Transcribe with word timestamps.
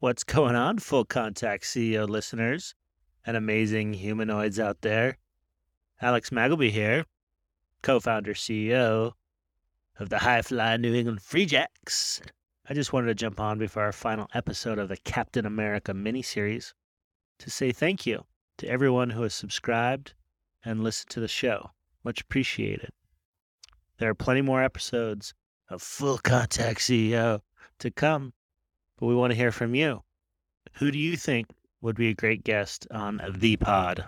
What's 0.00 0.24
going 0.24 0.56
on, 0.56 0.78
Full 0.78 1.04
Contact 1.04 1.62
CEO 1.62 2.08
listeners 2.08 2.74
and 3.26 3.36
amazing 3.36 3.92
humanoids 3.92 4.58
out 4.58 4.80
there? 4.80 5.18
Alex 6.00 6.30
Magleby 6.30 6.70
here, 6.70 7.04
co 7.82 8.00
founder 8.00 8.32
CEO 8.32 9.12
of 9.98 10.08
the 10.08 10.20
High 10.20 10.40
Fly 10.40 10.78
New 10.78 10.94
England 10.94 11.20
Free 11.20 11.44
Jacks. 11.44 12.22
I 12.66 12.72
just 12.72 12.94
wanted 12.94 13.08
to 13.08 13.14
jump 13.14 13.40
on 13.40 13.58
before 13.58 13.82
our 13.82 13.92
final 13.92 14.26
episode 14.32 14.78
of 14.78 14.88
the 14.88 14.96
Captain 14.96 15.44
America 15.44 15.92
miniseries 15.92 16.72
to 17.38 17.50
say 17.50 17.70
thank 17.70 18.06
you 18.06 18.24
to 18.56 18.66
everyone 18.66 19.10
who 19.10 19.24
has 19.24 19.34
subscribed 19.34 20.14
and 20.64 20.82
listened 20.82 21.10
to 21.10 21.20
the 21.20 21.28
show. 21.28 21.72
Much 22.04 22.22
appreciated. 22.22 22.88
There 23.98 24.08
are 24.08 24.14
plenty 24.14 24.40
more 24.40 24.62
episodes 24.62 25.34
of 25.68 25.82
Full 25.82 26.16
Contact 26.16 26.80
CEO 26.80 27.42
to 27.80 27.90
come, 27.90 28.32
but 29.00 29.06
we 29.06 29.14
want 29.14 29.32
to 29.32 29.36
hear 29.36 29.50
from 29.50 29.74
you. 29.74 30.02
Who 30.74 30.90
do 30.90 30.98
you 30.98 31.16
think 31.16 31.48
would 31.80 31.96
be 31.96 32.10
a 32.10 32.14
great 32.14 32.44
guest 32.44 32.86
on 32.90 33.20
the 33.38 33.56
pod? 33.56 34.04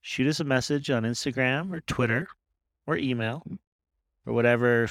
Shoot 0.00 0.26
us 0.26 0.40
a 0.40 0.44
message 0.44 0.90
on 0.90 1.04
Instagram 1.04 1.72
or 1.72 1.80
Twitter 1.82 2.26
or 2.86 2.96
email 2.96 3.42
mm. 3.48 3.58
or 4.26 4.32
whatever 4.32 4.88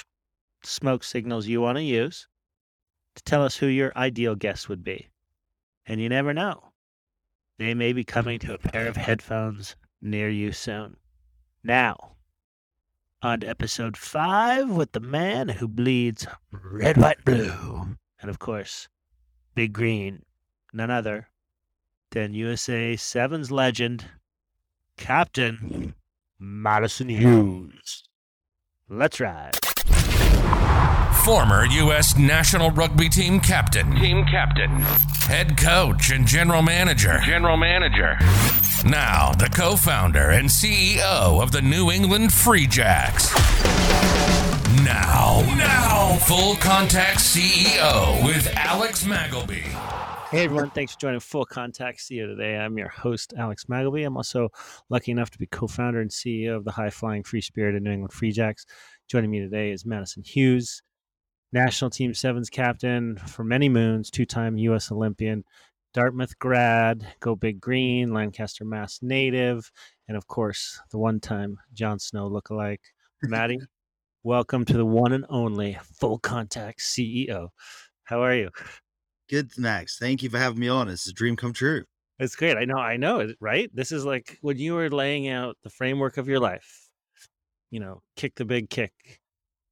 smoke 0.63 1.03
signals 1.03 1.47
you 1.47 1.61
want 1.61 1.77
to 1.77 1.83
use 1.83 2.27
to 3.15 3.23
tell 3.23 3.43
us 3.43 3.57
who 3.57 3.67
your 3.67 3.91
ideal 3.95 4.35
guest 4.35 4.69
would 4.69 4.83
be. 4.83 5.09
And 5.85 5.99
you 5.99 6.09
never 6.09 6.33
know. 6.33 6.71
They 7.57 7.73
may 7.73 7.93
be 7.93 8.03
coming 8.03 8.39
to 8.39 8.53
a 8.53 8.57
pair 8.57 8.87
of 8.87 8.95
headphones 8.95 9.75
near 10.01 10.29
you 10.29 10.51
soon. 10.51 10.97
Now, 11.63 12.13
on 13.21 13.41
to 13.41 13.47
episode 13.47 13.95
five 13.97 14.69
with 14.69 14.91
the 14.91 14.99
man 14.99 15.49
who 15.49 15.67
bleeds 15.67 16.27
red, 16.51 16.97
white, 16.97 17.23
blue. 17.23 17.95
And 18.19 18.29
of 18.29 18.39
course, 18.39 18.87
Big 19.55 19.73
Green, 19.73 20.23
none 20.73 20.89
other 20.89 21.27
than 22.11 22.33
USA 22.33 22.93
7's 22.95 23.51
legend, 23.51 24.05
Captain 24.97 25.93
Madison 26.39 27.09
Hughes. 27.09 28.03
Let's 28.89 29.19
ride. 29.19 29.53
Former 31.23 31.65
U.S. 31.65 32.17
national 32.17 32.71
rugby 32.71 33.07
team 33.07 33.39
captain, 33.39 33.95
Team 33.95 34.25
captain, 34.25 34.69
head 35.27 35.57
coach, 35.57 36.11
and 36.11 36.27
general 36.27 36.61
manager. 36.61 37.19
general 37.23 37.55
manager, 37.55 38.17
Now, 38.85 39.31
the 39.31 39.49
co 39.49 39.77
founder 39.77 40.31
and 40.31 40.49
CEO 40.49 41.41
of 41.41 41.51
the 41.53 41.61
New 41.61 41.91
England 41.91 42.33
Free 42.33 42.67
Jacks. 42.67 43.31
Now, 44.83 45.39
now, 45.55 46.17
full 46.25 46.55
contact 46.55 47.19
CEO 47.19 48.21
with 48.25 48.51
Alex 48.57 49.05
Magleby. 49.05 49.61
Hey 50.29 50.43
everyone, 50.43 50.71
thanks 50.71 50.93
for 50.93 50.99
joining 50.99 51.21
Full 51.21 51.45
Contact 51.45 51.99
CEO 51.99 52.25
today. 52.25 52.57
I'm 52.57 52.77
your 52.77 52.89
host, 52.89 53.33
Alex 53.37 53.65
Magleby. 53.65 54.05
I'm 54.05 54.17
also 54.17 54.49
lucky 54.89 55.13
enough 55.13 55.29
to 55.29 55.37
be 55.37 55.45
co 55.45 55.67
founder 55.67 56.01
and 56.01 56.09
CEO 56.09 56.57
of 56.57 56.65
the 56.65 56.71
high 56.71 56.89
flying 56.89 57.23
free 57.23 57.39
spirit 57.39 57.75
of 57.75 57.83
New 57.83 57.91
England 57.91 58.11
Free 58.11 58.33
Jacks. 58.33 58.65
Joining 59.07 59.31
me 59.31 59.39
today 59.39 59.71
is 59.71 59.85
Madison 59.85 60.21
Hughes, 60.21 60.81
National 61.53 61.89
Team 61.89 62.13
Sevens 62.13 62.49
captain 62.49 63.15
for 63.15 63.45
many 63.45 63.69
moons, 63.69 64.11
two 64.11 64.25
time 64.25 64.57
U.S. 64.57 64.91
Olympian, 64.91 65.45
Dartmouth 65.93 66.37
grad, 66.39 67.07
Go 67.21 67.37
Big 67.37 67.61
Green, 67.61 68.13
Lancaster, 68.13 68.65
Mass 68.65 68.99
native, 69.01 69.71
and 70.09 70.17
of 70.17 70.27
course, 70.27 70.81
the 70.91 70.97
one 70.97 71.21
time 71.21 71.57
Jon 71.73 71.99
Snow 71.99 72.29
lookalike. 72.29 72.79
Maddie, 73.21 73.59
welcome 74.25 74.63
to 74.63 74.77
the 74.77 74.85
one 74.85 75.11
and 75.11 75.25
only 75.27 75.77
Full 75.99 76.17
Contact 76.17 76.79
CEO. 76.79 77.49
How 78.05 78.23
are 78.23 78.33
you? 78.33 78.49
Good, 79.29 79.51
Mags. 79.57 79.97
Thank 79.99 80.23
you 80.23 80.29
for 80.29 80.37
having 80.37 80.59
me 80.59 80.69
on. 80.69 80.87
It's 80.87 81.07
a 81.07 81.13
dream 81.13 81.35
come 81.35 81.51
true. 81.51 81.83
It's 82.19 82.35
great. 82.35 82.55
I 82.55 82.63
know. 82.63 82.77
I 82.77 82.95
know 82.95 83.19
it, 83.19 83.35
right? 83.41 83.69
This 83.73 83.91
is 83.91 84.05
like 84.05 84.37
when 84.41 84.57
you 84.57 84.75
were 84.75 84.89
laying 84.89 85.27
out 85.27 85.57
the 85.63 85.69
framework 85.69 86.17
of 86.17 86.29
your 86.29 86.39
life. 86.39 86.87
You 87.69 87.81
know, 87.81 88.01
kick 88.15 88.35
the 88.35 88.45
big 88.45 88.69
kick, 88.69 88.93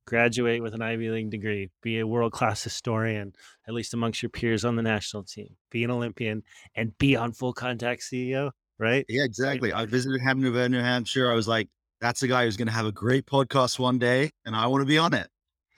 graduate 0.05 0.61
with 0.61 0.73
an 0.73 0.81
Ivy 0.81 1.09
League 1.09 1.29
degree, 1.29 1.69
be 1.81 1.99
a 1.99 2.07
world 2.07 2.33
class 2.33 2.61
historian, 2.61 3.33
at 3.67 3.73
least 3.73 3.93
amongst 3.93 4.21
your 4.21 4.31
peers 4.31 4.65
on 4.65 4.75
the 4.75 4.81
national 4.81 5.23
team, 5.23 5.55
be 5.69 5.83
an 5.83 5.91
Olympian, 5.91 6.43
and 6.75 6.97
be 6.97 7.15
on 7.15 7.31
full 7.31 7.53
contact 7.53 8.01
CEO, 8.01 8.51
right? 8.79 9.05
Yeah, 9.07 9.23
exactly. 9.23 9.71
I 9.71 9.85
visited 9.85 10.19
Hampton 10.19 10.51
River, 10.51 10.67
New 10.67 10.81
Hampshire. 10.81 11.31
I 11.31 11.35
was 11.35 11.47
like, 11.47 11.69
that's 12.01 12.23
a 12.23 12.27
guy 12.27 12.45
who's 12.45 12.57
going 12.57 12.67
to 12.67 12.73
have 12.73 12.85
a 12.85 12.91
great 12.91 13.25
podcast 13.25 13.79
one 13.79 13.99
day, 13.99 14.31
and 14.45 14.55
I 14.55 14.67
want 14.67 14.81
to 14.81 14.85
be 14.87 14.97
on 14.97 15.13
it. 15.13 15.27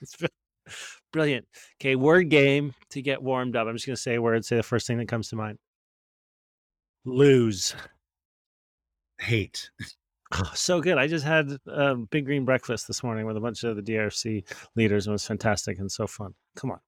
It's 0.00 0.16
brilliant. 1.12 1.46
Okay, 1.80 1.94
word 1.96 2.30
game 2.30 2.74
to 2.90 3.02
get 3.02 3.22
warmed 3.22 3.54
up. 3.56 3.66
I'm 3.68 3.74
just 3.76 3.86
going 3.86 3.96
to 3.96 4.00
say 4.02 4.14
a 4.14 4.22
word, 4.22 4.44
say 4.44 4.56
the 4.56 4.62
first 4.62 4.86
thing 4.86 4.98
that 4.98 5.08
comes 5.08 5.28
to 5.28 5.36
mind. 5.36 5.58
Lose. 7.04 7.74
Hate. 9.20 9.70
Oh, 10.36 10.50
so 10.52 10.80
good. 10.80 10.98
I 10.98 11.06
just 11.06 11.24
had 11.24 11.48
a 11.68 11.94
big 11.94 12.24
green 12.24 12.44
breakfast 12.44 12.88
this 12.88 13.04
morning 13.04 13.24
with 13.24 13.36
a 13.36 13.40
bunch 13.40 13.62
of 13.62 13.76
the 13.76 13.82
DRC 13.82 14.42
leaders. 14.74 15.06
and 15.06 15.12
It 15.12 15.14
was 15.14 15.26
fantastic 15.26 15.78
and 15.78 15.92
so 15.92 16.08
fun. 16.08 16.34
Come 16.56 16.72
on, 16.72 16.80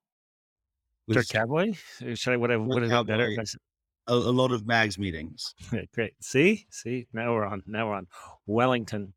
Dirk 1.07 1.19
Was 1.19 1.29
Cowboy. 1.29 1.75
Should 2.15 2.33
I? 2.33 2.37
What? 2.39 2.51
I- 2.51 2.57
is 2.57 2.91
it 2.91 3.07
better? 3.07 3.29
Cowboy. 3.29 3.41
I 3.41 3.45
said- 3.45 3.61
a, 4.09 4.15
a 4.15 4.33
lot 4.35 4.51
of 4.51 4.67
Mags 4.67 4.99
meetings 4.99 5.55
Great. 5.95 6.15
See, 6.21 6.67
see. 6.71 7.07
Now 7.13 7.35
we're 7.35 7.45
on. 7.47 7.63
Now 7.69 7.89
we're 7.91 7.95
on. 7.95 8.09
Wellington, 8.47 9.13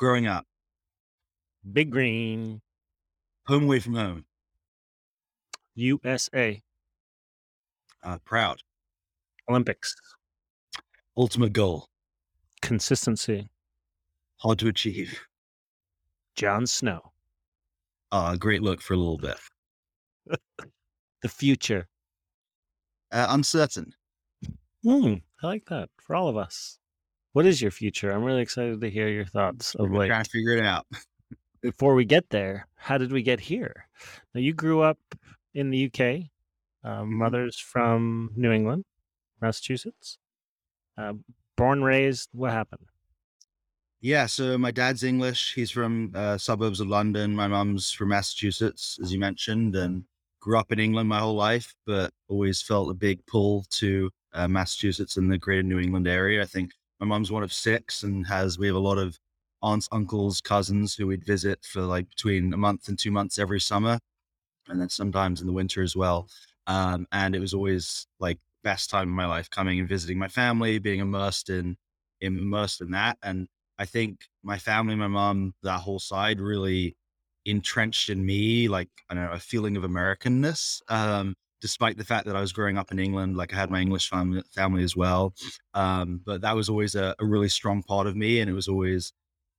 growing 0.00 0.26
up, 0.26 0.46
Big 1.74 1.90
Green, 1.90 2.62
home 3.46 3.64
away 3.64 3.80
from 3.80 3.94
home, 3.94 4.24
USA, 5.74 6.62
uh, 8.02 8.16
proud, 8.24 8.62
Olympics, 9.48 9.94
ultimate 11.18 11.52
goal, 11.52 11.86
consistency. 12.62 13.50
hard 14.38 14.58
to 14.58 14.68
achieve. 14.68 15.20
Jon 16.34 16.66
Snow, 16.66 17.12
Uh, 18.10 18.36
great 18.36 18.62
look 18.62 18.80
for 18.80 18.94
a 18.94 18.96
little 18.96 19.18
bit. 19.18 19.36
the 21.22 21.28
future. 21.28 21.86
Uh, 23.12 23.26
uncertain. 23.28 23.92
Hmm, 24.82 25.16
I 25.42 25.46
like 25.46 25.66
that 25.66 25.90
for 26.00 26.16
all 26.16 26.28
of 26.28 26.38
us. 26.38 26.78
What 27.32 27.46
is 27.46 27.62
your 27.62 27.70
future? 27.70 28.10
I'm 28.10 28.24
really 28.24 28.42
excited 28.42 28.80
to 28.80 28.90
hear 28.90 29.08
your 29.08 29.24
thoughts 29.24 29.74
of 29.76 29.90
We're 29.90 30.00
late. 30.00 30.08
trying 30.08 30.24
to 30.24 30.30
figure 30.30 30.52
it 30.56 30.64
out. 30.64 30.86
before 31.62 31.94
we 31.94 32.04
get 32.04 32.30
there, 32.30 32.66
how 32.76 32.98
did 32.98 33.12
we 33.12 33.22
get 33.22 33.40
here? 33.40 33.86
Now, 34.34 34.40
you 34.40 34.52
grew 34.52 34.80
up 34.82 34.98
in 35.54 35.70
the 35.70 35.86
UK, 35.86 36.00
uh, 36.84 37.02
Mm-hmm. 37.02 37.18
mother's 37.18 37.58
from 37.58 38.30
New 38.36 38.50
England, 38.52 38.84
Massachusetts. 39.40 40.18
Uh, 40.98 41.14
born, 41.56 41.82
raised, 41.84 42.28
what 42.32 42.52
happened? 42.52 42.86
Yeah, 44.00 44.26
so 44.26 44.56
my 44.56 44.70
dad's 44.70 45.04
English. 45.04 45.54
He's 45.54 45.70
from 45.70 46.12
uh, 46.14 46.38
suburbs 46.38 46.80
of 46.80 46.88
London. 46.88 47.34
My 47.36 47.46
mum's 47.48 47.90
from 47.92 48.08
Massachusetts, 48.08 48.98
as 49.02 49.12
you 49.12 49.18
mentioned, 49.18 49.76
and 49.76 50.04
grew 50.40 50.58
up 50.58 50.72
in 50.72 50.80
England 50.80 51.08
my 51.10 51.18
whole 51.20 51.34
life, 51.34 51.74
but 51.86 52.10
always 52.28 52.62
felt 52.62 52.90
a 52.90 52.94
big 52.94 53.24
pull 53.26 53.66
to 53.70 54.10
uh, 54.32 54.48
Massachusetts 54.48 55.18
and 55.18 55.30
the 55.30 55.36
greater 55.36 55.62
New 55.62 55.78
England 55.78 56.08
area. 56.08 56.42
I 56.42 56.46
think 56.46 56.70
my 57.00 57.06
mum's 57.06 57.32
one 57.32 57.42
of 57.42 57.52
six 57.52 58.02
and 58.02 58.26
has, 58.26 58.58
we 58.58 58.66
have 58.66 58.76
a 58.76 58.80
lot 58.80 58.98
of 58.98 59.18
aunts, 59.62 59.88
uncles, 59.92 60.40
cousins 60.40 60.94
who 60.94 61.06
we'd 61.06 61.24
visit 61.24 61.64
for 61.64 61.82
like 61.82 62.08
between 62.08 62.52
a 62.52 62.56
month 62.56 62.88
and 62.88 62.98
two 62.98 63.10
months 63.10 63.38
every 63.38 63.60
summer, 63.60 63.98
and 64.68 64.80
then 64.80 64.88
sometimes 64.88 65.40
in 65.40 65.46
the 65.46 65.52
winter 65.52 65.82
as 65.82 65.96
well. 65.96 66.28
Um, 66.66 67.06
and 67.12 67.34
it 67.34 67.40
was 67.40 67.54
always 67.54 68.06
like 68.20 68.38
best 68.62 68.90
time 68.90 69.08
of 69.08 69.14
my 69.14 69.26
life 69.26 69.50
coming 69.50 69.80
and 69.80 69.88
visiting 69.88 70.18
my 70.18 70.28
family, 70.28 70.78
being 70.78 71.00
immersed 71.00 71.50
in, 71.50 71.76
immersed 72.20 72.80
in 72.80 72.90
that. 72.92 73.18
And 73.22 73.48
I 73.78 73.86
think 73.86 74.26
my 74.42 74.58
family, 74.58 74.94
my 74.94 75.08
mom, 75.08 75.54
that 75.62 75.80
whole 75.80 75.98
side 75.98 76.40
really 76.40 76.96
entrenched 77.46 78.10
in 78.10 78.24
me, 78.24 78.68
like, 78.68 78.90
I 79.08 79.14
know, 79.14 79.30
a 79.32 79.38
feeling 79.38 79.76
of 79.76 79.82
Americanness. 79.84 80.82
Um, 80.88 81.34
despite 81.60 81.96
the 81.98 82.04
fact 82.04 82.26
that 82.26 82.36
I 82.36 82.40
was 82.40 82.52
growing 82.52 82.78
up 82.78 82.90
in 82.90 82.98
England, 82.98 83.36
like 83.36 83.52
I 83.52 83.56
had 83.56 83.70
my 83.70 83.80
English 83.80 84.08
family, 84.08 84.42
family 84.54 84.82
as 84.82 84.96
well. 84.96 85.34
Um, 85.74 86.20
but 86.24 86.40
that 86.40 86.56
was 86.56 86.68
always 86.68 86.94
a, 86.94 87.14
a 87.18 87.24
really 87.24 87.48
strong 87.48 87.82
part 87.82 88.06
of 88.06 88.16
me. 88.16 88.40
And 88.40 88.50
it 88.50 88.54
was 88.54 88.68
always 88.68 89.12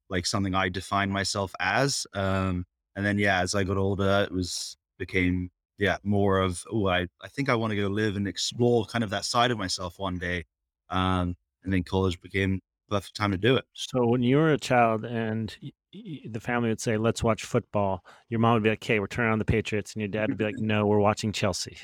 like 0.09 0.25
something 0.25 0.55
I 0.55 0.69
defined 0.69 1.11
myself 1.11 1.53
as. 1.59 2.07
Um, 2.13 2.65
and 2.95 3.05
then, 3.05 3.17
yeah, 3.17 3.41
as 3.41 3.55
I 3.55 3.63
got 3.63 3.77
older, 3.77 4.25
it 4.27 4.33
was 4.33 4.77
became, 4.97 5.51
yeah, 5.77 5.97
more 6.03 6.39
of, 6.39 6.63
oh, 6.71 6.87
I, 6.87 7.07
I 7.21 7.27
think 7.27 7.49
I 7.49 7.55
want 7.55 7.71
to 7.71 7.77
go 7.77 7.87
live 7.87 8.15
and 8.15 8.27
explore 8.27 8.85
kind 8.85 9.03
of 9.03 9.09
that 9.11 9.25
side 9.25 9.51
of 9.51 9.57
myself 9.57 9.97
one 9.97 10.17
day. 10.17 10.45
Um, 10.89 11.35
and 11.63 11.71
then 11.71 11.83
college 11.83 12.19
became 12.21 12.61
the 12.91 13.01
time 13.13 13.31
to 13.31 13.37
do 13.37 13.55
it. 13.55 13.65
So, 13.73 14.05
when 14.05 14.23
you 14.23 14.37
were 14.37 14.53
a 14.53 14.57
child 14.57 15.05
and 15.05 15.55
the 15.93 16.39
family 16.39 16.69
would 16.69 16.81
say, 16.81 16.97
let's 16.97 17.23
watch 17.23 17.43
football, 17.43 18.03
your 18.29 18.39
mom 18.39 18.53
would 18.53 18.63
be 18.63 18.69
like, 18.69 18.79
okay, 18.79 18.99
we're 18.99 19.07
turning 19.07 19.31
on 19.31 19.39
the 19.39 19.45
Patriots. 19.45 19.93
And 19.93 20.01
your 20.01 20.09
dad 20.09 20.29
would 20.29 20.37
be 20.37 20.45
like, 20.45 20.55
no, 20.59 20.85
we're 20.85 20.99
watching 20.99 21.31
Chelsea. 21.31 21.77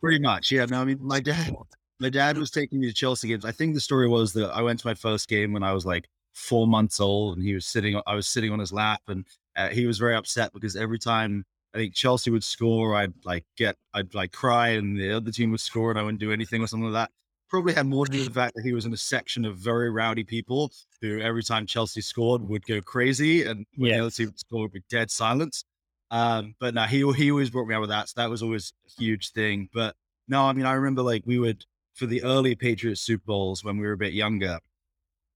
Pretty 0.00 0.20
much. 0.20 0.50
Yeah. 0.50 0.66
No, 0.66 0.80
I 0.80 0.84
mean, 0.84 0.98
my 1.00 1.20
dad, 1.20 1.54
my 2.00 2.10
dad 2.10 2.36
was 2.36 2.50
taking 2.50 2.80
me 2.80 2.88
to 2.88 2.94
Chelsea 2.94 3.28
games. 3.28 3.44
I 3.44 3.52
think 3.52 3.74
the 3.74 3.80
story 3.80 4.08
was 4.08 4.32
that 4.34 4.50
I 4.50 4.62
went 4.62 4.80
to 4.80 4.86
my 4.86 4.94
first 4.94 5.28
game 5.28 5.52
when 5.52 5.62
I 5.62 5.72
was 5.72 5.86
like 5.86 6.08
four 6.32 6.66
months 6.66 6.98
old 6.98 7.36
and 7.36 7.46
he 7.46 7.54
was 7.54 7.66
sitting, 7.66 8.00
I 8.06 8.14
was 8.14 8.26
sitting 8.26 8.52
on 8.52 8.58
his 8.58 8.72
lap 8.72 9.02
and 9.08 9.26
uh, 9.56 9.68
he 9.68 9.86
was 9.86 9.98
very 9.98 10.16
upset 10.16 10.52
because 10.52 10.76
every 10.76 10.98
time 10.98 11.44
I 11.74 11.78
think 11.78 11.94
Chelsea 11.94 12.30
would 12.30 12.44
score, 12.44 12.94
I'd 12.94 13.14
like 13.24 13.44
get, 13.56 13.76
I'd 13.94 14.14
like 14.14 14.32
cry, 14.32 14.70
and 14.70 14.98
the 14.98 15.16
other 15.16 15.30
team 15.30 15.50
would 15.52 15.60
score, 15.60 15.90
and 15.90 15.98
I 15.98 16.02
wouldn't 16.02 16.20
do 16.20 16.32
anything 16.32 16.62
or 16.62 16.66
something 16.66 16.90
like 16.90 17.08
that. 17.08 17.10
Probably 17.52 17.74
had 17.74 17.84
more 17.86 18.06
to 18.06 18.10
do 18.10 18.18
with 18.20 18.28
the 18.28 18.32
fact 18.32 18.54
that 18.56 18.62
he 18.64 18.72
was 18.72 18.86
in 18.86 18.94
a 18.94 18.96
section 18.96 19.44
of 19.44 19.58
very 19.58 19.90
rowdy 19.90 20.24
people 20.24 20.72
who, 21.02 21.20
every 21.20 21.42
time 21.42 21.66
Chelsea 21.66 22.00
scored, 22.00 22.40
would 22.48 22.64
go 22.66 22.80
crazy, 22.80 23.44
and 23.44 23.66
when 23.76 23.90
Yeah. 23.90 23.98
the 23.98 24.00
other 24.04 24.10
team 24.10 24.28
would 24.28 24.38
score, 24.38 24.62
would 24.62 24.72
be 24.72 24.82
dead 24.88 25.10
silence. 25.10 25.62
Um, 26.10 26.54
but 26.58 26.72
no, 26.72 26.84
he 26.84 26.98
he 27.12 27.30
always 27.30 27.50
brought 27.50 27.66
me 27.68 27.74
out 27.74 27.82
with 27.82 27.90
that, 27.90 28.08
so 28.08 28.14
that 28.16 28.30
was 28.30 28.42
always 28.42 28.72
a 28.86 29.00
huge 29.02 29.32
thing. 29.32 29.68
But 29.70 29.96
no, 30.28 30.44
I 30.46 30.54
mean, 30.54 30.64
I 30.64 30.72
remember 30.72 31.02
like 31.02 31.24
we 31.26 31.38
would 31.38 31.66
for 31.92 32.06
the 32.06 32.22
early 32.22 32.54
Patriots 32.54 33.02
Super 33.02 33.24
Bowls 33.26 33.62
when 33.62 33.76
we 33.76 33.86
were 33.86 33.92
a 33.92 33.98
bit 33.98 34.14
younger. 34.14 34.60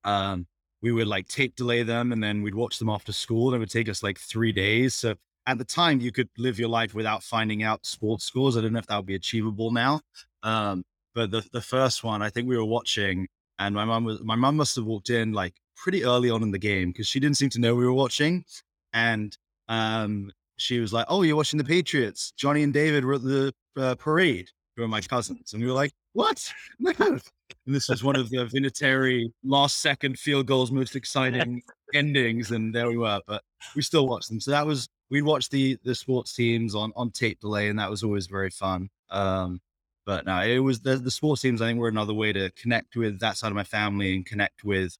Um, 0.04 0.46
we 0.82 0.92
would 0.92 1.06
like 1.08 1.28
tape 1.28 1.56
delay 1.56 1.82
them 1.82 2.12
and 2.12 2.22
then 2.22 2.42
we'd 2.42 2.54
watch 2.54 2.78
them 2.78 2.88
after 2.88 3.12
school. 3.12 3.48
And 3.48 3.56
it 3.56 3.58
would 3.60 3.70
take 3.70 3.88
us 3.88 4.02
like 4.02 4.18
three 4.18 4.52
days. 4.52 4.94
So 4.94 5.16
at 5.46 5.58
the 5.58 5.64
time, 5.64 6.00
you 6.00 6.12
could 6.12 6.28
live 6.38 6.58
your 6.58 6.68
life 6.68 6.94
without 6.94 7.22
finding 7.22 7.62
out 7.62 7.86
sports 7.86 8.24
scores. 8.24 8.56
I 8.56 8.60
don't 8.62 8.72
know 8.72 8.78
if 8.78 8.86
that 8.86 8.96
would 8.96 9.06
be 9.06 9.14
achievable 9.14 9.70
now. 9.70 10.00
Um, 10.42 10.84
but 11.16 11.30
the, 11.30 11.42
the 11.50 11.62
first 11.62 12.04
one, 12.04 12.20
I 12.20 12.28
think 12.28 12.46
we 12.46 12.58
were 12.58 12.64
watching, 12.64 13.26
and 13.58 13.74
my 13.74 13.86
mom 13.86 14.04
was 14.04 14.22
my 14.22 14.36
mom 14.36 14.56
must 14.56 14.76
have 14.76 14.84
walked 14.84 15.08
in 15.08 15.32
like 15.32 15.54
pretty 15.74 16.04
early 16.04 16.28
on 16.28 16.42
in 16.42 16.50
the 16.50 16.58
game 16.58 16.90
because 16.92 17.08
she 17.08 17.18
didn't 17.18 17.38
seem 17.38 17.48
to 17.50 17.58
know 17.58 17.74
we 17.74 17.86
were 17.86 17.92
watching, 17.94 18.44
and 18.92 19.36
um, 19.68 20.30
she 20.58 20.78
was 20.78 20.92
like, 20.92 21.06
"Oh, 21.08 21.22
you're 21.22 21.34
watching 21.34 21.56
the 21.56 21.64
Patriots? 21.64 22.32
Johnny 22.36 22.62
and 22.62 22.72
David 22.72 23.04
were 23.04 23.14
at 23.14 23.22
the 23.22 23.54
uh, 23.78 23.94
parade. 23.94 24.50
Who 24.76 24.82
are 24.82 24.88
my 24.88 25.00
cousins?" 25.00 25.54
And 25.54 25.62
we 25.62 25.68
were 25.68 25.74
like, 25.74 25.92
"What? 26.12 26.52
And 27.64 27.74
this 27.74 27.88
was 27.88 28.04
one 28.04 28.16
of 28.16 28.28
the 28.30 28.38
Vinatieri 28.38 29.32
last 29.44 29.80
second 29.80 30.18
field 30.18 30.46
goals, 30.46 30.70
most 30.70 30.94
exciting 30.96 31.62
endings, 31.94 32.50
and 32.50 32.74
there 32.74 32.88
we 32.88 32.96
were. 32.96 33.20
But 33.26 33.42
we 33.74 33.82
still 33.82 34.06
watched 34.06 34.28
them. 34.28 34.40
So 34.40 34.50
that 34.50 34.66
was 34.66 34.88
we'd 35.10 35.22
watch 35.22 35.48
the 35.48 35.78
the 35.82 35.94
sports 35.94 36.34
teams 36.34 36.74
on 36.74 36.92
on 36.94 37.10
tape 37.10 37.40
delay, 37.40 37.68
and 37.68 37.78
that 37.78 37.90
was 37.90 38.02
always 38.02 38.26
very 38.26 38.50
fun. 38.50 38.88
Um, 39.10 39.60
but 40.06 40.26
no, 40.26 40.40
it 40.42 40.60
was 40.60 40.80
the 40.80 40.96
the 40.96 41.10
sports 41.12 41.42
teams. 41.42 41.62
I 41.62 41.66
think 41.68 41.80
were 41.80 41.88
another 41.88 42.14
way 42.14 42.32
to 42.32 42.50
connect 42.52 42.96
with 42.96 43.20
that 43.20 43.36
side 43.38 43.48
of 43.52 43.56
my 43.56 43.64
family 43.64 44.14
and 44.16 44.26
connect 44.26 44.64
with 44.64 44.98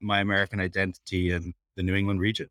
my 0.00 0.20
American 0.20 0.60
identity 0.60 1.30
and 1.32 1.54
the 1.76 1.82
New 1.84 1.94
England 1.96 2.20
region. 2.20 2.50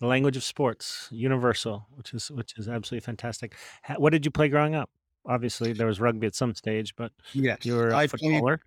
The 0.00 0.06
language 0.06 0.36
of 0.36 0.44
sports, 0.44 1.08
universal, 1.10 1.86
which 1.90 2.14
is 2.14 2.30
which 2.30 2.56
is 2.58 2.68
absolutely 2.68 3.04
fantastic. 3.04 3.56
Ha- 3.84 3.96
What 3.98 4.10
did 4.10 4.24
you 4.24 4.30
play 4.30 4.48
growing 4.48 4.74
up? 4.74 4.90
Obviously, 5.26 5.72
there 5.72 5.86
was 5.88 6.00
rugby 6.00 6.26
at 6.28 6.34
some 6.36 6.54
stage, 6.54 6.94
but 6.96 7.12
Yes, 7.32 7.58
you 7.64 7.74
were 7.74 7.94
a 7.94 7.98
I 7.98 8.06
footballer. 8.08 8.60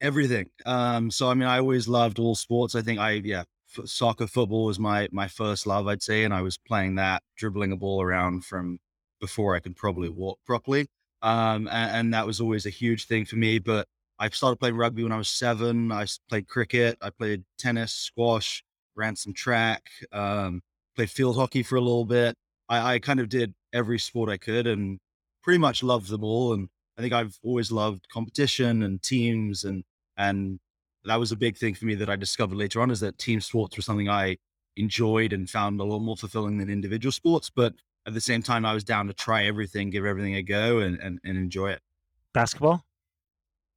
everything. 0.00 0.50
Um, 0.66 1.10
so 1.10 1.28
I 1.28 1.34
mean, 1.34 1.48
I 1.48 1.58
always 1.58 1.88
loved 1.88 2.18
all 2.18 2.34
sports. 2.34 2.74
I 2.74 2.82
think 2.82 2.98
I 2.98 3.12
yeah, 3.12 3.44
f- 3.76 3.86
soccer, 3.88 4.26
football 4.26 4.66
was 4.66 4.78
my 4.78 5.08
my 5.12 5.28
first 5.28 5.66
love, 5.66 5.86
I'd 5.86 6.02
say, 6.02 6.24
and 6.24 6.34
I 6.34 6.42
was 6.42 6.58
playing 6.58 6.96
that, 6.96 7.22
dribbling 7.36 7.72
a 7.72 7.76
ball 7.76 8.02
around 8.02 8.44
from 8.44 8.78
before 9.20 9.54
I 9.56 9.60
could 9.60 9.76
probably 9.76 10.08
walk 10.08 10.38
properly. 10.46 10.88
Um, 11.22 11.68
and, 11.68 11.90
and 11.96 12.14
that 12.14 12.26
was 12.26 12.40
always 12.40 12.66
a 12.66 12.70
huge 12.70 13.06
thing 13.06 13.24
for 13.24 13.36
me. 13.36 13.58
But 13.58 13.86
I 14.18 14.28
started 14.30 14.58
playing 14.58 14.76
rugby 14.76 15.02
when 15.02 15.12
I 15.12 15.18
was 15.18 15.28
seven. 15.28 15.92
I 15.92 16.06
played 16.28 16.48
cricket. 16.48 16.98
I 17.00 17.10
played 17.10 17.44
tennis, 17.58 17.92
squash, 17.92 18.62
ran 18.96 19.16
some 19.16 19.32
track, 19.32 19.82
um, 20.12 20.60
played 20.96 21.10
field 21.10 21.36
hockey 21.36 21.62
for 21.62 21.76
a 21.76 21.80
little 21.80 22.04
bit. 22.04 22.34
I, 22.68 22.94
I 22.94 22.98
kind 22.98 23.20
of 23.20 23.28
did 23.28 23.54
every 23.72 23.98
sport 23.98 24.30
I 24.30 24.36
could 24.36 24.66
and 24.66 24.98
pretty 25.42 25.58
much 25.58 25.82
loved 25.82 26.08
them 26.08 26.24
all. 26.24 26.52
And 26.52 26.68
I 26.98 27.02
think 27.02 27.12
I've 27.12 27.38
always 27.42 27.70
loved 27.70 28.08
competition 28.12 28.82
and 28.82 29.02
teams 29.02 29.64
and 29.64 29.84
and 30.16 30.58
that 31.04 31.20
was 31.20 31.30
a 31.32 31.36
big 31.36 31.56
thing 31.56 31.74
for 31.74 31.86
me 31.86 31.94
that 31.94 32.10
I 32.10 32.16
discovered 32.16 32.56
later 32.56 32.80
on 32.80 32.90
is 32.90 33.00
that 33.00 33.18
team 33.18 33.40
sports 33.40 33.76
were 33.76 33.82
something 33.82 34.08
I 34.08 34.36
enjoyed 34.76 35.32
and 35.32 35.48
found 35.48 35.80
a 35.80 35.84
lot 35.84 36.00
more 36.00 36.16
fulfilling 36.16 36.58
than 36.58 36.68
individual 36.68 37.12
sports. 37.12 37.50
But 37.54 37.74
at 38.08 38.14
the 38.14 38.20
same 38.22 38.42
time, 38.42 38.64
I 38.64 38.72
was 38.72 38.84
down 38.84 39.06
to 39.08 39.12
try 39.12 39.44
everything, 39.44 39.90
give 39.90 40.06
everything 40.06 40.34
a 40.34 40.42
go 40.42 40.78
and, 40.78 40.98
and, 40.98 41.20
and 41.24 41.36
enjoy 41.36 41.72
it. 41.72 41.82
Basketball? 42.32 42.82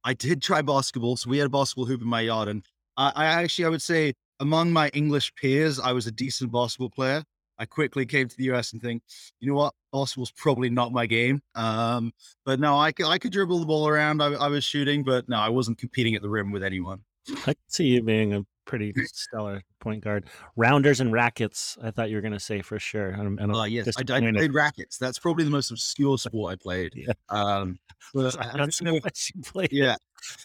I 0.04 0.14
did 0.14 0.40
try 0.40 0.62
basketball. 0.62 1.18
So 1.18 1.28
we 1.28 1.36
had 1.36 1.46
a 1.46 1.50
basketball 1.50 1.84
hoop 1.84 2.00
in 2.00 2.08
my 2.08 2.22
yard. 2.22 2.48
And 2.48 2.64
I, 2.96 3.12
I 3.14 3.26
actually, 3.26 3.66
I 3.66 3.68
would 3.68 3.82
say 3.82 4.14
among 4.40 4.72
my 4.72 4.88
English 4.94 5.34
peers, 5.34 5.78
I 5.78 5.92
was 5.92 6.06
a 6.06 6.10
decent 6.10 6.50
basketball 6.50 6.88
player. 6.88 7.22
I 7.58 7.66
quickly 7.66 8.06
came 8.06 8.26
to 8.26 8.36
the 8.36 8.44
US 8.52 8.72
and 8.72 8.80
think, 8.80 9.02
you 9.38 9.50
know 9.50 9.54
what, 9.54 9.74
basketball's 9.92 10.32
probably 10.32 10.70
not 10.70 10.92
my 10.92 11.04
game. 11.04 11.42
Um, 11.54 12.12
but 12.46 12.58
no, 12.58 12.78
I 12.78 12.90
could, 12.90 13.06
I 13.06 13.18
could 13.18 13.32
dribble 13.32 13.58
the 13.58 13.66
ball 13.66 13.86
around. 13.86 14.22
I, 14.22 14.28
I 14.28 14.48
was 14.48 14.64
shooting, 14.64 15.04
but 15.04 15.28
no, 15.28 15.36
I 15.36 15.50
wasn't 15.50 15.76
competing 15.76 16.14
at 16.14 16.22
the 16.22 16.30
rim 16.30 16.52
with 16.52 16.64
anyone. 16.64 17.00
I 17.46 17.54
see 17.68 17.84
you 17.84 18.02
being 18.02 18.32
a 18.32 18.46
pretty 18.64 18.92
stellar 19.06 19.62
point 19.80 20.02
guard. 20.04 20.26
Rounders 20.56 21.00
and 21.00 21.12
rackets, 21.12 21.76
I 21.82 21.90
thought 21.90 22.10
you 22.10 22.16
were 22.16 22.22
going 22.22 22.32
to 22.32 22.40
say 22.40 22.62
for 22.62 22.78
sure. 22.78 23.08
And, 23.10 23.38
and 23.40 23.54
Uh, 23.54 23.64
yes, 23.64 23.88
I, 23.96 24.00
I 24.00 24.20
played 24.32 24.54
rackets. 24.54 24.98
That's 24.98 25.18
probably 25.18 25.44
the 25.44 25.50
most 25.50 25.70
obscure 25.70 26.18
sport 26.18 26.52
I 26.52 26.56
played. 26.56 26.92
Yeah. 26.94 27.12
Um, 27.28 27.78
but 28.14 28.38
I, 28.38 28.52
I 28.52 28.56
don't 28.56 28.82
know 28.82 28.92
you 29.34 29.42
played. 29.44 29.72
yeah, 29.72 29.96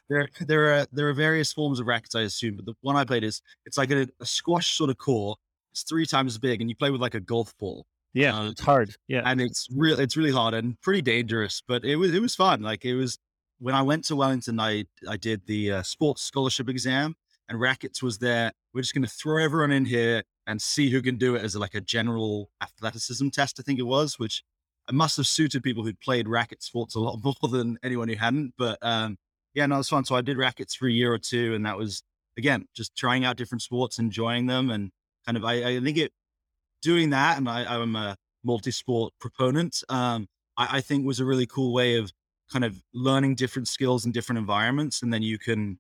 there 0.10 0.28
there 0.48 0.74
are 0.74 0.88
there 0.92 1.08
are 1.10 1.14
various 1.14 1.54
forms 1.54 1.80
of 1.80 1.88
rackets, 1.88 2.16
I 2.16 2.22
assume, 2.22 2.56
but 2.56 2.66
the 2.66 2.74
one 2.82 2.96
I 2.96 3.04
played 3.06 3.24
is 3.24 3.42
it's 3.66 3.78
like 3.78 3.92
a, 3.92 4.08
a 4.20 4.26
squash 4.26 4.76
sort 4.78 4.90
of 4.90 4.98
core. 4.98 5.36
It's 5.72 5.84
three 5.84 6.06
times 6.06 6.34
as 6.34 6.40
big, 6.40 6.62
and 6.62 6.70
you 6.70 6.76
play 6.76 6.90
with 6.90 7.02
like 7.02 7.14
a 7.14 7.20
golf 7.20 7.56
ball, 7.60 7.86
Yeah, 8.14 8.36
Uh, 8.40 8.50
it's 8.50 8.62
hard. 8.62 8.96
Yeah. 9.08 9.22
and 9.26 9.40
it's 9.40 9.68
real. 9.76 10.00
It's 10.00 10.18
really 10.18 10.32
hard 10.32 10.54
and 10.56 10.80
pretty 10.82 11.02
dangerous, 11.04 11.62
but 11.68 11.86
it 11.86 11.96
was 11.98 12.14
it 12.14 12.22
was 12.22 12.34
fun. 12.36 12.62
Like 12.62 12.84
it 12.86 12.96
was 12.96 13.20
when 13.60 13.76
I 13.76 13.82
went 13.84 14.04
to 14.06 14.16
Wellington, 14.16 14.60
I 14.60 14.86
I 15.08 15.18
did 15.18 15.46
the 15.46 15.72
uh, 15.74 15.84
sports 15.84 16.22
scholarship 16.24 16.70
exam, 16.70 17.16
and 17.50 17.60
rackets 17.60 18.02
was 18.04 18.20
there. 18.20 18.52
We're 18.74 18.82
just 18.82 18.94
going 18.94 19.06
to 19.06 19.10
throw 19.10 19.44
everyone 19.44 19.72
in 19.72 19.86
here 19.86 20.24
and 20.46 20.62
see 20.62 20.90
who 20.90 21.02
can 21.02 21.18
do 21.18 21.36
it 21.36 21.44
as 21.44 21.56
like 21.56 21.76
a 21.76 21.82
general 21.82 22.50
athleticism 22.62 23.30
test. 23.30 23.60
I 23.60 23.64
think 23.64 23.80
it 23.80 23.84
was, 23.84 24.18
which 24.20 24.44
must 24.92 25.18
have 25.18 25.28
suited 25.28 25.64
people 25.64 25.84
who'd 25.84 26.00
played 26.00 26.28
racket 26.28 26.64
sports 26.64 26.96
a 26.96 27.00
lot 27.00 27.20
more 27.24 27.50
than 27.50 27.78
anyone 27.84 28.08
who 28.08 28.16
hadn't. 28.16 28.54
But 28.58 28.80
um, 28.82 29.18
yeah, 29.54 29.66
no, 29.66 29.76
it 29.76 29.80
was 29.80 29.90
fun. 29.90 30.06
So 30.06 30.16
I 30.16 30.22
did 30.22 30.38
rackets 30.38 30.76
for 30.76 30.88
a 30.88 30.92
year 30.92 31.14
or 31.14 31.20
two, 31.20 31.54
and 31.56 31.66
that 31.66 31.78
was 31.78 32.04
again 32.38 32.66
just 32.76 32.96
trying 32.96 33.26
out 33.26 33.38
different 33.38 33.62
sports, 33.62 34.00
enjoying 34.00 34.46
them, 34.48 34.70
and 34.70 34.92
kind 35.26 35.38
of 35.38 35.44
I, 35.44 35.54
I 35.54 35.80
think 35.80 35.98
it 35.98 36.12
doing 36.82 37.10
that, 37.10 37.38
and 37.38 37.50
I, 37.50 37.66
I'm 37.66 37.96
a 37.96 38.16
multi-sport 38.44 39.14
proponent. 39.20 39.84
Um, 39.90 40.28
I, 40.58 40.78
I 40.78 40.82
think 40.82 41.06
was 41.06 41.20
a 41.20 41.26
really 41.26 41.46
cool 41.46 41.74
way 41.74 41.98
of 41.98 42.12
kind 42.52 42.64
of 42.64 42.82
learning 42.94 43.36
different 43.36 43.68
skills 43.68 44.06
in 44.06 44.12
different 44.12 44.40
environments, 44.40 45.02
and 45.02 45.12
then 45.14 45.22
you 45.22 45.38
can 45.38 45.80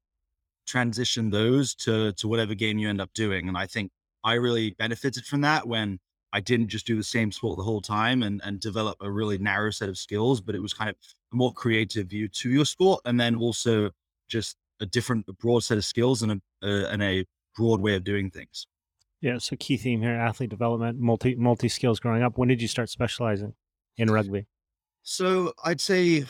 transition 0.67 1.29
those 1.29 1.73
to 1.75 2.13
to 2.13 2.27
whatever 2.27 2.53
game 2.53 2.77
you 2.77 2.89
end 2.89 3.01
up 3.01 3.13
doing. 3.13 3.47
And 3.47 3.57
I 3.57 3.65
think 3.65 3.91
I 4.23 4.33
really 4.33 4.71
benefited 4.71 5.25
from 5.25 5.41
that 5.41 5.67
when 5.67 5.99
I 6.33 6.41
didn't 6.41 6.67
just 6.67 6.85
do 6.85 6.95
the 6.95 7.03
same 7.03 7.31
sport 7.31 7.57
the 7.57 7.63
whole 7.63 7.81
time 7.81 8.21
and 8.21 8.41
and 8.43 8.59
develop 8.59 8.97
a 9.01 9.09
really 9.09 9.37
narrow 9.37 9.71
set 9.71 9.89
of 9.89 9.97
skills, 9.97 10.41
but 10.41 10.55
it 10.55 10.61
was 10.61 10.73
kind 10.73 10.89
of 10.89 10.95
a 11.31 11.35
more 11.35 11.53
creative 11.53 12.07
view 12.07 12.27
to 12.27 12.49
your 12.49 12.65
sport, 12.65 13.01
and 13.05 13.19
then 13.19 13.35
also 13.35 13.91
just 14.27 14.57
a 14.79 14.85
different, 14.85 15.25
a 15.27 15.33
broad 15.33 15.63
set 15.63 15.77
of 15.77 15.85
skills 15.85 16.21
and 16.21 16.31
a 16.31 16.41
uh, 16.61 16.87
and 16.89 17.01
a 17.01 17.25
broad 17.55 17.81
way 17.81 17.95
of 17.95 18.03
doing 18.03 18.29
things. 18.29 18.67
Yeah. 19.21 19.37
So 19.39 19.55
key 19.55 19.77
theme 19.77 20.01
here: 20.01 20.11
athlete 20.15 20.49
development, 20.49 20.99
multi 20.99 21.35
multi 21.35 21.69
skills. 21.69 21.99
Growing 21.99 22.23
up, 22.23 22.37
when 22.37 22.49
did 22.49 22.61
you 22.61 22.67
start 22.67 22.89
specializing 22.89 23.53
in 23.97 24.11
rugby? 24.11 24.45
So 25.03 25.53
I'd 25.63 25.81
say 25.81 26.25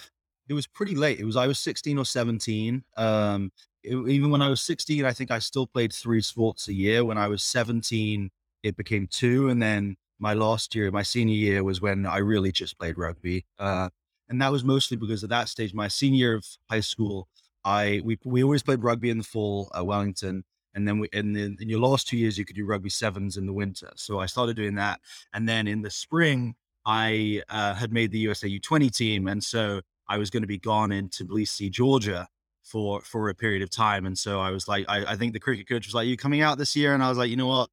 it 0.47 0.53
was 0.53 0.67
pretty 0.67 0.95
late. 0.95 1.19
It 1.19 1.25
was 1.25 1.35
I 1.35 1.47
was 1.47 1.59
16 1.59 1.97
or 1.97 2.05
17. 2.05 2.83
Um, 2.95 3.51
even 3.87 4.29
when 4.29 4.41
I 4.41 4.49
was 4.49 4.61
16, 4.61 5.05
I 5.05 5.13
think 5.13 5.31
I 5.31 5.39
still 5.39 5.67
played 5.67 5.93
three 5.93 6.21
sports 6.21 6.67
a 6.67 6.73
year. 6.73 7.05
When 7.05 7.17
I 7.17 7.27
was 7.27 7.43
17, 7.43 8.29
it 8.63 8.75
became 8.75 9.07
two, 9.07 9.49
and 9.49 9.61
then 9.61 9.97
my 10.19 10.33
last 10.33 10.75
year, 10.75 10.91
my 10.91 11.03
senior 11.03 11.35
year, 11.35 11.63
was 11.63 11.81
when 11.81 12.05
I 12.05 12.17
really 12.17 12.51
just 12.51 12.77
played 12.79 12.97
rugby. 12.97 13.45
Uh, 13.59 13.89
and 14.29 14.41
that 14.41 14.51
was 14.51 14.63
mostly 14.63 14.97
because 14.97 15.23
at 15.23 15.29
that 15.29 15.49
stage, 15.49 15.73
my 15.73 15.87
senior 15.87 16.17
year 16.17 16.35
of 16.35 16.45
high 16.69 16.81
school, 16.81 17.27
I 17.63 18.01
we 18.03 18.17
we 18.25 18.43
always 18.43 18.63
played 18.63 18.83
rugby 18.83 19.09
in 19.09 19.17
the 19.19 19.23
fall 19.23 19.71
at 19.75 19.85
Wellington. 19.85 20.43
And 20.73 20.87
then 20.87 20.99
we, 20.99 21.09
and 21.11 21.35
then 21.35 21.57
in 21.59 21.69
your 21.69 21.79
last 21.79 22.07
two 22.07 22.17
years, 22.17 22.37
you 22.37 22.45
could 22.45 22.55
do 22.55 22.65
rugby 22.65 22.89
sevens 22.89 23.35
in 23.35 23.47
the 23.47 23.53
winter. 23.53 23.91
So 23.95 24.19
I 24.19 24.27
started 24.27 24.55
doing 24.55 24.75
that. 24.75 24.99
And 25.33 25.49
then 25.49 25.67
in 25.67 25.81
the 25.81 25.89
spring, 25.89 26.55
I 26.85 27.41
uh, 27.49 27.73
had 27.73 27.91
made 27.91 28.11
the 28.11 28.19
USA 28.19 28.47
U20 28.47 28.95
team, 28.95 29.27
and 29.27 29.43
so 29.43 29.81
I 30.07 30.17
was 30.17 30.29
going 30.29 30.43
to 30.43 30.47
be 30.47 30.59
gone 30.59 30.91
into 30.91 31.25
Tbilisi, 31.25 31.71
Georgia, 31.71 32.27
for 32.67 33.01
for 33.01 33.29
a 33.29 33.35
period 33.35 33.61
of 33.61 33.69
time. 33.69 34.05
And 34.05 34.17
so 34.17 34.39
I 34.39 34.51
was 34.51 34.67
like, 34.67 34.85
I, 34.87 35.13
I 35.13 35.15
think 35.15 35.33
the 35.33 35.39
cricket 35.39 35.67
coach 35.67 35.87
was 35.87 35.95
like, 35.95 36.07
"You 36.07 36.17
coming 36.17 36.41
out 36.41 36.57
this 36.57 36.75
year?" 36.75 36.93
And 36.93 37.03
I 37.03 37.09
was 37.09 37.17
like, 37.17 37.29
"You 37.29 37.37
know 37.37 37.47
what? 37.47 37.69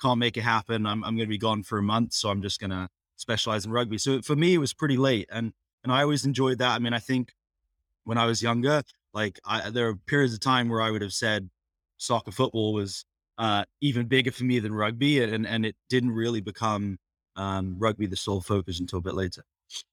Can't 0.00 0.18
make 0.18 0.36
it 0.36 0.42
happen. 0.42 0.86
I'm 0.86 1.04
I'm 1.04 1.16
going 1.16 1.26
to 1.28 1.30
be 1.30 1.38
gone 1.38 1.62
for 1.62 1.78
a 1.78 1.82
month, 1.82 2.12
so 2.12 2.30
I'm 2.30 2.42
just 2.42 2.60
going 2.60 2.70
to 2.70 2.88
specialize 3.16 3.66
in 3.66 3.72
rugby." 3.72 3.98
So 3.98 4.22
for 4.22 4.36
me, 4.36 4.54
it 4.54 4.58
was 4.58 4.72
pretty 4.72 4.96
late, 4.96 5.28
and 5.32 5.52
and 5.82 5.92
I 5.92 6.02
always 6.02 6.24
enjoyed 6.24 6.58
that. 6.58 6.76
I 6.76 6.78
mean, 6.78 6.92
I 6.92 6.98
think 7.00 7.32
when 8.04 8.18
I 8.18 8.26
was 8.26 8.42
younger, 8.42 8.82
like 9.12 9.40
I, 9.44 9.70
there 9.70 9.88
are 9.88 9.96
periods 9.96 10.34
of 10.34 10.40
time 10.40 10.68
where 10.68 10.80
I 10.80 10.90
would 10.90 11.02
have 11.02 11.12
said 11.12 11.50
soccer, 11.96 12.30
football 12.30 12.72
was 12.72 13.04
uh, 13.38 13.64
even 13.80 14.06
bigger 14.06 14.30
for 14.30 14.44
me 14.44 14.58
than 14.58 14.72
rugby, 14.72 15.22
and 15.22 15.46
and 15.46 15.66
it 15.66 15.76
didn't 15.88 16.12
really 16.12 16.40
become 16.40 16.98
um, 17.36 17.76
rugby 17.78 18.06
the 18.06 18.16
sole 18.16 18.40
focus 18.40 18.78
until 18.78 19.00
a 19.00 19.02
bit 19.02 19.14
later. 19.14 19.44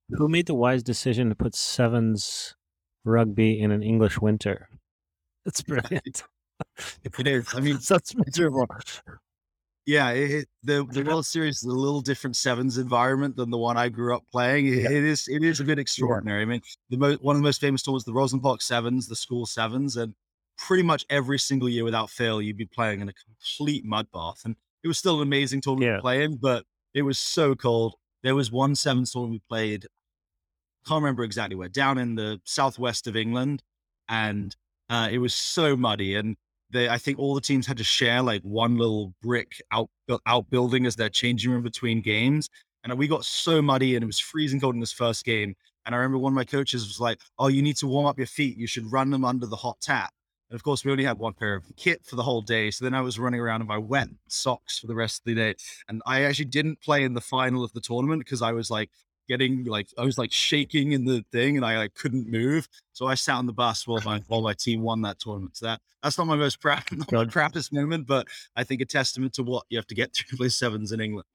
Who 0.09 0.27
made 0.27 0.47
the 0.47 0.55
wise 0.55 0.83
decision 0.83 1.29
to 1.29 1.35
put 1.35 1.55
sevens 1.55 2.56
rugby 3.07 3.59
in 3.59 3.71
an 3.71 3.81
English 3.83 4.19
winter? 4.19 4.69
That's 5.45 5.61
brilliant. 5.61 6.23
It 7.03 7.27
is. 7.27 7.53
I 7.55 7.59
mean, 7.61 7.79
That's 7.87 8.15
miserable. 8.15 8.67
Yeah, 9.85 10.09
it, 10.09 10.49
the 10.63 10.85
the 10.91 11.03
World 11.03 11.25
Series 11.25 11.57
is 11.57 11.63
a 11.63 11.69
little 11.69 12.01
different 12.01 12.35
sevens 12.35 12.77
environment 12.77 13.37
than 13.37 13.49
the 13.51 13.57
one 13.57 13.77
I 13.77 13.87
grew 13.87 14.13
up 14.15 14.23
playing. 14.31 14.67
It, 14.67 14.73
Yeah. 14.83 14.91
it 14.91 15.03
is 15.03 15.27
it 15.29 15.43
is 15.43 15.61
a 15.61 15.63
bit 15.63 15.79
extraordinary. 15.79 16.41
I 16.41 16.45
mean, 16.45 16.61
the 16.89 16.97
mo- 16.97 17.17
one 17.21 17.37
of 17.37 17.41
the 17.41 17.47
most 17.47 17.61
famous 17.61 17.83
tournaments, 17.83 18.03
the 18.05 18.11
Rosslyn 18.11 18.41
Park 18.41 18.61
Sevens, 18.61 19.07
the 19.07 19.15
school 19.15 19.45
sevens, 19.45 19.95
and 19.95 20.13
pretty 20.57 20.83
much 20.83 21.05
every 21.09 21.39
single 21.39 21.69
year 21.69 21.85
without 21.85 22.09
fail, 22.09 22.41
you'd 22.41 22.57
be 22.57 22.65
playing 22.65 22.99
in 22.99 23.07
a 23.07 23.13
complete 23.13 23.85
mud 23.85 24.07
bath. 24.11 24.41
And 24.43 24.55
it 24.83 24.87
was 24.89 24.97
still 24.97 25.17
an 25.17 25.21
amazing 25.21 25.61
tournament 25.61 25.89
Yeah. 25.89 25.95
to 25.97 26.01
play 26.01 26.23
in, 26.23 26.35
but 26.35 26.65
it 26.93 27.03
was 27.03 27.17
so 27.17 27.55
cold. 27.55 27.95
There 28.23 28.35
was 28.35 28.51
one 28.51 28.75
sevens 28.75 29.11
tournament 29.13 29.41
we 29.47 29.55
played, 29.55 29.85
can't 30.87 31.01
remember 31.01 31.23
exactly 31.23 31.55
where, 31.55 31.69
down 31.69 31.97
in 31.97 32.15
the 32.15 32.39
southwest 32.45 33.07
of 33.07 33.15
England, 33.15 33.63
and 34.09 34.55
uh, 34.89 35.09
it 35.11 35.19
was 35.19 35.33
so 35.33 35.75
muddy. 35.75 36.15
And 36.15 36.37
they, 36.71 36.89
I 36.89 36.97
think 36.97 37.19
all 37.19 37.35
the 37.35 37.41
teams 37.41 37.67
had 37.67 37.77
to 37.77 37.83
share 37.83 38.21
like 38.21 38.41
one 38.41 38.77
little 38.77 39.13
brick 39.21 39.61
out 39.71 39.89
outbuilding 40.25 40.85
as 40.85 40.95
their 40.95 41.09
changing 41.09 41.51
room 41.51 41.63
between 41.63 42.01
games. 42.01 42.49
And 42.83 42.97
we 42.97 43.07
got 43.07 43.25
so 43.25 43.61
muddy, 43.61 43.95
and 43.95 44.03
it 44.03 44.07
was 44.07 44.19
freezing 44.19 44.61
cold 44.61 44.75
in 44.75 44.79
this 44.79 44.93
first 44.93 45.25
game. 45.25 45.55
And 45.85 45.93
I 45.93 45.97
remember 45.97 46.19
one 46.19 46.33
of 46.33 46.35
my 46.35 46.45
coaches 46.45 46.87
was 46.87 46.99
like, 46.99 47.19
"Oh, 47.39 47.47
you 47.47 47.61
need 47.61 47.77
to 47.77 47.87
warm 47.87 48.05
up 48.05 48.17
your 48.17 48.27
feet. 48.27 48.57
You 48.57 48.67
should 48.67 48.91
run 48.91 49.09
them 49.09 49.25
under 49.25 49.45
the 49.45 49.55
hot 49.57 49.79
tap." 49.81 50.13
And 50.49 50.55
of 50.55 50.63
course, 50.63 50.85
we 50.85 50.91
only 50.91 51.03
had 51.03 51.17
one 51.17 51.33
pair 51.33 51.55
of 51.55 51.65
kit 51.75 52.05
for 52.05 52.15
the 52.15 52.23
whole 52.23 52.41
day. 52.41 52.71
So 52.71 52.85
then 52.85 52.93
I 52.93 53.01
was 53.01 53.19
running 53.19 53.41
around 53.41 53.61
in 53.61 53.67
my 53.67 53.77
wet 53.77 54.07
socks 54.29 54.79
for 54.79 54.87
the 54.87 54.95
rest 54.95 55.21
of 55.21 55.25
the 55.25 55.35
day. 55.35 55.55
And 55.89 56.01
I 56.05 56.23
actually 56.23 56.45
didn't 56.45 56.81
play 56.81 57.03
in 57.03 57.13
the 57.13 57.21
final 57.21 57.63
of 57.63 57.73
the 57.73 57.81
tournament 57.81 58.21
because 58.21 58.41
I 58.41 58.53
was 58.53 58.69
like 58.69 58.89
getting 59.27 59.65
like 59.65 59.87
I 59.97 60.03
was 60.03 60.17
like 60.17 60.31
shaking 60.31 60.91
in 60.91 61.05
the 61.05 61.23
thing 61.31 61.57
and 61.57 61.65
I 61.65 61.77
like 61.77 61.93
couldn't 61.93 62.29
move. 62.29 62.67
So 62.93 63.07
I 63.07 63.15
sat 63.15 63.35
on 63.35 63.45
the 63.45 63.53
bus 63.53 63.87
while 63.87 64.01
my 64.03 64.21
while 64.27 64.41
my 64.41 64.53
team 64.53 64.81
won 64.81 65.01
that 65.01 65.19
tournament. 65.19 65.57
So 65.57 65.67
that 65.67 65.81
that's 66.03 66.17
not 66.17 66.27
my 66.27 66.35
most 66.35 66.61
proud, 66.61 66.83
not 67.11 67.31
proudest 67.31 67.73
moment, 67.73 68.07
but 68.07 68.27
I 68.55 68.63
think 68.63 68.81
a 68.81 68.85
testament 68.85 69.33
to 69.33 69.43
what 69.43 69.65
you 69.69 69.77
have 69.77 69.87
to 69.87 69.95
get 69.95 70.13
through 70.13 70.27
to 70.29 70.37
play 70.37 70.49
sevens 70.49 70.91
in 70.91 70.99
England. 70.99 71.27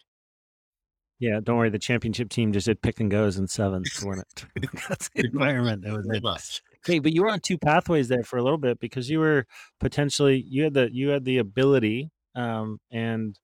Yeah, 1.18 1.38
don't 1.40 1.56
worry. 1.56 1.70
The 1.70 1.78
championship 1.78 2.30
team 2.30 2.52
just 2.52 2.66
did 2.66 2.82
pick 2.82 2.98
and 2.98 3.08
goes 3.08 3.38
in 3.38 3.46
sevens 3.46 4.02
win 4.04 4.18
it. 4.18 4.44
That's 4.88 5.08
the 5.10 5.26
environment 5.26 5.82
that 5.84 5.92
was 5.92 6.08
in. 6.12 6.20
much. 6.20 6.62
Okay, 6.84 6.98
but 6.98 7.12
you 7.12 7.22
were 7.22 7.30
on 7.30 7.38
two 7.38 7.56
pathways 7.56 8.08
there 8.08 8.24
for 8.24 8.38
a 8.38 8.42
little 8.42 8.58
bit 8.58 8.80
because 8.80 9.08
you 9.08 9.20
were 9.20 9.46
potentially 9.78 10.44
you 10.48 10.64
had 10.64 10.74
the 10.74 10.92
you 10.92 11.10
had 11.10 11.24
the 11.24 11.38
ability 11.38 12.10
um, 12.34 12.80
and 12.90 13.38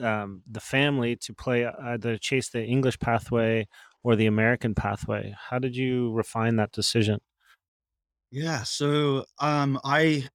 um, 0.00 0.42
the 0.50 0.60
family 0.60 1.16
to 1.16 1.34
play 1.34 1.66
either 1.66 2.18
chase 2.18 2.48
the 2.50 2.64
English 2.64 2.98
pathway 2.98 3.66
or 4.02 4.14
the 4.16 4.26
American 4.26 4.74
pathway. 4.74 5.34
How 5.50 5.58
did 5.58 5.76
you 5.76 6.12
refine 6.12 6.56
that 6.56 6.72
decision? 6.72 7.18
Yeah. 8.30 8.62
So 8.62 9.24
um 9.40 9.80
I 9.84 10.28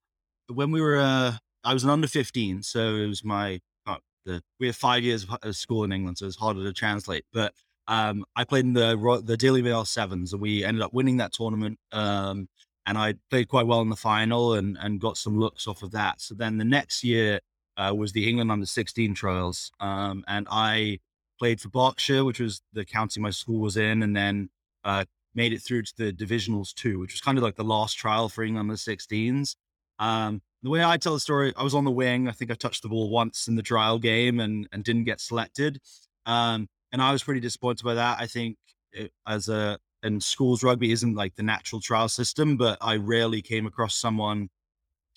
when 0.47 0.71
we 0.71 0.81
were 0.81 0.97
uh 0.97 1.37
I 1.63 1.73
was 1.73 1.83
an 1.83 1.89
under 1.89 2.07
15, 2.07 2.63
so 2.63 2.95
it 2.95 3.07
was 3.07 3.23
my 3.23 3.59
uh, 3.85 3.97
the 4.25 4.41
we 4.59 4.67
have 4.67 4.75
five 4.75 5.03
years 5.03 5.25
of 5.43 5.55
school 5.55 5.83
in 5.83 5.91
England, 5.91 6.17
so 6.17 6.25
it's 6.25 6.35
harder 6.35 6.63
to 6.63 6.73
translate. 6.73 7.25
But 7.31 7.53
um 7.87 8.25
I 8.35 8.43
played 8.43 8.65
in 8.65 8.73
the 8.73 9.21
the 9.23 9.37
Daily 9.37 9.61
Mail 9.61 9.85
sevens 9.85 10.33
and 10.33 10.41
we 10.41 10.63
ended 10.63 10.83
up 10.83 10.93
winning 10.93 11.17
that 11.17 11.33
tournament. 11.33 11.79
Um 11.91 12.47
and 12.85 12.97
I 12.97 13.15
played 13.29 13.47
quite 13.47 13.67
well 13.67 13.81
in 13.81 13.89
the 13.89 13.95
final 13.95 14.53
and 14.53 14.77
and 14.81 14.99
got 14.99 15.17
some 15.17 15.37
looks 15.39 15.67
off 15.67 15.83
of 15.83 15.91
that. 15.91 16.21
So 16.21 16.35
then 16.35 16.57
the 16.57 16.65
next 16.65 17.03
year 17.03 17.39
uh, 17.81 17.93
was 17.93 18.11
the 18.11 18.27
England 18.27 18.51
under 18.51 18.65
16 18.65 19.13
trials. 19.15 19.71
Um 19.79 20.23
and 20.27 20.47
I 20.51 20.99
played 21.39 21.59
for 21.61 21.69
Berkshire, 21.69 22.23
which 22.23 22.39
was 22.39 22.61
the 22.73 22.85
county 22.85 23.19
my 23.19 23.31
school 23.31 23.59
was 23.59 23.77
in, 23.77 24.03
and 24.03 24.15
then 24.15 24.49
uh 24.83 25.05
made 25.33 25.53
it 25.53 25.61
through 25.61 25.83
to 25.83 25.93
the 25.97 26.11
divisionals 26.13 26.73
too, 26.73 26.99
which 26.99 27.13
was 27.13 27.21
kind 27.21 27.37
of 27.37 27.43
like 27.43 27.55
the 27.55 27.63
last 27.63 27.93
trial 27.93 28.27
for 28.29 28.43
England 28.43 28.69
under 28.69 28.75
16s. 28.75 29.55
Um, 29.97 30.41
the 30.61 30.69
way 30.69 30.83
I 30.83 30.97
tell 30.97 31.13
the 31.13 31.19
story, 31.19 31.53
I 31.55 31.63
was 31.63 31.73
on 31.73 31.85
the 31.85 31.91
wing. 31.91 32.27
I 32.27 32.33
think 32.33 32.51
I 32.51 32.55
touched 32.55 32.83
the 32.83 32.89
ball 32.89 33.09
once 33.09 33.47
in 33.47 33.55
the 33.55 33.63
trial 33.63 33.97
game 33.97 34.39
and 34.39 34.67
and 34.71 34.83
didn't 34.83 35.05
get 35.05 35.19
selected. 35.19 35.79
Um, 36.25 36.67
and 36.91 37.01
I 37.01 37.11
was 37.11 37.23
pretty 37.23 37.39
disappointed 37.39 37.83
by 37.83 37.95
that. 37.95 38.19
I 38.19 38.27
think 38.27 38.57
it, 38.91 39.11
as 39.27 39.49
a 39.49 39.79
and 40.03 40.21
schools 40.21 40.63
rugby 40.63 40.91
isn't 40.91 41.15
like 41.15 41.35
the 41.35 41.43
natural 41.43 41.81
trial 41.81 42.09
system, 42.09 42.57
but 42.57 42.77
I 42.81 42.95
rarely 42.97 43.41
came 43.41 43.65
across 43.65 43.95
someone 43.95 44.49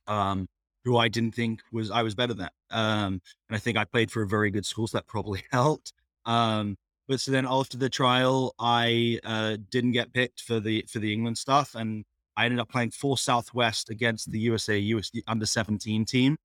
um, 0.06 0.46
who 0.84 0.96
I 0.96 1.08
didn't 1.08 1.34
think 1.34 1.60
was 1.72 1.90
I 1.90 2.02
was 2.02 2.14
better 2.14 2.34
than. 2.34 2.50
Um, 2.70 3.20
and 3.48 3.56
I 3.56 3.58
think 3.58 3.76
I 3.76 3.84
played 3.84 4.10
for 4.10 4.22
a 4.22 4.26
very 4.26 4.50
good 4.50 4.66
school, 4.66 4.86
so 4.86 4.98
that 4.98 5.06
probably 5.06 5.42
helped. 5.52 5.92
Um, 6.26 6.76
but 7.08 7.20
so 7.20 7.30
then 7.30 7.46
after 7.48 7.76
the 7.76 7.90
trial, 7.90 8.54
I 8.58 9.20
uh, 9.24 9.56
didn't 9.70 9.92
get 9.92 10.12
picked 10.12 10.40
for 10.40 10.60
the 10.60 10.84
for 10.88 10.98
the 10.98 11.12
England 11.12 11.38
stuff, 11.38 11.74
and 11.74 12.04
I 12.36 12.44
ended 12.44 12.60
up 12.60 12.70
playing 12.70 12.90
for 12.90 13.16
Southwest 13.18 13.90
against 13.90 14.30
the 14.30 14.38
USA 14.40 14.78
US 14.78 15.10
under 15.26 15.46
17 15.46 16.04
team. 16.04 16.36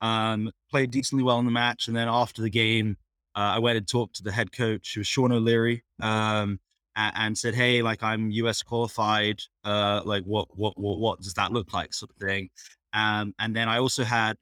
Um, 0.00 0.50
played 0.70 0.90
decently 0.90 1.24
well 1.24 1.38
in 1.38 1.44
the 1.44 1.50
match, 1.50 1.88
and 1.88 1.96
then 1.96 2.08
after 2.08 2.42
the 2.42 2.50
game, 2.50 2.96
uh, 3.34 3.52
I 3.54 3.58
went 3.58 3.76
and 3.78 3.86
talked 3.86 4.16
to 4.16 4.22
the 4.22 4.32
head 4.32 4.52
coach, 4.52 4.94
who 4.94 5.00
was 5.00 5.06
Sean 5.06 5.32
O'Leary, 5.32 5.84
um, 6.00 6.60
and, 6.96 7.12
and 7.16 7.38
said, 7.38 7.54
"Hey, 7.54 7.82
like 7.82 8.02
I'm 8.02 8.30
US 8.30 8.62
qualified. 8.62 9.42
Uh, 9.64 10.02
like 10.04 10.24
what 10.24 10.48
what 10.56 10.78
what 10.78 10.98
what 10.98 11.20
does 11.20 11.34
that 11.34 11.52
look 11.52 11.72
like?" 11.72 11.92
Sort 11.92 12.10
of 12.10 12.16
thing. 12.16 12.50
Um, 12.92 13.34
and 13.38 13.54
then 13.54 13.68
I 13.68 13.78
also 13.78 14.04
had 14.04 14.36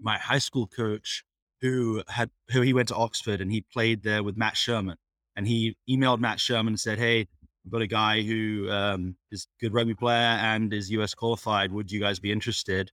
my 0.00 0.18
high 0.18 0.38
school 0.38 0.66
coach 0.66 1.24
who 1.60 2.02
had 2.08 2.30
who 2.50 2.60
he 2.60 2.72
went 2.72 2.88
to 2.88 2.96
Oxford 2.96 3.40
and 3.40 3.50
he 3.50 3.64
played 3.72 4.02
there 4.02 4.22
with 4.22 4.36
Matt 4.36 4.56
Sherman. 4.56 4.96
And 5.36 5.46
he 5.46 5.76
emailed 5.88 6.20
Matt 6.20 6.40
Sherman 6.40 6.72
and 6.72 6.80
said, 6.80 6.98
Hey, 6.98 7.28
I've 7.64 7.72
got 7.72 7.82
a 7.82 7.86
guy 7.86 8.22
who 8.22 8.68
um, 8.70 9.16
is 9.30 9.46
a 9.46 9.64
good 9.64 9.72
rugby 9.72 9.94
player 9.94 10.16
and 10.16 10.72
is 10.74 10.90
US 10.90 11.14
qualified. 11.14 11.72
Would 11.72 11.90
you 11.90 12.00
guys 12.00 12.18
be 12.18 12.32
interested? 12.32 12.90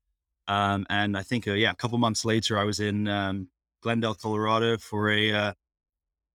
Um, 0.47 0.85
and 0.89 1.17
I 1.17 1.23
think, 1.23 1.47
uh, 1.47 1.53
yeah, 1.53 1.71
a 1.71 1.75
couple 1.75 1.97
months 1.97 2.25
later, 2.25 2.57
I 2.57 2.63
was 2.63 2.79
in 2.79 3.07
um, 3.07 3.49
Glendale, 3.81 4.15
Colorado 4.15 4.77
for 4.77 5.09
a, 5.09 5.31
uh, 5.31 5.53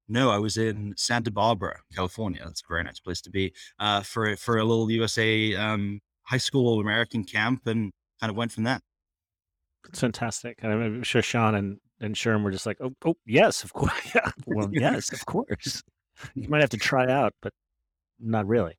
no, 0.09 0.31
I 0.31 0.39
was 0.39 0.57
in 0.57 0.95
Santa 0.97 1.31
Barbara, 1.31 1.81
California. 1.95 2.43
That's 2.45 2.63
a 2.63 2.69
very 2.69 2.85
nice 2.85 3.01
place 3.01 3.21
to 3.23 3.31
be 3.31 3.53
uh, 3.79 4.03
for, 4.03 4.37
for 4.37 4.59
a 4.59 4.65
little 4.65 4.91
USA 4.91 5.55
um, 5.57 6.01
high 6.23 6.39
school 6.39 6.81
American 6.81 7.25
camp 7.25 7.67
and 7.67 7.93
kind 8.21 8.31
of 8.31 8.37
went 8.37 8.53
from 8.53 8.65
that. 8.65 8.83
It's 9.89 10.01
fantastic. 10.01 10.59
And 10.63 10.73
I'm 10.73 11.03
sure 11.03 11.23
Sean 11.23 11.55
and, 11.55 11.79
and 12.01 12.15
Sherm 12.15 12.43
were 12.43 12.51
just 12.51 12.67
like, 12.67 12.79
oh, 12.81 12.93
oh 13.05 13.17
yes, 13.27 13.65
of 13.65 13.73
course. 13.73 13.93
Yeah. 14.15 14.31
Well, 14.47 14.71
yes, 14.73 15.13
of 15.13 15.27
course. 15.27 15.83
You 16.35 16.49
might 16.49 16.61
have 16.61 16.71
to 16.71 16.77
try 16.77 17.11
out, 17.11 17.35
but 17.43 17.53
not 18.21 18.47
really. 18.47 18.75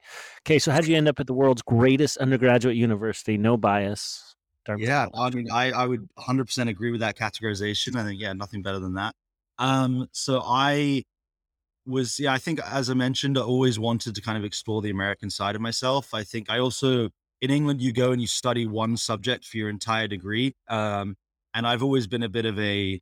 Okay, 0.45 0.59
so 0.59 0.71
how 0.71 0.79
did 0.79 0.89
you 0.89 0.95
end 0.95 1.07
up 1.07 1.19
at 1.19 1.27
the 1.27 1.33
world's 1.33 1.61
greatest 1.61 2.17
undergraduate 2.17 2.75
university? 2.75 3.37
No 3.37 3.57
bias. 3.57 4.35
Yeah. 4.77 5.07
I 5.13 5.29
mean, 5.29 5.47
I, 5.51 5.71
I 5.71 5.85
would 5.85 6.07
100% 6.17 6.69
agree 6.69 6.91
with 6.91 7.01
that 7.01 7.17
categorization. 7.17 7.95
I 7.95 8.03
think, 8.03 8.19
yeah, 8.19 8.33
nothing 8.33 8.61
better 8.61 8.79
than 8.79 8.95
that. 8.95 9.13
Um, 9.59 10.07
so 10.11 10.41
I 10.43 11.03
was, 11.85 12.19
yeah, 12.19 12.33
I 12.33 12.37
think 12.37 12.59
as 12.65 12.89
I 12.89 12.93
mentioned, 12.93 13.37
I 13.37 13.41
always 13.41 13.77
wanted 13.77 14.15
to 14.15 14.21
kind 14.21 14.37
of 14.37 14.43
explore 14.43 14.81
the 14.81 14.89
American 14.89 15.29
side 15.29 15.55
of 15.55 15.61
myself. 15.61 16.13
I 16.13 16.23
think 16.23 16.49
I 16.49 16.59
also, 16.59 17.09
in 17.41 17.51
England, 17.51 17.81
you 17.81 17.93
go 17.93 18.11
and 18.11 18.21
you 18.21 18.27
study 18.27 18.65
one 18.65 18.97
subject 18.97 19.45
for 19.45 19.57
your 19.57 19.69
entire 19.69 20.07
degree. 20.07 20.55
Um, 20.69 21.15
and 21.53 21.67
I've 21.67 21.83
always 21.83 22.07
been 22.07 22.23
a 22.23 22.29
bit 22.29 22.45
of 22.45 22.59
a 22.59 22.99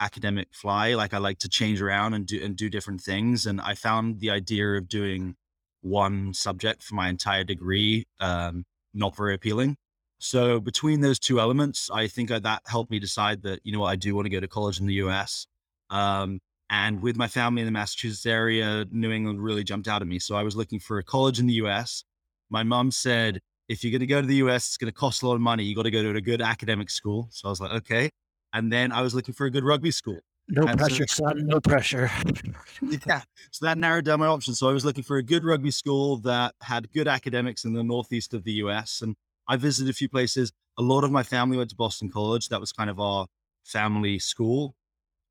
academic 0.00 0.48
fly. 0.52 0.94
Like 0.94 1.12
I 1.12 1.18
like 1.18 1.38
to 1.40 1.48
change 1.48 1.82
around 1.82 2.14
and 2.14 2.26
do 2.26 2.42
and 2.42 2.56
do 2.56 2.70
different 2.70 3.00
things. 3.00 3.46
And 3.46 3.60
I 3.60 3.74
found 3.74 4.20
the 4.20 4.30
idea 4.30 4.74
of 4.74 4.88
doing 4.88 5.34
one 5.82 6.34
subject 6.34 6.82
for 6.82 6.94
my 6.94 7.08
entire 7.08 7.44
degree 7.44 8.06
um, 8.20 8.64
not 8.94 9.16
very 9.16 9.34
appealing. 9.34 9.76
So 10.18 10.58
between 10.60 11.00
those 11.00 11.18
two 11.18 11.38
elements, 11.38 11.90
I 11.92 12.08
think 12.08 12.30
that 12.30 12.62
helped 12.66 12.90
me 12.90 12.98
decide 12.98 13.42
that 13.42 13.60
you 13.62 13.72
know 13.72 13.80
what 13.80 13.90
I 13.90 13.96
do 13.96 14.14
want 14.14 14.26
to 14.26 14.30
go 14.30 14.40
to 14.40 14.48
college 14.48 14.80
in 14.80 14.86
the 14.86 14.94
U.S. 14.94 15.46
Um, 15.90 16.40
and 16.70 17.00
with 17.00 17.16
my 17.16 17.28
family 17.28 17.62
in 17.62 17.66
the 17.66 17.72
Massachusetts 17.72 18.26
area, 18.26 18.84
New 18.90 19.12
England 19.12 19.42
really 19.42 19.64
jumped 19.64 19.88
out 19.88 20.02
at 20.02 20.08
me. 20.08 20.18
So 20.18 20.34
I 20.36 20.42
was 20.42 20.56
looking 20.56 20.80
for 20.80 20.98
a 20.98 21.04
college 21.04 21.38
in 21.38 21.46
the 21.46 21.54
U.S. 21.54 22.04
My 22.50 22.62
mom 22.62 22.90
said, 22.90 23.40
if 23.68 23.84
you're 23.84 23.90
going 23.90 24.00
to 24.00 24.06
go 24.06 24.20
to 24.20 24.26
the 24.26 24.36
U.S., 24.36 24.68
it's 24.68 24.76
going 24.76 24.90
to 24.90 24.96
cost 24.96 25.22
a 25.22 25.26
lot 25.28 25.34
of 25.34 25.40
money. 25.40 25.64
You 25.64 25.74
got 25.74 25.82
to 25.82 25.90
go 25.90 26.02
to 26.02 26.16
a 26.16 26.20
good 26.20 26.40
academic 26.40 26.88
school. 26.90 27.28
So 27.30 27.48
I 27.48 27.50
was 27.50 27.60
like, 27.60 27.72
okay. 27.72 28.10
And 28.52 28.72
then 28.72 28.92
I 28.92 29.02
was 29.02 29.14
looking 29.14 29.34
for 29.34 29.44
a 29.46 29.50
good 29.50 29.64
rugby 29.64 29.90
school. 29.90 30.18
No 30.48 30.62
And 30.62 30.80
so- 30.80 30.86
pressure, 30.86 31.06
son. 31.06 31.46
No 31.46 31.60
pressure. 31.60 32.10
yeah. 33.06 33.20
So 33.50 33.66
that 33.66 33.76
narrowed 33.76 34.06
down 34.06 34.20
my 34.20 34.26
options. 34.26 34.58
So 34.58 34.70
I 34.70 34.72
was 34.72 34.84
looking 34.86 35.04
for 35.04 35.18
a 35.18 35.22
good 35.22 35.44
rugby 35.44 35.70
school 35.70 36.16
that 36.18 36.54
had 36.62 36.90
good 36.92 37.06
academics 37.06 37.64
in 37.64 37.74
the 37.74 37.82
northeast 37.84 38.32
of 38.32 38.44
the 38.44 38.52
US. 38.52 39.02
And 39.02 39.14
I 39.46 39.56
visited 39.56 39.90
a 39.90 39.92
few 39.94 40.08
places. 40.08 40.50
A 40.78 40.82
lot 40.82 41.04
of 41.04 41.10
my 41.12 41.22
family 41.22 41.58
went 41.58 41.68
to 41.70 41.76
Boston 41.76 42.08
College. 42.10 42.48
That 42.48 42.60
was 42.60 42.72
kind 42.72 42.88
of 42.88 42.98
our 42.98 43.26
family 43.64 44.18
school. 44.18 44.74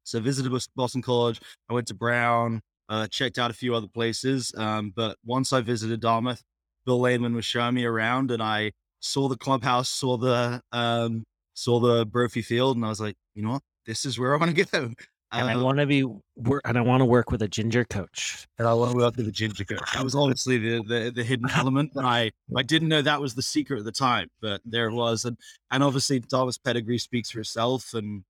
So 0.04 0.20
I 0.20 0.22
visited 0.22 0.52
Boston 0.76 1.02
College. 1.02 1.42
I 1.70 1.74
went 1.74 1.88
to 1.88 1.96
Brown, 1.96 2.62
uh, 2.88 3.08
checked 3.08 3.40
out 3.40 3.50
a 3.50 3.54
few 3.56 3.74
other 3.74 3.88
places. 3.88 4.54
Um, 4.56 4.94
but 4.96 5.18
once 5.26 5.52
I 5.52 5.62
visited 5.62 6.00
Dartmouth, 6.02 6.44
Bill 6.88 7.02
Lehman 7.02 7.36
was 7.36 7.46
showing 7.46 7.76
me 7.76 7.84
around 7.86 8.32
and 8.32 8.42
I 8.42 8.72
saw 9.02 9.28
the 9.28 9.38
clubhouse, 9.38 9.90
saw 9.90 10.18
the 10.18 10.62
um, 10.72 11.24
saw 11.54 11.80
the 11.80 12.06
Brophy 12.06 12.42
Field, 12.42 12.78
and 12.78 12.86
I 12.86 12.90
was 12.90 13.02
like, 13.02 13.16
you 13.36 13.44
know 13.44 13.52
what? 13.52 13.62
This 13.86 14.06
is 14.06 14.18
where 14.18 14.34
I 14.34 14.38
want 14.38 14.56
to 14.56 14.64
go. 14.72 14.94
and 15.34 15.50
I 15.50 15.54
Um, 15.54 15.64
want 15.64 15.80
to 15.80 15.86
be, 15.86 16.04
wor- 16.36 16.62
and 16.64 16.78
I 16.78 16.82
want 16.82 17.02
to 17.02 17.06
work 17.06 17.30
with 17.30 17.42
a 17.42 17.48
ginger 17.50 17.84
coach. 17.84 18.48
and 18.58 18.66
I 18.68 18.74
want 18.74 18.92
to 18.92 18.98
work 18.98 19.18
with 19.18 19.28
a 19.28 19.32
ginger 19.32 19.66
coach. 19.66 19.94
That 19.94 20.04
was 20.04 20.16
obviously 20.16 20.58
the, 20.58 20.82
the, 20.88 21.12
the 21.14 21.24
hidden 21.26 21.50
element. 21.56 21.92
And 21.96 22.08
I, 22.08 22.32
I 22.56 22.64
didn't 22.64 22.88
know 22.88 23.02
that 23.02 23.20
was 23.20 23.36
the 23.36 23.42
secret 23.42 23.80
at 23.80 23.86
the 23.86 23.92
time, 23.92 24.30
but 24.42 24.62
there 24.64 24.88
it 24.88 24.94
was. 24.94 25.26
And, 25.26 25.38
and 25.72 25.84
obviously 25.84 26.20
Dartmouth's 26.22 26.58
pedigree 26.58 27.00
speaks 27.00 27.30
for 27.32 27.42
itself. 27.42 27.94
And 27.94 28.24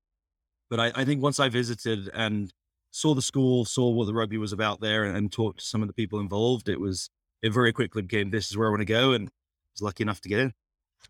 But 0.68 0.80
I, 0.80 0.92
I 0.96 1.04
think 1.04 1.22
once 1.22 1.38
I 1.38 1.48
visited 1.48 2.10
and 2.12 2.52
saw 2.90 3.14
the 3.14 3.22
school, 3.22 3.64
saw 3.64 3.88
what 3.90 4.06
the 4.06 4.14
rugby 4.14 4.38
was 4.38 4.52
about 4.52 4.80
there, 4.80 5.04
and, 5.04 5.16
and 5.16 5.30
talked 5.30 5.60
to 5.60 5.64
some 5.64 5.82
of 5.82 5.88
the 5.88 5.94
people 5.94 6.18
involved, 6.18 6.68
it 6.68 6.80
was 6.80 7.08
it 7.42 7.52
very 7.52 7.72
quickly 7.72 8.02
became 8.02 8.30
this 8.30 8.50
is 8.50 8.56
where 8.56 8.68
I 8.68 8.70
want 8.70 8.80
to 8.80 8.86
go, 8.86 9.12
and 9.12 9.30
was 9.74 9.82
lucky 9.82 10.02
enough 10.02 10.20
to 10.22 10.28
get 10.28 10.40
in. 10.40 10.54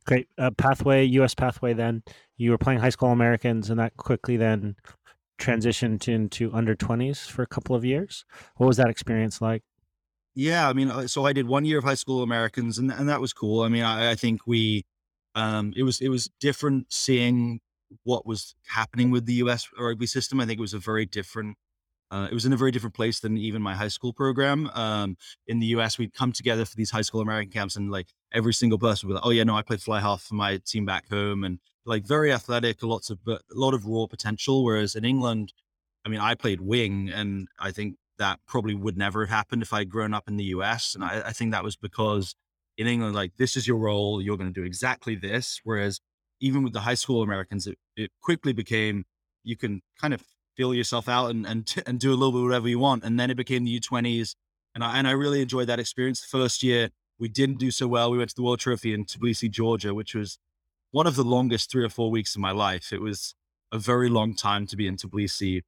Great 0.05 0.29
uh, 0.39 0.51
pathway, 0.51 1.05
U.S. 1.05 1.35
pathway. 1.35 1.73
Then 1.73 2.03
you 2.37 2.51
were 2.51 2.59
playing 2.59 2.81
high 2.81 2.91
school 2.91 3.11
Americans, 3.11 3.71
and 3.71 3.79
that 3.79 3.97
quickly 3.97 4.37
then 4.37 4.77
transitioned 5.39 6.09
into 6.09 6.53
under 6.53 6.75
twenties 6.75 7.27
for 7.27 7.43
a 7.43 7.47
couple 7.47 7.75
of 7.75 7.85
years. 7.85 8.25
What 8.57 8.67
was 8.67 8.77
that 8.77 8.89
experience 8.89 9.41
like? 9.41 9.63
Yeah, 10.35 10.69
I 10.69 10.73
mean, 10.73 10.91
uh, 10.91 11.07
so 11.09 11.25
I 11.27 11.33
did 11.33 11.49
one 11.49 11.65
year 11.65 11.79
of 11.79 11.85
high 11.85 11.95
school 11.95 12.23
Americans, 12.23 12.79
and 12.79 12.93
and 12.93 13.09
that 13.09 13.21
was 13.21 13.33
cool. 13.33 13.63
I 13.63 13.69
mean, 13.69 13.83
I, 13.83 14.13
I 14.13 14.15
think 14.15 14.47
we, 14.47 14.85
um, 15.35 15.73
it 15.77 15.83
was 15.83 16.01
it 16.01 16.09
was 16.09 16.31
different 16.41 16.93
seeing 16.93 17.61
what 18.05 18.27
was 18.27 18.55
happening 18.67 19.11
with 19.11 19.27
the 19.27 19.35
U.S. 19.35 19.69
rugby 19.79 20.07
system. 20.07 20.41
I 20.41 20.47
think 20.47 20.59
it 20.59 20.63
was 20.63 20.75
a 20.75 20.79
very 20.79 21.07
different 21.07 21.57
uh, 22.11 22.29
it 22.31 22.35
was 22.35 22.47
in 22.47 22.53
a 22.53 22.57
very 22.57 22.71
different 22.71 22.95
place 22.95 23.21
than 23.21 23.37
even 23.37 23.61
my 23.61 23.75
high 23.75 23.88
school 23.88 24.12
program. 24.12 24.71
Um, 24.75 25.17
in 25.47 25.59
the 25.59 25.67
US, 25.67 25.99
we'd 25.99 26.15
come 26.15 26.33
together 26.33 26.65
for 26.65 26.77
these 26.77 26.91
high 26.91 27.03
school 27.03 27.21
American 27.21 27.53
camps, 27.53 27.77
and 27.77 27.91
like 27.91 28.09
every 28.33 28.55
single 28.55 28.79
person 28.79 29.09
would 29.09 29.12
be 29.12 29.17
like, 29.17 29.27
"Oh 29.27 29.31
yeah, 29.31 29.45
no, 29.45 29.57
I 29.57 29.62
played 29.62 29.83
fly 29.83 30.00
half 30.00 30.23
for 30.23 30.35
my 30.35 30.59
team 30.65 30.87
back 30.87 31.09
home," 31.11 31.45
and 31.45 31.59
like 31.85 32.07
very 32.07 32.33
athletic, 32.33 32.83
lots 32.83 33.11
of 33.11 33.25
but 33.25 33.43
a 33.50 33.59
lot 33.59 33.75
of 33.75 33.87
raw 33.87 34.07
potential. 34.07 34.65
Whereas 34.65 34.95
in 34.95 35.05
England, 35.05 35.53
I 36.05 36.09
mean, 36.09 36.21
I 36.21 36.35
played 36.35 36.61
wing, 36.61 37.11
and 37.11 37.49
I 37.59 37.73
think 37.73 37.97
that 38.19 38.41
probably 38.47 38.75
would 38.75 38.97
never 38.97 39.25
have 39.25 39.35
happened 39.35 39.62
if 39.62 39.73
I'd 39.73 39.91
grown 39.91 40.15
up 40.15 40.29
in 40.29 40.37
the 40.37 40.45
US. 40.45 40.95
And 40.95 41.05
I, 41.05 41.23
I 41.27 41.33
think 41.33 41.53
that 41.53 41.65
was 41.65 41.77
because 41.77 42.35
in 42.77 42.87
England, 42.87 43.15
like 43.15 43.37
this 43.37 43.57
is 43.57 43.67
your 43.67 43.79
role, 43.79 44.21
you're 44.23 44.37
going 44.37 44.53
to 44.53 44.61
do 44.61 44.67
exactly 44.67 45.15
this. 45.15 45.61
Whereas 45.65 46.00
even 46.41 46.62
with 46.62 46.73
the 46.73 46.81
high 46.81 46.95
school 46.95 47.23
Americans, 47.23 47.67
it, 47.67 47.79
it 47.97 48.11
quickly 48.23 48.53
became 48.53 49.05
you 49.45 49.57
can 49.57 49.83
kind 50.00 50.15
of 50.15 50.23
feel 50.59 50.75
yourself 50.75 51.09
out 51.09 51.31
and 51.31 51.47
and 51.47 51.75
and 51.87 51.99
do 51.99 52.11
a 52.11 52.17
little 52.17 52.33
bit 52.33 52.45
whatever 52.45 52.69
you 52.69 52.79
want. 52.79 53.05
And 53.05 53.19
then 53.19 53.31
it 53.31 53.37
became 53.37 53.65
the 53.65 53.81
U20s, 53.81 54.35
and 54.75 54.85
I 54.85 54.99
and 54.99 55.09
I 55.09 55.12
really 55.12 55.41
enjoyed 55.41 55.69
that 55.69 55.79
experience. 55.79 56.21
The 56.21 56.38
first 56.38 56.62
year 56.62 56.91
we 57.19 57.29
didn't 57.29 57.59
do 57.59 57.71
so 57.71 57.88
well. 57.88 58.11
We 58.11 58.19
went 58.19 58.31
to 58.31 58.37
the 58.37 58.43
World 58.43 58.61
Trophy 58.61 58.93
in 58.93 59.05
Tbilisi, 59.05 59.50
Georgia, 59.50 59.95
which 59.95 60.15
was 60.15 60.38
one 60.91 61.07
of 61.07 61.17
the 61.17 61.25
longest 61.25 61.71
three 61.71 61.85
or 61.85 61.88
four 61.88 62.11
weeks 62.11 62.35
of 62.35 62.41
my 62.41 62.50
life. 62.50 62.93
It 62.93 63.00
was 63.00 63.35
a 63.73 63.79
very 63.79 64.09
long 64.09 64.35
time 64.35 64.67
to 64.67 64.77
be 64.77 64.87
in 64.87 64.97
Tbilisi, 64.97 65.62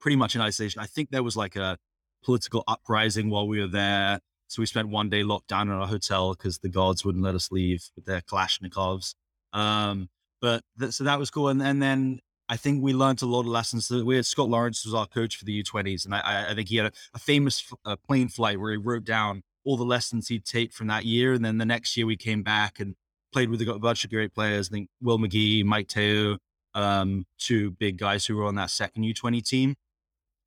pretty 0.00 0.16
much 0.16 0.34
in 0.34 0.40
isolation. 0.40 0.80
I 0.80 0.86
think 0.86 1.10
there 1.10 1.22
was 1.22 1.36
like 1.36 1.56
a 1.56 1.78
political 2.24 2.64
uprising 2.66 3.30
while 3.30 3.46
we 3.46 3.60
were 3.60 3.66
there. 3.66 4.20
So 4.48 4.62
we 4.62 4.66
spent 4.66 4.88
one 4.88 5.10
day 5.10 5.24
locked 5.24 5.48
down 5.48 5.68
in 5.68 5.74
our 5.74 5.88
hotel 5.88 6.34
because 6.34 6.58
the 6.58 6.68
guards 6.68 7.04
wouldn't 7.04 7.24
let 7.24 7.34
us 7.34 7.50
leave 7.50 7.90
with 7.96 8.04
their 8.04 8.20
Kalashnikovs. 8.20 9.14
Um, 9.52 10.08
but 10.40 10.62
th- 10.78 10.92
so 10.92 11.04
that 11.04 11.18
was 11.18 11.30
cool. 11.30 11.48
And, 11.48 11.60
and 11.60 11.82
then 11.82 12.20
I 12.48 12.56
think 12.56 12.82
we 12.82 12.92
learned 12.92 13.22
a 13.22 13.26
lot 13.26 13.40
of 13.40 13.46
lessons. 13.46 13.90
We 13.90 14.16
had 14.16 14.26
Scott 14.26 14.48
Lawrence 14.48 14.84
was 14.84 14.94
our 14.94 15.06
coach 15.06 15.36
for 15.36 15.44
the 15.44 15.62
U20s, 15.62 16.04
and 16.04 16.14
I, 16.14 16.50
I 16.50 16.54
think 16.54 16.68
he 16.68 16.76
had 16.76 16.86
a, 16.86 16.92
a 17.14 17.18
famous 17.18 17.72
plane 18.06 18.28
flight 18.28 18.60
where 18.60 18.70
he 18.70 18.76
wrote 18.76 19.04
down 19.04 19.42
all 19.64 19.76
the 19.76 19.84
lessons 19.84 20.28
he'd 20.28 20.44
take 20.44 20.72
from 20.72 20.86
that 20.86 21.04
year. 21.04 21.32
And 21.32 21.44
then 21.44 21.58
the 21.58 21.64
next 21.64 21.96
year 21.96 22.06
we 22.06 22.16
came 22.16 22.42
back 22.42 22.78
and 22.78 22.94
played 23.32 23.50
with 23.50 23.60
a 23.60 23.78
bunch 23.78 24.04
of 24.04 24.10
great 24.10 24.32
players. 24.32 24.68
I 24.68 24.70
think 24.70 24.88
Will 25.02 25.18
Magie, 25.18 25.64
Mike 25.64 25.88
Teo, 25.88 26.38
um, 26.74 27.26
two 27.38 27.72
big 27.72 27.98
guys 27.98 28.24
who 28.24 28.36
were 28.36 28.44
on 28.44 28.54
that 28.54 28.70
second 28.70 29.02
U20 29.02 29.44
team. 29.44 29.74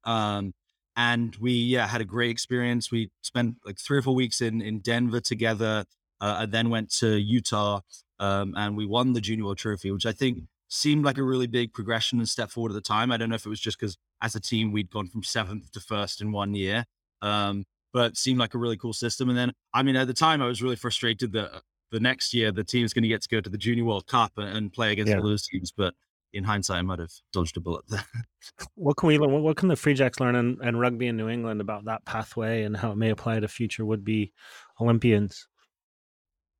Um, 0.05 0.53
and 0.95 1.35
we 1.37 1.51
yeah 1.51 1.87
had 1.87 2.01
a 2.01 2.05
great 2.05 2.29
experience. 2.29 2.91
We 2.91 3.09
spent 3.21 3.55
like 3.65 3.77
three 3.79 3.97
or 3.97 4.01
four 4.01 4.15
weeks 4.15 4.41
in 4.41 4.61
in 4.61 4.79
Denver 4.79 5.21
together, 5.21 5.85
uh, 6.19 6.37
and 6.39 6.51
then 6.51 6.69
went 6.69 6.91
to 6.95 7.17
Utah, 7.17 7.81
um, 8.19 8.53
and 8.57 8.75
we 8.75 8.85
won 8.85 9.13
the 9.13 9.21
Junior 9.21 9.45
World 9.45 9.59
Trophy, 9.59 9.91
which 9.91 10.05
I 10.05 10.11
think 10.11 10.43
seemed 10.69 11.03
like 11.03 11.17
a 11.17 11.23
really 11.23 11.47
big 11.47 11.73
progression 11.73 12.19
and 12.19 12.29
step 12.29 12.49
forward 12.49 12.71
at 12.71 12.75
the 12.75 12.81
time. 12.81 13.11
I 13.11 13.17
don't 13.17 13.29
know 13.29 13.35
if 13.35 13.45
it 13.45 13.49
was 13.49 13.59
just 13.59 13.79
because 13.79 13.97
as 14.21 14.35
a 14.35 14.39
team 14.39 14.71
we'd 14.71 14.89
gone 14.89 15.07
from 15.07 15.23
seventh 15.23 15.71
to 15.71 15.79
first 15.79 16.21
in 16.21 16.31
one 16.31 16.53
year, 16.53 16.85
um, 17.21 17.65
but 17.91 18.15
seemed 18.15 18.39
like 18.39 18.53
a 18.53 18.57
really 18.57 18.77
cool 18.77 18.93
system. 18.93 19.29
And 19.29 19.37
then, 19.37 19.51
I 19.73 19.83
mean, 19.83 19.95
at 19.95 20.07
the 20.07 20.13
time 20.13 20.41
I 20.41 20.47
was 20.47 20.61
really 20.61 20.75
frustrated 20.75 21.33
that 21.33 21.53
uh, 21.53 21.59
the 21.91 21.99
next 21.99 22.33
year 22.33 22.51
the 22.51 22.63
team 22.63 22.81
team's 22.81 22.93
going 22.93 23.03
to 23.03 23.09
get 23.09 23.21
to 23.23 23.29
go 23.29 23.41
to 23.41 23.49
the 23.49 23.57
Junior 23.57 23.83
World 23.83 24.07
Cup 24.07 24.33
and, 24.37 24.55
and 24.55 24.71
play 24.71 24.91
against 24.91 25.09
yeah. 25.09 25.17
all 25.17 25.23
those 25.23 25.47
teams. 25.47 25.71
But 25.71 25.93
in 26.33 26.43
hindsight, 26.43 26.77
I 26.77 26.81
might 26.83 26.99
have 26.99 27.11
dodged 27.33 27.57
a 27.57 27.59
bullet 27.59 27.85
there. 27.89 28.05
what 28.75 28.97
can 28.97 29.07
we 29.07 29.17
learn? 29.17 29.41
What 29.41 29.57
can 29.57 29.69
the 29.69 29.75
Free 29.75 29.93
Jacks 29.93 30.19
learn 30.19 30.35
and, 30.35 30.59
and 30.61 30.79
rugby 30.79 31.07
in 31.07 31.17
New 31.17 31.29
England 31.29 31.61
about 31.61 31.85
that 31.85 32.05
pathway 32.05 32.63
and 32.63 32.77
how 32.77 32.91
it 32.91 32.97
may 32.97 33.09
apply 33.09 33.39
to 33.39 33.47
future 33.47 33.85
would 33.85 34.03
be 34.03 34.31
Olympians? 34.79 35.47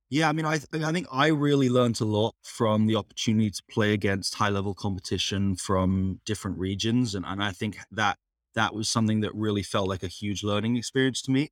Yeah, 0.09 0.27
I 0.27 0.33
mean, 0.33 0.45
I 0.45 0.57
th- 0.57 0.83
I 0.83 0.91
think 0.91 1.07
I 1.11 1.27
really 1.27 1.69
learned 1.69 2.01
a 2.01 2.05
lot 2.05 2.33
from 2.43 2.87
the 2.87 2.95
opportunity 2.95 3.51
to 3.51 3.61
play 3.69 3.93
against 3.93 4.35
high 4.35 4.49
level 4.49 4.73
competition 4.73 5.55
from 5.55 6.19
different 6.25 6.57
regions, 6.57 7.13
and 7.13 7.25
and 7.25 7.43
I 7.43 7.51
think 7.51 7.77
that 7.91 8.17
that 8.55 8.73
was 8.73 8.89
something 8.89 9.21
that 9.21 9.33
really 9.35 9.61
felt 9.63 9.87
like 9.87 10.01
a 10.03 10.07
huge 10.07 10.43
learning 10.43 10.77
experience 10.77 11.21
to 11.23 11.31
me. 11.31 11.49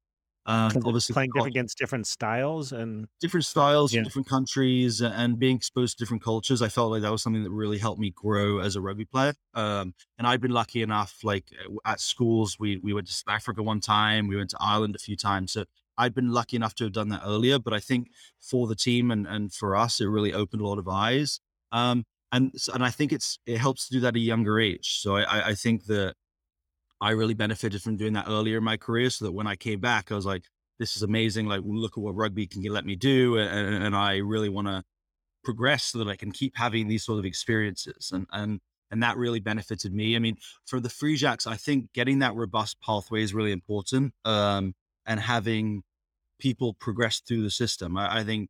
Um, 0.48 0.72
obviously, 0.86 1.14
playing 1.14 1.32
different 1.36 1.56
against 1.56 1.78
different 1.78 2.08
styles 2.08 2.72
and 2.72 3.08
different 3.20 3.46
styles 3.46 3.94
yeah. 3.94 4.02
different 4.02 4.30
countries 4.30 5.02
and 5.02 5.38
being 5.38 5.58
exposed 5.58 5.98
to 5.98 6.04
different 6.04 6.24
cultures, 6.24 6.62
I 6.62 6.70
felt 6.70 6.90
like 6.90 7.02
that 7.02 7.12
was 7.12 7.22
something 7.22 7.44
that 7.44 7.52
really 7.52 7.78
helped 7.78 8.00
me 8.00 8.12
grow 8.16 8.60
as 8.60 8.78
a 8.78 8.82
rugby 8.82 9.04
player. 9.06 9.34
Um, 9.54 9.94
and 10.18 10.26
I've 10.26 10.40
been 10.40 10.52
lucky 10.52 10.82
enough, 10.82 11.20
like 11.22 11.52
at 11.86 12.00
schools, 12.00 12.58
we 12.58 12.78
we 12.78 12.94
went 12.94 13.08
to 13.08 13.14
South 13.14 13.36
Africa 13.36 13.62
one 13.62 13.82
time, 13.82 14.28
we 14.28 14.38
went 14.38 14.50
to 14.52 14.58
Ireland 14.60 14.96
a 14.96 15.00
few 15.00 15.18
times, 15.18 15.52
so 15.52 15.66
I'd 15.98 16.14
been 16.14 16.32
lucky 16.32 16.56
enough 16.56 16.76
to 16.76 16.86
have 16.86 16.94
done 16.94 17.10
that 17.10 17.24
earlier, 17.26 17.60
but 17.60 17.74
I 17.74 17.80
think 17.80 18.10
for 18.40 18.68
the 18.68 18.76
team 18.76 19.12
and, 19.12 19.26
and 19.28 19.54
for 19.54 19.76
us, 19.76 20.00
it 20.00 20.06
really 20.06 20.34
opened 20.34 20.62
a 20.62 20.68
lot 20.68 20.78
of 20.78 20.88
eyes. 20.88 21.40
Um, 21.72 22.06
and 22.32 22.54
and 22.74 22.84
I 22.84 22.90
think 22.90 23.14
it's 23.14 23.40
it 23.46 23.58
helps 23.58 23.88
to 23.88 23.94
do 23.94 24.00
that 24.02 24.10
at 24.10 24.16
a 24.16 24.20
younger 24.20 24.60
age. 24.60 25.00
So 25.00 25.16
I, 25.16 25.50
I 25.50 25.54
think 25.56 25.86
that 25.86 26.16
I 27.00 27.12
really 27.12 27.34
benefited 27.34 27.82
from 27.82 27.98
doing 27.98 28.14
that 28.14 28.28
earlier 28.28 28.58
in 28.58 28.64
my 28.64 28.78
career, 28.78 29.10
so 29.10 29.26
that 29.26 29.32
when 29.32 29.48
I 29.48 29.56
came 29.56 29.80
back, 29.80 30.12
I 30.12 30.16
was 30.16 30.26
like, 30.26 30.44
"This 30.80 30.96
is 30.98 31.04
amazing! 31.04 31.48
Like, 31.48 31.62
look 31.64 31.98
at 31.98 32.04
what 32.04 32.16
rugby 32.16 32.48
can 32.48 32.62
let 32.64 32.86
me 32.86 32.96
do," 32.96 33.38
and, 33.38 33.84
and 33.84 33.96
I 33.96 34.18
really 34.18 34.50
want 34.50 34.68
to 34.68 34.84
progress 35.44 35.86
so 35.86 36.00
that 36.00 36.10
I 36.10 36.18
can 36.18 36.32
keep 36.32 36.58
having 36.58 36.88
these 36.88 37.06
sort 37.06 37.20
of 37.20 37.26
experiences. 37.26 38.12
And 38.14 38.28
and 38.34 38.60
and 38.92 39.04
that 39.04 39.18
really 39.18 39.40
benefited 39.40 39.94
me. 39.94 40.16
I 40.16 40.20
mean, 40.20 40.38
for 40.66 40.80
the 40.80 40.90
Free 40.90 41.16
Jacks, 41.18 41.48
I 41.48 41.56
think 41.56 41.94
getting 41.94 42.20
that 42.20 42.36
robust 42.36 42.82
pathway 42.82 43.24
is 43.24 43.34
really 43.34 43.52
important. 43.52 44.14
Um, 44.26 44.74
and 45.06 45.20
having 45.20 45.84
people 46.40 46.74
progress 46.74 47.20
through 47.20 47.44
the 47.44 47.52
system. 47.52 47.98
I, 47.98 48.20
I 48.20 48.24
think 48.24 48.50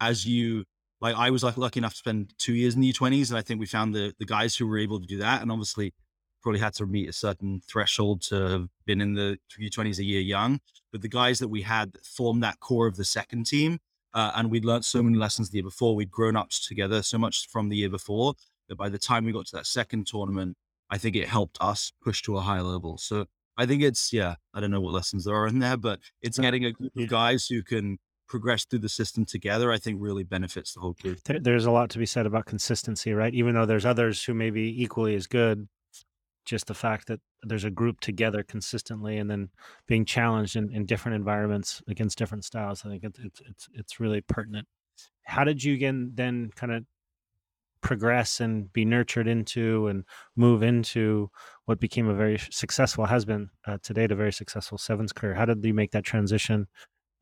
as 0.00 0.26
you 0.26 0.64
like, 1.00 1.16
I 1.16 1.30
was 1.30 1.42
like 1.42 1.56
lucky 1.56 1.80
enough 1.80 1.92
to 1.92 1.98
spend 1.98 2.32
two 2.38 2.54
years 2.54 2.74
in 2.74 2.80
the 2.80 2.92
U20s, 2.92 3.30
and 3.30 3.38
I 3.38 3.42
think 3.42 3.58
we 3.60 3.66
found 3.66 3.94
the 3.94 4.14
the 4.18 4.26
guys 4.26 4.56
who 4.56 4.66
were 4.66 4.78
able 4.78 5.00
to 5.00 5.06
do 5.06 5.18
that, 5.18 5.42
and 5.42 5.50
obviously 5.50 5.94
probably 6.42 6.60
had 6.60 6.74
to 6.74 6.86
meet 6.86 7.08
a 7.08 7.12
certain 7.12 7.60
threshold 7.68 8.20
to 8.20 8.34
have 8.34 8.68
been 8.84 9.00
in 9.00 9.14
the 9.14 9.38
U20s 9.60 9.98
a 9.98 10.04
year 10.04 10.20
young. 10.20 10.60
But 10.90 11.00
the 11.00 11.08
guys 11.08 11.38
that 11.38 11.48
we 11.48 11.62
had 11.62 11.92
that 11.92 12.04
formed 12.04 12.42
that 12.42 12.60
core 12.60 12.86
of 12.88 12.96
the 12.96 13.04
second 13.04 13.46
team, 13.46 13.78
uh, 14.12 14.32
and 14.34 14.50
we'd 14.50 14.64
learned 14.64 14.84
so 14.84 15.02
many 15.02 15.16
lessons 15.16 15.50
the 15.50 15.58
year 15.58 15.64
before. 15.64 15.94
We'd 15.94 16.10
grown 16.10 16.36
up 16.36 16.50
together 16.50 17.02
so 17.02 17.16
much 17.16 17.48
from 17.48 17.68
the 17.68 17.76
year 17.76 17.88
before 17.88 18.34
that 18.68 18.76
by 18.76 18.88
the 18.88 18.98
time 18.98 19.24
we 19.24 19.32
got 19.32 19.46
to 19.46 19.56
that 19.56 19.66
second 19.66 20.06
tournament, 20.06 20.56
I 20.90 20.98
think 20.98 21.16
it 21.16 21.28
helped 21.28 21.58
us 21.60 21.92
push 22.02 22.22
to 22.22 22.36
a 22.36 22.40
higher 22.40 22.62
level. 22.62 22.98
So 22.98 23.26
I 23.56 23.66
think 23.66 23.82
it's 23.82 24.12
yeah. 24.12 24.36
I 24.54 24.60
don't 24.60 24.70
know 24.70 24.80
what 24.80 24.94
lessons 24.94 25.24
there 25.24 25.34
are 25.34 25.46
in 25.46 25.58
there, 25.58 25.76
but 25.76 26.00
it's 26.22 26.38
getting 26.38 26.64
a 26.64 26.72
group 26.72 26.92
of 26.96 27.08
guys 27.08 27.46
who 27.46 27.62
can 27.62 27.98
progress 28.28 28.64
through 28.64 28.78
the 28.78 28.88
system 28.88 29.26
together. 29.26 29.70
I 29.70 29.78
think 29.78 29.98
really 30.00 30.24
benefits 30.24 30.72
the 30.72 30.80
whole 30.80 30.94
group. 30.94 31.18
there's 31.24 31.66
a 31.66 31.70
lot 31.70 31.90
to 31.90 31.98
be 31.98 32.06
said 32.06 32.24
about 32.24 32.46
consistency, 32.46 33.12
right? 33.12 33.34
Even 33.34 33.54
though 33.54 33.66
there's 33.66 33.84
others 33.84 34.24
who 34.24 34.32
may 34.32 34.50
be 34.50 34.82
equally 34.82 35.14
as 35.14 35.26
good, 35.26 35.68
just 36.44 36.66
the 36.66 36.74
fact 36.74 37.08
that 37.08 37.20
there's 37.42 37.64
a 37.64 37.70
group 37.70 38.00
together 38.00 38.42
consistently 38.42 39.18
and 39.18 39.30
then 39.30 39.50
being 39.86 40.04
challenged 40.04 40.56
in, 40.56 40.72
in 40.72 40.86
different 40.86 41.16
environments 41.16 41.82
against 41.88 42.18
different 42.18 42.44
styles. 42.44 42.84
I 42.84 42.88
think 42.88 43.04
it's 43.04 43.18
it's 43.18 43.40
it's, 43.48 43.68
it's 43.74 44.00
really 44.00 44.22
pertinent. 44.22 44.66
How 45.24 45.44
did 45.44 45.62
you 45.62 45.74
again 45.74 46.12
then 46.14 46.50
kind 46.56 46.72
of 46.72 46.84
progress 47.82 48.40
and 48.40 48.72
be 48.72 48.84
nurtured 48.84 49.28
into 49.28 49.88
and 49.88 50.04
move 50.36 50.62
into 50.62 51.30
what 51.66 51.80
became 51.80 52.08
a 52.08 52.14
very 52.14 52.38
successful 52.50 53.04
has 53.06 53.24
been 53.24 53.50
uh, 53.66 53.78
to 53.82 53.92
date 53.92 54.10
a 54.10 54.16
very 54.16 54.32
successful 54.32 54.78
sevens 54.78 55.12
career. 55.12 55.34
How 55.34 55.44
did 55.44 55.64
you 55.64 55.74
make 55.74 55.90
that 55.92 56.04
transition? 56.04 56.68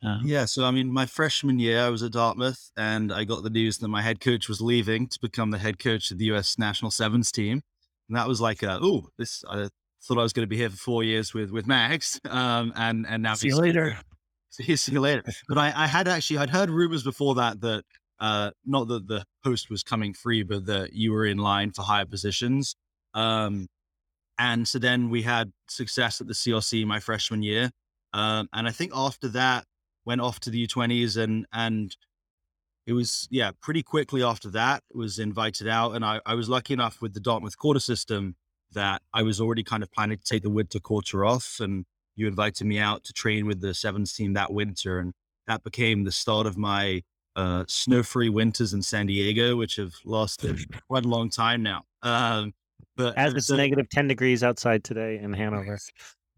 Uh, 0.02 0.18
yeah 0.24 0.46
so 0.46 0.64
i 0.64 0.70
mean 0.70 0.90
my 0.90 1.04
freshman 1.04 1.58
year 1.58 1.82
i 1.82 1.90
was 1.90 2.02
at 2.02 2.12
dartmouth 2.12 2.70
and 2.78 3.12
i 3.12 3.22
got 3.22 3.42
the 3.42 3.50
news 3.50 3.76
that 3.76 3.88
my 3.88 4.00
head 4.00 4.18
coach 4.18 4.48
was 4.48 4.58
leaving 4.58 5.06
to 5.06 5.20
become 5.20 5.50
the 5.50 5.58
head 5.58 5.78
coach 5.78 6.10
of 6.10 6.16
the 6.16 6.24
us 6.24 6.56
national 6.58 6.90
sevens 6.90 7.30
team. 7.30 7.60
And 8.08 8.16
that 8.16 8.26
was 8.26 8.40
like 8.40 8.64
oh 8.64 9.08
this 9.18 9.44
i 9.46 9.68
thought 10.02 10.18
i 10.18 10.22
was 10.22 10.32
going 10.32 10.44
to 10.44 10.48
be 10.48 10.56
here 10.56 10.70
for 10.70 10.76
four 10.78 11.04
years 11.04 11.34
with 11.34 11.50
with 11.50 11.66
Mags 11.66 12.18
um, 12.30 12.72
and 12.76 13.06
and 13.06 13.22
now 13.22 13.34
see 13.34 13.48
you 13.48 13.56
later. 13.56 13.98
See 14.52 14.74
you 14.90 14.98
later. 14.98 15.22
But 15.48 15.58
I, 15.58 15.72
I 15.76 15.86
had 15.86 16.08
actually 16.08 16.38
i'd 16.38 16.50
heard 16.50 16.70
rumors 16.70 17.04
before 17.04 17.36
that 17.36 17.60
that 17.60 17.84
uh, 18.20 18.50
not 18.64 18.88
that 18.88 19.08
the 19.08 19.24
post 19.42 19.70
was 19.70 19.82
coming 19.82 20.12
free, 20.12 20.42
but 20.42 20.66
that 20.66 20.92
you 20.92 21.12
were 21.12 21.26
in 21.26 21.38
line 21.38 21.72
for 21.72 21.82
higher 21.82 22.06
positions. 22.06 22.76
Um, 23.14 23.66
and 24.38 24.66
so 24.68 24.78
then 24.78 25.10
we 25.10 25.22
had 25.22 25.52
success 25.68 26.20
at 26.20 26.26
the 26.26 26.34
CRC 26.34 26.86
my 26.86 27.00
freshman 27.00 27.42
year. 27.42 27.70
Um, 28.12 28.48
and 28.52 28.68
I 28.68 28.70
think 28.70 28.92
after 28.94 29.28
that, 29.28 29.64
went 30.04 30.20
off 30.20 30.40
to 30.40 30.50
the 30.50 30.66
U20s 30.66 31.16
and 31.16 31.46
and 31.52 31.96
it 32.86 32.92
was 32.92 33.28
yeah 33.30 33.50
pretty 33.60 33.82
quickly 33.82 34.22
after 34.22 34.50
that 34.50 34.82
was 34.92 35.18
invited 35.18 35.68
out 35.68 35.92
and 35.92 36.04
I, 36.04 36.20
I 36.24 36.34
was 36.34 36.48
lucky 36.48 36.72
enough 36.74 37.00
with 37.00 37.14
the 37.14 37.20
dartmouth 37.20 37.56
quarter 37.56 37.80
system 37.80 38.34
that 38.72 39.02
i 39.12 39.22
was 39.22 39.40
already 39.40 39.62
kind 39.62 39.82
of 39.82 39.92
planning 39.92 40.18
to 40.18 40.24
take 40.24 40.42
the 40.42 40.50
winter 40.50 40.80
quarter 40.80 41.24
off 41.24 41.58
and 41.60 41.84
you 42.16 42.26
invited 42.26 42.66
me 42.66 42.78
out 42.78 43.04
to 43.04 43.12
train 43.12 43.46
with 43.46 43.60
the 43.60 43.74
sevens 43.74 44.12
team 44.12 44.32
that 44.32 44.52
winter 44.52 44.98
and 44.98 45.12
that 45.46 45.62
became 45.62 46.04
the 46.04 46.12
start 46.12 46.46
of 46.46 46.56
my 46.56 47.02
uh, 47.36 47.64
snow-free 47.68 48.28
winters 48.28 48.72
in 48.74 48.82
san 48.82 49.06
diego 49.06 49.56
which 49.56 49.76
have 49.76 49.92
lasted 50.04 50.58
quite 50.88 51.04
a 51.04 51.08
long 51.08 51.30
time 51.30 51.62
now 51.62 51.82
um, 52.02 52.52
but 52.96 53.16
As 53.16 53.34
it's 53.34 53.46
so- 53.46 53.56
negative 53.56 53.88
10 53.90 54.08
degrees 54.08 54.42
outside 54.42 54.84
today 54.84 55.18
in 55.22 55.32
Hanover. 55.32 55.78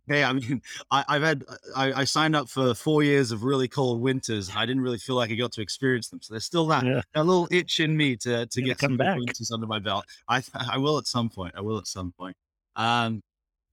Hey, 0.08 0.24
I 0.24 0.32
mean, 0.32 0.60
I, 0.90 1.04
I've 1.06 1.22
had 1.22 1.44
I, 1.76 1.92
I 2.00 2.04
signed 2.04 2.34
up 2.34 2.48
for 2.48 2.74
four 2.74 3.04
years 3.04 3.30
of 3.30 3.44
really 3.44 3.68
cold 3.68 4.00
winters, 4.00 4.48
and 4.48 4.58
I 4.58 4.66
didn't 4.66 4.82
really 4.82 4.98
feel 4.98 5.14
like 5.14 5.30
I 5.30 5.34
got 5.36 5.52
to 5.52 5.62
experience 5.62 6.08
them. 6.08 6.20
So 6.20 6.34
there's 6.34 6.44
still 6.44 6.66
that, 6.66 6.84
Yeah. 6.84 7.02
that 7.14 7.24
little 7.24 7.46
itch 7.52 7.78
in 7.78 7.96
me 7.96 8.16
to 8.16 8.44
to 8.46 8.62
get 8.62 8.80
some 8.80 8.96
back. 8.96 9.16
winters 9.16 9.52
under 9.52 9.68
my 9.68 9.78
belt. 9.78 10.04
I 10.28 10.42
I 10.68 10.76
will 10.78 10.98
at 10.98 11.06
some 11.06 11.30
point. 11.30 11.54
I 11.56 11.60
will 11.60 11.78
at 11.78 11.86
some 11.86 12.12
point. 12.18 12.36
Um, 12.74 13.22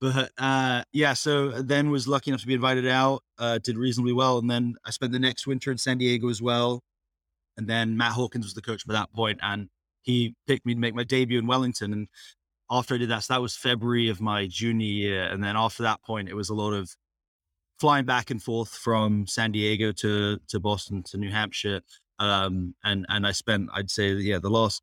but 0.00 0.30
uh, 0.38 0.84
yeah. 0.92 1.14
So 1.14 1.48
then 1.62 1.90
was 1.90 2.06
lucky 2.06 2.30
enough 2.30 2.42
to 2.42 2.46
be 2.46 2.54
invited 2.54 2.86
out. 2.86 3.24
Uh, 3.36 3.58
did 3.58 3.76
reasonably 3.76 4.12
well, 4.12 4.38
and 4.38 4.48
then 4.48 4.76
I 4.86 4.90
spent 4.92 5.10
the 5.10 5.18
next 5.18 5.48
winter 5.48 5.72
in 5.72 5.78
San 5.78 5.98
Diego 5.98 6.28
as 6.28 6.40
well. 6.40 6.80
And 7.60 7.68
then 7.68 7.94
Matt 7.94 8.12
Hawkins 8.12 8.46
was 8.46 8.54
the 8.54 8.62
coach 8.62 8.86
by 8.86 8.94
that 8.94 9.12
point, 9.12 9.38
and 9.42 9.68
he 10.00 10.34
picked 10.46 10.64
me 10.64 10.72
to 10.72 10.80
make 10.80 10.94
my 10.94 11.04
debut 11.04 11.38
in 11.38 11.46
Wellington. 11.46 11.92
And 11.92 12.08
after 12.70 12.94
I 12.94 12.98
did 12.98 13.10
that, 13.10 13.24
so 13.24 13.34
that 13.34 13.42
was 13.42 13.54
February 13.54 14.08
of 14.08 14.18
my 14.18 14.46
junior 14.46 14.86
year. 14.86 15.24
And 15.24 15.44
then 15.44 15.58
after 15.58 15.82
that 15.82 16.02
point, 16.02 16.30
it 16.30 16.34
was 16.34 16.48
a 16.48 16.54
lot 16.54 16.72
of 16.72 16.96
flying 17.78 18.06
back 18.06 18.30
and 18.30 18.42
forth 18.42 18.70
from 18.70 19.26
San 19.26 19.52
Diego 19.52 19.92
to 19.92 20.38
to 20.48 20.58
Boston 20.58 21.02
to 21.10 21.18
New 21.18 21.30
Hampshire. 21.30 21.82
Um, 22.18 22.74
and 22.82 23.04
and 23.10 23.26
I 23.26 23.32
spent, 23.32 23.68
I'd 23.74 23.90
say, 23.90 24.12
yeah, 24.12 24.38
the 24.38 24.48
last 24.48 24.80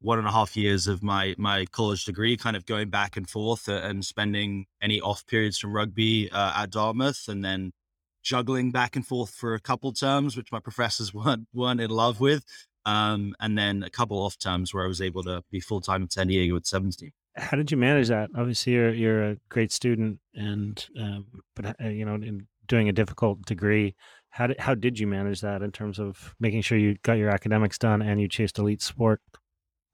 one 0.00 0.20
and 0.20 0.28
a 0.28 0.32
half 0.32 0.56
years 0.56 0.86
of 0.86 1.02
my 1.02 1.34
my 1.38 1.66
college 1.72 2.04
degree, 2.04 2.36
kind 2.36 2.54
of 2.54 2.66
going 2.66 2.88
back 2.88 3.16
and 3.16 3.28
forth 3.28 3.68
uh, 3.68 3.80
and 3.82 4.04
spending 4.04 4.66
any 4.80 5.00
off 5.00 5.26
periods 5.26 5.58
from 5.58 5.72
rugby 5.74 6.30
uh, 6.30 6.52
at 6.62 6.70
Dartmouth, 6.70 7.26
and 7.26 7.44
then 7.44 7.72
juggling 8.24 8.72
back 8.72 8.96
and 8.96 9.06
forth 9.06 9.30
for 9.30 9.54
a 9.54 9.60
couple 9.60 9.92
terms, 9.92 10.36
which 10.36 10.50
my 10.50 10.58
professors 10.58 11.14
weren't 11.14 11.46
weren't 11.54 11.80
in 11.80 11.90
love 11.90 12.18
with. 12.18 12.44
Um, 12.86 13.34
and 13.40 13.56
then 13.56 13.82
a 13.82 13.88
couple 13.88 14.18
off 14.18 14.38
terms 14.38 14.74
where 14.74 14.84
I 14.84 14.88
was 14.88 15.00
able 15.00 15.22
to 15.22 15.42
be 15.50 15.60
full 15.60 15.80
time 15.80 16.02
in 16.02 16.10
San 16.10 16.26
Diego 16.26 16.54
with 16.54 16.66
17. 16.66 17.12
How 17.36 17.56
did 17.56 17.70
you 17.70 17.78
manage 17.78 18.08
that? 18.08 18.30
Obviously, 18.36 18.74
you're 18.74 18.92
you're 18.92 19.30
a 19.30 19.36
great 19.48 19.72
student, 19.72 20.18
and 20.34 20.84
um, 21.00 21.26
but 21.56 21.80
uh, 21.80 21.88
you 21.88 22.04
know, 22.04 22.14
in 22.14 22.46
doing 22.66 22.88
a 22.88 22.92
difficult 22.92 23.44
degree, 23.44 23.94
how 24.30 24.46
did 24.46 24.60
how 24.60 24.74
did 24.74 24.98
you 24.98 25.06
manage 25.06 25.40
that 25.40 25.62
in 25.62 25.72
terms 25.72 25.98
of 25.98 26.34
making 26.38 26.62
sure 26.62 26.78
you 26.78 26.96
got 27.02 27.14
your 27.14 27.30
academics 27.30 27.78
done 27.78 28.02
and 28.02 28.20
you 28.20 28.28
chased 28.28 28.58
elite 28.58 28.82
sport? 28.82 29.20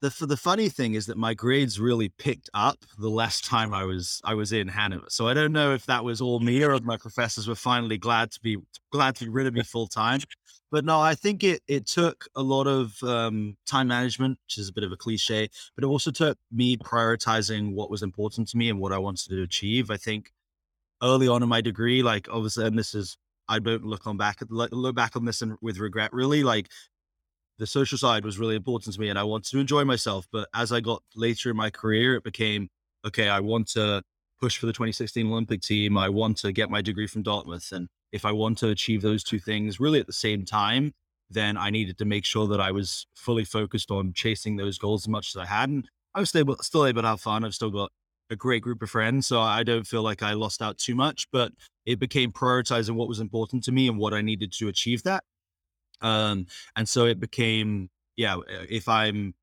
The 0.01 0.25
the 0.25 0.37
funny 0.37 0.67
thing 0.67 0.95
is 0.95 1.05
that 1.05 1.17
my 1.17 1.33
grades 1.33 1.79
really 1.79 2.09
picked 2.09 2.49
up 2.53 2.79
the 2.97 3.09
last 3.09 3.45
time 3.45 3.73
I 3.73 3.83
was 3.85 4.19
I 4.23 4.33
was 4.33 4.51
in 4.51 4.67
Hanover. 4.67 5.05
So 5.09 5.27
I 5.27 5.33
don't 5.33 5.51
know 5.51 5.73
if 5.73 5.85
that 5.85 6.03
was 6.03 6.21
all 6.21 6.39
me 6.39 6.63
or 6.63 6.73
if 6.73 6.83
my 6.83 6.97
professors 6.97 7.47
were 7.47 7.55
finally 7.55 7.97
glad 7.97 8.31
to 8.31 8.39
be 8.41 8.57
glad 8.91 9.15
to 9.17 9.25
be 9.25 9.29
rid 9.29 9.47
of 9.47 9.53
me 9.53 9.63
full 9.63 9.87
time. 9.87 10.19
But 10.71 10.85
no, 10.85 10.99
I 10.99 11.13
think 11.15 11.43
it 11.43 11.61
it 11.67 11.85
took 11.85 12.25
a 12.35 12.41
lot 12.41 12.65
of 12.65 13.01
um, 13.03 13.57
time 13.67 13.87
management, 13.89 14.39
which 14.47 14.57
is 14.57 14.69
a 14.69 14.73
bit 14.73 14.83
of 14.83 14.91
a 14.91 14.97
cliche, 14.97 15.49
but 15.75 15.83
it 15.83 15.87
also 15.87 16.11
took 16.11 16.37
me 16.51 16.77
prioritizing 16.77 17.73
what 17.73 17.91
was 17.91 18.01
important 18.01 18.47
to 18.49 18.57
me 18.57 18.69
and 18.69 18.79
what 18.79 18.91
I 18.91 18.97
wanted 18.97 19.29
to 19.29 19.43
achieve. 19.43 19.91
I 19.91 19.97
think 19.97 20.31
early 21.03 21.27
on 21.27 21.43
in 21.43 21.49
my 21.49 21.61
degree, 21.61 22.01
like 22.01 22.27
obviously, 22.31 22.65
and 22.65 22.77
this 22.77 22.95
is 22.95 23.17
I 23.51 23.59
don't 23.59 23.85
look 23.85 24.07
on 24.07 24.17
back 24.17 24.39
look 24.49 24.71
look 24.71 24.95
back 24.95 25.15
on 25.15 25.25
this 25.25 25.41
and 25.41 25.57
with 25.61 25.77
regret. 25.77 26.13
Really, 26.13 26.43
like 26.43 26.69
the 27.61 27.67
social 27.67 27.95
side 27.95 28.25
was 28.25 28.39
really 28.39 28.55
important 28.55 28.95
to 28.95 28.99
me 28.99 29.09
and 29.09 29.19
I 29.19 29.23
wanted 29.23 29.51
to 29.51 29.59
enjoy 29.59 29.85
myself. 29.85 30.27
But 30.31 30.49
as 30.51 30.71
I 30.71 30.79
got 30.79 31.03
later 31.15 31.51
in 31.51 31.55
my 31.55 31.69
career, 31.69 32.15
it 32.15 32.23
became 32.23 32.69
okay, 33.05 33.29
I 33.29 33.39
want 33.39 33.67
to 33.69 34.01
push 34.39 34.57
for 34.57 34.65
the 34.65 34.73
2016 34.73 35.27
Olympic 35.31 35.61
team. 35.61 35.95
I 35.95 36.09
want 36.09 36.37
to 36.37 36.51
get 36.51 36.71
my 36.71 36.81
degree 36.81 37.05
from 37.05 37.21
Dartmouth. 37.21 37.71
And 37.71 37.87
if 38.11 38.25
I 38.25 38.31
want 38.31 38.57
to 38.59 38.69
achieve 38.69 39.03
those 39.03 39.23
two 39.23 39.37
things 39.37 39.79
really 39.79 39.99
at 39.99 40.07
the 40.07 40.13
same 40.13 40.43
time, 40.43 40.91
then 41.29 41.55
I 41.55 41.69
needed 41.69 41.99
to 41.99 42.05
make 42.05 42.25
sure 42.25 42.47
that 42.47 42.59
I 42.59 42.71
was 42.71 43.05
fully 43.15 43.45
focused 43.45 43.91
on 43.91 44.13
chasing 44.13 44.55
those 44.55 44.79
goals 44.79 45.03
as 45.03 45.07
much 45.07 45.35
as 45.35 45.37
I 45.37 45.45
had. 45.45 45.69
And 45.69 45.87
I 46.15 46.19
was 46.19 46.29
still, 46.29 46.57
still 46.61 46.87
able 46.87 47.03
to 47.03 47.09
have 47.09 47.21
fun. 47.21 47.45
I've 47.45 47.53
still 47.53 47.69
got 47.69 47.91
a 48.31 48.35
great 48.35 48.63
group 48.63 48.81
of 48.81 48.89
friends. 48.89 49.27
So 49.27 49.39
I 49.39 49.61
don't 49.61 49.85
feel 49.85 50.01
like 50.01 50.23
I 50.23 50.33
lost 50.33 50.63
out 50.63 50.79
too 50.79 50.95
much, 50.95 51.27
but 51.31 51.51
it 51.85 51.99
became 51.99 52.31
prioritizing 52.31 52.95
what 52.95 53.07
was 53.07 53.19
important 53.19 53.63
to 53.65 53.71
me 53.71 53.87
and 53.87 53.99
what 53.99 54.15
I 54.15 54.21
needed 54.21 54.51
to 54.53 54.67
achieve 54.67 55.03
that. 55.03 55.23
Um, 56.01 56.47
and 56.75 56.87
so 56.87 57.05
it 57.05 57.19
became, 57.19 57.89
yeah, 58.15 58.37
if 58.69 58.87
I'm 58.87 59.33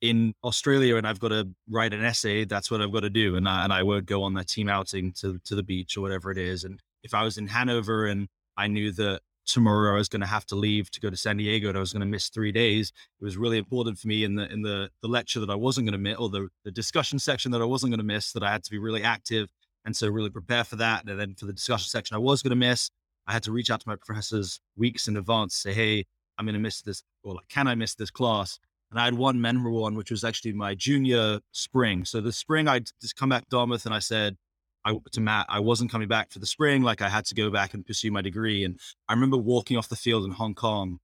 in 0.00 0.34
Australia 0.42 0.96
and 0.96 1.06
I've 1.06 1.20
got 1.20 1.28
to 1.28 1.48
write 1.68 1.92
an 1.92 2.04
essay, 2.04 2.44
that's 2.44 2.70
what 2.70 2.80
I've 2.80 2.92
got 2.92 3.00
to 3.00 3.10
do. 3.10 3.36
And 3.36 3.48
I, 3.48 3.64
and 3.64 3.72
I 3.72 3.82
won't 3.82 4.06
go 4.06 4.22
on 4.22 4.34
that 4.34 4.48
team 4.48 4.68
outing 4.68 5.12
to, 5.20 5.38
to 5.44 5.54
the 5.54 5.62
beach 5.62 5.96
or 5.96 6.00
whatever 6.00 6.30
it 6.30 6.38
is. 6.38 6.64
And 6.64 6.80
if 7.02 7.14
I 7.14 7.22
was 7.22 7.38
in 7.38 7.48
Hanover 7.48 8.06
and 8.06 8.28
I 8.56 8.66
knew 8.66 8.92
that 8.92 9.20
tomorrow 9.46 9.94
I 9.94 9.98
was 9.98 10.08
going 10.08 10.20
to 10.20 10.26
have 10.26 10.46
to 10.46 10.54
leave 10.54 10.90
to 10.92 11.00
go 11.00 11.10
to 11.10 11.16
San 11.16 11.36
Diego 11.36 11.68
and 11.68 11.76
I 11.76 11.80
was 11.80 11.92
going 11.92 12.00
to 12.00 12.06
miss 12.06 12.28
three 12.28 12.52
days, 12.52 12.92
it 13.20 13.24
was 13.24 13.36
really 13.36 13.58
important 13.58 13.98
for 13.98 14.08
me 14.08 14.24
in 14.24 14.36
the, 14.36 14.50
in 14.50 14.62
the, 14.62 14.90
the 15.02 15.08
lecture 15.08 15.40
that 15.40 15.50
I 15.50 15.54
wasn't 15.54 15.86
going 15.86 15.92
to 15.92 15.98
miss 15.98 16.16
or 16.16 16.30
the, 16.30 16.48
the 16.64 16.70
discussion 16.70 17.18
section 17.18 17.52
that 17.52 17.60
I 17.60 17.66
wasn't 17.66 17.90
going 17.90 17.98
to 17.98 18.04
miss 18.04 18.32
that 18.32 18.42
I 18.42 18.50
had 18.50 18.64
to 18.64 18.70
be 18.70 18.78
really 18.78 19.02
active. 19.02 19.48
And 19.84 19.96
so 19.96 20.08
really 20.08 20.30
prepare 20.30 20.64
for 20.64 20.76
that. 20.76 21.08
And 21.08 21.18
then 21.18 21.34
for 21.34 21.46
the 21.46 21.52
discussion 21.52 21.88
section 21.88 22.14
I 22.14 22.18
was 22.18 22.42
going 22.42 22.50
to 22.50 22.56
miss, 22.56 22.90
I 23.30 23.32
had 23.32 23.44
to 23.44 23.52
reach 23.52 23.70
out 23.70 23.80
to 23.80 23.88
my 23.88 23.94
professors 23.94 24.60
weeks 24.76 25.06
in 25.06 25.16
advance, 25.16 25.54
say, 25.54 25.72
Hey, 25.72 26.04
I'm 26.36 26.46
going 26.46 26.54
to 26.54 26.60
miss 26.60 26.82
this, 26.82 27.04
or 27.22 27.34
like, 27.34 27.46
can 27.48 27.68
I 27.68 27.76
miss 27.76 27.94
this 27.94 28.10
class? 28.10 28.58
And 28.90 28.98
I 28.98 29.04
had 29.04 29.14
one 29.14 29.40
memorable 29.40 29.82
one, 29.82 29.94
which 29.94 30.10
was 30.10 30.24
actually 30.24 30.52
my 30.52 30.74
junior 30.74 31.38
spring. 31.52 32.04
So 32.04 32.20
the 32.20 32.32
spring, 32.32 32.66
I'd 32.66 32.88
just 33.00 33.14
come 33.14 33.28
back 33.28 33.42
to 33.44 33.48
Dartmouth 33.48 33.86
and 33.86 33.94
I 33.94 34.00
said 34.00 34.36
I, 34.84 34.96
to 35.12 35.20
Matt, 35.20 35.46
I 35.48 35.60
wasn't 35.60 35.92
coming 35.92 36.08
back 36.08 36.32
for 36.32 36.40
the 36.40 36.46
spring. 36.46 36.82
Like 36.82 37.02
I 37.02 37.08
had 37.08 37.24
to 37.26 37.36
go 37.36 37.50
back 37.50 37.72
and 37.72 37.86
pursue 37.86 38.10
my 38.10 38.20
degree. 38.20 38.64
And 38.64 38.80
I 39.08 39.12
remember 39.12 39.36
walking 39.36 39.76
off 39.76 39.88
the 39.88 39.94
field 39.94 40.24
in 40.24 40.32
Hong 40.32 40.56
Kong 40.56 40.98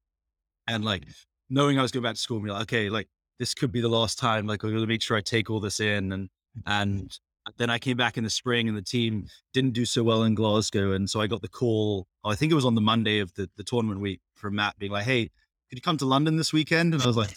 and 0.67 0.85
like 0.85 1.05
knowing 1.49 1.79
I 1.79 1.83
was 1.83 1.93
going 1.93 2.03
back 2.03 2.17
to 2.17 2.21
school 2.21 2.39
and 2.39 2.47
be 2.47 2.51
like, 2.51 2.63
okay, 2.63 2.89
like 2.89 3.07
this 3.39 3.55
could 3.55 3.71
be 3.71 3.81
the 3.81 3.89
last 3.89 4.19
time. 4.19 4.49
Like 4.49 4.65
I'm 4.65 4.71
going 4.71 4.83
to 4.83 4.89
make 4.89 5.03
sure 5.03 5.17
I 5.17 5.21
take 5.21 5.49
all 5.49 5.61
this 5.61 5.79
in. 5.79 6.11
And, 6.11 6.29
and 6.67 7.17
then 7.57 7.71
I 7.71 7.79
came 7.79 7.97
back 7.97 8.17
in 8.19 8.25
the 8.25 8.31
spring 8.31 8.69
and 8.69 8.77
the 8.77 8.83
team 8.83 9.27
didn't 9.53 9.73
do 9.73 9.85
so 9.85 10.03
well 10.03 10.25
in 10.25 10.35
Glasgow. 10.35 10.93
And 10.93 11.09
so 11.09 11.21
I 11.21 11.27
got 11.27 11.43
the 11.43 11.49
call, 11.49 12.07
I 12.25 12.35
think 12.35 12.51
it 12.53 12.57
was 12.57 12.65
on 12.65 12.75
the 12.75 12.81
Monday 12.81 13.21
of 13.21 13.33
the, 13.35 13.49
the 13.57 13.63
tournament 13.65 14.01
week 14.01 14.21
from 14.35 14.57
Matt 14.57 14.79
being 14.79 14.93
like, 14.93 15.05
hey, 15.05 15.31
could 15.69 15.79
you 15.79 15.83
come 15.83 15.97
to 15.99 16.07
London 16.07 16.37
this 16.37 16.53
weekend? 16.53 16.95
And 16.95 17.03
I 17.03 17.07
was 17.07 17.17
like, 17.17 17.35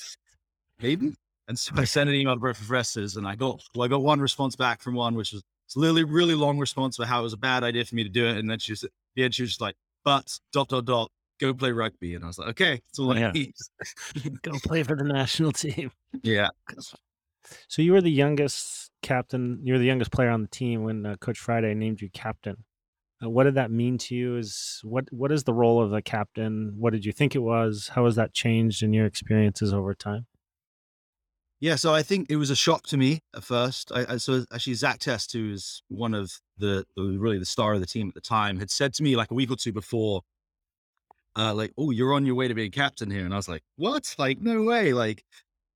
maybe. 0.82 1.14
And 1.48 1.58
so 1.58 1.74
I 1.76 1.84
sent 1.84 2.10
an 2.10 2.16
email 2.16 2.36
to 2.36 2.40
both 2.40 2.58
professors 2.58 3.18
and 3.18 3.28
I 3.28 3.36
got, 3.36 3.62
well, 3.76 3.86
I 3.86 3.88
got 3.88 4.02
one 4.02 4.20
response 4.20 4.56
back 4.56 4.82
from 4.82 4.96
one, 4.96 5.16
which 5.16 5.32
was 5.34 5.44
it's 5.66 5.76
literally 5.76 6.04
really 6.04 6.34
long 6.36 6.58
response 6.58 6.96
for 6.96 7.06
how 7.06 7.20
it 7.20 7.24
was 7.24 7.34
a 7.34 7.38
bad 7.38 7.64
idea 7.64 7.86
for 7.86 7.94
me 7.96 8.04
to 8.04 8.10
do 8.10 8.26
it. 8.26 8.38
And 8.38 8.50
then 8.50 8.58
she 8.58 8.72
was, 8.72 8.86
end, 9.18 9.36
she 9.36 9.44
was 9.44 9.52
just 9.52 9.62
like, 9.62 9.76
but 10.04 10.40
dot, 10.52 10.70
dot, 10.70 10.86
dot, 10.86 11.12
go 11.40 11.54
play 11.54 11.72
rugby. 11.72 12.16
And 12.16 12.24
I 12.24 12.28
was 12.28 12.40
like, 12.40 12.50
okay, 12.50 12.82
that's 12.88 12.98
all 12.98 13.12
I 13.12 13.20
Yeah. 13.20 13.32
need. 13.32 13.54
Go 14.42 14.54
play 14.64 14.82
for 14.84 14.96
the 14.96 15.04
national 15.04 15.52
team. 15.54 15.92
yeah. 16.24 16.50
So 17.68 17.82
you 17.82 17.94
were 17.94 18.02
the 18.02 18.12
youngest 18.12 18.89
captain. 19.02 19.60
You're 19.64 19.80
the 19.80 19.86
youngest 19.86 20.12
player 20.12 20.30
on 20.30 20.42
the 20.42 20.48
team 20.48 20.84
when 20.84 21.06
uh, 21.06 21.16
Coach 21.18 21.40
Friday 21.40 21.74
named 21.74 22.02
you 22.02 22.10
captain. 22.10 22.64
Uh, 23.24 23.30
what 23.30 23.44
did 23.44 23.56
that 23.56 23.72
mean 23.72 23.98
to 23.98 24.16
you? 24.16 24.38
Is 24.38 24.80
what 24.84 25.12
what 25.12 25.32
is 25.32 25.44
the 25.44 25.54
role 25.54 25.84
of 25.84 25.92
the 25.92 26.02
captain? 26.02 26.74
What 26.78 26.94
did 26.94 27.06
you 27.06 27.12
think 27.12 27.36
it 27.36 27.40
was? 27.40 27.92
How 27.94 28.06
has 28.06 28.16
that 28.16 28.34
changed 28.34 28.82
in 28.82 28.94
your 28.94 29.06
experiences 29.06 29.74
over 29.74 29.94
time? 29.94 30.28
Yeah, 31.62 31.76
so 31.76 31.94
I 31.94 32.04
think 32.04 32.28
it 32.30 32.38
was 32.38 32.50
a 32.50 32.56
shock 32.56 32.88
to 32.88 32.98
me 32.98 33.20
at 33.36 33.44
first. 33.44 33.92
I, 33.94 34.14
I 34.14 34.18
so 34.18 34.46
actually 34.54 34.76
Zach 34.76 35.00
Test, 35.00 35.34
who 35.34 35.52
is 35.52 35.84
one 35.90 36.14
of 36.14 36.32
the, 36.58 36.86
really 36.96 37.38
the 37.38 37.46
star 37.46 37.74
of 37.74 37.82
the 37.82 37.86
team 37.86 38.08
at 38.08 38.14
the 38.14 38.22
time, 38.22 38.60
had 38.60 38.72
said 38.72 38.94
to 38.94 39.04
me 39.04 39.18
like 39.18 39.30
a 39.30 39.34
week 39.34 39.52
or 39.52 39.58
two 39.58 39.74
before, 39.74 40.22
uh, 41.38 41.54
like, 41.54 41.74
"Oh, 41.78 41.92
you're 41.92 42.14
on 42.14 42.26
your 42.26 42.36
way 42.36 42.48
to 42.48 42.54
being 42.54 42.72
captain 42.72 43.12
here," 43.12 43.26
and 43.26 43.34
I 43.34 43.38
was 43.38 43.50
like, 43.50 43.64
"What? 43.76 44.16
Like, 44.18 44.40
no 44.42 44.64
way!" 44.64 44.94
Like, 44.94 45.26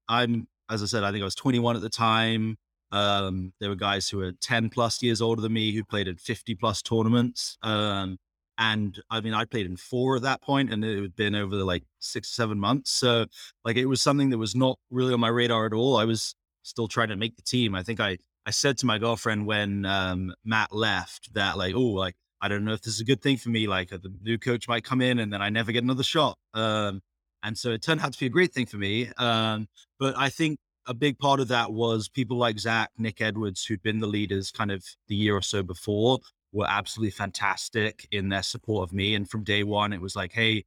I'm 0.08 0.48
as 0.70 0.82
I 0.82 0.86
said, 0.86 1.04
I 1.04 1.12
think 1.12 1.22
I 1.22 1.26
was 1.26 1.36
21 1.36 1.76
at 1.76 1.82
the 1.82 1.90
time. 1.90 2.58
Um, 2.94 3.54
there 3.60 3.70
were 3.70 3.76
guys 3.76 4.08
who 4.08 4.20
were 4.20 4.34
10 4.34 4.70
plus 4.70 5.02
years 5.02 5.20
older 5.20 5.42
than 5.42 5.52
me 5.52 5.74
who 5.74 5.84
played 5.84 6.08
in 6.08 6.16
50 6.16 6.54
plus 6.56 6.82
tournaments. 6.84 7.58
Um, 7.64 8.20
and 8.60 9.02
I 9.10 9.20
mean, 9.20 9.34
I 9.34 9.46
played 9.46 9.66
in 9.66 9.78
four 9.78 10.16
at 10.16 10.22
that 10.22 10.44
point, 10.44 10.72
and 10.72 10.86
it 10.86 11.02
had 11.02 11.16
been 11.16 11.34
over 11.34 11.56
the 11.56 11.66
like 11.66 11.84
six, 11.98 12.30
seven 12.30 12.60
months. 12.60 12.92
So, 12.92 13.26
like, 13.66 13.78
it 13.78 13.88
was 13.88 14.00
something 14.00 14.30
that 14.30 14.38
was 14.38 14.56
not 14.56 14.78
really 14.92 15.12
on 15.12 15.20
my 15.20 15.30
radar 15.30 15.66
at 15.66 15.74
all. 15.74 15.98
I 15.98 16.06
was 16.06 16.36
still 16.62 16.88
trying 16.88 17.10
to 17.10 17.16
make 17.16 17.36
the 17.36 17.42
team. 17.42 17.74
I 17.74 17.82
think 17.82 18.00
I, 18.00 18.20
I 18.46 18.52
said 18.52 18.78
to 18.80 18.86
my 18.86 19.00
girlfriend 19.00 19.48
when 19.48 19.86
um, 19.86 20.36
Matt 20.46 20.72
left 20.72 21.34
that, 21.34 21.58
like, 21.58 21.74
oh, 21.74 21.80
like, 21.80 22.16
I 22.42 22.48
don't 22.48 22.64
know 22.64 22.74
if 22.74 22.82
this 22.82 22.94
is 22.94 23.00
a 23.00 23.06
good 23.06 23.24
thing 23.24 23.38
for 23.38 23.50
me. 23.50 23.66
Like, 23.66 23.92
uh, 23.92 23.98
the 23.98 24.14
new 24.22 24.38
coach 24.38 24.68
might 24.68 24.84
come 24.84 25.02
in 25.02 25.18
and 25.18 25.34
then 25.34 25.42
I 25.42 25.50
never 25.50 25.72
get 25.72 25.84
another 25.84 26.04
shot. 26.04 26.38
Um, 26.54 27.02
and 27.42 27.58
so 27.58 27.72
it 27.72 27.82
turned 27.82 28.02
out 28.02 28.14
to 28.14 28.20
be 28.20 28.28
a 28.28 28.30
great 28.30 28.54
thing 28.54 28.68
for 28.68 28.78
me. 28.78 29.10
Um, 29.18 29.68
but 30.00 30.16
I 30.16 30.30
think 30.30 30.60
a 30.86 30.94
big 30.94 31.18
part 31.18 31.40
of 31.40 31.48
that 31.50 31.72
was 31.72 32.10
people 32.10 32.38
like 32.38 32.60
Zach, 32.60 32.92
Nick 32.98 33.22
Edwards, 33.22 33.66
who'd 33.66 33.84
been 33.84 34.00
the 34.00 34.08
leaders 34.08 34.52
kind 34.52 34.72
of 34.72 34.86
the 35.08 35.16
year 35.16 35.36
or 35.36 35.42
so 35.42 35.64
before, 35.64 36.20
were 36.52 36.68
absolutely 36.68 37.12
fantastic 37.12 38.08
in 38.12 38.30
their 38.30 38.44
support 38.44 38.90
of 38.90 38.94
me. 38.94 39.16
And 39.16 39.30
from 39.30 39.44
day 39.44 39.64
one, 39.64 39.94
it 39.94 40.02
was 40.02 40.16
like, 40.16 40.34
hey, 40.34 40.66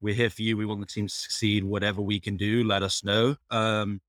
we're 0.00 0.14
here 0.14 0.30
for 0.30 0.42
you. 0.42 0.56
We 0.56 0.66
want 0.66 0.80
the 0.80 0.86
team 0.86 1.06
to 1.06 1.14
succeed. 1.14 1.64
Whatever 1.64 2.02
we 2.02 2.20
can 2.20 2.36
do, 2.36 2.62
let 2.64 2.82
us 2.82 3.02
know. 3.02 3.36
Um, 3.50 4.00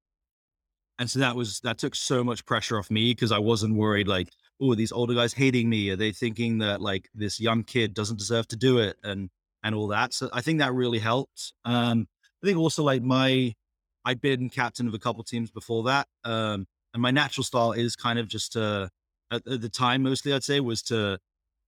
and 1.00 1.10
so 1.10 1.20
that 1.20 1.36
was 1.36 1.60
that 1.62 1.78
took 1.78 1.96
so 1.96 2.24
much 2.24 2.46
pressure 2.46 2.78
off 2.78 2.92
me 2.92 3.12
because 3.12 3.32
I 3.32 3.40
wasn't 3.40 3.76
worried 3.76 4.08
like, 4.08 4.30
oh, 4.62 4.76
these 4.76 4.92
older 4.92 5.14
guys 5.14 5.34
hating 5.34 5.70
me. 5.70 5.90
Are 5.90 5.96
they 5.96 6.12
thinking 6.12 6.60
that 6.60 6.82
like 6.82 7.10
this 7.14 7.40
young 7.40 7.64
kid 7.64 7.94
doesn't 7.94 8.20
deserve 8.20 8.48
to 8.50 8.56
do 8.56 8.80
it 8.80 8.98
and 9.04 9.30
and 9.64 9.76
all 9.76 9.88
that? 9.88 10.14
So 10.14 10.30
I 10.32 10.42
think 10.42 10.60
that 10.60 10.74
really 10.74 11.00
helped. 11.00 11.54
Um, 11.66 12.08
I 12.44 12.48
think 12.48 12.58
also 12.58 12.84
like 12.84 13.02
my 13.02 13.54
I'd 14.06 14.22
been 14.22 14.50
captain 14.50 14.88
of 14.88 14.94
a 14.94 15.00
couple 15.00 15.24
teams 15.24 15.52
before 15.52 15.84
that. 15.84 16.08
Um, 16.24 16.68
and 16.94 17.02
my 17.02 17.12
natural 17.12 17.44
style 17.44 17.72
is 17.72 17.96
kind 17.96 18.20
of 18.20 18.28
just 18.28 18.54
to 18.54 18.90
at, 19.32 19.46
at 19.48 19.62
the 19.62 19.70
time 19.70 20.04
mostly 20.04 20.34
I'd 20.34 20.44
say 20.44 20.60
was 20.60 20.82
to 20.84 21.18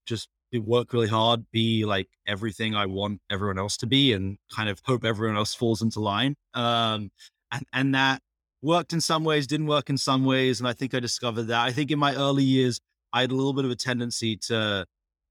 just 0.06 0.28
work 0.54 0.92
really 0.92 1.08
hard, 1.08 1.44
be 1.52 1.84
like 1.84 2.08
everything 2.26 2.74
I 2.74 2.86
want 2.86 3.20
everyone 3.30 3.58
else 3.58 3.76
to 3.78 3.86
be, 3.86 4.12
and 4.12 4.38
kind 4.54 4.68
of 4.68 4.80
hope 4.84 5.04
everyone 5.04 5.36
else 5.36 5.54
falls 5.54 5.82
into 5.82 6.00
line. 6.00 6.36
Um, 6.54 7.10
and, 7.52 7.66
and 7.72 7.94
that 7.94 8.22
worked 8.62 8.92
in 8.92 9.00
some 9.00 9.24
ways, 9.24 9.46
didn't 9.46 9.66
work 9.66 9.90
in 9.90 9.98
some 9.98 10.24
ways. 10.24 10.60
And 10.60 10.68
I 10.68 10.72
think 10.72 10.94
I 10.94 11.00
discovered 11.00 11.44
that. 11.44 11.60
I 11.60 11.72
think 11.72 11.90
in 11.90 11.98
my 11.98 12.14
early 12.14 12.44
years, 12.44 12.80
I 13.12 13.22
had 13.22 13.30
a 13.30 13.34
little 13.34 13.52
bit 13.52 13.64
of 13.64 13.70
a 13.70 13.76
tendency 13.76 14.36
to 14.48 14.86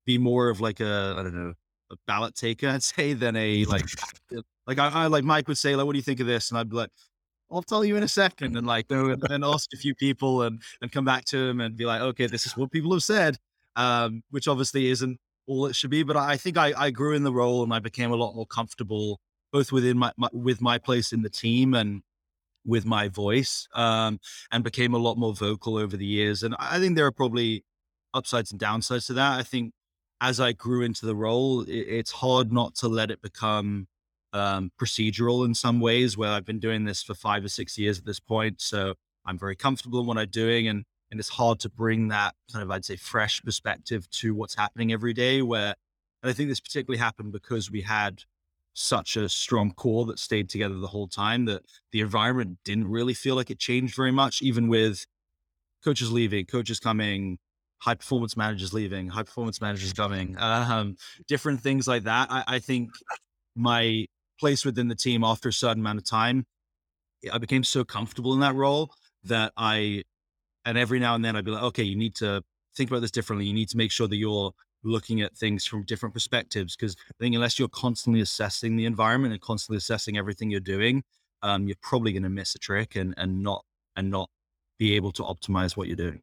be 0.05 0.17
more 0.17 0.49
of 0.49 0.61
like 0.61 0.79
a, 0.79 1.15
I 1.17 1.23
don't 1.23 1.35
know, 1.35 1.53
a 1.91 1.95
ballot 2.05 2.35
taker, 2.35 2.67
I'd 2.69 2.83
say, 2.83 3.13
than 3.13 3.35
a 3.35 3.65
like, 3.65 3.85
like 4.67 4.77
I, 4.77 4.89
I 4.89 5.07
like 5.07 5.23
Mike 5.23 5.47
would 5.47 5.57
say, 5.57 5.75
like, 5.75 5.85
what 5.85 5.93
do 5.93 5.97
you 5.97 6.03
think 6.03 6.19
of 6.19 6.27
this? 6.27 6.51
And 6.51 6.59
I'd 6.59 6.69
be 6.69 6.75
like, 6.75 6.91
I'll 7.49 7.63
tell 7.63 7.85
you 7.85 7.95
in 7.95 8.03
a 8.03 8.07
second, 8.07 8.57
and 8.57 8.67
like 8.67 8.87
and, 8.89 9.23
and 9.29 9.43
ask 9.45 9.73
a 9.73 9.77
few 9.77 9.95
people 9.95 10.41
and 10.41 10.61
and 10.81 10.91
come 10.91 11.05
back 11.05 11.25
to 11.25 11.37
him 11.37 11.61
and 11.61 11.77
be 11.77 11.85
like, 11.85 12.01
okay, 12.01 12.27
this 12.27 12.45
is 12.45 12.57
what 12.57 12.71
people 12.71 12.91
have 12.93 13.03
said, 13.03 13.37
um, 13.75 14.21
which 14.29 14.47
obviously 14.47 14.87
isn't 14.87 15.17
all 15.47 15.65
it 15.65 15.75
should 15.75 15.89
be. 15.89 16.03
But 16.03 16.17
I 16.17 16.37
think 16.37 16.57
I, 16.57 16.73
I 16.77 16.91
grew 16.91 17.15
in 17.15 17.23
the 17.23 17.33
role 17.33 17.63
and 17.63 17.73
I 17.73 17.79
became 17.79 18.11
a 18.11 18.15
lot 18.15 18.35
more 18.35 18.45
comfortable 18.45 19.19
both 19.51 19.71
within 19.71 19.97
my, 19.97 20.11
my 20.17 20.29
with 20.33 20.61
my 20.61 20.77
place 20.77 21.13
in 21.13 21.21
the 21.21 21.29
team 21.29 21.73
and 21.73 22.01
with 22.65 22.85
my 22.85 23.07
voice, 23.07 23.67
um, 23.73 24.19
and 24.51 24.63
became 24.63 24.93
a 24.93 24.97
lot 24.97 25.17
more 25.17 25.33
vocal 25.33 25.77
over 25.77 25.95
the 25.95 26.05
years. 26.05 26.43
And 26.43 26.53
I 26.59 26.79
think 26.79 26.97
there 26.97 27.05
are 27.05 27.11
probably 27.13 27.63
upsides 28.13 28.51
and 28.51 28.59
downsides 28.59 29.07
to 29.07 29.13
that. 29.13 29.39
I 29.39 29.43
think 29.43 29.71
as 30.19 30.39
I 30.41 30.51
grew 30.51 30.81
into 30.81 31.05
the 31.05 31.15
role, 31.15 31.61
it, 31.61 31.69
it's 31.69 32.11
hard 32.11 32.51
not 32.51 32.75
to 32.75 32.89
let 32.89 33.09
it 33.09 33.21
become 33.21 33.87
um, 34.37 34.71
procedural 34.79 35.45
in 35.45 35.53
some 35.53 35.79
ways. 35.79 36.17
Where 36.17 36.31
I've 36.31 36.45
been 36.45 36.59
doing 36.59 36.85
this 36.85 37.03
for 37.03 37.13
five 37.13 37.43
or 37.43 37.49
six 37.49 37.77
years 37.77 37.99
at 37.99 38.05
this 38.05 38.19
point, 38.19 38.61
so 38.61 38.95
I'm 39.25 39.37
very 39.37 39.55
comfortable 39.55 39.99
in 40.01 40.07
what 40.07 40.17
I'm 40.17 40.29
doing, 40.29 40.67
and 40.67 40.83
and 41.11 41.19
it's 41.19 41.29
hard 41.29 41.59
to 41.61 41.69
bring 41.69 42.09
that 42.09 42.35
kind 42.51 42.63
of 42.63 42.71
I'd 42.71 42.85
say 42.85 42.95
fresh 42.95 43.41
perspective 43.43 44.09
to 44.11 44.33
what's 44.35 44.55
happening 44.55 44.91
every 44.91 45.13
day. 45.13 45.41
Where 45.41 45.75
and 46.23 46.29
I 46.29 46.33
think 46.33 46.49
this 46.49 46.59
particularly 46.59 46.99
happened 46.99 47.31
because 47.31 47.71
we 47.71 47.81
had 47.81 48.23
such 48.73 49.17
a 49.17 49.27
strong 49.27 49.71
core 49.71 50.05
that 50.05 50.19
stayed 50.19 50.49
together 50.49 50.75
the 50.75 50.87
whole 50.87 51.07
time 51.07 51.45
that 51.45 51.63
the 51.91 51.99
environment 51.99 52.59
didn't 52.63 52.87
really 52.87 53.13
feel 53.13 53.35
like 53.35 53.49
it 53.49 53.59
changed 53.59 53.95
very 53.95 54.11
much, 54.11 54.41
even 54.41 54.67
with 54.67 55.05
coaches 55.83 56.11
leaving, 56.11 56.45
coaches 56.45 56.79
coming, 56.79 57.39
high 57.79 57.95
performance 57.95 58.37
managers 58.37 58.73
leaving, 58.73 59.09
high 59.09 59.23
performance 59.23 59.61
managers 59.61 59.93
coming, 59.93 60.35
um, 60.39 60.95
different 61.27 61.61
things 61.61 61.87
like 61.87 62.03
that. 62.03 62.27
I, 62.29 62.43
I, 62.47 62.59
think 62.59 62.91
my 63.55 64.05
place 64.39 64.65
within 64.65 64.87
the 64.87 64.95
team 64.95 65.23
after 65.23 65.49
a 65.49 65.53
certain 65.53 65.81
amount 65.81 65.99
of 65.99 66.05
time, 66.05 66.45
I 67.31 67.37
became 67.37 67.63
so 67.63 67.83
comfortable 67.83 68.33
in 68.33 68.39
that 68.41 68.55
role 68.55 68.91
that 69.23 69.51
I, 69.57 70.03
and 70.65 70.77
every 70.77 70.99
now 70.99 71.15
and 71.15 71.23
then 71.25 71.35
I'd 71.35 71.45
be 71.45 71.51
like, 71.51 71.63
okay, 71.63 71.83
you 71.83 71.95
need 71.95 72.15
to 72.15 72.43
think 72.75 72.89
about 72.89 73.01
this 73.01 73.11
differently. 73.11 73.45
You 73.45 73.53
need 73.53 73.69
to 73.69 73.77
make 73.77 73.91
sure 73.91 74.07
that 74.07 74.15
you're 74.17 74.51
looking 74.83 75.21
at 75.21 75.35
things 75.35 75.65
from 75.65 75.83
different 75.83 76.13
perspectives. 76.13 76.75
Because 76.75 76.95
I 77.09 77.13
think 77.19 77.35
unless 77.35 77.57
you're 77.57 77.67
constantly 77.69 78.21
assessing 78.21 78.75
the 78.75 78.85
environment 78.85 79.33
and 79.33 79.41
constantly 79.41 79.77
assessing 79.77 80.17
everything 80.17 80.49
you're 80.49 80.59
doing, 80.59 81.03
um, 81.41 81.67
you're 81.67 81.77
probably 81.81 82.11
going 82.11 82.23
to 82.23 82.29
miss 82.29 82.55
a 82.55 82.59
trick 82.59 82.95
and 82.95 83.13
and 83.17 83.43
not 83.43 83.63
and 83.95 84.09
not 84.09 84.29
be 84.77 84.95
able 84.95 85.11
to 85.13 85.23
optimize 85.23 85.75
what 85.75 85.87
you're 85.87 85.95
doing. 85.95 86.21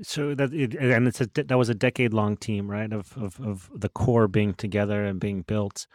So 0.00 0.34
that 0.34 0.52
it, 0.52 0.74
and 0.74 1.08
it's 1.08 1.20
a 1.20 1.26
that 1.34 1.58
was 1.58 1.68
a 1.68 1.74
decade 1.74 2.12
long 2.12 2.36
team, 2.36 2.70
right? 2.70 2.92
Of 2.92 3.16
of 3.16 3.40
of 3.40 3.70
the 3.74 3.88
core 3.88 4.28
being 4.28 4.54
together 4.54 5.04
and 5.04 5.18
being 5.18 5.42
built. 5.42 5.86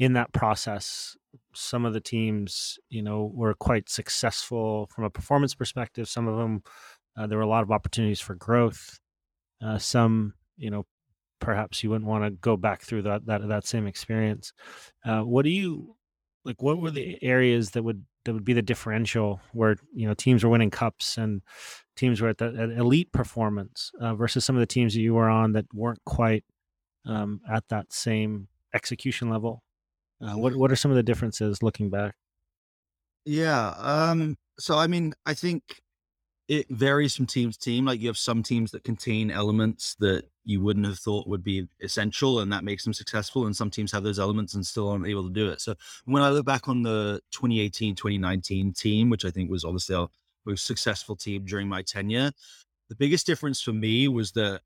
In 0.00 0.14
that 0.14 0.32
process, 0.32 1.14
some 1.54 1.84
of 1.84 1.92
the 1.92 2.00
teams, 2.00 2.78
you 2.88 3.02
know, 3.02 3.30
were 3.34 3.54
quite 3.54 3.90
successful 3.90 4.88
from 4.94 5.04
a 5.04 5.10
performance 5.10 5.54
perspective. 5.54 6.08
Some 6.08 6.26
of 6.26 6.38
them, 6.38 6.62
uh, 7.18 7.26
there 7.26 7.36
were 7.36 7.44
a 7.44 7.48
lot 7.48 7.62
of 7.62 7.70
opportunities 7.70 8.20
for 8.20 8.34
growth. 8.34 8.98
Uh, 9.62 9.76
some, 9.78 10.32
you 10.56 10.70
know, 10.70 10.86
perhaps 11.38 11.82
you 11.82 11.90
wouldn't 11.90 12.08
want 12.08 12.24
to 12.24 12.30
go 12.30 12.56
back 12.56 12.82
through 12.82 13.02
that 13.02 13.26
that 13.26 13.46
that 13.48 13.66
same 13.66 13.86
experience. 13.86 14.52
Uh, 15.04 15.20
what 15.20 15.44
do 15.44 15.50
you 15.50 15.96
like? 16.44 16.62
What 16.62 16.80
were 16.80 16.90
the 16.90 17.22
areas 17.22 17.70
that 17.72 17.82
would 17.82 18.04
that 18.24 18.32
would 18.32 18.44
be 18.44 18.52
the 18.52 18.62
differential 18.62 19.40
where 19.52 19.76
you 19.94 20.06
know 20.06 20.14
teams 20.14 20.44
were 20.44 20.50
winning 20.50 20.70
cups 20.70 21.18
and 21.18 21.42
teams 21.96 22.20
were 22.20 22.28
at 22.28 22.38
the 22.38 22.46
at 22.46 22.70
elite 22.78 23.12
performance 23.12 23.90
uh, 24.00 24.14
versus 24.14 24.44
some 24.44 24.56
of 24.56 24.60
the 24.60 24.66
teams 24.66 24.94
that 24.94 25.00
you 25.00 25.14
were 25.14 25.28
on 25.28 25.52
that 25.52 25.66
weren't 25.74 26.04
quite 26.04 26.44
um, 27.06 27.40
at 27.50 27.64
that 27.68 27.92
same 27.92 28.48
execution 28.74 29.28
level? 29.30 29.62
Uh, 30.20 30.36
what 30.36 30.54
what 30.56 30.70
are 30.70 30.76
some 30.76 30.90
of 30.90 30.96
the 30.96 31.02
differences 31.02 31.62
looking 31.62 31.90
back? 31.90 32.14
Yeah. 33.24 33.74
Um, 33.78 34.36
so 34.58 34.76
I 34.76 34.86
mean, 34.86 35.14
I 35.26 35.34
think 35.34 35.80
it 36.48 36.66
varies 36.68 37.14
from 37.14 37.26
team 37.26 37.52
to 37.52 37.58
team. 37.58 37.86
Like 37.86 38.00
you 38.00 38.08
have 38.08 38.18
some 38.18 38.42
teams 38.42 38.72
that 38.72 38.84
contain 38.84 39.30
elements 39.30 39.94
that 40.00 40.24
you 40.44 40.60
wouldn't 40.60 40.86
have 40.86 40.98
thought 40.98 41.28
would 41.28 41.44
be 41.44 41.68
essential, 41.80 42.40
and 42.40 42.52
that 42.52 42.64
makes 42.64 42.84
them 42.84 42.92
successful. 42.92 43.46
And 43.46 43.54
some 43.56 43.70
teams 43.70 43.92
have 43.92 44.02
those 44.02 44.18
elements 44.18 44.54
and 44.54 44.66
still 44.66 44.88
aren't 44.88 45.06
able 45.06 45.24
to 45.24 45.32
do 45.32 45.48
it. 45.48 45.60
So 45.60 45.74
when 46.04 46.22
I 46.22 46.30
look 46.30 46.44
back 46.44 46.68
on 46.68 46.82
the 46.82 47.20
2018 47.30 47.94
2019 47.94 48.72
team, 48.72 49.10
which 49.10 49.24
I 49.24 49.30
think 49.30 49.50
was 49.50 49.64
obviously 49.64 49.94
our 49.94 50.08
most 50.44 50.66
successful 50.66 51.16
team 51.16 51.44
during 51.44 51.68
my 51.68 51.82
tenure, 51.82 52.32
the 52.88 52.96
biggest 52.96 53.26
difference 53.26 53.62
for 53.62 53.72
me 53.72 54.08
was 54.08 54.32
that 54.32 54.62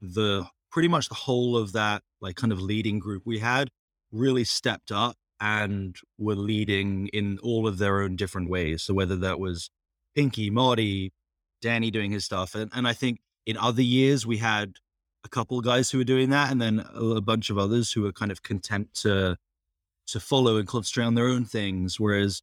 the 0.00 0.46
pretty 0.70 0.88
much 0.88 1.08
the 1.08 1.14
whole 1.14 1.56
of 1.56 1.72
that 1.72 2.02
like 2.20 2.36
kind 2.36 2.52
of 2.52 2.60
leading 2.60 2.98
group 2.98 3.22
we 3.26 3.38
had 3.38 3.70
really 4.12 4.44
stepped 4.44 4.90
up 4.90 5.16
and 5.40 5.96
were 6.18 6.34
leading 6.34 7.08
in 7.08 7.38
all 7.42 7.66
of 7.66 7.78
their 7.78 8.02
own 8.02 8.16
different 8.16 8.50
ways. 8.50 8.82
So 8.82 8.94
whether 8.94 9.16
that 9.16 9.40
was 9.40 9.70
Pinky, 10.14 10.50
Marty, 10.50 11.12
Danny 11.60 11.90
doing 11.90 12.10
his 12.10 12.24
stuff. 12.24 12.54
And, 12.54 12.70
and 12.74 12.86
I 12.86 12.92
think 12.92 13.20
in 13.46 13.56
other 13.56 13.82
years, 13.82 14.26
we 14.26 14.38
had 14.38 14.74
a 15.24 15.28
couple 15.28 15.58
of 15.58 15.64
guys 15.64 15.90
who 15.90 15.98
were 15.98 16.04
doing 16.04 16.30
that, 16.30 16.50
and 16.50 16.60
then 16.60 16.84
a, 16.94 17.20
bunch 17.20 17.50
of 17.50 17.58
others 17.58 17.92
who 17.92 18.02
were 18.02 18.12
kind 18.12 18.30
of 18.30 18.42
content 18.42 18.92
to 18.94 19.36
to 20.06 20.18
follow 20.18 20.56
and 20.56 20.66
concentrate 20.66 21.04
on 21.04 21.14
their 21.14 21.28
own 21.28 21.44
things. 21.44 22.00
Whereas 22.00 22.42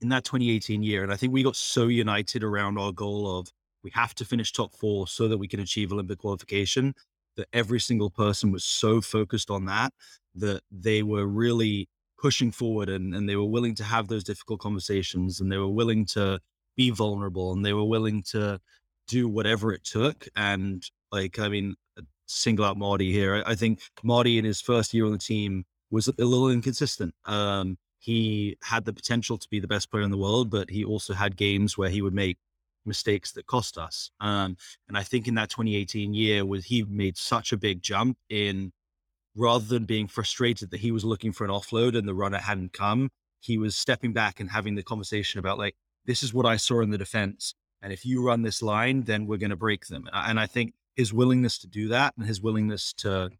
in 0.00 0.08
that 0.10 0.24
2018 0.24 0.82
year, 0.82 1.02
and 1.02 1.12
I 1.12 1.16
think 1.16 1.32
we 1.32 1.42
got 1.42 1.56
so 1.56 1.88
united 1.88 2.42
around 2.42 2.78
our 2.78 2.92
goal 2.92 3.38
of 3.38 3.48
we 3.82 3.90
have 3.90 4.14
to 4.16 4.24
finish 4.24 4.52
top 4.52 4.72
four 4.74 5.06
so 5.06 5.28
that 5.28 5.38
we 5.38 5.48
can 5.48 5.60
achieve 5.60 5.92
Olympic 5.92 6.18
qualification 6.18 6.94
that 7.36 7.48
every 7.52 7.80
single 7.80 8.10
person 8.10 8.50
was 8.50 8.64
so 8.64 9.00
focused 9.00 9.50
on 9.50 9.66
that 9.66 9.92
that 10.36 10.62
they 10.70 11.02
were 11.02 11.26
really 11.26 11.88
pushing 12.18 12.50
forward 12.50 12.88
and, 12.88 13.14
and 13.14 13.28
they 13.28 13.36
were 13.36 13.44
willing 13.44 13.74
to 13.74 13.84
have 13.84 14.08
those 14.08 14.24
difficult 14.24 14.60
conversations 14.60 15.40
and 15.40 15.50
they 15.50 15.58
were 15.58 15.68
willing 15.68 16.04
to 16.06 16.38
be 16.76 16.90
vulnerable 16.90 17.52
and 17.52 17.64
they 17.64 17.72
were 17.72 17.84
willing 17.84 18.22
to 18.22 18.58
do 19.06 19.28
whatever 19.28 19.72
it 19.72 19.84
took. 19.84 20.26
And 20.36 20.82
like, 21.12 21.38
I 21.38 21.48
mean, 21.48 21.74
uh, 21.98 22.02
single 22.26 22.64
out 22.64 22.76
Marty 22.76 23.12
here. 23.12 23.42
I, 23.46 23.52
I 23.52 23.54
think 23.54 23.80
Marty 24.02 24.38
in 24.38 24.44
his 24.44 24.60
first 24.60 24.92
year 24.92 25.06
on 25.06 25.12
the 25.12 25.18
team 25.18 25.64
was 25.90 26.08
a 26.08 26.12
little 26.18 26.50
inconsistent. 26.50 27.14
Um, 27.24 27.78
he 27.98 28.56
had 28.62 28.84
the 28.84 28.92
potential 28.92 29.38
to 29.38 29.48
be 29.48 29.60
the 29.60 29.68
best 29.68 29.90
player 29.90 30.02
in 30.02 30.10
the 30.10 30.18
world, 30.18 30.50
but 30.50 30.70
he 30.70 30.84
also 30.84 31.14
had 31.14 31.36
games 31.36 31.76
where 31.76 31.90
he 31.90 32.02
would 32.02 32.14
make 32.14 32.38
mistakes 32.84 33.32
that 33.32 33.46
cost 33.46 33.78
us. 33.78 34.10
Um, 34.20 34.56
and 34.88 34.96
I 34.96 35.02
think 35.02 35.26
in 35.26 35.34
that 35.34 35.50
2018 35.50 36.14
year, 36.14 36.44
was 36.44 36.64
he 36.64 36.84
made 36.84 37.16
such 37.16 37.52
a 37.52 37.56
big 37.56 37.82
jump 37.82 38.16
in 38.28 38.72
rather 39.36 39.64
than 39.64 39.84
being 39.84 40.08
frustrated 40.08 40.70
that 40.70 40.80
he 40.80 40.90
was 40.90 41.04
looking 41.04 41.30
for 41.30 41.44
an 41.44 41.50
offload 41.50 41.96
and 41.96 42.08
the 42.08 42.14
runner 42.14 42.38
hadn't 42.38 42.72
come, 42.72 43.10
he 43.40 43.58
was 43.58 43.76
stepping 43.76 44.12
back 44.12 44.40
and 44.40 44.50
having 44.50 44.74
the 44.74 44.82
conversation 44.82 45.38
about 45.38 45.58
like, 45.58 45.76
this 46.06 46.22
is 46.22 46.32
what 46.32 46.46
I 46.46 46.56
saw 46.56 46.80
in 46.80 46.90
the 46.90 46.98
defense. 46.98 47.54
And 47.82 47.92
if 47.92 48.04
you 48.06 48.24
run 48.24 48.42
this 48.42 48.62
line, 48.62 49.02
then 49.02 49.26
we're 49.26 49.36
going 49.36 49.50
to 49.50 49.56
break 49.56 49.86
them. 49.86 50.08
And 50.12 50.40
I 50.40 50.46
think 50.46 50.72
his 50.94 51.12
willingness 51.12 51.58
to 51.58 51.66
do 51.66 51.88
that 51.88 52.14
and 52.16 52.26
his 52.26 52.40
willingness 52.40 52.92
to, 52.94 53.30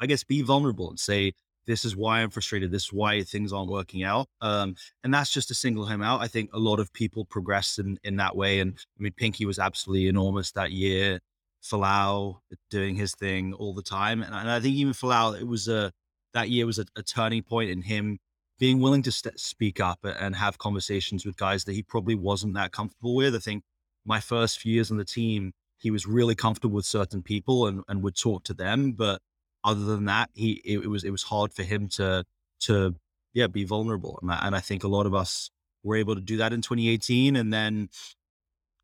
I 0.00 0.06
guess, 0.06 0.24
be 0.24 0.42
vulnerable 0.42 0.90
and 0.90 0.98
say, 0.98 1.32
this 1.66 1.84
is 1.84 1.94
why 1.94 2.20
I'm 2.20 2.30
frustrated. 2.30 2.72
This 2.72 2.86
is 2.86 2.92
why 2.92 3.22
things 3.22 3.52
aren't 3.52 3.70
working 3.70 4.02
out. 4.02 4.26
Um, 4.40 4.74
and 5.04 5.14
that's 5.14 5.32
just 5.32 5.48
to 5.48 5.54
single 5.54 5.86
him 5.86 6.02
out. 6.02 6.20
I 6.20 6.26
think 6.26 6.50
a 6.52 6.58
lot 6.58 6.80
of 6.80 6.92
people 6.92 7.24
progress 7.24 7.78
in, 7.78 8.00
in 8.02 8.16
that 8.16 8.34
way. 8.34 8.58
And 8.58 8.76
I 8.98 9.02
mean, 9.02 9.12
Pinky 9.16 9.46
was 9.46 9.60
absolutely 9.60 10.08
enormous 10.08 10.50
that 10.52 10.72
year. 10.72 11.20
Folau 11.62 12.40
doing 12.70 12.96
his 12.96 13.14
thing 13.14 13.52
all 13.54 13.74
the 13.74 13.82
time. 13.82 14.22
And, 14.22 14.34
and 14.34 14.50
I 14.50 14.60
think 14.60 14.74
even 14.76 14.92
Folau, 14.92 15.38
it 15.38 15.46
was 15.46 15.68
a, 15.68 15.92
that 16.34 16.50
year 16.50 16.66
was 16.66 16.78
a, 16.78 16.86
a 16.96 17.02
turning 17.02 17.42
point 17.42 17.70
in 17.70 17.82
him 17.82 18.18
being 18.58 18.80
willing 18.80 19.02
to 19.02 19.12
st- 19.12 19.38
speak 19.40 19.80
up 19.80 19.98
and 20.04 20.36
have 20.36 20.58
conversations 20.58 21.26
with 21.26 21.36
guys 21.36 21.64
that 21.64 21.72
he 21.72 21.82
probably 21.82 22.14
wasn't 22.14 22.54
that 22.54 22.72
comfortable 22.72 23.14
with. 23.14 23.34
I 23.34 23.38
think 23.38 23.64
my 24.04 24.20
first 24.20 24.58
few 24.58 24.72
years 24.72 24.90
on 24.90 24.98
the 24.98 25.04
team, 25.04 25.52
he 25.78 25.90
was 25.90 26.06
really 26.06 26.34
comfortable 26.34 26.76
with 26.76 26.84
certain 26.84 27.22
people 27.22 27.66
and, 27.66 27.82
and 27.88 28.02
would 28.02 28.16
talk 28.16 28.44
to 28.44 28.54
them. 28.54 28.92
But 28.92 29.20
other 29.64 29.84
than 29.84 30.04
that, 30.06 30.30
he 30.34 30.60
it, 30.64 30.80
it 30.84 30.88
was 30.88 31.04
it 31.04 31.10
was 31.10 31.24
hard 31.24 31.52
for 31.52 31.62
him 31.62 31.88
to 31.88 32.24
to 32.60 32.94
yeah 33.34 33.46
be 33.46 33.64
vulnerable, 33.64 34.18
and 34.22 34.30
I, 34.30 34.46
and 34.46 34.56
I 34.56 34.60
think 34.60 34.84
a 34.84 34.88
lot 34.88 35.06
of 35.06 35.14
us 35.14 35.50
were 35.82 35.96
able 35.96 36.14
to 36.14 36.20
do 36.20 36.36
that 36.38 36.52
in 36.52 36.62
2018, 36.62 37.36
and 37.36 37.52
then 37.52 37.88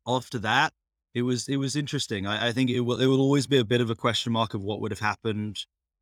after 0.07 0.39
that, 0.39 0.73
it 1.13 1.21
was 1.23 1.47
it 1.47 1.57
was 1.57 1.75
interesting. 1.75 2.27
I, 2.27 2.47
I 2.49 2.51
think 2.51 2.69
it 2.69 2.81
will 2.81 2.99
it 2.99 3.05
will 3.07 3.21
always 3.21 3.47
be 3.47 3.57
a 3.57 3.65
bit 3.65 3.81
of 3.81 3.89
a 3.89 3.95
question 3.95 4.31
mark 4.33 4.53
of 4.53 4.61
what 4.61 4.81
would 4.81 4.91
have 4.91 4.99
happened 4.99 5.57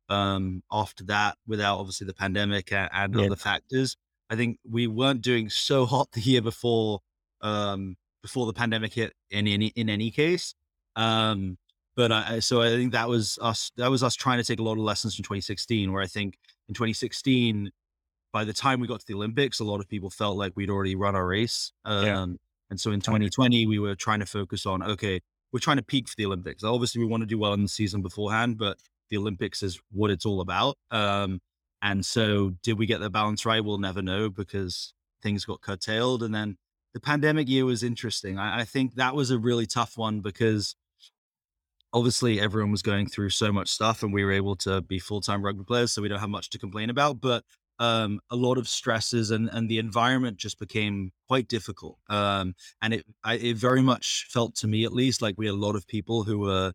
um, 0.08 0.62
after 0.70 1.04
that 1.04 1.36
without 1.46 1.78
obviously 1.78 2.06
the 2.06 2.14
pandemic 2.14 2.72
and, 2.72 2.88
and 2.92 3.14
Yeah. 3.14 3.26
other 3.26 3.36
factors. 3.36 3.96
I 4.30 4.36
think 4.36 4.58
we 4.68 4.86
weren't 4.86 5.22
doing 5.22 5.48
so 5.50 5.86
hot 5.92 6.12
the 6.12 6.20
year 6.20 6.42
before 6.42 7.00
um, 7.40 7.96
before 8.22 8.46
the 8.46 8.52
pandemic 8.52 8.92
hit 8.94 9.12
in 9.30 9.46
any 9.46 9.68
in 9.68 9.88
any 9.88 10.10
case. 10.10 10.54
Um, 10.96 11.56
but 11.96 12.12
I, 12.12 12.38
so 12.40 12.62
I 12.62 12.68
think 12.70 12.92
that 12.92 13.08
was 13.08 13.38
us 13.42 13.72
that 13.76 13.90
was 13.90 14.02
us 14.02 14.14
trying 14.14 14.38
to 14.38 14.44
take 14.44 14.60
a 14.60 14.62
lot 14.62 14.72
of 14.72 14.78
lessons 14.78 15.14
from 15.16 15.24
2016, 15.24 15.92
where 15.92 16.02
I 16.02 16.06
think 16.06 16.38
in 16.68 16.74
2016, 16.74 17.70
by 18.32 18.44
the 18.44 18.52
time 18.52 18.78
we 18.80 18.86
got 18.86 19.00
to 19.00 19.06
the 19.06 19.14
Olympics, 19.14 19.58
a 19.58 19.64
lot 19.64 19.80
of 19.80 19.88
people 19.88 20.10
felt 20.10 20.36
like 20.36 20.52
we'd 20.54 20.70
already 20.70 20.94
run 20.94 21.16
our 21.16 21.26
race. 21.26 21.72
Um, 21.84 22.04
Yeah. 22.06 22.26
And 22.70 22.80
so 22.80 22.90
in 22.92 23.00
2020, 23.00 23.66
we 23.66 23.78
were 23.78 23.94
trying 23.94 24.20
to 24.20 24.26
focus 24.26 24.66
on 24.66 24.82
okay, 24.82 25.20
we're 25.52 25.60
trying 25.60 25.78
to 25.78 25.82
peak 25.82 26.08
for 26.08 26.14
the 26.16 26.26
Olympics. 26.26 26.64
Obviously, 26.64 27.00
we 27.00 27.06
want 27.06 27.22
to 27.22 27.26
do 27.26 27.38
well 27.38 27.52
in 27.52 27.62
the 27.62 27.68
season 27.68 28.02
beforehand, 28.02 28.58
but 28.58 28.78
the 29.10 29.16
Olympics 29.16 29.62
is 29.62 29.80
what 29.90 30.10
it's 30.10 30.26
all 30.26 30.40
about. 30.40 30.76
Um, 30.90 31.40
and 31.80 32.04
so, 32.04 32.50
did 32.62 32.78
we 32.78 32.86
get 32.86 33.00
the 33.00 33.10
balance 33.10 33.46
right? 33.46 33.64
We'll 33.64 33.78
never 33.78 34.02
know 34.02 34.28
because 34.30 34.92
things 35.22 35.44
got 35.44 35.60
curtailed. 35.60 36.22
And 36.22 36.34
then 36.34 36.56
the 36.94 37.00
pandemic 37.00 37.48
year 37.48 37.64
was 37.64 37.82
interesting. 37.82 38.38
I, 38.38 38.60
I 38.60 38.64
think 38.64 38.94
that 38.94 39.14
was 39.14 39.30
a 39.30 39.38
really 39.38 39.66
tough 39.66 39.96
one 39.96 40.20
because 40.20 40.74
obviously 41.92 42.40
everyone 42.40 42.70
was 42.70 42.82
going 42.82 43.06
through 43.06 43.30
so 43.30 43.52
much 43.52 43.68
stuff 43.68 44.02
and 44.02 44.12
we 44.12 44.24
were 44.24 44.32
able 44.32 44.56
to 44.56 44.82
be 44.82 44.98
full-time 44.98 45.42
rugby 45.42 45.64
players 45.64 45.92
so 45.92 46.02
we 46.02 46.08
don't 46.08 46.20
have 46.20 46.28
much 46.28 46.50
to 46.50 46.58
complain 46.58 46.90
about 46.90 47.18
but 47.20 47.44
um, 47.78 48.20
a 48.30 48.36
lot 48.36 48.58
of 48.58 48.68
stresses 48.68 49.30
and 49.30 49.48
and 49.52 49.68
the 49.68 49.78
environment 49.78 50.36
just 50.36 50.58
became 50.58 51.12
quite 51.28 51.48
difficult 51.48 51.98
um, 52.08 52.54
and 52.82 52.94
it 52.94 53.06
I, 53.24 53.34
it 53.34 53.56
very 53.56 53.82
much 53.82 54.26
felt 54.30 54.54
to 54.56 54.66
me 54.66 54.84
at 54.84 54.92
least 54.92 55.22
like 55.22 55.36
we 55.38 55.46
had 55.46 55.54
a 55.54 55.56
lot 55.56 55.76
of 55.76 55.86
people 55.86 56.24
who 56.24 56.38
were 56.38 56.72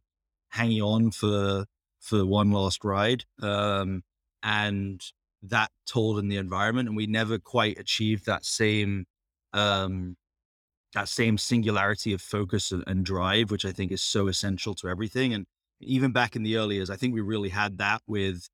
hanging 0.49 0.81
on 0.81 1.11
for 1.11 1.65
for 1.99 2.25
one 2.25 2.51
last 2.51 2.83
ride 2.83 3.25
um, 3.41 4.03
and 4.41 5.01
that 5.41 5.71
told 5.85 6.19
in 6.19 6.29
the 6.29 6.37
environment 6.37 6.87
and 6.87 6.95
we 6.95 7.07
never 7.07 7.37
quite 7.37 7.77
achieved 7.77 8.25
that 8.25 8.45
same 8.45 9.05
um, 9.53 10.15
that 10.93 11.09
same 11.09 11.37
singularity 11.37 12.13
of 12.13 12.21
focus 12.21 12.71
and, 12.71 12.83
and 12.87 13.05
drive, 13.05 13.51
which 13.51 13.65
I 13.65 13.71
think 13.71 13.91
is 13.91 14.01
so 14.01 14.27
essential 14.27 14.73
to 14.75 14.87
everything. 14.87 15.33
And 15.33 15.45
even 15.79 16.11
back 16.11 16.35
in 16.35 16.43
the 16.43 16.57
early 16.57 16.75
years, 16.75 16.89
I 16.89 16.95
think 16.95 17.13
we 17.13 17.21
really 17.21 17.49
had 17.49 17.77
that 17.79 18.01
with 18.07 18.47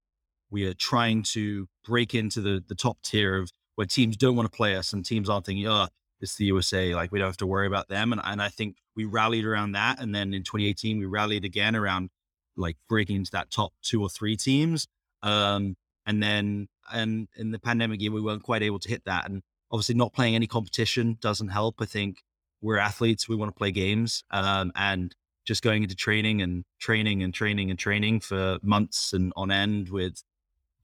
we 0.52 0.66
are 0.66 0.74
trying 0.74 1.24
to 1.24 1.68
break 1.86 2.16
into 2.16 2.42
the 2.42 2.64
the 2.68 2.76
top 2.76 3.02
tier 3.02 3.38
of 3.38 3.52
where 3.76 3.86
teams 3.86 4.18
don't 4.18 4.36
want 4.36 4.52
to 4.52 4.56
play 4.56 4.76
us 4.76 4.92
and 4.92 5.06
teams 5.06 5.30
aren't 5.30 5.46
thinking, 5.46 5.68
oh, 5.68 5.88
it's 6.20 6.36
the 6.36 6.46
USA, 6.46 6.94
like 6.96 7.12
we 7.12 7.20
don't 7.20 7.30
have 7.30 7.38
to 7.38 7.48
worry 7.48 7.68
about 7.68 7.88
them. 7.88 8.12
And, 8.12 8.22
and 8.24 8.42
I 8.42 8.50
think 8.50 8.76
we 8.96 9.06
rallied 9.06 9.46
around 9.46 9.72
that. 9.72 10.02
And 10.02 10.14
then 10.14 10.34
in 10.34 10.44
2018, 10.44 11.00
we 11.00 11.06
rallied 11.06 11.46
again 11.46 11.76
around 11.76 12.10
like 12.58 12.76
breaking 12.90 13.16
into 13.16 13.32
that 13.32 13.52
top 13.52 13.72
two 13.82 14.02
or 14.02 14.10
three 14.10 14.36
teams. 14.36 14.88
Um, 15.24 15.78
and 16.06 16.22
then 16.22 16.68
and 16.92 17.28
in 17.38 17.52
the 17.52 17.60
pandemic 17.60 18.02
year, 18.02 18.12
we 18.12 18.22
weren't 18.22 18.44
quite 18.44 18.64
able 18.64 18.80
to 18.80 18.90
hit 18.90 19.06
that. 19.06 19.30
And 19.30 19.42
obviously 19.72 19.96
not 19.96 20.14
playing 20.14 20.36
any 20.36 20.48
competition 20.48 21.18
doesn't 21.22 21.50
help. 21.50 21.76
I 21.80 21.86
think 21.86 22.24
we're 22.62 22.78
athletes, 22.78 23.30
we 23.30 23.36
want 23.36 23.54
to 23.54 23.58
play 23.58 23.72
games. 23.72 24.24
Um, 24.32 24.72
and 24.76 25.16
just 25.46 25.64
going 25.64 25.84
into 25.84 25.96
training 25.96 26.42
and 26.42 26.66
training 26.80 27.24
and 27.24 27.34
training 27.34 27.70
and 27.70 27.80
training 27.80 28.20
for 28.20 28.58
months 28.62 29.14
and 29.14 29.32
on 29.36 29.52
end 29.52 29.90
with 29.90 30.22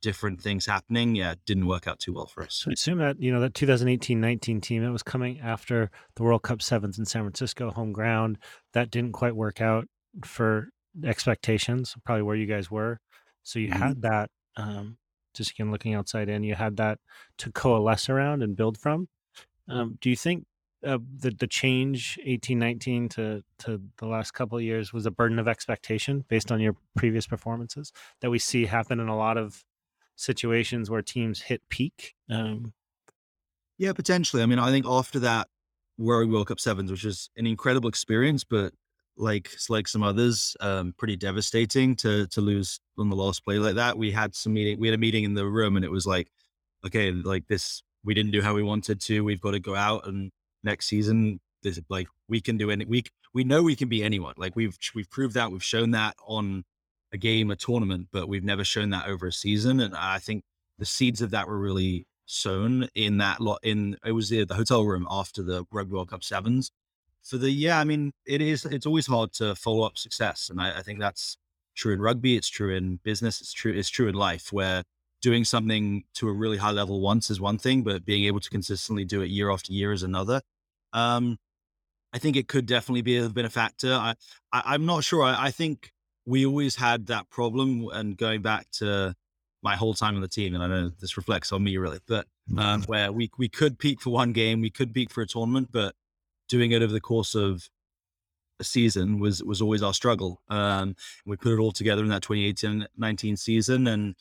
different 0.05 0.39
things 0.41 0.65
happening, 0.67 1.15
yeah, 1.15 1.33
didn't 1.45 1.65
work 1.65 1.87
out 1.87 1.99
too 1.99 2.13
well 2.13 2.27
for 2.27 2.43
us. 2.43 2.53
So 2.63 2.69
I 2.69 2.73
assume 2.73 2.99
that 2.99 3.19
you 3.19 3.31
know 3.33 3.41
that 3.41 3.53
2018-19 3.55 4.61
team 4.61 4.83
that 4.83 4.91
was 4.91 5.03
coming 5.03 5.39
after 5.39 5.89
the 6.15 6.23
World 6.23 6.43
Cup 6.43 6.61
sevens 6.61 6.99
in 6.99 7.05
San 7.05 7.23
Francisco, 7.23 7.71
home 7.71 7.91
ground, 7.91 8.37
that 8.73 8.91
didn't 8.91 9.13
quite 9.13 9.35
work 9.35 9.61
out 9.61 9.87
for 10.23 10.69
expectations, 11.03 11.95
probably 12.05 12.21
where 12.23 12.35
you 12.35 12.45
guys 12.45 12.69
were. 12.69 12.99
So 13.43 13.59
you 13.59 13.69
Mhm. 13.69 13.79
had 13.79 14.01
that, 14.03 14.29
um, 14.55 14.97
just 15.33 15.51
again 15.51 15.71
looking 15.71 15.93
outside 15.95 16.29
in, 16.29 16.43
you 16.43 16.55
had 16.55 16.77
that 16.77 16.99
to 17.39 17.51
coalesce 17.51 18.07
around 18.09 18.43
and 18.43 18.55
build 18.55 18.77
from. 18.77 19.07
Um, 19.67 19.97
do 20.01 20.09
you 20.09 20.15
think 20.15 20.45
uh, 20.83 20.99
the 21.23 21.31
the 21.31 21.47
change 21.47 22.19
18-19 22.23 23.09
to 23.09 23.43
to 23.57 23.81
the 23.97 24.05
last 24.05 24.31
couple 24.33 24.55
of 24.57 24.63
years 24.63 24.93
was 24.93 25.05
a 25.07 25.11
burden 25.11 25.39
of 25.39 25.47
expectation 25.47 26.23
based 26.27 26.51
on 26.51 26.59
your 26.61 26.75
previous 26.95 27.25
performances 27.25 27.91
that 28.21 28.29
we 28.29 28.37
see 28.39 28.67
happen 28.67 28.99
in 28.99 29.07
a 29.07 29.17
lot 29.17 29.37
of 29.37 29.63
situations 30.15 30.89
where 30.89 31.01
teams 31.01 31.41
hit 31.41 31.61
peak? 31.69 32.15
Um, 32.29 32.73
Yeah, 33.77 33.93
potentially. 33.93 34.41
I 34.41 34.45
mean, 34.45 34.59
I 34.59 34.71
think 34.71 34.85
after 34.87 35.19
that 35.19 35.47
World 35.97 36.31
World 36.31 36.47
Cup 36.47 36.59
sevens, 36.59 36.91
which 36.91 37.05
is 37.05 37.29
an 37.37 37.45
incredible 37.47 37.89
experience, 37.89 38.43
but 38.43 38.73
like 39.17 39.49
like 39.69 39.87
some 39.87 40.03
others, 40.03 40.55
um, 40.59 40.93
pretty 40.97 41.15
devastating 41.15 41.95
to 41.97 42.27
to 42.27 42.41
lose 42.41 42.79
on 42.97 43.09
the 43.09 43.15
last 43.15 43.43
play 43.45 43.57
like 43.57 43.75
that. 43.75 43.97
We 43.97 44.11
had 44.11 44.35
some 44.35 44.53
meeting. 44.53 44.79
We 44.79 44.87
had 44.87 44.95
a 44.95 44.99
meeting 44.99 45.23
in 45.23 45.33
the 45.33 45.45
room, 45.45 45.75
and 45.75 45.85
it 45.85 45.91
was 45.91 46.05
like, 46.05 46.29
okay, 46.85 47.11
like 47.11 47.47
this, 47.47 47.81
we 48.03 48.13
didn't 48.13 48.31
do 48.31 48.41
how 48.41 48.53
we 48.53 48.63
wanted 48.63 48.99
to. 49.01 49.23
We've 49.23 49.41
got 49.41 49.51
to 49.51 49.59
go 49.59 49.75
out 49.75 50.07
and 50.07 50.31
next 50.63 50.87
season, 50.87 51.39
this 51.63 51.79
like 51.89 52.07
we 52.27 52.41
can 52.41 52.57
do 52.57 52.71
any. 52.71 52.85
We 52.85 53.03
we 53.33 53.43
know 53.43 53.63
we 53.63 53.75
can 53.75 53.89
be 53.89 54.03
anyone. 54.03 54.33
Like 54.37 54.55
we've 54.55 54.77
we've 54.93 55.09
proved 55.09 55.35
that. 55.35 55.51
We've 55.51 55.63
shown 55.63 55.91
that 55.91 56.15
on 56.25 56.63
a 57.15 57.17
game, 57.17 57.49
a 57.49 57.55
tournament, 57.55 58.09
but 58.11 58.29
we've 58.29 58.43
never 58.43 58.63
shown 58.63 58.91
that 58.91 59.07
over 59.07 59.25
a 59.25 59.33
season. 59.33 59.79
And 59.79 59.95
I 59.95 60.19
think 60.19 60.43
the 60.77 60.85
seeds 60.85 61.21
of 61.21 61.31
that 61.31 61.47
were 61.47 61.57
really 61.57 62.05
sown 62.25 62.87
in 62.95 63.17
that 63.17 63.39
lot 63.39 63.59
in 63.63 63.97
it 64.05 64.11
was 64.11 64.29
the, 64.29 64.43
the 64.45 64.55
hotel 64.55 64.83
room 64.83 65.07
after 65.09 65.43
the 65.43 65.65
rugby 65.71 65.93
world 65.93 66.09
cup 66.09 66.23
sevens. 66.23 66.71
For 67.23 67.37
the 67.37 67.49
yeah 67.49 67.79
i 67.79 67.83
mean 67.83 68.11
it 68.27 68.39
is 68.39 68.65
it's 68.65 68.85
always 68.85 69.07
hard 69.07 69.33
to 69.33 69.55
follow 69.55 69.83
up 69.83 69.97
success 69.97 70.49
and 70.51 70.61
I, 70.61 70.79
I 70.79 70.81
think 70.83 70.99
that's 70.99 71.37
true 71.75 71.91
in 71.91 71.99
rugby 71.99 72.35
it's 72.35 72.47
true 72.47 72.75
in 72.75 72.99
business 73.03 73.41
it's 73.41 73.51
true 73.51 73.73
it's 73.73 73.89
true 73.89 74.07
in 74.07 74.13
life 74.13 74.53
where 74.53 74.83
doing 75.21 75.43
something 75.43 76.03
to 76.13 76.27
a 76.29 76.33
really 76.33 76.57
high 76.57 76.71
level 76.71 77.01
once 77.01 77.31
is 77.31 77.41
one 77.41 77.57
thing 77.57 77.81
but 77.81 78.05
being 78.05 78.25
able 78.25 78.39
to 78.39 78.49
consistently 78.49 79.05
do 79.05 79.21
it 79.21 79.31
year 79.31 79.49
after 79.49 79.73
year 79.73 79.91
is 79.91 80.03
another. 80.03 80.41
Um 80.93 81.37
i 82.13 82.19
think 82.19 82.35
it 82.35 82.47
could 82.47 82.67
definitely 82.67 83.01
be 83.01 83.15
have 83.15 83.33
been 83.33 83.45
a 83.45 83.49
factor. 83.49 83.93
I, 83.93 84.13
I 84.51 84.61
i'm 84.73 84.85
not 84.85 85.03
sure. 85.03 85.23
I, 85.23 85.47
I 85.47 85.51
think 85.51 85.91
we 86.25 86.45
always 86.45 86.75
had 86.75 87.07
that 87.07 87.29
problem 87.29 87.87
and 87.93 88.17
going 88.17 88.41
back 88.41 88.69
to 88.71 89.15
my 89.61 89.75
whole 89.75 89.93
time 89.93 90.15
on 90.15 90.21
the 90.21 90.27
team, 90.27 90.53
and 90.53 90.63
I 90.63 90.67
know 90.67 90.91
this 90.99 91.17
reflects 91.17 91.51
on 91.51 91.63
me 91.63 91.77
really, 91.77 91.99
but 92.07 92.27
um, 92.57 92.83
where 92.87 93.11
we 93.11 93.31
we 93.37 93.49
could 93.49 93.79
peak 93.79 94.01
for 94.01 94.11
one 94.11 94.31
game, 94.31 94.61
we 94.61 94.69
could 94.69 94.93
peak 94.93 95.11
for 95.11 95.21
a 95.21 95.27
tournament, 95.27 95.69
but 95.71 95.95
doing 96.47 96.71
it 96.71 96.81
over 96.81 96.93
the 96.93 97.01
course 97.01 97.35
of 97.35 97.69
a 98.59 98.63
season 98.63 99.19
was 99.19 99.43
was 99.43 99.61
always 99.61 99.83
our 99.83 99.93
struggle. 99.93 100.41
Um, 100.49 100.95
we 101.25 101.35
put 101.35 101.53
it 101.53 101.59
all 101.59 101.71
together 101.71 102.03
in 102.03 102.09
that 102.09 102.23
2018-19 102.23 103.37
season, 103.37 103.87
and 103.87 104.15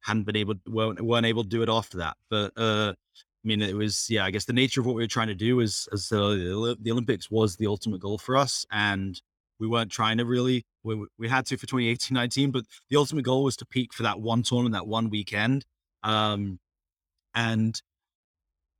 hadn't 0.00 0.24
been 0.24 0.36
able 0.36 0.54
weren't, 0.66 1.00
weren't 1.00 1.26
able 1.26 1.44
to 1.44 1.48
do 1.48 1.62
it 1.62 1.68
after 1.68 1.98
that. 1.98 2.16
But 2.28 2.52
uh, 2.56 2.92
I 2.94 3.48
mean, 3.48 3.62
it 3.62 3.74
was 3.74 4.08
yeah. 4.10 4.24
I 4.24 4.30
guess 4.30 4.44
the 4.44 4.52
nature 4.52 4.80
of 4.80 4.86
what 4.86 4.96
we 4.96 5.02
were 5.02 5.08
trying 5.08 5.28
to 5.28 5.34
do 5.34 5.56
was 5.56 5.88
as 5.92 6.08
the, 6.08 6.76
the 6.80 6.92
Olympics 6.92 7.30
was 7.30 7.56
the 7.56 7.66
ultimate 7.66 8.00
goal 8.00 8.18
for 8.18 8.36
us, 8.36 8.66
and 8.70 9.20
we 9.60 9.68
weren't 9.68 9.92
trying 9.92 10.18
to 10.18 10.24
really 10.24 10.64
we, 10.82 11.06
we 11.18 11.28
had 11.28 11.46
to 11.46 11.56
for 11.56 11.66
2018 11.66 12.14
19 12.14 12.50
but 12.50 12.64
the 12.88 12.96
ultimate 12.96 13.24
goal 13.24 13.44
was 13.44 13.56
to 13.56 13.66
peak 13.66 13.92
for 13.92 14.02
that 14.02 14.20
one 14.20 14.42
tournament 14.42 14.72
that 14.72 14.86
one 14.86 15.10
weekend 15.10 15.64
um 16.02 16.58
and 17.34 17.82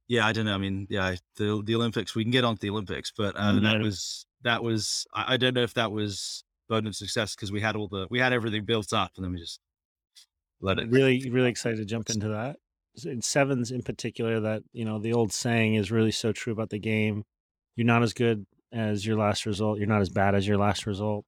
yeah 0.09 0.27
i 0.27 0.33
don't 0.33 0.47
know 0.47 0.55
i 0.55 0.59
mean 0.59 0.87
yeah 0.91 1.15
the 1.37 1.63
the 1.65 1.75
olympics 1.75 2.15
we 2.15 2.25
can 2.25 2.31
get 2.33 2.45
on 2.45 2.55
to 2.57 2.61
the 2.61 2.71
olympics 2.71 3.13
but 3.17 3.37
uh, 3.37 3.53
that 3.53 3.77
Mhm. 3.77 3.83
was 3.83 4.27
that 4.43 4.63
was 4.65 5.07
I, 5.15 5.35
I 5.35 5.37
don't 5.37 5.55
know 5.55 5.63
if 5.63 5.75
that 5.75 5.93
was 5.93 6.43
burden 6.69 6.89
of 6.89 6.97
success 6.97 7.35
because 7.35 7.53
we 7.53 7.61
had 7.61 7.77
all 7.77 7.89
the 7.89 8.07
we 8.11 8.19
had 8.19 8.33
everything 8.33 8.65
built 8.65 8.93
up 8.93 9.13
and 9.17 9.25
then 9.25 9.33
we 9.33 9.39
just 9.39 9.61
let 10.61 10.79
it 10.79 10.89
really 10.91 11.29
really 11.31 11.51
excited 11.51 11.77
to 11.77 11.85
jump 11.85 12.11
into 12.11 12.29
that. 12.29 12.57
In 13.05 13.23
sevens 13.23 13.71
in 13.71 13.83
particular 13.83 14.41
that 14.41 14.63
you 14.73 14.85
know 14.85 14.99
the 14.99 15.13
old 15.13 15.33
saying 15.33 15.75
is 15.75 15.91
really 15.91 16.11
so 16.11 16.33
true 16.33 16.53
about 16.53 16.71
the 16.71 16.79
game. 16.79 17.25
You're 17.77 17.87
not 17.87 18.03
as 18.03 18.13
good 18.13 18.47
as 18.73 19.05
your 19.07 19.17
last 19.17 19.47
result 19.47 19.79
you're 19.79 19.87
not 19.89 20.01
as 20.01 20.09
bad 20.11 20.35
as 20.35 20.47
your 20.47 20.59
last 20.59 20.87
result 20.87 21.25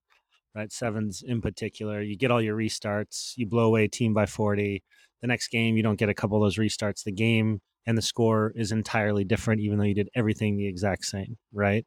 right 0.54 0.72
sevens 0.72 1.22
in 1.26 1.40
particular 1.40 2.00
you 2.02 2.16
get 2.16 2.30
all 2.30 2.40
your 2.42 2.56
restarts 2.56 3.32
you 3.36 3.46
blow 3.46 3.66
away 3.66 3.84
a 3.84 3.88
team 3.88 4.12
by 4.14 4.26
40 4.26 4.82
the 5.20 5.26
next 5.26 5.48
game 5.48 5.76
you 5.76 5.82
don't 5.82 5.98
get 5.98 6.08
a 6.08 6.14
couple 6.14 6.36
of 6.36 6.42
those 6.42 6.56
restarts 6.58 7.04
the 7.04 7.12
game 7.12 7.60
and 7.86 7.98
the 7.98 8.02
score 8.02 8.52
is 8.54 8.70
entirely 8.70 9.24
different 9.24 9.60
even 9.60 9.78
though 9.78 9.84
you 9.84 9.94
did 9.94 10.08
everything 10.14 10.56
the 10.56 10.66
exact 10.66 11.04
same 11.04 11.36
right 11.52 11.84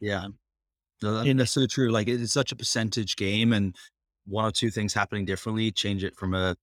Yeah. 0.00 0.28
No, 1.02 1.16
I 1.16 1.20
In- 1.20 1.26
mean, 1.26 1.36
that's 1.38 1.50
so 1.50 1.66
true. 1.66 1.90
Like, 1.90 2.08
it's 2.08 2.32
such 2.32 2.52
a 2.52 2.56
percentage 2.56 3.16
game, 3.16 3.52
and 3.52 3.74
one 4.26 4.44
or 4.46 4.52
two 4.52 4.70
things 4.70 4.94
happening 4.94 5.26
differently 5.26 5.70
change 5.70 6.02
it 6.04 6.16
from 6.16 6.32
a 6.34 6.56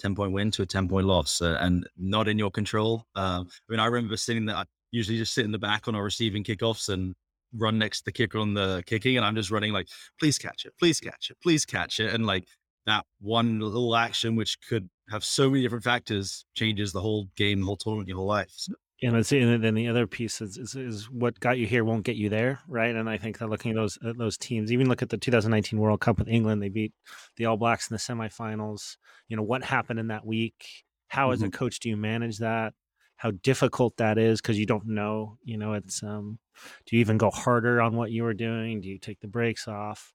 10 0.00 0.16
point 0.16 0.32
win 0.32 0.50
to 0.52 0.62
a 0.62 0.66
10 0.66 0.88
point 0.88 1.06
loss, 1.06 1.40
uh, 1.42 1.58
and 1.60 1.86
not 1.96 2.26
in 2.26 2.38
your 2.38 2.50
control. 2.50 3.04
Um, 3.14 3.46
I 3.68 3.72
mean, 3.72 3.78
I 3.80 3.86
remember 3.86 4.16
sitting 4.16 4.46
there, 4.46 4.56
I 4.56 4.64
usually 4.90 5.18
just 5.18 5.34
sit 5.34 5.44
in 5.44 5.52
the 5.52 5.58
back 5.58 5.86
on 5.86 5.94
our 5.94 6.02
receiving 6.02 6.42
kickoffs 6.42 6.88
and 6.88 7.14
run 7.56 7.78
next 7.78 7.98
to 8.00 8.04
the 8.06 8.12
kicker 8.12 8.38
on 8.38 8.54
the 8.54 8.82
kicking, 8.86 9.16
and 9.16 9.24
I'm 9.24 9.34
just 9.36 9.50
running 9.50 9.72
like, 9.72 9.88
please 10.20 10.38
catch 10.38 10.64
it, 10.64 10.72
please 10.78 11.00
catch 11.00 11.30
it, 11.30 11.36
please 11.42 11.64
catch 11.64 12.00
it. 12.00 12.12
And 12.12 12.26
like, 12.26 12.44
that 12.86 13.06
one 13.20 13.60
little 13.60 13.96
action, 13.96 14.36
which 14.36 14.58
could 14.68 14.90
have 15.08 15.24
so 15.24 15.48
many 15.48 15.62
different 15.62 15.84
factors, 15.84 16.44
changes 16.54 16.92
the 16.92 17.00
whole 17.00 17.28
game, 17.34 17.60
the 17.60 17.66
whole 17.66 17.78
tournament, 17.78 18.08
your 18.08 18.18
whole 18.18 18.26
life. 18.26 18.50
So, 18.50 18.74
And 19.02 19.16
it's 19.16 19.32
and 19.32 19.64
then 19.64 19.74
the 19.74 19.88
other 19.88 20.06
piece 20.06 20.42
is, 20.42 20.58
is 20.58 20.74
is 20.74 21.10
what 21.10 21.40
got 21.40 21.56
you 21.56 21.66
here 21.66 21.82
won't 21.82 22.04
get 22.04 22.16
you 22.16 22.28
there, 22.28 22.60
right? 22.68 22.94
And 22.94 23.08
I 23.08 23.16
think 23.16 23.38
that 23.38 23.48
looking 23.48 23.70
at 23.70 23.76
those 23.76 23.98
at 24.06 24.18
those 24.18 24.36
teams, 24.36 24.70
even 24.70 24.88
look 24.88 25.00
at 25.00 25.08
the 25.08 25.16
2019 25.16 25.78
World 25.78 26.00
Cup 26.00 26.18
with 26.18 26.28
England, 26.28 26.62
they 26.62 26.68
beat 26.68 26.92
the 27.36 27.46
All 27.46 27.56
Blacks 27.56 27.90
in 27.90 27.94
the 27.94 27.98
semifinals. 27.98 28.96
You 29.28 29.36
know 29.38 29.42
what 29.42 29.64
happened 29.64 29.98
in 29.98 30.08
that 30.08 30.26
week? 30.26 30.66
How, 31.08 31.30
as 31.30 31.42
a 31.42 31.48
Mhm. 31.48 31.52
coach, 31.52 31.80
do 31.80 31.88
you 31.88 31.96
manage 31.96 32.38
that? 32.38 32.74
How 33.16 33.30
difficult 33.30 33.96
that 33.96 34.18
is 34.18 34.40
because 34.40 34.58
you 34.58 34.66
don't 34.66 34.86
know. 34.86 35.38
You 35.44 35.56
know, 35.56 35.74
it's 35.74 36.02
um, 36.02 36.38
do 36.86 36.96
you 36.96 37.00
even 37.00 37.18
go 37.18 37.30
harder 37.30 37.80
on 37.80 37.96
what 37.96 38.10
you 38.10 38.22
were 38.24 38.34
doing? 38.34 38.80
Do 38.80 38.88
you 38.88 38.98
take 38.98 39.20
the 39.20 39.28
brakes 39.28 39.68
off? 39.68 40.12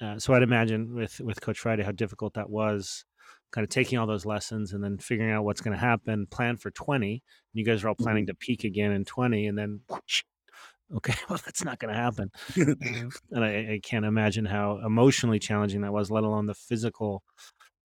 Uh, 0.00 0.18
so 0.18 0.32
I'd 0.34 0.42
imagine 0.42 0.94
with 0.94 1.20
with 1.20 1.40
Coach 1.40 1.58
Friday 1.58 1.82
how 1.82 1.92
difficult 1.92 2.34
that 2.34 2.50
was, 2.50 3.04
kind 3.50 3.64
of 3.64 3.70
taking 3.70 3.98
all 3.98 4.06
those 4.06 4.26
lessons 4.26 4.72
and 4.72 4.82
then 4.82 4.98
figuring 4.98 5.32
out 5.32 5.44
what's 5.44 5.60
going 5.60 5.74
to 5.74 5.80
happen. 5.80 6.26
Plan 6.26 6.56
for 6.56 6.70
twenty. 6.70 7.22
You 7.52 7.64
guys 7.64 7.82
are 7.82 7.88
all 7.88 7.94
planning 7.94 8.26
to 8.26 8.34
peak 8.34 8.64
again 8.64 8.92
in 8.92 9.04
twenty, 9.04 9.46
and 9.46 9.58
then 9.58 9.80
okay, 10.94 11.14
well 11.28 11.40
that's 11.44 11.64
not 11.64 11.78
going 11.78 11.92
to 11.92 12.00
happen. 12.00 12.30
And 13.30 13.44
I, 13.44 13.74
I 13.74 13.80
can't 13.82 14.04
imagine 14.04 14.44
how 14.44 14.80
emotionally 14.84 15.38
challenging 15.38 15.82
that 15.82 15.92
was, 15.92 16.10
let 16.10 16.24
alone 16.24 16.46
the 16.46 16.54
physical 16.54 17.22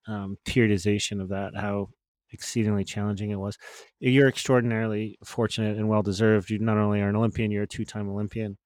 um, 0.07 0.37
periodization 0.45 1.21
of 1.21 1.29
that. 1.29 1.53
How 1.55 1.89
exceedingly 2.33 2.83
challenging 2.83 3.31
it 3.31 3.39
was. 3.39 3.57
You're 3.99 4.27
extraordinarily 4.27 5.17
fortunate 5.23 5.77
and 5.77 5.87
well 5.87 6.01
deserved. 6.01 6.49
You 6.49 6.59
not 6.59 6.77
only 6.77 7.01
are 7.01 7.09
an 7.09 7.15
Olympian, 7.15 7.51
you're 7.51 7.63
a 7.63 7.67
two 7.67 7.85
time 7.85 8.09
Olympian. 8.09 8.57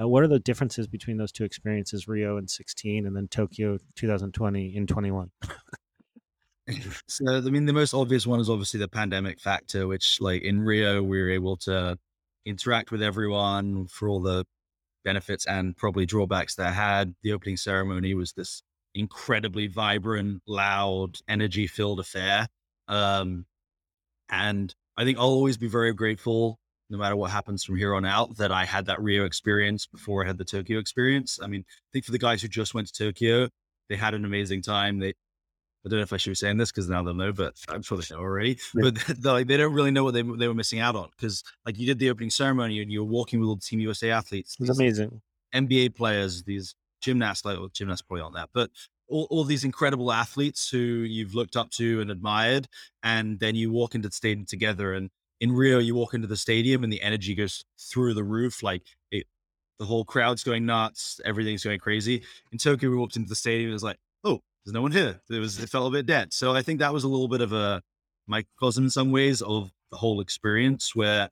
Uh, 0.00 0.08
what 0.08 0.22
are 0.22 0.28
the 0.28 0.38
differences 0.38 0.86
between 0.86 1.16
those 1.16 1.32
two 1.32 1.44
experiences, 1.44 2.08
Rio 2.08 2.36
in 2.36 2.48
16 2.48 3.06
and 3.06 3.16
then 3.16 3.28
Tokyo 3.28 3.78
2020 3.96 4.76
in 4.76 4.86
21? 4.86 5.30
so 7.08 7.36
I 7.36 7.40
mean, 7.40 7.66
the 7.66 7.72
most 7.72 7.94
obvious 7.94 8.26
one 8.26 8.40
is 8.40 8.50
obviously 8.50 8.80
the 8.80 8.88
pandemic 8.88 9.40
factor, 9.40 9.86
which 9.86 10.20
like 10.20 10.42
in 10.42 10.60
Rio, 10.60 11.02
we 11.02 11.20
were 11.20 11.30
able 11.30 11.56
to 11.58 11.98
interact 12.44 12.90
with 12.90 13.02
everyone 13.02 13.86
for 13.88 14.08
all 14.08 14.20
the 14.20 14.44
benefits 15.04 15.46
and 15.46 15.76
probably 15.76 16.06
drawbacks 16.06 16.54
that 16.56 16.68
I 16.68 16.72
had. 16.72 17.14
The 17.22 17.32
opening 17.32 17.56
ceremony 17.56 18.14
was 18.14 18.32
this 18.32 18.62
incredibly 18.94 19.66
vibrant, 19.66 20.42
loud, 20.46 21.18
energy 21.28 21.66
filled 21.66 22.00
affair. 22.00 22.48
Um, 22.88 23.46
and 24.28 24.74
I 24.96 25.04
think 25.04 25.18
I'll 25.18 25.24
always 25.26 25.56
be 25.56 25.68
very 25.68 25.92
grateful, 25.92 26.58
no 26.90 26.98
matter 26.98 27.16
what 27.16 27.30
happens 27.30 27.64
from 27.64 27.76
here 27.76 27.94
on 27.94 28.04
out, 28.04 28.36
that 28.38 28.52
I 28.52 28.64
had 28.64 28.86
that 28.86 29.02
Rio 29.02 29.24
experience 29.24 29.86
before 29.86 30.24
I 30.24 30.26
had 30.26 30.38
the 30.38 30.44
Tokyo 30.44 30.78
experience. 30.78 31.38
I 31.42 31.46
mean, 31.46 31.64
I 31.68 31.88
think 31.92 32.04
for 32.04 32.12
the 32.12 32.18
guys 32.18 32.42
who 32.42 32.48
just 32.48 32.74
went 32.74 32.88
to 32.88 32.92
Tokyo, 32.92 33.48
they 33.88 33.96
had 33.96 34.14
an 34.14 34.24
amazing 34.24 34.62
time. 34.62 34.98
They 34.98 35.14
I 35.86 35.88
don't 35.88 36.00
know 36.00 36.02
if 36.02 36.12
I 36.12 36.16
should 36.16 36.30
be 36.30 36.34
saying 36.34 36.56
this 36.56 36.72
because 36.72 36.88
now 36.88 37.04
they'll 37.04 37.14
know, 37.14 37.32
but 37.32 37.54
I'm 37.68 37.80
sure 37.80 37.96
they 37.96 38.12
know 38.12 38.20
already. 38.20 38.58
Yeah. 38.74 38.90
But 38.90 38.94
they 39.20 39.30
like, 39.30 39.46
they 39.46 39.56
don't 39.56 39.72
really 39.72 39.92
know 39.92 40.02
what 40.02 40.14
they, 40.14 40.22
they 40.22 40.48
were 40.48 40.54
missing 40.54 40.80
out 40.80 40.96
on 40.96 41.10
because 41.16 41.44
like 41.64 41.78
you 41.78 41.86
did 41.86 42.00
the 42.00 42.10
opening 42.10 42.30
ceremony 42.30 42.82
and 42.82 42.90
you 42.90 43.04
were 43.04 43.10
walking 43.10 43.38
with 43.38 43.48
all 43.48 43.54
the 43.54 43.60
Team 43.60 43.78
USA 43.78 44.10
athletes, 44.10 44.56
It 44.58 44.68
was 44.68 44.76
amazing. 44.76 45.22
NBA 45.54 45.94
players, 45.94 46.42
these 46.42 46.74
gymnasts, 47.00 47.44
like 47.44 47.56
well, 47.58 47.68
gymnasts 47.68 48.02
probably 48.02 48.22
aren't 48.22 48.34
that, 48.34 48.48
but 48.52 48.70
all, 49.08 49.26
all 49.30 49.44
these 49.44 49.64
incredible 49.64 50.12
athletes 50.12 50.68
who 50.68 50.78
you've 50.78 51.34
looked 51.34 51.56
up 51.56 51.70
to 51.72 52.00
and 52.00 52.10
admired, 52.10 52.68
and 53.02 53.38
then 53.38 53.54
you 53.54 53.70
walk 53.72 53.94
into 53.94 54.08
the 54.08 54.14
stadium 54.14 54.46
together. 54.46 54.92
And 54.92 55.10
in 55.40 55.52
Rio, 55.52 55.78
you 55.78 55.94
walk 55.94 56.14
into 56.14 56.26
the 56.26 56.36
stadium 56.36 56.84
and 56.84 56.92
the 56.92 57.02
energy 57.02 57.34
goes 57.34 57.64
through 57.78 58.14
the 58.14 58.24
roof, 58.24 58.62
like 58.62 58.82
it, 59.10 59.26
the 59.78 59.84
whole 59.84 60.04
crowd's 60.04 60.42
going 60.42 60.66
nuts, 60.66 61.20
everything's 61.24 61.64
going 61.64 61.78
crazy. 61.78 62.22
In 62.52 62.58
Tokyo, 62.58 62.90
we 62.90 62.96
walked 62.96 63.16
into 63.16 63.28
the 63.28 63.36
stadium, 63.36 63.70
it 63.70 63.74
was 63.74 63.82
like, 63.82 63.98
oh, 64.24 64.40
there's 64.64 64.74
no 64.74 64.82
one 64.82 64.92
here. 64.92 65.20
It 65.30 65.38
was 65.38 65.62
it 65.62 65.68
felt 65.68 65.88
a 65.88 65.96
bit 65.96 66.06
dead. 66.06 66.32
So 66.32 66.54
I 66.54 66.62
think 66.62 66.80
that 66.80 66.92
was 66.92 67.04
a 67.04 67.08
little 67.08 67.28
bit 67.28 67.40
of 67.40 67.52
a 67.52 67.82
microcosm 68.26 68.84
in 68.84 68.90
some 68.90 69.12
ways 69.12 69.42
of 69.42 69.70
the 69.90 69.96
whole 69.96 70.20
experience 70.20 70.94
where 70.94 71.28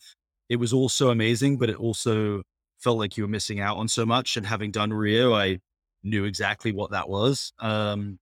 it 0.49 0.57
was 0.57 0.73
all 0.73 0.89
so 0.89 1.11
amazing, 1.11 1.59
but 1.59 1.71
it 1.71 1.77
also 1.77 2.43
felt 2.79 2.99
like 2.99 3.17
you 3.17 3.25
were 3.25 3.29
missing 3.29 3.61
out 3.61 3.77
on 3.77 3.89
so 3.89 4.07
much. 4.07 4.37
And 4.37 4.47
having 4.47 4.71
done 4.71 4.93
Rio, 4.93 5.35
I 5.35 5.59
knew 6.05 6.25
exactly 6.25 6.73
what 6.73 6.93
that 6.93 7.09
was. 7.09 7.53
Um, 7.59 8.19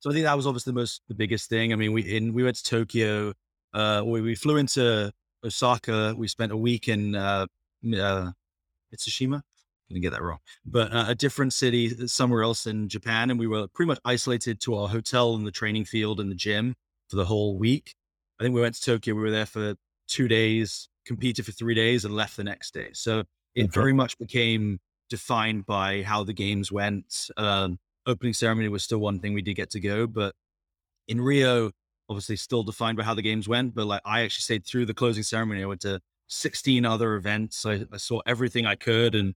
so 0.00 0.10
I 0.10 0.14
think 0.14 0.24
that 0.24 0.36
was 0.36 0.46
obviously 0.46 0.72
the 0.72 0.78
most 0.78 1.02
the 1.08 1.14
biggest 1.14 1.48
thing. 1.48 1.72
I 1.72 1.76
mean, 1.76 1.92
we 1.92 2.02
in 2.02 2.32
we 2.32 2.42
went 2.42 2.56
to 2.56 2.64
Tokyo. 2.64 3.34
Uh, 3.72 4.02
we, 4.04 4.20
we 4.20 4.34
flew 4.34 4.56
into 4.56 5.12
Osaka. 5.44 6.14
We 6.16 6.28
spent 6.28 6.52
a 6.52 6.56
week 6.56 6.88
in 6.88 7.14
uh, 7.14 7.46
uh, 7.94 8.30
Mitsushima. 8.94 9.42
Gonna 9.90 10.00
get 10.00 10.12
that 10.12 10.22
wrong, 10.22 10.38
but 10.64 10.92
uh, 10.92 11.06
a 11.08 11.14
different 11.16 11.52
city 11.52 12.06
somewhere 12.06 12.42
else 12.44 12.64
in 12.64 12.88
Japan, 12.88 13.28
and 13.28 13.40
we 13.40 13.48
were 13.48 13.66
pretty 13.66 13.88
much 13.88 13.98
isolated 14.04 14.60
to 14.60 14.76
our 14.76 14.88
hotel 14.88 15.34
and 15.34 15.44
the 15.44 15.50
training 15.50 15.84
field 15.84 16.20
and 16.20 16.30
the 16.30 16.36
gym 16.36 16.76
for 17.08 17.16
the 17.16 17.24
whole 17.24 17.58
week. 17.58 17.96
I 18.38 18.44
think 18.44 18.54
we 18.54 18.60
went 18.60 18.76
to 18.76 18.82
Tokyo. 18.82 19.14
We 19.16 19.20
were 19.22 19.32
there 19.32 19.46
for 19.46 19.74
two 20.06 20.28
days, 20.28 20.88
competed 21.04 21.44
for 21.44 21.50
three 21.52 21.74
days, 21.74 22.04
and 22.04 22.14
left 22.14 22.36
the 22.36 22.44
next 22.44 22.72
day. 22.72 22.90
So 22.92 23.24
it 23.56 23.64
Okay. 23.64 23.70
very 23.74 23.92
much 23.92 24.16
became 24.16 24.78
defined 25.10 25.66
by 25.66 26.02
how 26.02 26.24
the 26.24 26.32
games 26.32 26.72
went. 26.72 27.28
Um, 27.36 27.78
opening 28.06 28.32
ceremony 28.32 28.68
was 28.68 28.82
still 28.82 28.98
one 28.98 29.20
thing 29.20 29.34
we 29.34 29.42
did 29.42 29.54
get 29.54 29.70
to 29.70 29.80
go, 29.80 30.06
but 30.06 30.34
in 31.08 31.20
Rio, 31.20 31.72
obviously 32.08 32.36
still 32.36 32.62
defined 32.62 32.96
by 32.96 33.02
how 33.04 33.14
the 33.14 33.22
games 33.22 33.48
went. 33.48 33.74
But 33.74 33.86
like 33.86 34.02
I 34.04 34.22
actually 34.22 34.42
stayed 34.42 34.66
through 34.66 34.86
the 34.86 34.94
closing 34.94 35.22
ceremony. 35.22 35.62
I 35.62 35.66
went 35.66 35.82
to 35.82 36.00
16 36.28 36.86
other 36.86 37.16
events. 37.16 37.66
I, 37.66 37.84
I 37.92 37.98
saw 37.98 38.20
everything 38.26 38.64
I 38.64 38.76
could 38.76 39.14
and 39.14 39.34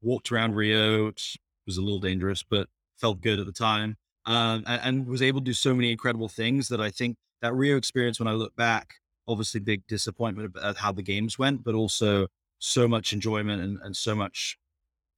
walked 0.00 0.32
around 0.32 0.54
Rio, 0.54 1.06
which 1.06 1.36
was 1.66 1.76
a 1.76 1.82
little 1.82 2.00
dangerous, 2.00 2.42
but 2.42 2.68
felt 2.96 3.20
good 3.20 3.40
at 3.40 3.46
the 3.46 3.52
time. 3.52 3.96
Um, 4.24 4.64
and, 4.66 4.80
and 4.82 5.06
was 5.06 5.22
able 5.22 5.40
to 5.40 5.44
do 5.44 5.52
so 5.52 5.74
many 5.74 5.92
incredible 5.92 6.28
things 6.28 6.68
that 6.68 6.80
I 6.80 6.90
think 6.90 7.16
that 7.42 7.54
Rio 7.54 7.76
experience, 7.76 8.18
when 8.18 8.28
I 8.28 8.32
look 8.32 8.56
back, 8.56 8.94
obviously 9.28 9.60
big 9.60 9.86
disappointment 9.86 10.56
at 10.62 10.78
how 10.78 10.92
the 10.92 11.02
games 11.02 11.38
went, 11.38 11.64
but 11.64 11.74
also 11.74 12.28
so 12.58 12.88
much 12.88 13.12
enjoyment 13.12 13.62
and, 13.62 13.78
and 13.82 13.96
so 13.96 14.14
much 14.14 14.56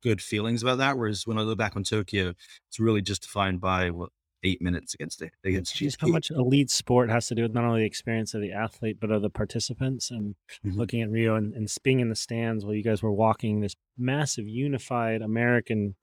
good 0.02 0.22
feelings 0.22 0.62
about 0.62 0.78
that. 0.78 0.96
Whereas 0.96 1.26
when 1.26 1.38
I 1.38 1.42
look 1.42 1.58
back 1.58 1.76
on 1.76 1.84
Tokyo, 1.84 2.34
it's 2.68 2.78
really 2.80 3.02
just 3.02 3.22
defined 3.22 3.60
by 3.60 3.90
what 3.90 4.10
eight 4.44 4.62
minutes 4.62 4.94
against 4.94 5.20
it 5.20 5.32
against 5.44 5.74
Just 5.74 5.98
how 6.00 6.06
much 6.06 6.30
elite 6.30 6.70
sport 6.70 7.10
has 7.10 7.26
to 7.26 7.34
do 7.34 7.42
with 7.42 7.54
not 7.54 7.64
only 7.64 7.80
the 7.80 7.86
experience 7.86 8.34
of 8.34 8.40
the 8.40 8.52
athlete, 8.52 8.98
but 9.00 9.10
of 9.10 9.22
the 9.22 9.30
participants. 9.30 10.10
And 10.10 10.36
Mhm. 10.64 10.76
looking 10.76 11.02
at 11.02 11.10
Rio 11.10 11.34
and, 11.34 11.52
and 11.54 11.68
being 11.82 12.00
in 12.00 12.08
the 12.08 12.14
stands 12.14 12.64
while 12.64 12.74
you 12.74 12.84
guys 12.84 13.02
were 13.02 13.12
walking 13.12 13.60
this 13.60 13.74
massive, 13.96 14.46
unified 14.46 15.22
American 15.22 15.96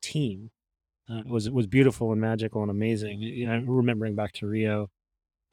team 0.00 0.50
uh, 1.08 1.22
was 1.26 1.50
was 1.50 1.66
beautiful 1.66 2.12
and 2.12 2.20
magical 2.20 2.62
and 2.62 2.70
amazing. 2.70 3.20
You 3.20 3.46
know, 3.46 3.60
remembering 3.66 4.14
back 4.14 4.32
to 4.34 4.46
Rio, 4.46 4.88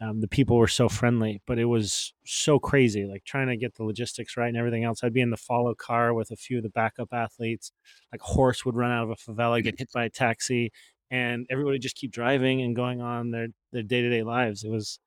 um, 0.02 0.22
the 0.22 0.28
people 0.28 0.58
were 0.58 0.68
so 0.68 0.88
friendly, 0.88 1.42
but 1.46 1.60
it 1.60 1.66
was 1.66 2.14
so 2.26 2.58
crazy. 2.58 3.06
Like 3.06 3.26
trying 3.26 3.48
to 3.48 3.58
get 3.58 3.76
the 3.76 3.84
logistics 3.84 4.38
right 4.38 4.48
and 4.48 4.58
everything 4.58 4.86
else. 4.86 5.04
I'd 5.04 5.14
be 5.14 5.22
in 5.22 5.30
the 5.30 5.38
follow 5.38 5.76
car 5.76 6.14
with 6.14 6.32
a 6.32 6.38
few 6.38 6.58
of 6.58 6.64
the 6.64 6.70
backup 6.70 7.10
athletes. 7.12 7.72
Like 8.12 8.22
horse 8.22 8.64
would 8.66 8.76
run 8.76 8.92
out 8.92 9.04
of 9.04 9.10
a 9.10 9.16
favela, 9.16 9.62
get 9.62 9.78
hit 9.78 9.90
by 9.94 10.06
a 10.06 10.10
taxi, 10.10 10.72
and 11.12 11.46
everybody 11.50 11.80
just 11.80 11.96
keep 11.96 12.12
driving 12.12 12.62
and 12.62 12.76
going 12.76 13.02
on 13.02 13.32
their 13.32 13.48
their 13.74 13.84
day 13.84 14.02
to 14.02 14.10
day 14.10 14.24
lives. 14.24 14.64
It 14.64 14.70
was 14.70 15.00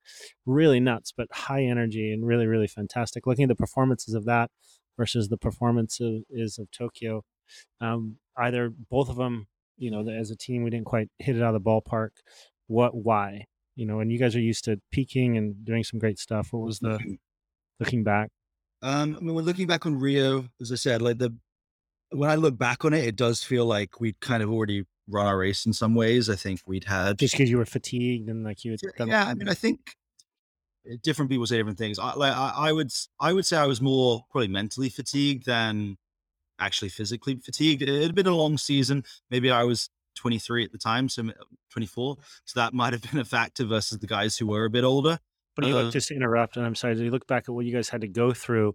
really 0.44 0.80
nuts, 0.80 1.12
but 1.16 1.28
high 1.32 1.62
energy 1.62 2.12
and 2.12 2.26
really 2.26 2.46
really 2.46 2.68
fantastic. 2.68 3.26
Looking 3.26 3.44
at 3.44 3.48
the 3.48 3.56
performances 3.56 4.14
of 4.14 4.26
that 4.26 4.50
versus 4.98 5.28
the 5.28 5.38
performances 5.38 6.22
is 6.28 6.58
of 6.58 6.70
Tokyo, 6.70 7.24
um, 7.80 8.16
either 8.36 8.70
both 8.90 9.08
of 9.08 9.16
them, 9.16 9.46
you 9.78 9.90
know, 9.90 10.06
as 10.08 10.30
a 10.30 10.36
team, 10.36 10.62
we 10.64 10.70
didn't 10.70 10.86
quite 10.86 11.08
hit 11.18 11.36
it 11.36 11.42
out 11.42 11.54
of 11.54 11.62
the 11.62 11.70
ballpark. 11.70 12.10
What? 12.66 12.94
Why? 12.94 13.46
You 13.74 13.86
know, 13.86 14.00
and 14.00 14.12
you 14.12 14.18
guys 14.18 14.36
are 14.36 14.40
used 14.40 14.64
to 14.64 14.80
peaking 14.90 15.36
and 15.36 15.64
doing 15.64 15.84
some 15.84 15.98
great 15.98 16.18
stuff. 16.18 16.48
What 16.52 16.66
was 16.66 16.78
the 16.78 16.98
looking 17.80 18.04
back? 18.04 18.30
Um, 18.82 19.16
I 19.16 19.20
mean, 19.20 19.34
when 19.34 19.44
looking 19.44 19.66
back 19.66 19.86
on 19.86 19.98
Rio, 19.98 20.48
as 20.60 20.72
I 20.72 20.74
said, 20.74 21.00
like 21.02 21.18
the 21.18 21.34
when 22.10 22.30
I 22.30 22.34
look 22.34 22.58
back 22.58 22.84
on 22.84 22.92
it, 22.92 23.04
it 23.04 23.16
does 23.16 23.42
feel 23.42 23.64
like 23.64 24.00
we'd 24.00 24.20
kind 24.20 24.42
of 24.42 24.50
already 24.50 24.84
run 25.08 25.26
our 25.26 25.38
race 25.38 25.66
in 25.66 25.72
some 25.72 25.94
ways. 25.94 26.28
I 26.28 26.36
think 26.36 26.60
we'd 26.66 26.84
had 26.84 27.18
Just 27.18 27.34
because 27.34 27.50
you 27.50 27.58
were 27.58 27.64
fatigued 27.64 28.28
and 28.28 28.44
like 28.44 28.64
you 28.64 28.72
had 28.72 28.80
done 28.96 29.08
yeah. 29.08 29.24
I 29.24 29.34
mean, 29.34 29.48
I 29.48 29.54
think 29.54 29.80
different 31.02 31.30
people 31.30 31.46
say 31.46 31.56
different 31.56 31.78
things. 31.78 31.98
I 31.98 32.14
like 32.14 32.34
I, 32.34 32.52
I 32.56 32.72
would 32.72 32.90
I 33.20 33.32
would 33.32 33.46
say 33.46 33.56
I 33.56 33.66
was 33.66 33.80
more 33.80 34.24
probably 34.30 34.48
mentally 34.48 34.88
fatigued 34.88 35.46
than 35.46 35.96
actually 36.58 36.88
physically 36.88 37.36
fatigued. 37.36 37.82
It 37.82 38.02
had 38.02 38.14
been 38.14 38.26
a 38.26 38.36
long 38.36 38.58
season. 38.58 39.04
Maybe 39.30 39.50
I 39.50 39.64
was 39.64 39.88
23 40.14 40.64
at 40.64 40.72
the 40.72 40.78
time, 40.78 41.08
so 41.08 41.22
24. 41.70 42.16
So 42.44 42.60
that 42.60 42.74
might 42.74 42.92
have 42.92 43.02
been 43.10 43.20
a 43.20 43.24
factor 43.24 43.64
versus 43.64 43.98
the 43.98 44.06
guys 44.06 44.36
who 44.38 44.46
were 44.46 44.64
a 44.64 44.70
bit 44.70 44.84
older. 44.84 45.18
But 45.56 45.66
you 45.66 45.74
Uh, 45.74 45.82
look, 45.84 45.92
just 45.92 46.08
to 46.08 46.14
interrupt, 46.14 46.56
and 46.56 46.64
I'm 46.66 46.74
sorry, 46.74 46.98
you 46.98 47.10
look 47.10 47.26
back 47.26 47.44
at 47.48 47.54
what 47.54 47.66
you 47.66 47.72
guys 47.72 47.88
had 47.88 48.00
to 48.02 48.08
go 48.08 48.32
through, 48.32 48.74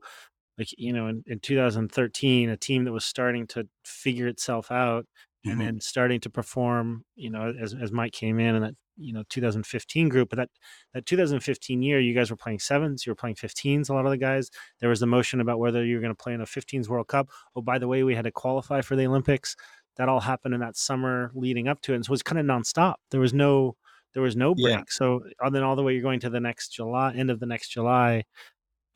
like 0.58 0.70
you 0.78 0.94
know, 0.94 1.08
in, 1.08 1.24
in 1.28 1.40
2013, 1.40 2.50
a 2.50 2.58
team 2.58 2.86
that 2.86 2.94
was 2.94 3.06
starting 3.06 3.48
to 3.48 3.68
figure 3.86 4.28
itself 4.28 4.72
out 4.72 5.06
and 5.48 5.60
Mhm. 5.60 5.62
then 5.62 5.82
starting 5.82 6.20
to 6.22 6.30
perform, 6.30 7.06
you 7.16 7.30
know, 7.30 7.54
as 7.60 7.74
as 7.76 7.92
Mike 7.92 8.14
came 8.14 8.40
in 8.40 8.56
and 8.56 8.66
that 8.66 8.76
you 8.98 9.14
know 9.14 9.24
2015 9.30 10.10
group, 10.10 10.30
but 10.30 10.38
that 10.38 10.50
that 10.94 11.06
2015 11.08 11.82
year, 11.84 12.00
you 12.00 12.14
guys 12.16 12.32
were 12.32 12.38
playing 12.38 12.60
sevens, 12.60 13.06
you 13.06 13.12
were 13.12 13.16
playing 13.16 13.36
15s. 13.36 13.90
A 13.90 13.94
lot 13.94 14.06
of 14.06 14.12
the 14.12 14.18
guys, 14.18 14.50
there 14.80 14.90
was 14.90 15.00
the 15.00 15.08
motion 15.08 15.42
about 15.42 15.60
whether 15.60 15.86
you 15.86 15.96
were 15.96 16.02
going 16.02 16.16
to 16.16 16.24
play 16.24 16.34
in 16.34 16.42
a 16.42 16.46
15s 16.48 16.90
World 16.90 17.08
Cup. 17.08 17.30
Oh, 17.56 17.62
by 17.62 17.80
the 17.80 17.88
way, 17.88 18.04
we 18.04 18.16
had 18.16 18.26
to 18.26 18.32
qualify 18.32 18.82
for 18.82 18.96
the 18.96 19.06
Olympics. 19.08 19.56
That 19.98 20.10
all 20.10 20.20
happened 20.20 20.54
in 20.54 20.62
that 20.62 20.78
summer 20.78 21.32
leading 21.34 21.68
up 21.68 21.82
to 21.82 21.94
it. 21.94 21.96
And 21.96 22.06
so 22.06 22.10
it 22.10 22.12
was 22.12 22.24
kind 22.24 22.40
of 22.40 22.46
nonstop. 22.46 22.96
There 23.12 23.20
was 23.20 23.34
no 23.34 23.76
there 24.14 24.24
was 24.24 24.36
no 24.36 24.56
break. 24.56 24.76
Yeah. 24.76 24.84
So 24.90 25.22
and 25.42 25.54
then 25.54 25.64
all 25.64 25.76
the 25.76 25.84
way 25.84 25.94
you're 25.94 26.02
going 26.02 26.20
to 26.22 26.30
the 26.30 26.40
next 26.40 26.70
July, 26.70 27.14
end 27.14 27.30
of 27.30 27.40
the 27.40 27.46
next 27.46 27.70
July. 27.70 28.24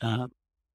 Uh, 0.01 0.27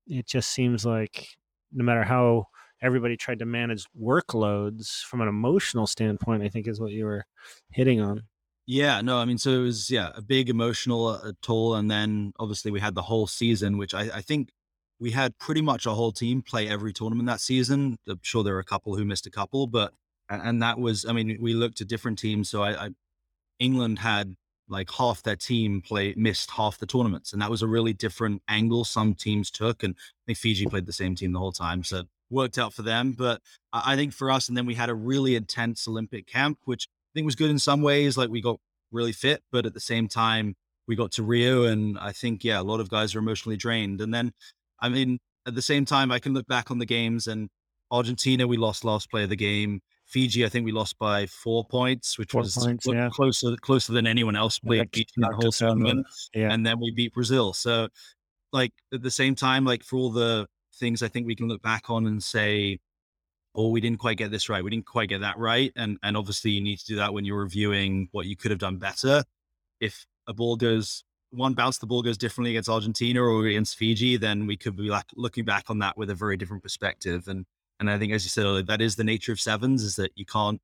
it 0.06 0.26
just 0.26 0.50
seems 0.50 0.84
like 0.86 1.28
no 1.72 1.84
matter 1.84 2.04
how 2.04 2.46
everybody 2.80 3.16
tried 3.16 3.40
to 3.40 3.46
manage 3.46 3.86
workloads 4.00 5.00
from 5.02 5.20
an 5.20 5.28
emotional 5.28 5.86
standpoint, 5.86 6.42
I 6.42 6.48
think 6.48 6.68
is 6.68 6.80
what 6.80 6.92
you 6.92 7.06
were 7.06 7.24
hitting 7.70 8.00
on. 8.00 8.22
Yeah, 8.68 9.00
no, 9.00 9.18
I 9.18 9.24
mean, 9.24 9.38
so 9.38 9.50
it 9.50 9.62
was 9.62 9.90
yeah 9.90 10.10
a 10.14 10.22
big 10.22 10.48
emotional 10.48 11.06
uh, 11.08 11.32
toll, 11.40 11.76
and 11.76 11.90
then 11.90 12.32
obviously 12.38 12.72
we 12.72 12.80
had 12.80 12.94
the 12.94 13.02
whole 13.02 13.26
season, 13.26 13.78
which 13.78 13.94
I, 13.94 14.10
I 14.14 14.20
think 14.20 14.50
we 14.98 15.12
had 15.12 15.38
pretty 15.38 15.62
much 15.62 15.86
a 15.86 15.90
whole 15.90 16.12
team 16.12 16.42
play 16.42 16.68
every 16.68 16.92
tournament 16.92 17.26
that 17.28 17.40
season. 17.40 17.96
I'm 18.08 18.18
sure 18.22 18.42
there 18.42 18.54
were 18.54 18.60
a 18.60 18.64
couple 18.64 18.96
who 18.96 19.04
missed 19.04 19.26
a 19.26 19.30
couple, 19.30 19.66
but 19.66 19.92
and, 20.28 20.62
that 20.62 20.78
was 20.78 21.04
I 21.06 21.12
mean 21.12 21.38
we 21.40 21.54
looked 21.54 21.80
at 21.80 21.88
different 21.88 22.18
teams. 22.18 22.48
So 22.48 22.62
I, 22.62 22.86
I 22.86 22.90
England 23.58 23.98
had 23.98 24.34
like 24.68 24.90
half 24.90 25.22
their 25.22 25.36
team 25.36 25.80
play 25.80 26.14
missed 26.16 26.50
half 26.50 26.78
the 26.78 26.86
tournaments, 26.86 27.32
and 27.32 27.40
that 27.40 27.50
was 27.50 27.62
a 27.62 27.68
really 27.68 27.92
different 27.92 28.42
angle 28.48 28.84
some 28.84 29.14
teams 29.14 29.50
took. 29.50 29.82
And 29.82 29.94
I 29.96 30.22
think 30.26 30.38
Fiji 30.38 30.66
played 30.66 30.86
the 30.86 30.92
same 30.92 31.14
team 31.14 31.32
the 31.32 31.38
whole 31.38 31.52
time, 31.52 31.84
so 31.84 32.04
worked 32.30 32.58
out 32.58 32.74
for 32.74 32.82
them. 32.82 33.12
But 33.12 33.40
I 33.72 33.92
I 33.92 33.96
think 33.96 34.12
for 34.12 34.30
us, 34.30 34.48
and 34.48 34.56
then 34.56 34.66
we 34.66 34.74
had 34.74 34.90
a 34.90 34.94
really 34.94 35.36
intense 35.36 35.86
Olympic 35.88 36.26
camp, 36.26 36.58
which 36.64 36.88
I 36.88 37.12
think 37.14 37.26
was 37.26 37.36
good 37.36 37.50
in 37.50 37.58
some 37.58 37.82
ways. 37.82 38.16
Like 38.16 38.30
we 38.30 38.40
got 38.40 38.58
really 38.92 39.12
fit, 39.12 39.42
but 39.52 39.66
at 39.66 39.74
the 39.74 39.80
same 39.80 40.08
time, 40.08 40.56
we 40.88 40.96
got 40.96 41.12
to 41.12 41.22
Rio, 41.22 41.64
and 41.64 41.98
I 41.98 42.12
think 42.12 42.44
yeah, 42.44 42.60
a 42.60 42.62
lot 42.62 42.80
of 42.80 42.90
guys 42.90 43.14
are 43.14 43.20
emotionally 43.20 43.56
drained. 43.56 44.00
And 44.00 44.12
then, 44.12 44.32
I 44.80 44.88
mean, 44.88 45.18
at 45.46 45.54
the 45.54 45.62
same 45.62 45.84
time, 45.84 46.10
I 46.10 46.18
can 46.18 46.34
look 46.34 46.46
back 46.46 46.70
on 46.70 46.78
the 46.78 46.86
games 46.86 47.26
and 47.26 47.48
Argentina, 47.90 48.46
we 48.46 48.56
lost 48.56 48.84
last 48.84 49.10
play 49.10 49.24
of 49.24 49.30
the 49.30 49.36
game. 49.36 49.80
Fiji, 50.06 50.44
I 50.44 50.48
think 50.48 50.64
we 50.64 50.72
lost 50.72 50.98
by 50.98 51.26
four 51.26 51.64
points, 51.64 52.16
which 52.18 52.30
Four 52.32 52.42
was 52.42 52.56
points, 52.56 52.86
yeah. 52.86 53.08
closer 53.12 53.56
closer 53.56 53.92
than 53.92 54.06
anyone 54.06 54.36
else 54.36 54.60
Yeah, 54.62 54.68
played 54.68 54.92
that 54.92 55.06
in 55.16 55.20
the 55.20 55.26
whole 55.34 55.48
us 55.48 55.60
out 55.62 55.72
of 55.72 55.78
the- 55.78 55.84
tournament. 55.84 56.06
Yeah. 56.32 56.52
And 56.52 56.64
then 56.64 56.78
we 56.80 56.92
beat 56.92 57.12
Brazil. 57.12 57.52
So, 57.52 57.88
like 58.52 58.72
at 58.94 59.02
the 59.02 59.10
same 59.10 59.34
time, 59.34 59.64
like 59.64 59.82
for 59.82 59.96
all 59.96 60.10
the 60.10 60.46
things 60.74 61.02
I 61.02 61.08
think 61.08 61.26
we 61.26 61.34
can 61.34 61.48
look 61.48 61.60
back 61.62 61.90
on 61.90 62.06
and 62.06 62.22
say, 62.22 62.78
oh, 63.54 63.70
we 63.70 63.80
didn't 63.80 63.98
quite 63.98 64.16
get 64.18 64.30
this 64.30 64.48
right. 64.48 64.62
We 64.62 64.70
didn't 64.70 64.86
quite 64.86 65.08
get 65.08 65.22
that 65.22 65.38
right. 65.38 65.72
And 65.74 65.98
and 66.02 66.16
obviously 66.16 66.52
you 66.52 66.60
need 66.62 66.78
to 66.78 66.86
do 66.86 66.96
that 66.96 67.12
when 67.12 67.24
you're 67.24 67.38
reviewing 67.40 68.08
what 68.12 68.26
you 68.26 68.36
could 68.36 68.50
have 68.52 68.60
done 68.60 68.76
better. 68.78 69.24
If 69.80 70.06
a 70.28 70.32
ball 70.34 70.56
goes 70.56 71.02
one 71.30 71.54
bounce, 71.54 71.78
the 71.78 71.86
ball 71.86 72.02
goes 72.02 72.16
differently 72.16 72.52
against 72.52 72.68
Argentina 72.68 73.20
or 73.22 73.44
against 73.46 73.76
Fiji, 73.76 74.16
then 74.16 74.46
we 74.46 74.56
could 74.56 74.76
be 74.76 74.88
like 74.88 75.06
looking 75.16 75.44
back 75.44 75.64
on 75.68 75.80
that 75.80 75.98
with 75.98 76.10
a 76.10 76.14
very 76.14 76.36
different 76.36 76.62
perspective. 76.62 77.26
And 77.26 77.44
and 77.80 77.90
I 77.90 77.98
think 77.98 78.12
as 78.12 78.24
you 78.24 78.30
said, 78.30 78.44
earlier, 78.44 78.62
that 78.64 78.80
is 78.80 78.96
the 78.96 79.04
nature 79.04 79.32
of 79.32 79.40
sevens 79.40 79.82
is 79.82 79.96
that 79.96 80.12
you 80.14 80.24
can't 80.24 80.60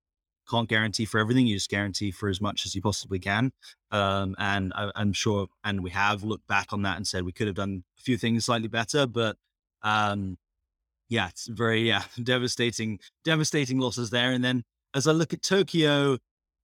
can't 0.49 0.69
guarantee 0.69 1.05
for 1.05 1.19
everything. 1.19 1.47
You 1.47 1.57
just 1.57 1.71
guarantee 1.71 2.11
for 2.11 2.29
as 2.29 2.41
much 2.41 2.67
as 2.67 2.75
you 2.75 2.83
possibly 2.83 3.19
can. 3.19 3.53
Um, 3.91 4.35
and 4.39 4.73
I, 4.75 4.91
I'm 4.97 5.13
sure, 5.13 5.47
and 5.65 5.83
we 5.83 5.91
have 5.91 6.25
looked 6.25 6.47
back 6.49 6.73
on 6.73 6.83
that 6.83 6.97
and 6.97 7.07
said 7.07 7.25
we 7.25 7.33
could 7.33 7.47
have 7.47 7.57
done 7.57 7.85
a 7.99 8.03
few 8.03 8.17
things 8.17 8.47
slightly 8.47 8.69
better, 8.69 9.07
but 9.07 9.37
um, 9.83 10.39
yeah, 11.09 11.29
it's 11.29 11.47
very 11.47 11.83
yeah 11.83 12.05
devastating, 12.23 12.99
devastating 13.25 13.79
losses 13.79 14.11
there. 14.11 14.33
And 14.33 14.45
then 14.45 14.65
as 14.95 15.07
I 15.07 15.13
look 15.13 15.33
at 15.33 15.43
Tokyo, 15.43 16.19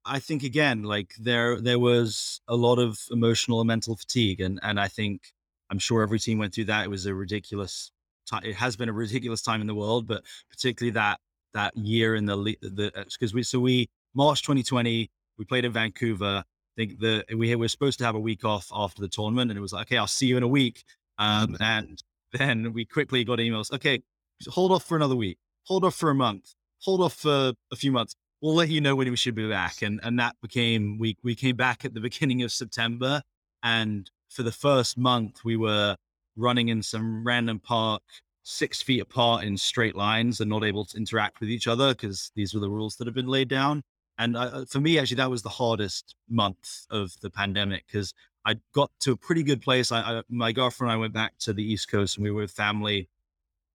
I 0.05 0.21
think 0.21 0.43
again 0.43 0.85
like 0.85 1.15
there 1.19 1.61
there 1.61 1.79
was 1.79 2.41
a 2.49 2.57
lot 2.57 2.79
of 2.79 2.99
emotional 3.11 3.61
and 3.61 3.69
mental 3.69 3.97
fatigue, 3.97 4.41
and 4.41 4.59
and 4.63 4.81
I 4.81 4.89
think 4.89 5.33
I'm 5.71 5.79
sure 5.79 6.03
every 6.03 6.19
team 6.19 6.39
went 6.39 6.55
through 6.55 6.65
that. 6.67 6.85
It 6.85 6.91
was 6.91 7.07
a 7.07 7.15
ridiculous 7.15 7.93
time. 8.29 8.43
It 8.45 8.55
has 8.55 8.77
been 8.77 8.89
a 8.89 8.93
ridiculous 8.93 9.43
time 9.43 9.61
in 9.61 9.67
the 9.67 9.75
world, 9.75 10.07
but 10.07 10.23
particularly 10.51 10.93
that 10.93 11.21
that 11.55 11.77
year 11.77 12.15
in 12.15 12.27
the 12.27 12.37
the 12.63 12.93
because 13.13 13.35
we 13.35 13.43
so 13.43 13.59
we 13.59 13.89
March 14.15 14.43
2020 14.43 15.11
we 15.39 15.45
played 15.45 15.65
in 15.65 15.73
Vancouver. 15.73 16.45
I 16.45 16.75
think 16.77 16.99
the 17.01 17.25
we 17.35 17.55
were 17.55 17.69
supposed 17.69 17.99
to 18.01 18.05
have 18.05 18.15
a 18.15 18.21
week 18.21 18.45
off 18.45 18.71
after 18.73 19.01
the 19.01 19.09
tournament, 19.09 19.51
and 19.51 19.59
it 19.59 19.61
was 19.61 19.73
like, 19.73 19.87
okay, 19.87 19.97
I'll 19.97 20.07
see 20.07 20.27
you 20.27 20.37
in 20.37 20.43
a 20.43 20.49
week. 20.49 20.85
Um, 21.19 21.57
and 21.61 22.03
then 22.33 22.73
we 22.73 22.85
quickly 22.85 23.25
got 23.25 23.39
emails. 23.39 23.73
Okay, 23.73 24.03
hold 24.49 24.73
off 24.73 24.85
for 24.85 24.97
another 24.97 25.17
week. 25.17 25.39
Hold 25.65 25.85
off 25.85 25.95
for 25.95 26.11
a 26.11 26.15
month. 26.15 26.55
Hold 26.83 27.01
off 27.01 27.15
for 27.15 27.53
a 27.73 27.77
few 27.77 27.93
months. 27.93 28.15
We'll 28.41 28.55
let 28.55 28.69
you 28.69 28.81
know 28.81 28.95
when 28.95 29.11
we 29.11 29.17
should 29.17 29.35
be 29.35 29.49
back. 29.49 29.83
And 29.83 30.01
and 30.03 30.19
that 30.19 30.37
became 30.43 30.99
we 30.99 31.17
we 31.23 31.35
came 31.35 31.57
back 31.57 31.85
at 31.85 31.95
the 31.95 32.01
beginning 32.09 32.43
of 32.43 32.53
September, 32.53 33.23
and 33.63 34.11
for 34.29 34.43
the 34.43 34.53
first 34.53 34.99
month 34.99 35.45
we 35.45 35.57
were 35.57 35.97
running 36.39 36.69
in 36.69 36.83
some 36.83 37.25
random 37.25 37.59
park 37.59 38.03
six 38.43 38.81
feet 38.81 39.01
apart 39.01 39.45
in 39.45 39.57
straight 39.57 39.95
lines 39.95 40.41
and 40.41 40.49
not 40.49 40.65
able 40.65 40.85
to 40.87 40.97
interact 40.97 41.41
with 41.41 41.51
each 41.51 41.67
other 41.67 41.91
because 41.91 42.33
these 42.35 42.55
were 42.55 42.61
the 42.61 42.71
rules 42.71 42.97
that 42.97 43.07
have 43.07 43.15
been 43.15 43.27
laid 43.27 43.49
down. 43.49 43.83
And 44.17 44.37
uh, 44.37 44.65
for 44.65 44.81
me, 44.81 44.99
actually, 44.99 45.17
that 45.17 45.31
was 45.31 45.43
the 45.43 45.51
hardest 45.51 46.17
month 46.29 46.87
of 46.91 47.13
the 47.21 47.31
pandemic 47.31 47.85
because 47.87 48.15
I 48.45 48.57
got 48.75 48.91
to 49.01 49.13
a 49.13 49.17
pretty 49.17 49.43
good 49.43 49.61
place. 49.61 49.93
I, 49.93 50.01
I, 50.01 50.23
my 50.31 50.51
girlfriend 50.53 50.91
and 50.91 50.99
I 50.99 51.01
went 51.01 51.13
back 51.13 51.35
to 51.41 51.53
the 51.53 51.63
East 51.63 51.91
Coast 51.91 52.17
and 52.17 52.25
we 52.25 52.31
were 52.31 52.43
with 52.43 52.51
family 52.51 53.09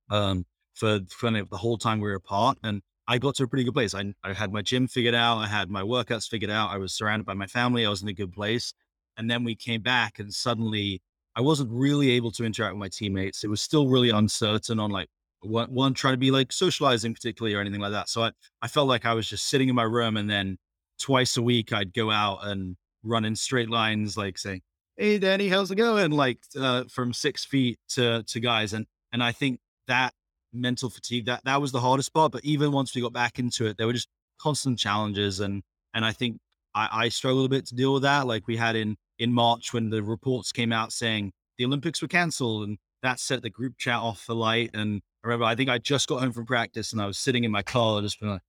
um, 0.10 0.46
for 0.74 0.96
of 0.96 1.10
the 1.50 1.58
whole 1.58 1.78
time 1.78 2.00
we 2.00 2.10
were 2.10 2.16
apart. 2.16 2.58
And 2.64 2.82
I 3.08 3.20
got 3.20 3.36
to 3.36 3.44
a 3.44 3.48
pretty 3.48 3.64
good 3.64 3.74
place. 3.74 3.94
I, 3.94 4.14
I 4.24 4.34
had 4.34 4.52
my 4.52 4.62
gym 4.62 4.88
figured 4.88 5.16
out. 5.16 5.38
I 5.38 5.48
had 5.48 5.70
my 5.70 5.82
workouts 5.82 6.28
figured 6.28 6.52
out. 6.52 6.72
I 6.72 6.78
was 6.78 6.94
surrounded 6.94 7.26
by 7.26 7.36
my 7.36 7.48
family. 7.48 7.86
I 7.86 7.90
was 7.90 8.02
in 8.02 8.08
a 8.08 8.14
good 8.14 8.34
place. 8.34 8.74
And 9.18 9.30
then 9.30 9.44
we 9.44 9.56
came 9.56 9.82
back 9.82 10.18
and 10.20 10.34
suddenly 10.34 11.02
I 11.36 11.42
wasn't 11.42 11.72
really 11.72 12.12
able 12.12 12.32
to 12.32 12.46
interact 12.46 12.76
with 12.76 12.80
my 12.80 12.90
teammates. 12.90 13.44
It 13.44 13.50
was 13.50 13.62
still 13.62 13.88
really 13.88 14.10
uncertain 14.10 14.80
on 14.80 14.92
like 14.92 15.08
one, 15.42 15.70
one 15.70 15.94
trying 15.94 16.14
to 16.14 16.20
be 16.20 16.32
like 16.32 16.52
socializing 16.52 17.14
particularly 17.14 17.56
or 17.56 17.62
anything 17.62 17.82
like 17.82 17.92
that. 17.92 18.10
So 18.10 18.24
I, 18.24 18.32
I 18.62 18.68
felt 18.68 18.88
like 18.88 19.06
I 19.06 19.14
was 19.14 19.28
just 19.28 19.48
sitting 19.48 19.70
in 19.70 19.76
my 19.76 19.84
room 19.84 20.18
and 20.18 20.30
then 20.30 20.58
twice 21.00 21.38
a 21.38 21.42
week 21.42 21.74
I'd 21.74 21.94
go 21.94 22.12
out 22.12 22.46
and 22.46 22.76
run 23.04 23.26
in 23.26 23.36
straight 23.36 23.70
lines, 23.70 24.16
like 24.16 24.38
saying, 24.38 24.62
Hey 24.96 25.18
Danny, 25.18 25.50
how's 25.50 25.72
it 25.72 25.76
going? 25.76 26.12
Like 26.12 26.40
uh, 26.60 26.84
from 26.90 27.14
six 27.14 27.44
feet 27.44 27.80
to, 27.90 28.24
to 28.24 28.40
guys. 28.40 28.74
And, 28.74 28.86
and 29.12 29.24
I 29.24 29.32
think 29.32 29.60
that 29.88 30.14
mental 30.54 30.90
fatigue, 30.90 31.26
that, 31.26 31.44
that 31.46 31.60
was 31.60 31.72
the 31.72 31.80
hardest 31.80 32.14
part. 32.14 32.32
But 32.32 32.46
even 32.46 32.72
once 32.72 32.94
we 32.94 33.02
got 33.02 33.14
back 33.14 33.40
into 33.40 33.66
it, 33.66 33.78
there 33.78 33.88
were 33.88 33.94
just 33.94 34.10
constant 34.40 34.78
challenges. 34.78 35.40
And, 35.40 35.64
and 35.96 36.06
I 36.06 36.12
think 36.12 36.38
I, 36.76 36.90
I 36.92 37.10
struggled 37.10 37.48
a 37.48 37.50
bit 37.50 37.66
to 37.68 37.76
deal 37.76 37.94
with 37.94 38.04
that. 38.04 38.28
Like 38.28 38.48
we 38.48 38.56
had 38.56 38.76
in, 38.76 38.98
in 39.24 39.32
March 39.32 39.74
when 39.74 39.90
the 39.90 40.04
reports 40.04 40.52
came 40.52 40.74
out 40.74 40.92
saying 40.92 41.32
the 41.58 41.64
Olympics 41.64 42.02
were 42.02 42.10
canceled 42.10 42.68
and 42.68 42.78
that 43.02 43.22
set 43.22 43.42
the 43.42 43.50
group 43.50 43.78
chat 43.78 43.96
off 43.96 44.20
for 44.20 44.34
light. 44.34 44.72
And 44.74 45.02
I 45.24 45.28
remember, 45.28 45.46
I 45.46 45.56
think 45.56 45.70
I 45.70 45.78
just 45.78 46.10
got 46.10 46.20
home 46.20 46.34
from 46.34 46.46
practice 46.46 46.92
and 46.92 47.02
I 47.02 47.06
was 47.06 47.18
sitting 47.18 47.46
in 47.46 47.52
my 47.52 47.64
car, 47.64 48.02
just 48.02 48.20
being 48.20 48.34
like, 48.34 48.42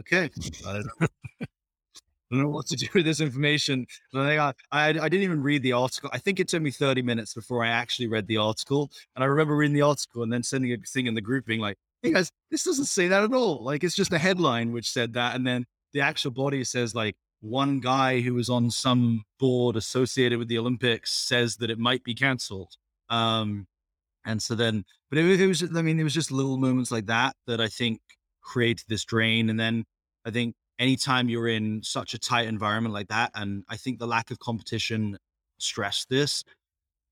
okay, 0.00 0.28
I 0.66 0.72
don't, 0.72 0.88
I 1.40 1.46
don't 2.32 2.42
know 2.42 2.48
what 2.48 2.66
to 2.66 2.76
do 2.76 2.88
with 2.94 3.04
this 3.04 3.20
information. 3.20 3.86
I 4.12 4.26
think 4.26 4.40
I, 4.40 4.52
I, 4.72 4.88
I 4.88 5.08
didn't 5.08 5.22
even 5.22 5.40
read 5.40 5.62
the 5.62 5.72
article. 5.72 6.10
I 6.12 6.18
think 6.18 6.40
it 6.40 6.48
took 6.48 6.62
me 6.62 6.72
30 6.72 7.00
minutes 7.02 7.32
before 7.32 7.64
I 7.64 7.68
actually 7.68 8.08
read 8.08 8.26
the 8.26 8.38
article. 8.38 8.90
And 9.14 9.22
I 9.22 9.28
remember 9.28 9.56
reading 9.56 9.74
the 9.74 9.82
article 9.82 10.24
and 10.24 10.32
then 10.32 10.42
sending 10.42 10.72
a 10.72 10.78
thing 10.78 11.06
in 11.06 11.14
the 11.14 11.20
group 11.20 11.46
being 11.46 11.60
like, 11.60 11.78
hey 12.02 12.12
guys, 12.12 12.32
this 12.50 12.64
doesn't 12.64 12.86
say 12.86 13.06
that 13.06 13.22
at 13.22 13.32
all. 13.32 13.62
Like 13.62 13.84
it's 13.84 13.94
just 13.94 14.12
a 14.12 14.18
headline 14.18 14.72
which 14.72 14.90
said 14.90 15.12
that. 15.12 15.36
And 15.36 15.46
then 15.46 15.64
the 15.92 16.00
actual 16.00 16.32
body 16.32 16.64
says 16.64 16.92
like, 16.92 17.14
one 17.40 17.80
guy 17.80 18.20
who 18.20 18.34
was 18.34 18.48
on 18.48 18.70
some 18.70 19.24
board 19.38 19.76
associated 19.76 20.38
with 20.38 20.48
the 20.48 20.58
Olympics 20.58 21.12
says 21.12 21.56
that 21.56 21.70
it 21.70 21.78
might 21.78 22.02
be 22.02 22.14
canceled. 22.14 22.74
Um, 23.08 23.66
and 24.24 24.42
so 24.42 24.54
then, 24.54 24.84
but 25.10 25.18
it, 25.18 25.40
it, 25.40 25.46
was, 25.46 25.62
I 25.62 25.82
mean, 25.82 25.98
it 25.98 26.04
was 26.04 26.14
just 26.14 26.32
little 26.32 26.58
moments 26.58 26.90
like 26.90 27.06
that 27.06 27.34
that 27.46 27.60
I 27.60 27.68
think 27.68 28.00
created 28.42 28.84
this 28.88 29.04
drain. 29.04 29.50
And 29.50 29.58
then 29.58 29.84
I 30.24 30.30
think 30.30 30.54
anytime 30.78 31.28
you're 31.28 31.48
in 31.48 31.82
such 31.82 32.14
a 32.14 32.18
tight 32.18 32.48
environment 32.48 32.94
like 32.94 33.08
that, 33.08 33.30
and 33.34 33.64
I 33.68 33.76
think 33.76 33.98
the 33.98 34.06
lack 34.06 34.30
of 34.30 34.38
competition 34.38 35.16
stressed 35.58 36.08
this, 36.08 36.44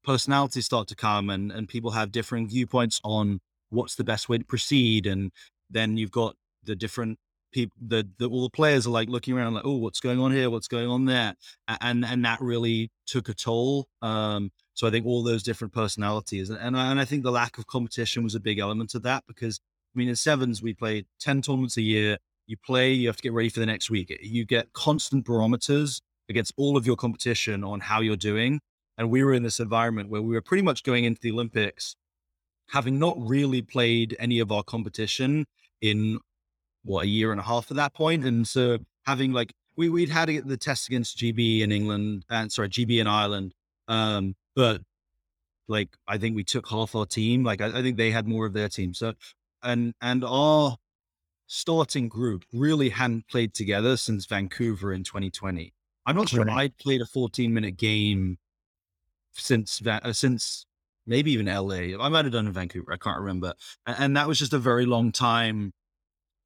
personalities 0.04 0.66
start 0.66 0.88
to 0.88 0.96
come 0.96 1.30
and, 1.30 1.50
and 1.52 1.68
people 1.68 1.92
have 1.92 2.12
different 2.12 2.50
viewpoints 2.50 3.00
on 3.04 3.40
what's 3.70 3.94
the 3.96 4.04
best 4.04 4.28
way 4.28 4.38
to 4.38 4.44
proceed. 4.44 5.06
And 5.06 5.30
then 5.70 5.96
you've 5.96 6.10
got 6.10 6.36
the 6.64 6.76
different 6.76 7.18
people 7.56 7.76
the, 7.80 8.06
the 8.18 8.28
all 8.28 8.42
the 8.42 8.50
players 8.50 8.86
are 8.86 8.90
like 8.90 9.08
looking 9.08 9.36
around 9.36 9.54
like 9.54 9.64
oh 9.64 9.76
what's 9.76 10.00
going 10.00 10.20
on 10.20 10.30
here? 10.30 10.50
What's 10.50 10.68
going 10.68 10.88
on 10.88 11.06
there? 11.06 11.34
And 11.80 12.04
and 12.04 12.24
that 12.24 12.40
really 12.40 12.90
took 13.06 13.28
a 13.28 13.34
toll 13.34 13.86
um 14.02 14.50
so 14.74 14.86
i 14.86 14.90
think 14.90 15.06
all 15.06 15.22
those 15.22 15.42
different 15.42 15.72
personalities 15.72 16.50
and 16.50 16.58
and 16.60 16.76
I, 16.76 16.90
and 16.90 17.00
I 17.00 17.04
think 17.04 17.22
the 17.22 17.30
lack 17.30 17.56
of 17.56 17.66
competition 17.66 18.24
was 18.24 18.34
a 18.34 18.40
big 18.40 18.58
element 18.58 18.94
of 18.94 19.02
that 19.04 19.24
because 19.28 19.60
i 19.94 19.98
mean 19.98 20.08
in 20.08 20.16
sevens 20.16 20.60
we 20.60 20.74
play 20.74 21.04
10 21.20 21.42
tournaments 21.42 21.76
a 21.76 21.82
year. 21.82 22.18
You 22.46 22.56
play 22.64 22.92
you 22.92 23.08
have 23.08 23.16
to 23.16 23.22
get 23.22 23.32
ready 23.32 23.48
for 23.48 23.60
the 23.60 23.66
next 23.66 23.90
week. 23.90 24.16
You 24.22 24.44
get 24.44 24.72
constant 24.72 25.24
barometers 25.24 26.00
against 26.28 26.52
all 26.56 26.76
of 26.76 26.86
your 26.86 26.96
competition 26.96 27.64
on 27.64 27.80
how 27.80 28.00
you're 28.00 28.16
doing 28.32 28.60
and 28.98 29.10
we 29.10 29.24
were 29.24 29.34
in 29.34 29.42
this 29.42 29.60
environment 29.60 30.10
where 30.10 30.22
we 30.22 30.34
were 30.34 30.42
pretty 30.42 30.62
much 30.62 30.82
going 30.82 31.04
into 31.04 31.20
the 31.20 31.30
olympics 31.30 31.96
having 32.70 32.98
not 32.98 33.16
really 33.18 33.62
played 33.62 34.16
any 34.18 34.40
of 34.40 34.50
our 34.50 34.62
competition 34.62 35.46
in 35.80 36.18
what 36.86 37.04
a 37.04 37.08
year 37.08 37.30
and 37.32 37.40
a 37.40 37.44
half 37.44 37.70
at 37.70 37.76
that 37.76 37.92
point, 37.94 38.24
and 38.24 38.46
so 38.48 38.78
having 39.04 39.32
like 39.32 39.52
we 39.76 39.88
we'd 39.88 40.08
had 40.08 40.28
the 40.46 40.56
test 40.56 40.88
against 40.88 41.18
GB 41.18 41.60
in 41.60 41.70
England 41.72 42.24
and 42.30 42.50
sorry 42.50 42.68
GB 42.68 43.00
in 43.00 43.06
Ireland, 43.06 43.54
um, 43.88 44.34
but 44.54 44.80
like 45.68 45.90
I 46.08 46.16
think 46.18 46.36
we 46.36 46.44
took 46.44 46.68
half 46.68 46.94
our 46.94 47.06
team. 47.06 47.44
Like 47.44 47.60
I, 47.60 47.66
I 47.78 47.82
think 47.82 47.96
they 47.96 48.10
had 48.10 48.26
more 48.26 48.46
of 48.46 48.52
their 48.52 48.68
team. 48.68 48.94
So 48.94 49.14
and 49.62 49.94
and 50.00 50.24
our 50.24 50.76
starting 51.48 52.08
group 52.08 52.44
really 52.52 52.88
hadn't 52.88 53.28
played 53.28 53.54
together 53.54 53.96
since 53.96 54.26
Vancouver 54.26 54.92
in 54.92 55.04
2020. 55.04 55.72
I'm 56.06 56.16
not 56.16 56.28
sure 56.28 56.44
Right. 56.44 56.56
I'd 56.56 56.78
played 56.78 57.00
a 57.00 57.06
14 57.06 57.52
minute 57.52 57.76
game 57.76 58.38
since 59.32 59.78
Va- 59.80 60.00
uh, 60.04 60.12
since 60.12 60.66
maybe 61.06 61.32
even 61.32 61.46
LA. 61.46 61.96
I 62.00 62.08
might 62.08 62.24
have 62.24 62.32
done 62.32 62.46
in 62.46 62.52
Vancouver. 62.52 62.92
I 62.92 62.96
can't 62.96 63.18
remember. 63.20 63.54
A- 63.86 64.00
And, 64.00 64.16
that 64.16 64.26
was 64.28 64.38
just 64.38 64.52
a 64.52 64.58
very 64.58 64.86
long 64.86 65.12
time 65.12 65.72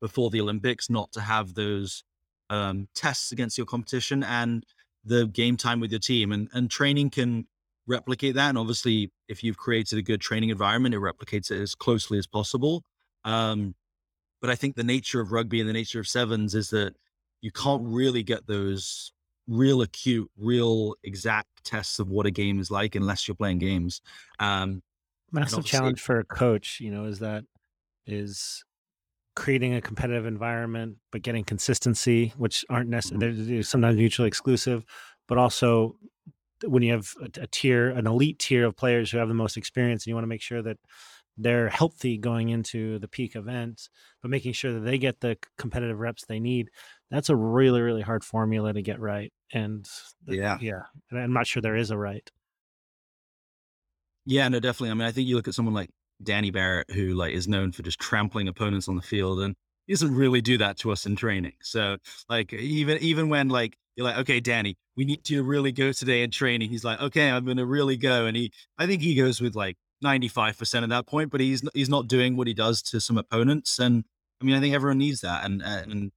before 0.00 0.30
the 0.30 0.40
Olympics 0.40 0.90
not 0.90 1.12
to 1.12 1.20
have 1.20 1.54
those 1.54 2.04
um, 2.48 2.88
tests 2.94 3.32
against 3.32 3.58
your 3.58 3.66
competition 3.66 4.22
and 4.22 4.64
the 5.04 5.26
game 5.26 5.56
time 5.56 5.80
with 5.80 5.90
your 5.90 6.00
team. 6.00 6.32
And 6.32 6.48
and 6.52 6.70
training 6.70 7.10
can 7.10 7.46
replicate 7.86 8.34
that. 8.34 8.48
And 8.48 8.58
obviously, 8.58 9.10
if 9.28 9.42
you've 9.44 9.56
created 9.56 9.98
a 9.98 10.02
good 10.02 10.20
training 10.20 10.50
environment, 10.50 10.94
it 10.94 10.98
replicates 10.98 11.50
it 11.50 11.60
as 11.60 11.74
closely 11.74 12.18
as 12.18 12.26
possible. 12.26 12.84
Um, 13.24 13.74
but 14.40 14.50
I 14.50 14.54
think 14.54 14.76
the 14.76 14.84
nature 14.84 15.20
of 15.20 15.32
rugby 15.32 15.60
and 15.60 15.68
the 15.68 15.74
nature 15.74 16.00
of 16.00 16.08
sevens 16.08 16.54
is 16.54 16.70
that 16.70 16.94
you 17.42 17.50
can't 17.50 17.82
really 17.84 18.22
get 18.22 18.46
those 18.46 19.12
real 19.46 19.82
acute, 19.82 20.30
real 20.38 20.94
exact 21.02 21.64
tests 21.64 21.98
of 21.98 22.08
what 22.08 22.26
a 22.26 22.30
game 22.30 22.60
is 22.60 22.70
like 22.70 22.94
unless 22.94 23.26
you're 23.26 23.34
playing 23.34 23.58
games. 23.58 24.00
Um, 24.38 24.82
Massive 25.32 25.64
challenge 25.64 26.00
for 26.00 26.18
a 26.18 26.24
coach, 26.24 26.80
you 26.80 26.90
know, 26.90 27.04
is 27.04 27.18
that 27.20 27.44
is 28.06 28.64
creating 29.36 29.74
a 29.74 29.80
competitive 29.80 30.26
environment, 30.26 30.96
but 31.12 31.22
getting 31.22 31.44
consistency, 31.44 32.32
which 32.36 32.64
aren't 32.68 32.90
necessarily 32.90 33.32
mm-hmm. 33.32 33.48
they're 33.48 33.62
sometimes 33.62 33.96
mutually 33.96 34.28
exclusive, 34.28 34.84
but 35.28 35.38
also 35.38 35.96
when 36.66 36.82
you 36.82 36.92
have 36.92 37.14
a, 37.22 37.42
a 37.42 37.46
tier, 37.46 37.90
an 37.90 38.06
elite 38.06 38.38
tier 38.38 38.66
of 38.66 38.76
players 38.76 39.10
who 39.10 39.18
have 39.18 39.28
the 39.28 39.34
most 39.34 39.56
experience, 39.56 40.04
and 40.04 40.08
you 40.08 40.14
want 40.14 40.24
to 40.24 40.28
make 40.28 40.42
sure 40.42 40.62
that 40.62 40.78
they're 41.36 41.68
healthy 41.68 42.18
going 42.18 42.50
into 42.50 42.98
the 42.98 43.08
peak 43.08 43.34
event, 43.34 43.88
but 44.20 44.30
making 44.30 44.52
sure 44.52 44.74
that 44.74 44.80
they 44.80 44.98
get 44.98 45.20
the 45.20 45.38
competitive 45.56 45.98
reps 45.98 46.26
they 46.26 46.40
need. 46.40 46.70
That's 47.10 47.30
a 47.30 47.36
really, 47.36 47.80
really 47.80 48.02
hard 48.02 48.24
formula 48.24 48.72
to 48.72 48.82
get 48.82 49.00
right. 49.00 49.32
And 49.52 49.88
Yeah. 50.26 50.58
yeah, 50.60 50.82
and 51.10 51.18
I'm 51.18 51.32
not 51.32 51.46
sure 51.46 51.62
there 51.62 51.76
is 51.76 51.90
a 51.90 51.96
right. 51.96 52.28
Yeah, 54.26 54.48
no, 54.48 54.60
definitely. 54.60 54.90
I 54.90 54.94
mean, 54.94 55.08
I 55.08 55.12
think 55.12 55.28
you 55.28 55.36
look 55.36 55.48
at 55.48 55.54
someone 55.54 55.74
like 55.74 55.90
Danny 56.22 56.50
Barrett, 56.50 56.90
who 56.90 57.14
like 57.14 57.32
is 57.32 57.48
known 57.48 57.72
for 57.72 57.82
just 57.82 57.98
trampling 57.98 58.48
opponents 58.48 58.88
on 58.88 58.96
the 58.96 59.02
field, 59.02 59.40
and 59.40 59.54
he 59.86 59.92
doesn't 59.92 60.14
really 60.14 60.40
do 60.40 60.58
that 60.58 60.78
to 60.78 60.92
us 60.92 61.06
in 61.06 61.16
training. 61.16 61.54
So, 61.62 61.96
like, 62.28 62.52
even 62.52 62.98
even 62.98 63.28
when 63.28 63.48
like 63.48 63.76
you're 63.96 64.06
like, 64.06 64.18
okay, 64.18 64.40
Danny, 64.40 64.76
we 64.96 65.04
need 65.04 65.24
to 65.24 65.42
really 65.42 65.72
go 65.72 65.92
today 65.92 66.22
in 66.22 66.30
training. 66.30 66.70
He's 66.70 66.84
like, 66.84 67.00
okay, 67.00 67.30
I'm 67.30 67.46
to 67.56 67.66
really 67.66 67.96
go, 67.96 68.26
and 68.26 68.36
he, 68.36 68.52
I 68.78 68.86
think 68.86 69.02
he 69.02 69.14
goes 69.14 69.40
with 69.40 69.54
like 69.54 69.76
95 70.02 70.58
percent 70.58 70.84
at 70.84 70.90
that 70.90 71.06
point, 71.06 71.30
but 71.30 71.40
he's 71.40 71.62
he's 71.74 71.88
not 71.88 72.08
doing 72.08 72.36
what 72.36 72.46
he 72.46 72.54
does 72.54 72.82
to 72.82 73.00
some 73.00 73.18
opponents, 73.18 73.78
and 73.78 74.04
I 74.40 74.44
mean, 74.44 74.54
I 74.54 74.60
think 74.60 74.74
everyone 74.74 74.98
needs 74.98 75.20
that, 75.20 75.44
and 75.44 75.62
and 75.62 76.12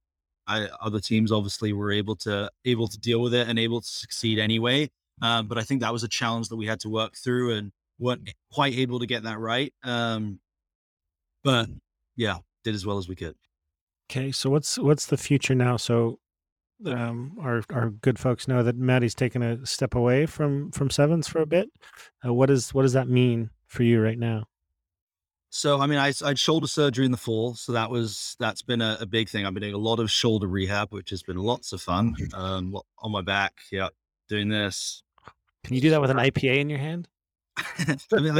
I, 0.46 0.68
other 0.80 1.00
teams 1.00 1.32
obviously 1.32 1.72
were 1.72 1.92
able 1.92 2.16
to 2.16 2.50
able 2.64 2.88
to 2.88 2.98
deal 2.98 3.20
with 3.20 3.34
it 3.34 3.48
and 3.48 3.58
able 3.58 3.80
to 3.80 3.88
succeed 3.88 4.38
anyway. 4.38 4.90
Um, 5.22 5.46
but 5.46 5.58
I 5.58 5.62
think 5.62 5.80
that 5.80 5.92
was 5.92 6.02
a 6.02 6.08
challenge 6.08 6.48
that 6.48 6.56
we 6.56 6.66
had 6.66 6.80
to 6.80 6.88
work 6.88 7.16
through 7.16 7.54
and 7.54 7.72
weren't 7.98 8.30
quite 8.52 8.74
able 8.74 8.98
to 9.00 9.06
get 9.06 9.22
that 9.24 9.38
right. 9.38 9.72
Um, 9.82 10.40
but 11.42 11.68
yeah, 12.16 12.38
did 12.64 12.74
as 12.74 12.86
well 12.86 12.98
as 12.98 13.08
we 13.08 13.16
could. 13.16 13.36
Okay, 14.10 14.32
so 14.32 14.50
what's 14.50 14.78
what's 14.78 15.06
the 15.06 15.16
future 15.16 15.54
now? 15.54 15.76
So, 15.76 16.18
um, 16.86 17.36
our 17.40 17.62
our 17.72 17.90
good 17.90 18.18
folks 18.18 18.46
know 18.46 18.62
that 18.62 18.76
Maddie's 18.76 19.14
taken 19.14 19.42
a 19.42 19.64
step 19.64 19.94
away 19.94 20.26
from 20.26 20.70
from 20.72 20.90
sevens 20.90 21.28
for 21.28 21.40
a 21.40 21.46
bit. 21.46 21.70
Uh, 22.24 22.32
what 22.32 22.50
is 22.50 22.74
what 22.74 22.82
does 22.82 22.92
that 22.92 23.08
mean 23.08 23.50
for 23.66 23.82
you 23.82 24.00
right 24.02 24.18
now? 24.18 24.44
So 25.50 25.80
I 25.80 25.86
mean, 25.86 25.98
I 25.98 26.12
I 26.22 26.28
had 26.28 26.38
shoulder 26.38 26.66
surgery 26.66 27.06
in 27.06 27.12
the 27.12 27.16
fall, 27.16 27.54
so 27.54 27.72
that 27.72 27.88
was 27.88 28.36
that's 28.40 28.62
been 28.62 28.82
a, 28.82 28.98
a 29.00 29.06
big 29.06 29.28
thing. 29.28 29.46
I've 29.46 29.54
been 29.54 29.62
doing 29.62 29.74
a 29.74 29.78
lot 29.78 30.00
of 30.00 30.10
shoulder 30.10 30.48
rehab, 30.48 30.92
which 30.92 31.10
has 31.10 31.22
been 31.22 31.38
lots 31.38 31.72
of 31.72 31.80
fun. 31.80 32.14
Um, 32.34 32.76
on 32.98 33.12
my 33.12 33.22
back, 33.22 33.54
yeah, 33.70 33.88
doing 34.28 34.48
this. 34.48 35.02
Can 35.62 35.76
you 35.76 35.80
do 35.80 35.90
that 35.90 36.00
with 36.00 36.10
an 36.10 36.18
IPA 36.18 36.58
in 36.58 36.68
your 36.68 36.80
hand? 36.80 37.08
I 38.12 38.20
mean, 38.20 38.36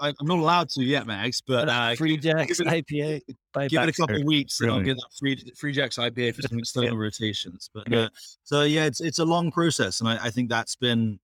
I, 0.00 0.08
I'm 0.08 0.26
not 0.26 0.38
allowed 0.38 0.68
to 0.70 0.82
yet, 0.82 1.06
Max, 1.06 1.40
but 1.40 1.68
uh, 1.68 1.94
Free 1.94 2.16
Jacks 2.16 2.58
give 2.58 2.66
it- 2.66 2.86
IPA. 2.86 3.20
Give 3.68 3.82
it 3.82 3.88
a 3.88 3.92
couple 3.92 4.16
of 4.16 4.24
weeks 4.24 4.60
and 4.60 4.70
I'll 4.70 4.76
Really? 4.78 4.86
get 4.94 4.96
that 4.96 5.08
free 5.18 5.52
free 5.56 5.72
jacks 5.72 5.96
IPA 5.98 6.34
for 6.34 6.42
some 6.42 6.58
external 6.58 6.90
Yeah. 6.90 6.98
rotations. 7.00 7.70
But 7.72 7.86
Okay. 7.86 8.04
uh, 8.04 8.08
so 8.42 8.62
yeah, 8.62 8.84
it's 8.86 9.00
it's 9.00 9.18
a 9.18 9.24
long 9.24 9.50
process, 9.52 10.00
and 10.00 10.08
I, 10.08 10.26
I 10.26 10.30
think 10.30 10.48
that's 10.50 10.76
been 10.76 11.18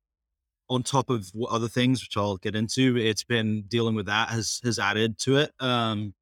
on 0.71 0.83
top 0.83 1.11
of 1.11 1.31
other 1.51 1.69
things, 1.69 2.01
which 2.03 2.17
I'll 2.17 2.37
get 2.39 2.55
into. 2.55 2.97
It's 2.97 3.25
been 3.25 3.63
dealing 3.69 3.95
with 3.95 4.07
that 4.07 4.29
has 4.31 4.61
has 4.65 4.79
added 4.79 5.19
to 5.21 5.37
it. 5.39 5.53
Um, 5.61 6.15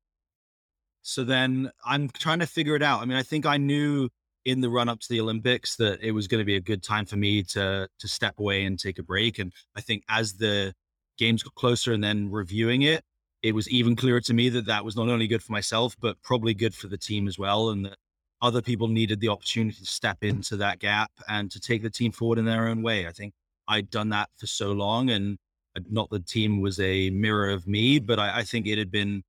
so 1.02 1.22
then 1.24 1.70
I'm 1.84 2.08
trying 2.08 2.40
to 2.40 2.46
figure 2.46 2.76
it 2.76 2.82
out. 2.82 3.00
I 3.02 3.04
mean, 3.04 3.16
I 3.16 3.22
think 3.22 3.46
I 3.46 3.56
knew 3.56 4.08
in 4.46 4.60
the 4.62 4.70
run 4.70 4.88
up 4.88 5.00
to 5.00 5.08
the 5.08 5.20
Olympics 5.20 5.76
that 5.76 6.00
it 6.02 6.12
was 6.12 6.26
going 6.26 6.40
to 6.40 6.44
be 6.46 6.56
a 6.56 6.60
good 6.60 6.82
time 6.82 7.04
for 7.06 7.16
me 7.16 7.42
to 7.42 7.88
to 7.98 8.08
step 8.08 8.38
away 8.38 8.64
and 8.64 8.78
take 8.78 8.98
a 8.98 9.02
break. 9.02 9.38
And 9.38 9.52
I 9.76 9.80
think 9.80 10.02
as 10.08 10.34
the 10.34 10.74
games 11.20 11.44
got 11.44 11.54
closer 11.54 11.92
and 11.92 12.02
then 12.02 12.30
reviewing 12.30 12.82
it, 12.82 13.04
it 13.42 13.54
was 13.54 13.68
even 13.70 13.94
clearer 13.94 14.20
to 14.22 14.34
me 14.34 14.48
that 14.48 14.66
that 14.66 14.84
was 14.84 14.96
not 14.96 15.08
only 15.08 15.28
good 15.28 15.42
for 15.42 15.52
myself, 15.52 15.96
but 16.00 16.20
probably 16.22 16.54
good 16.54 16.74
for 16.74 16.88
the 16.88 16.98
team 16.98 17.28
as 17.28 17.38
well. 17.38 17.70
And 17.70 17.86
that 17.86 17.96
other 18.42 18.62
people 18.62 18.88
needed 18.88 19.20
the 19.20 19.28
opportunity 19.28 19.76
to 19.78 19.86
step 19.86 20.18
into 20.22 20.56
that 20.56 20.78
gap 20.78 21.10
and 21.28 21.50
to 21.50 21.60
take 21.60 21.82
the 21.82 21.90
team 21.90 22.10
forward 22.10 22.38
in 22.38 22.44
their 22.44 22.68
own 22.68 22.82
way. 22.82 23.06
I 23.06 23.12
think 23.12 23.34
I'd 23.68 23.90
done 23.90 24.08
that 24.10 24.30
for 24.36 24.46
so 24.46 24.72
long 24.72 25.10
and 25.10 25.38
uh, 25.76 25.80
not 25.90 26.10
the 26.10 26.20
team 26.20 26.60
was 26.60 26.80
a 26.80 27.10
mirror 27.10 27.50
of 27.50 27.66
me, 27.66 27.98
but 27.98 28.18
I, 28.18 28.38
I 28.38 28.42
think 28.42 28.66
it 28.66 28.78
had 28.78 28.90
been 28.90 29.22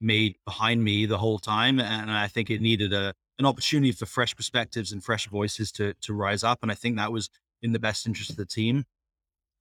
made 0.00 0.36
behind 0.44 0.82
me 0.82 1.06
the 1.06 1.18
whole 1.18 1.38
time. 1.38 1.80
And 1.80 2.10
I 2.10 2.28
think 2.28 2.50
it 2.50 2.60
needed 2.60 2.92
a, 2.92 3.12
an 3.38 3.46
opportunity 3.46 3.92
for 3.92 4.06
fresh 4.06 4.36
perspectives 4.36 4.92
and 4.92 5.02
fresh 5.02 5.26
voices 5.28 5.72
to, 5.72 5.94
to 6.02 6.14
rise 6.14 6.44
up. 6.44 6.60
And 6.62 6.70
I 6.70 6.74
think 6.74 6.96
that 6.96 7.12
was 7.12 7.28
in 7.62 7.72
the 7.72 7.78
best 7.78 8.06
interest 8.06 8.30
of 8.30 8.36
the 8.36 8.46
team. 8.46 8.84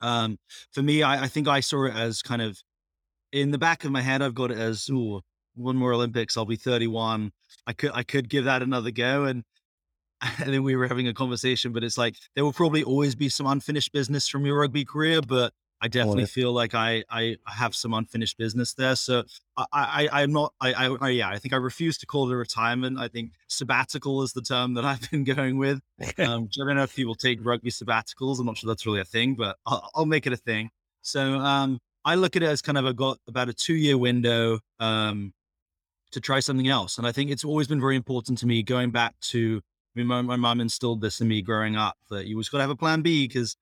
Um, 0.02 0.38
for 0.72 0.82
me, 0.82 1.04
I, 1.04 1.24
I 1.24 1.28
think 1.28 1.48
I 1.48 1.60
saw 1.60 1.86
it 1.86 1.94
as 1.94 2.22
kind 2.22 2.42
of 2.42 2.62
in 3.32 3.52
the 3.52 3.58
back 3.58 3.84
of 3.84 3.92
my 3.92 4.02
head. 4.02 4.22
I've 4.22 4.36
got 4.36 4.52
it 4.52 4.58
as 4.58 4.90
ooh, 4.90 5.22
one 5.56 5.76
more 5.76 5.94
Olympics. 5.94 6.38
I'll 6.38 6.46
be 6.46 6.56
31. 6.56 7.32
I 7.68 7.74
could 7.74 7.92
I 7.94 8.04
could 8.04 8.30
give 8.30 8.46
that 8.46 8.62
another 8.62 8.92
go. 8.92 9.26
And 9.26 9.44
and 10.40 10.54
then 10.54 10.64
we 10.64 10.76
were 10.76 10.88
having 10.88 11.08
a 11.08 11.14
conversation, 11.14 11.72
but 11.72 11.84
it's 11.84 11.98
like 11.98 12.16
there 12.36 12.44
will 12.44 12.54
probably 12.54 12.84
always 12.84 13.16
be 13.16 13.30
some 13.30 13.48
unfinished 13.48 13.92
business 13.94 14.28
from 14.28 14.46
your 14.46 14.60
rugby 14.60 14.86
career, 14.86 15.22
but 15.22 15.54
I 15.82 15.88
definitely 15.88 16.26
feel 16.26 16.52
like 16.52 16.76
I 16.76 17.04
I 17.10 17.38
have 17.46 17.74
some 17.74 17.94
unfinished 17.94 18.38
business 18.38 18.74
there. 18.74 18.96
So 18.96 19.24
I 19.58 20.10
I 20.12 20.24
I'm 20.24 20.34
not 20.34 20.54
I, 20.60 20.74
I 20.74 20.96
I 21.00 21.10
yeah 21.10 21.30
I 21.30 21.38
think 21.38 21.54
I 21.54 21.58
refuse 21.58 21.98
to 22.00 22.06
call 22.06 22.30
it 22.30 22.34
a 22.34 22.38
retirement. 22.38 23.00
I 23.00 23.08
think 23.08 23.32
sabbatical 23.48 24.22
is 24.24 24.34
the 24.34 24.42
term 24.42 24.74
that 24.74 24.86
I've 24.92 25.10
been 25.10 25.24
going 25.24 25.58
with. 25.58 25.82
Um, 26.20 26.50
I 26.62 26.66
don't 26.66 26.76
know 26.76 26.84
if 26.84 26.96
people 26.96 27.16
take 27.16 27.40
rugby 27.44 27.70
sabbaticals. 27.70 28.40
I'm 28.40 28.46
not 28.46 28.58
sure 28.58 28.68
that's 28.68 28.86
really 28.86 29.00
a 29.00 29.06
thing, 29.06 29.36
but 29.36 29.58
I'll, 29.66 29.90
I'll 29.96 30.06
make 30.06 30.28
it 30.28 30.34
a 30.34 30.38
thing. 30.38 30.70
So 31.02 31.22
um, 31.22 31.80
I 32.04 32.16
look 32.16 32.36
at 32.36 32.44
it 32.44 32.48
as 32.48 32.62
kind 32.62 32.78
of 32.78 32.86
a 32.86 32.94
got 32.94 33.20
about 33.28 33.48
a 33.48 33.54
two 33.54 33.74
year 33.74 33.98
window 33.98 34.60
um, 34.80 35.34
to 36.12 36.20
try 36.20 36.40
something 36.40 36.68
else, 36.68 36.98
and 36.98 37.08
I 37.08 37.12
think 37.12 37.32
it's 37.32 37.46
always 37.46 37.68
been 37.68 37.80
very 37.80 37.96
important 37.96 38.38
to 38.40 38.48
me. 38.48 38.64
Going 38.64 38.92
back 38.92 39.16
to, 39.32 39.62
I 39.96 40.00
mean, 40.00 40.08
my, 40.08 40.22
my 40.22 40.36
mom 40.36 40.60
instilled 40.60 41.02
this 41.02 41.22
in 41.22 41.28
me 41.28 41.42
growing 41.42 41.76
up 41.76 41.98
that 42.10 42.26
you 42.26 42.36
always 42.36 42.50
got 42.50 42.58
to 42.58 42.64
have 42.64 42.70
a 42.70 42.76
plan 42.76 43.02
B 43.02 43.28
because 43.28 43.56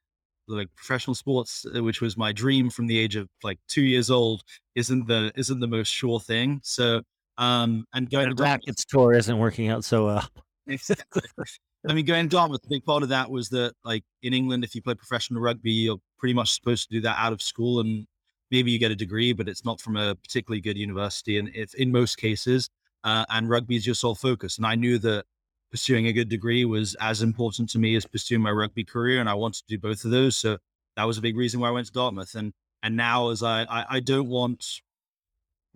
like 0.48 0.70
professional 0.76 1.16
sports, 1.16 1.66
uh, 1.76 1.84
which 1.84 2.02
was 2.02 2.18
my 2.18 2.32
dream 2.32 2.70
from 2.70 2.88
the 2.88 2.98
age 2.98 3.16
of 3.16 3.28
like 3.44 3.60
two 3.68 3.82
years 3.84 4.10
old, 4.10 4.44
isn't 4.76 5.08
the 5.08 5.32
isn't 5.36 5.60
the 5.60 5.68
most 5.68 5.90
sure 5.90 6.20
thing. 6.20 6.60
So 6.64 7.02
um, 7.38 7.86
and 7.94 8.10
going 8.10 8.30
The 8.30 8.36
to 8.36 8.44
rackets 8.44 8.86
tour 8.86 9.14
isn't 9.14 9.38
working 9.38 9.70
out 9.70 9.84
so 9.84 10.06
well. 10.06 10.30
Exactly. 10.66 11.22
I 11.88 11.94
mean, 11.94 12.06
going 12.06 12.28
to 12.28 12.36
Dartmouth, 12.36 12.66
a 12.66 12.68
big 12.68 12.84
part 12.84 13.04
of 13.04 13.10
that 13.10 13.30
was 13.30 13.50
that, 13.50 13.74
like 13.86 14.04
in 14.22 14.34
England, 14.34 14.64
if 14.64 14.76
you 14.76 14.82
play 14.82 14.96
professional 14.96 15.42
rugby, 15.42 15.72
you're 15.72 16.00
pretty 16.18 16.34
much 16.34 16.54
supposed 16.54 16.90
to 16.90 16.96
do 16.96 17.02
that 17.02 17.16
out 17.18 17.32
of 17.32 17.42
school, 17.42 17.80
and 17.80 18.06
maybe 18.52 18.72
you 18.72 18.80
get 18.80 18.92
a 18.92 18.96
degree, 18.96 19.32
but 19.32 19.48
it's 19.48 19.64
not 19.64 19.80
from 19.80 19.96
a 19.96 20.16
particularly 20.16 20.60
good 20.60 20.78
university. 20.78 21.38
And 21.38 21.50
if 21.56 21.74
in 21.76 21.92
most 21.92 22.18
cases, 22.18 22.70
uh, 23.04 23.26
and 23.30 23.50
rugby 23.50 23.76
is 23.76 23.86
your 23.86 23.96
sole 23.96 24.16
focus. 24.16 24.58
And 24.58 24.66
I 24.66 24.76
knew 24.76 24.98
that 25.00 25.26
pursuing 25.72 26.08
a 26.08 26.14
good 26.14 26.30
degree 26.30 26.66
was 26.66 26.96
as 27.00 27.22
important 27.22 27.70
to 27.72 27.80
me 27.80 27.96
as 27.96 28.06
pursuing 28.06 28.42
my 28.42 28.52
rugby 28.52 28.84
career, 28.84 29.20
and 29.20 29.30
I 29.30 29.34
wanted 29.34 29.66
to 29.68 29.76
do 29.76 29.80
both 29.80 30.06
of 30.06 30.12
those. 30.12 30.36
So 30.36 30.58
that 30.96 31.04
was 31.04 31.18
a 31.18 31.22
big 31.22 31.38
reason 31.38 31.60
why 31.60 31.70
I 31.70 31.72
went 31.72 31.88
to 31.88 31.94
Dartmouth. 31.94 32.36
And 32.36 32.54
and 32.84 32.96
now, 32.96 33.30
as 33.30 33.44
I 33.44 33.64
I, 33.64 33.86
I 33.90 34.00
don't 34.00 34.28
want 34.30 34.82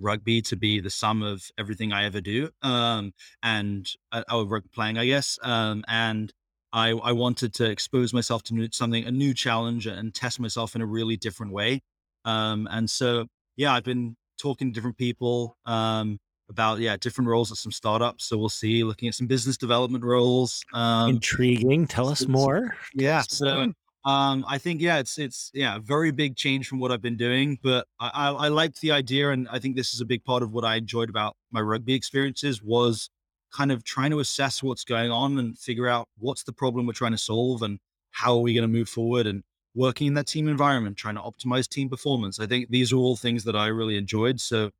rugby 0.01 0.41
to 0.41 0.55
be 0.55 0.79
the 0.79 0.89
sum 0.89 1.21
of 1.21 1.49
everything 1.57 1.93
I 1.93 2.05
ever 2.05 2.21
do. 2.21 2.49
Um, 2.61 3.13
and 3.43 3.87
uh, 4.11 4.23
oh, 4.29 4.45
rugby 4.45 4.69
playing, 4.73 4.97
I 4.97 5.05
guess. 5.05 5.37
Um, 5.43 5.83
and 5.87 6.33
I, 6.73 6.89
I 6.89 7.11
wanted 7.11 7.53
to 7.55 7.69
expose 7.69 8.13
myself 8.13 8.43
to 8.43 8.69
something, 8.71 9.05
a 9.05 9.11
new 9.11 9.33
challenge, 9.33 9.87
and 9.87 10.13
test 10.13 10.39
myself 10.39 10.75
in 10.75 10.81
a 10.81 10.85
really 10.85 11.17
different 11.17 11.53
way. 11.53 11.81
Um, 12.25 12.67
and 12.71 12.89
so, 12.89 13.27
yeah, 13.55 13.73
I've 13.73 13.83
been 13.83 14.15
talking 14.39 14.69
to 14.69 14.73
different 14.73 14.97
people 14.97 15.57
um, 15.65 16.19
about 16.51 16.79
yeah 16.79 16.95
different 16.97 17.27
roles 17.27 17.51
at 17.51 17.57
some 17.57 17.71
startups. 17.71 18.25
So 18.25 18.37
we'll 18.37 18.49
see. 18.49 18.83
Looking 18.83 19.07
at 19.07 19.15
some 19.15 19.25
business 19.25 19.57
development 19.57 20.03
roles. 20.03 20.63
Um, 20.73 21.09
Intriguing. 21.09 21.87
Tell 21.87 22.09
us 22.09 22.27
more. 22.27 22.75
yeah. 22.93 23.23
So 23.27 23.73
um, 24.03 24.45
I 24.47 24.57
think 24.57 24.81
yeah, 24.81 24.99
it's 24.99 25.17
it's 25.17 25.51
yeah, 25.53 25.75
a 25.77 25.79
very 25.79 26.11
big 26.11 26.35
change 26.35 26.67
from 26.67 26.79
what 26.79 26.91
I've 26.91 27.01
been 27.01 27.17
doing, 27.17 27.59
but 27.63 27.87
I, 27.99 28.11
I 28.13 28.29
I 28.29 28.47
liked 28.47 28.81
the 28.81 28.91
idea, 28.91 29.29
and 29.29 29.47
I 29.51 29.59
think 29.59 29.75
this 29.75 29.93
is 29.93 30.01
a 30.01 30.05
big 30.05 30.23
part 30.23 30.43
of 30.43 30.51
what 30.51 30.65
I 30.65 30.75
enjoyed 30.75 31.09
about 31.09 31.35
my 31.51 31.61
rugby 31.61 31.93
experiences 31.93 32.61
was 32.63 33.09
kind 33.53 33.71
of 33.71 33.83
trying 33.83 34.11
to 34.11 34.19
assess 34.19 34.63
what's 34.63 34.83
going 34.83 35.11
on 35.11 35.37
and 35.37 35.57
figure 35.57 35.87
out 35.87 36.07
what's 36.17 36.43
the 36.43 36.53
problem 36.53 36.85
we're 36.85 36.93
trying 36.93 37.11
to 37.11 37.17
solve 37.17 37.61
and 37.61 37.79
how 38.11 38.33
are 38.35 38.41
we 38.41 38.53
going 38.53 38.63
to 38.63 38.67
move 38.67 38.89
forward 38.89 39.27
and 39.27 39.43
working 39.75 40.07
in 40.07 40.13
that 40.15 40.27
team 40.27 40.47
environment, 40.47 40.97
trying 40.97 41.15
to 41.15 41.21
optimize 41.21 41.67
team 41.67 41.89
performance. 41.89 42.39
I 42.39 42.47
think 42.47 42.69
these 42.69 42.91
are 42.91 42.97
all 42.97 43.15
things 43.15 43.43
that 43.43 43.55
I 43.55 43.67
really 43.67 43.97
enjoyed. 43.97 44.39
So 44.39 44.71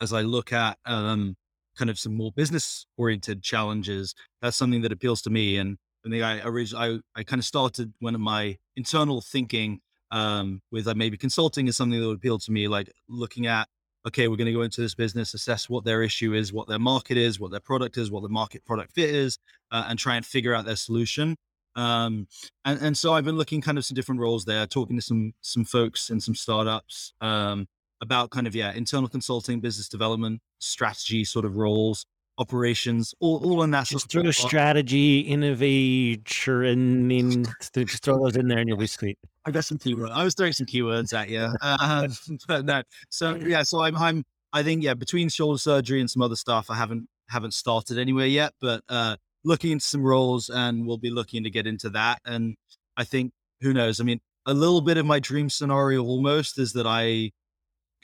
as 0.00 0.12
I 0.12 0.22
look 0.22 0.52
at 0.52 0.78
um, 0.84 1.36
kind 1.76 1.90
of 1.90 1.98
some 1.98 2.14
more 2.14 2.32
business 2.32 2.86
oriented 2.96 3.42
challenges, 3.42 4.14
that's 4.40 4.56
something 4.56 4.82
that 4.82 4.92
appeals 4.92 5.22
to 5.22 5.30
me. 5.30 5.56
And 5.56 5.78
I 6.06 6.10
think 6.10 6.22
I 6.22 6.40
originally, 6.44 7.02
I, 7.16 7.20
I 7.20 7.22
kind 7.24 7.40
of 7.40 7.44
started 7.44 7.92
one 8.00 8.14
of 8.14 8.20
my 8.20 8.56
internal 8.76 9.20
thinking 9.20 9.80
um, 10.10 10.60
with 10.70 10.86
like 10.86 10.96
maybe 10.96 11.16
consulting 11.16 11.66
is 11.66 11.76
something 11.76 12.00
that 12.00 12.06
would 12.06 12.16
appeal 12.16 12.38
to 12.38 12.52
me, 12.52 12.68
like 12.68 12.90
looking 13.08 13.46
at, 13.46 13.68
okay, 14.06 14.28
we're 14.28 14.36
going 14.36 14.46
to 14.46 14.52
go 14.52 14.62
into 14.62 14.80
this 14.80 14.94
business, 14.94 15.34
assess 15.34 15.68
what 15.68 15.84
their 15.84 16.02
issue 16.02 16.34
is, 16.34 16.52
what 16.52 16.68
their 16.68 16.78
market 16.78 17.16
is, 17.16 17.40
what 17.40 17.50
their 17.50 17.60
product 17.60 17.96
is, 17.96 18.10
what 18.10 18.22
the 18.22 18.28
market 18.28 18.64
product 18.64 18.92
fit 18.92 19.10
is, 19.10 19.38
uh, 19.72 19.86
and 19.88 19.98
try 19.98 20.16
and 20.16 20.26
figure 20.26 20.54
out 20.54 20.66
their 20.66 20.76
solution. 20.76 21.36
Um, 21.74 22.28
and, 22.64 22.80
and 22.80 22.98
so 22.98 23.14
I've 23.14 23.24
been 23.24 23.36
looking 23.36 23.60
kind 23.60 23.78
of 23.78 23.84
some 23.84 23.94
different 23.94 24.20
roles 24.20 24.44
there, 24.44 24.66
talking 24.66 24.96
to 24.96 25.02
some 25.02 25.32
some 25.40 25.64
folks 25.64 26.10
and 26.10 26.22
some 26.22 26.34
startups 26.34 27.14
um, 27.20 27.66
about 28.04 28.30
kind 28.30 28.46
of 28.46 28.54
yeah 28.54 28.72
internal 28.72 29.08
consulting, 29.08 29.60
business 29.60 29.88
development, 29.88 30.40
strategy 30.60 31.24
sort 31.24 31.44
of 31.44 31.56
roles, 31.56 32.06
operations, 32.38 33.14
all, 33.20 33.38
all 33.44 33.62
in 33.62 33.70
that. 33.72 33.86
Just 33.86 34.10
throw 34.10 34.30
strategy, 34.30 35.20
innovation, 35.20 37.10
in, 37.10 37.46
just 37.74 38.04
throw 38.04 38.22
those 38.22 38.36
in 38.36 38.48
there 38.48 38.58
and 38.58 38.68
you'll 38.68 38.78
be 38.78 38.86
sweet. 38.86 39.18
I 39.44 39.50
got 39.50 39.64
some 39.64 39.78
keywords. 39.78 40.10
I 40.10 40.24
was 40.24 40.34
throwing 40.34 40.52
some 40.52 40.66
keywords 40.66 41.12
at 41.12 41.28
you. 41.28 41.48
Uh, 41.60 42.08
but 42.48 42.64
no. 42.64 42.82
So 43.10 43.34
yeah, 43.34 43.62
so 43.62 43.80
I'm, 43.80 43.96
I'm, 43.96 44.24
I 44.52 44.62
think 44.62 44.82
yeah, 44.82 44.94
between 44.94 45.28
shoulder 45.28 45.58
surgery 45.58 46.00
and 46.00 46.10
some 46.10 46.22
other 46.22 46.36
stuff, 46.36 46.70
I 46.70 46.76
haven't 46.76 47.08
haven't 47.28 47.54
started 47.54 47.98
anywhere 47.98 48.26
yet, 48.26 48.52
but 48.60 48.82
uh, 48.88 49.16
looking 49.44 49.72
into 49.72 49.84
some 49.84 50.02
roles 50.02 50.50
and 50.50 50.86
we'll 50.86 50.98
be 50.98 51.10
looking 51.10 51.42
to 51.44 51.50
get 51.50 51.66
into 51.66 51.90
that. 51.90 52.20
And 52.24 52.56
I 52.96 53.04
think 53.04 53.32
who 53.60 53.72
knows? 53.72 54.00
I 54.00 54.04
mean, 54.04 54.20
a 54.46 54.54
little 54.54 54.80
bit 54.80 54.98
of 54.98 55.06
my 55.06 55.18
dream 55.18 55.48
scenario 55.48 56.02
almost 56.02 56.58
is 56.58 56.72
that 56.74 56.86
I 56.86 57.30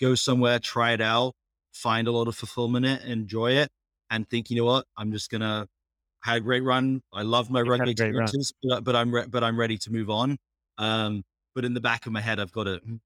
go 0.00 0.14
somewhere, 0.14 0.58
try 0.58 0.92
it 0.92 1.00
out, 1.00 1.34
find 1.72 2.08
a 2.08 2.12
lot 2.12 2.28
of 2.28 2.36
fulfillment 2.36 2.86
in 2.86 2.92
it, 2.92 3.04
enjoy 3.04 3.52
it, 3.52 3.70
and 4.10 4.28
think, 4.28 4.50
you 4.50 4.56
know 4.56 4.64
what, 4.64 4.86
I'm 4.96 5.12
just 5.12 5.30
gonna 5.30 5.66
had 6.22 6.36
a 6.36 6.40
great 6.40 6.62
run. 6.62 7.02
I 7.12 7.22
love 7.22 7.50
my 7.50 7.60
you 7.60 7.70
rugby 7.70 7.92
experiences, 7.92 8.52
but, 8.62 8.84
but, 8.84 8.94
I'm 8.94 9.14
re- 9.14 9.26
but 9.28 9.42
I'm 9.42 9.58
ready 9.58 9.78
to 9.78 9.92
move 9.92 10.10
on. 10.10 10.36
Um, 10.78 11.22
but 11.54 11.64
in 11.64 11.74
the 11.74 11.80
back 11.80 12.06
of 12.06 12.12
my 12.12 12.20
head, 12.20 12.38
I've 12.38 12.52
got 12.52 12.66
it 12.66 12.82
hmm, 12.82 12.96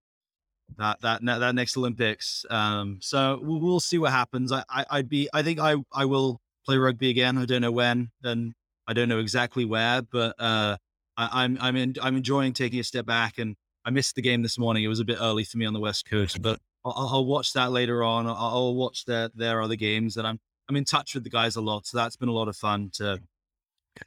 that 0.78 1.00
that 1.00 1.24
that 1.24 1.54
next 1.54 1.76
Olympics. 1.76 2.44
Um, 2.50 2.98
so 3.00 3.40
we'll, 3.42 3.60
we'll, 3.60 3.80
see 3.80 3.98
what 3.98 4.12
happens. 4.12 4.52
I, 4.52 4.64
I 4.68 4.84
would 4.98 5.08
be 5.08 5.28
I 5.32 5.42
think 5.42 5.60
I 5.60 5.76
I 5.92 6.04
will 6.04 6.40
play 6.66 6.76
rugby 6.76 7.10
again. 7.10 7.38
I 7.38 7.44
don't 7.46 7.62
know 7.62 7.72
when, 7.72 8.10
and 8.22 8.52
I 8.86 8.92
don't 8.92 9.08
know 9.08 9.18
exactly 9.18 9.64
where, 9.64 10.02
but 10.02 10.34
uh, 10.38 10.76
I, 11.16 11.44
I'm 11.44 11.58
I'm 11.60 11.76
in, 11.76 11.94
I'm 12.02 12.16
enjoying 12.16 12.52
taking 12.52 12.80
a 12.80 12.84
step 12.84 13.06
back. 13.06 13.38
And 13.38 13.56
I 13.84 13.90
missed 13.90 14.14
the 14.14 14.22
game 14.22 14.42
this 14.42 14.58
morning. 14.58 14.84
It 14.84 14.88
was 14.88 15.00
a 15.00 15.04
bit 15.04 15.18
early 15.20 15.44
for 15.44 15.58
me 15.58 15.66
on 15.66 15.74
the 15.74 15.80
west 15.80 16.08
coast, 16.08 16.42
but 16.42 16.58
I'll, 16.84 17.08
I'll 17.12 17.24
watch 17.24 17.52
that 17.54 17.72
later 17.72 18.02
on. 18.02 18.26
I'll, 18.26 18.36
I'll 18.36 18.74
watch 18.74 19.04
their 19.04 19.30
their 19.34 19.62
other 19.62 19.76
games, 19.76 20.16
and 20.16 20.26
I'm 20.26 20.40
I'm 20.68 20.76
in 20.76 20.84
touch 20.84 21.14
with 21.14 21.24
the 21.24 21.30
guys 21.30 21.56
a 21.56 21.60
lot, 21.60 21.86
so 21.86 21.98
that's 21.98 22.16
been 22.16 22.28
a 22.28 22.32
lot 22.32 22.48
of 22.48 22.56
fun 22.56 22.90
to 22.94 23.20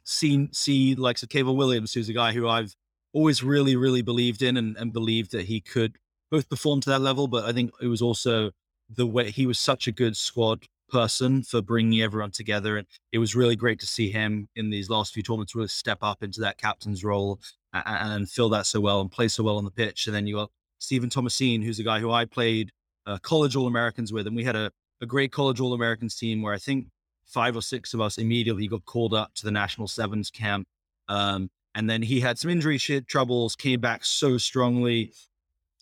see 0.04 0.48
see 0.52 0.94
like 0.94 1.18
so 1.18 1.26
Williams, 1.32 1.94
who's 1.94 2.08
a 2.08 2.14
guy 2.14 2.32
who 2.32 2.48
I've 2.48 2.74
always 3.12 3.42
really 3.42 3.76
really 3.76 4.02
believed 4.02 4.42
in 4.42 4.56
and, 4.56 4.76
and 4.76 4.92
believed 4.92 5.32
that 5.32 5.46
he 5.46 5.60
could 5.60 5.96
both 6.30 6.48
perform 6.48 6.80
to 6.82 6.90
that 6.90 7.00
level, 7.00 7.26
but 7.26 7.44
I 7.44 7.52
think 7.52 7.72
it 7.80 7.86
was 7.86 8.02
also 8.02 8.50
the 8.90 9.06
way 9.06 9.30
he 9.30 9.46
was 9.46 9.58
such 9.58 9.86
a 9.86 9.92
good 9.92 10.16
squad 10.16 10.66
person 10.90 11.42
for 11.42 11.60
bringing 11.62 12.00
everyone 12.02 12.30
together, 12.30 12.76
and 12.76 12.86
it 13.12 13.18
was 13.18 13.34
really 13.34 13.56
great 13.56 13.80
to 13.80 13.86
see 13.86 14.10
him 14.10 14.48
in 14.56 14.70
these 14.70 14.90
last 14.90 15.14
few 15.14 15.22
tournaments 15.22 15.54
really 15.54 15.68
step 15.68 15.98
up 16.02 16.22
into 16.22 16.40
that 16.40 16.58
captain's 16.58 17.04
role 17.04 17.40
and, 17.72 18.12
and 18.12 18.30
fill 18.30 18.48
that 18.50 18.66
so 18.66 18.80
well 18.80 19.00
and 19.00 19.10
play 19.10 19.28
so 19.28 19.42
well 19.42 19.58
on 19.58 19.64
the 19.64 19.70
pitch. 19.70 20.06
And 20.06 20.16
then 20.16 20.26
you 20.26 20.36
got 20.36 20.50
Stephen 20.78 21.10
Tomasin, 21.10 21.64
who's 21.64 21.78
a 21.78 21.84
guy 21.84 22.00
who 22.00 22.10
I 22.10 22.24
played 22.24 22.70
uh, 23.06 23.18
college 23.18 23.56
All 23.56 23.66
Americans 23.66 24.12
with, 24.12 24.26
and 24.26 24.36
we 24.36 24.44
had 24.44 24.56
a, 24.56 24.70
a 25.00 25.06
great 25.06 25.32
college 25.32 25.60
All 25.60 25.72
Americans 25.72 26.16
team 26.16 26.42
where 26.42 26.54
I 26.54 26.58
think 26.58 26.86
five 27.26 27.56
or 27.56 27.62
six 27.62 27.94
of 27.94 28.00
us 28.00 28.18
immediately 28.18 28.66
got 28.68 28.84
called 28.84 29.14
up 29.14 29.34
to 29.34 29.44
the 29.44 29.50
national 29.50 29.88
sevens 29.88 30.30
camp. 30.30 30.66
Um, 31.08 31.50
and 31.74 31.88
then 31.88 32.02
he 32.02 32.20
had 32.20 32.38
some 32.38 32.50
injury 32.50 32.78
shit 32.78 33.06
troubles, 33.06 33.54
came 33.54 33.80
back 33.80 34.04
so 34.04 34.38
strongly 34.38 35.12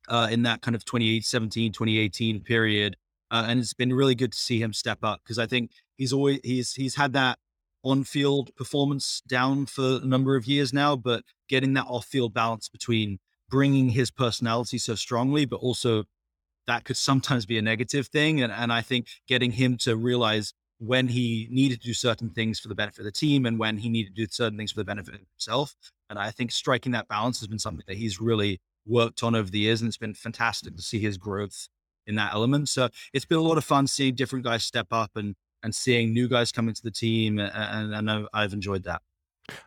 uh, 0.08 0.28
in 0.30 0.42
that 0.42 0.60
kind 0.60 0.74
of 0.74 0.84
2017, 0.84 1.72
2018 1.72 2.40
period. 2.40 2.96
Uh, 3.30 3.46
and 3.48 3.60
it's 3.60 3.74
been 3.74 3.92
really 3.92 4.14
good 4.14 4.32
to 4.32 4.38
see 4.38 4.60
him 4.60 4.72
step 4.72 4.98
up 5.02 5.20
because 5.22 5.38
I 5.38 5.46
think 5.46 5.70
he's 5.96 6.12
always 6.12 6.38
he's 6.44 6.74
he's 6.74 6.94
had 6.94 7.12
that 7.14 7.38
on-field 7.82 8.54
performance 8.56 9.22
down 9.26 9.66
for 9.66 10.00
a 10.02 10.06
number 10.06 10.36
of 10.36 10.46
years 10.46 10.72
now, 10.72 10.96
but 10.96 11.22
getting 11.48 11.74
that 11.74 11.86
off-field 11.88 12.34
balance 12.34 12.68
between 12.68 13.18
bringing 13.48 13.90
his 13.90 14.10
personality 14.10 14.78
so 14.78 14.94
strongly, 14.94 15.44
but 15.44 15.56
also 15.56 16.04
that 16.66 16.84
could 16.84 16.96
sometimes 16.96 17.46
be 17.46 17.58
a 17.58 17.62
negative 17.62 18.08
thing. 18.08 18.42
And, 18.42 18.52
and 18.52 18.72
I 18.72 18.82
think 18.82 19.06
getting 19.26 19.52
him 19.52 19.76
to 19.78 19.96
realize 19.96 20.52
when 20.78 21.08
he 21.08 21.48
needed 21.50 21.80
to 21.80 21.86
do 21.86 21.94
certain 21.94 22.28
things 22.30 22.60
for 22.60 22.68
the 22.68 22.74
benefit 22.74 23.00
of 23.00 23.04
the 23.04 23.12
team 23.12 23.46
and 23.46 23.58
when 23.58 23.78
he 23.78 23.88
needed 23.88 24.14
to 24.14 24.26
do 24.26 24.30
certain 24.30 24.58
things 24.58 24.72
for 24.72 24.80
the 24.80 24.84
benefit 24.84 25.14
of 25.14 25.20
himself. 25.20 25.74
And 26.10 26.18
I 26.18 26.30
think 26.30 26.52
striking 26.52 26.92
that 26.92 27.08
balance 27.08 27.40
has 27.40 27.48
been 27.48 27.58
something 27.58 27.84
that 27.86 27.96
he's 27.96 28.20
really 28.20 28.60
worked 28.84 29.22
on 29.22 29.34
over 29.34 29.50
the 29.50 29.60
years. 29.60 29.80
And 29.80 29.88
it's 29.88 29.96
been 29.96 30.14
fantastic 30.14 30.76
to 30.76 30.82
see 30.82 30.98
his 30.98 31.16
growth 31.16 31.68
in 32.06 32.14
that 32.16 32.34
element. 32.34 32.68
So 32.68 32.88
it's 33.12 33.24
been 33.24 33.38
a 33.38 33.42
lot 33.42 33.58
of 33.58 33.64
fun 33.64 33.86
seeing 33.86 34.14
different 34.14 34.44
guys 34.44 34.64
step 34.64 34.88
up 34.90 35.12
and, 35.16 35.34
and 35.62 35.74
seeing 35.74 36.12
new 36.12 36.28
guys 36.28 36.52
come 36.52 36.68
into 36.68 36.82
the 36.82 36.90
team. 36.90 37.38
And, 37.38 37.50
and, 37.54 38.10
and 38.10 38.28
I've 38.32 38.52
enjoyed 38.52 38.84
that. 38.84 39.02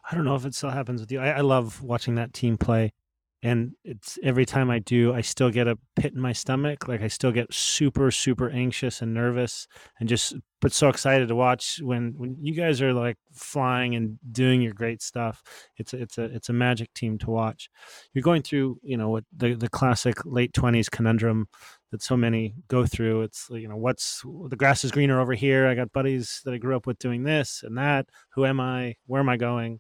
I 0.09 0.15
don't 0.15 0.25
know 0.25 0.36
if 0.36 0.45
it 0.45 0.53
still 0.53 0.69
happens 0.69 1.01
with 1.01 1.11
you. 1.11 1.19
I, 1.19 1.30
I 1.30 1.41
love 1.41 1.82
watching 1.82 2.15
that 2.15 2.34
team 2.34 2.57
play 2.57 2.93
and 3.42 3.72
it's 3.86 4.20
every 4.22 4.46
time 4.46 4.70
I 4.70 4.80
do, 4.80 5.14
I 5.14 5.22
still 5.22 5.50
get 5.50 5.68
a 5.68 5.78
pit 5.96 6.14
in 6.14 6.20
my 6.20 6.34
stomach. 6.34 6.88
Like 6.88 7.02
I 7.02 7.08
still 7.08 7.32
get 7.32 7.54
super, 7.54 8.12
super 8.12 8.50
anxious 8.50 9.02
and 9.02 9.14
nervous, 9.14 9.66
and 10.00 10.10
just 10.10 10.36
but 10.60 10.74
so 10.74 10.90
excited 10.90 11.30
to 11.30 11.36
watch 11.36 11.80
when 11.82 12.14
when 12.18 12.36
you 12.42 12.54
guys 12.54 12.82
are 12.82 12.92
like 12.92 13.18
flying 13.34 13.96
and 13.96 14.20
doing 14.32 14.62
your 14.62 14.74
great 14.74 15.02
stuff. 15.02 15.42
It's 15.78 15.94
a, 15.94 16.02
it's 16.02 16.18
a 16.18 16.24
it's 16.24 16.50
a 16.50 16.54
magic 16.54 16.94
team 16.94 17.18
to 17.20 17.30
watch. 17.30 17.70
You're 18.14 18.24
going 18.24 18.42
through 18.42 18.80
you 18.84 18.98
know 18.98 19.10
what 19.10 19.24
the 19.36 19.54
the 19.54 19.70
classic 19.70 20.26
late 20.26 20.54
twenties 20.54 20.90
conundrum 20.90 21.48
that 21.92 22.04
so 22.04 22.18
many 22.18 22.56
go 22.68 22.86
through. 22.86 23.22
It's 23.22 23.48
you 23.52 23.70
know 23.70 23.78
what's 23.78 24.22
the 24.50 24.58
grass 24.58 24.84
is 24.84 24.92
greener 24.92 25.22
over 25.22 25.34
here. 25.34 25.66
I 25.68 25.76
got 25.76 25.94
buddies 25.94 26.42
that 26.44 26.54
I 26.54 26.58
grew 26.58 26.76
up 26.76 26.86
with 26.86 27.00
doing 27.00 27.24
this 27.24 27.64
and 27.64 27.78
that. 27.78 28.08
Who 28.34 28.46
am 28.46 28.60
I? 28.60 28.96
Where 29.06 29.22
am 29.22 29.30
I 29.30 29.38
going? 29.38 29.80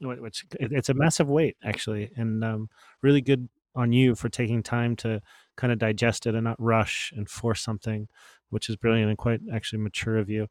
Which 0.00 0.44
it's 0.60 0.88
a 0.88 0.94
massive 0.94 1.28
weight 1.28 1.56
actually, 1.64 2.10
and 2.16 2.44
um, 2.44 2.68
really 3.02 3.20
good 3.20 3.48
on 3.74 3.92
you 3.92 4.14
for 4.14 4.28
taking 4.28 4.62
time 4.62 4.96
to 4.96 5.20
kind 5.56 5.72
of 5.72 5.78
digest 5.78 6.26
it 6.26 6.34
and 6.34 6.44
not 6.44 6.60
rush 6.60 7.12
and 7.16 7.28
force 7.28 7.60
something, 7.60 8.08
which 8.50 8.68
is 8.68 8.76
brilliant 8.76 9.08
and 9.08 9.18
quite 9.18 9.40
actually 9.52 9.80
mature 9.80 10.18
of 10.18 10.28
you. 10.28 10.48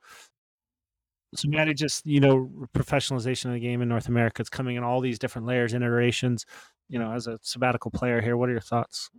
So, 1.36 1.50
Maddie, 1.50 1.74
just 1.74 2.06
you 2.06 2.20
know, 2.20 2.50
professionalization 2.74 3.46
of 3.46 3.54
the 3.54 3.60
game 3.60 3.82
in 3.82 3.90
North 3.90 4.08
America, 4.08 4.42
it's 4.42 4.50
coming 4.50 4.78
in 4.78 4.84
all 4.84 5.02
these 5.02 5.20
different 5.20 5.46
layers 5.46 5.74
and 5.74 5.84
iterations. 5.84 6.46
You 6.88 7.00
know, 7.00 7.12
as 7.12 7.28
a 7.28 7.38
sabbatical 7.42 7.92
player 7.92 8.22
here, 8.22 8.38
what 8.38 8.48
are 8.48 8.54
your 8.54 8.62
thoughts? 8.62 9.10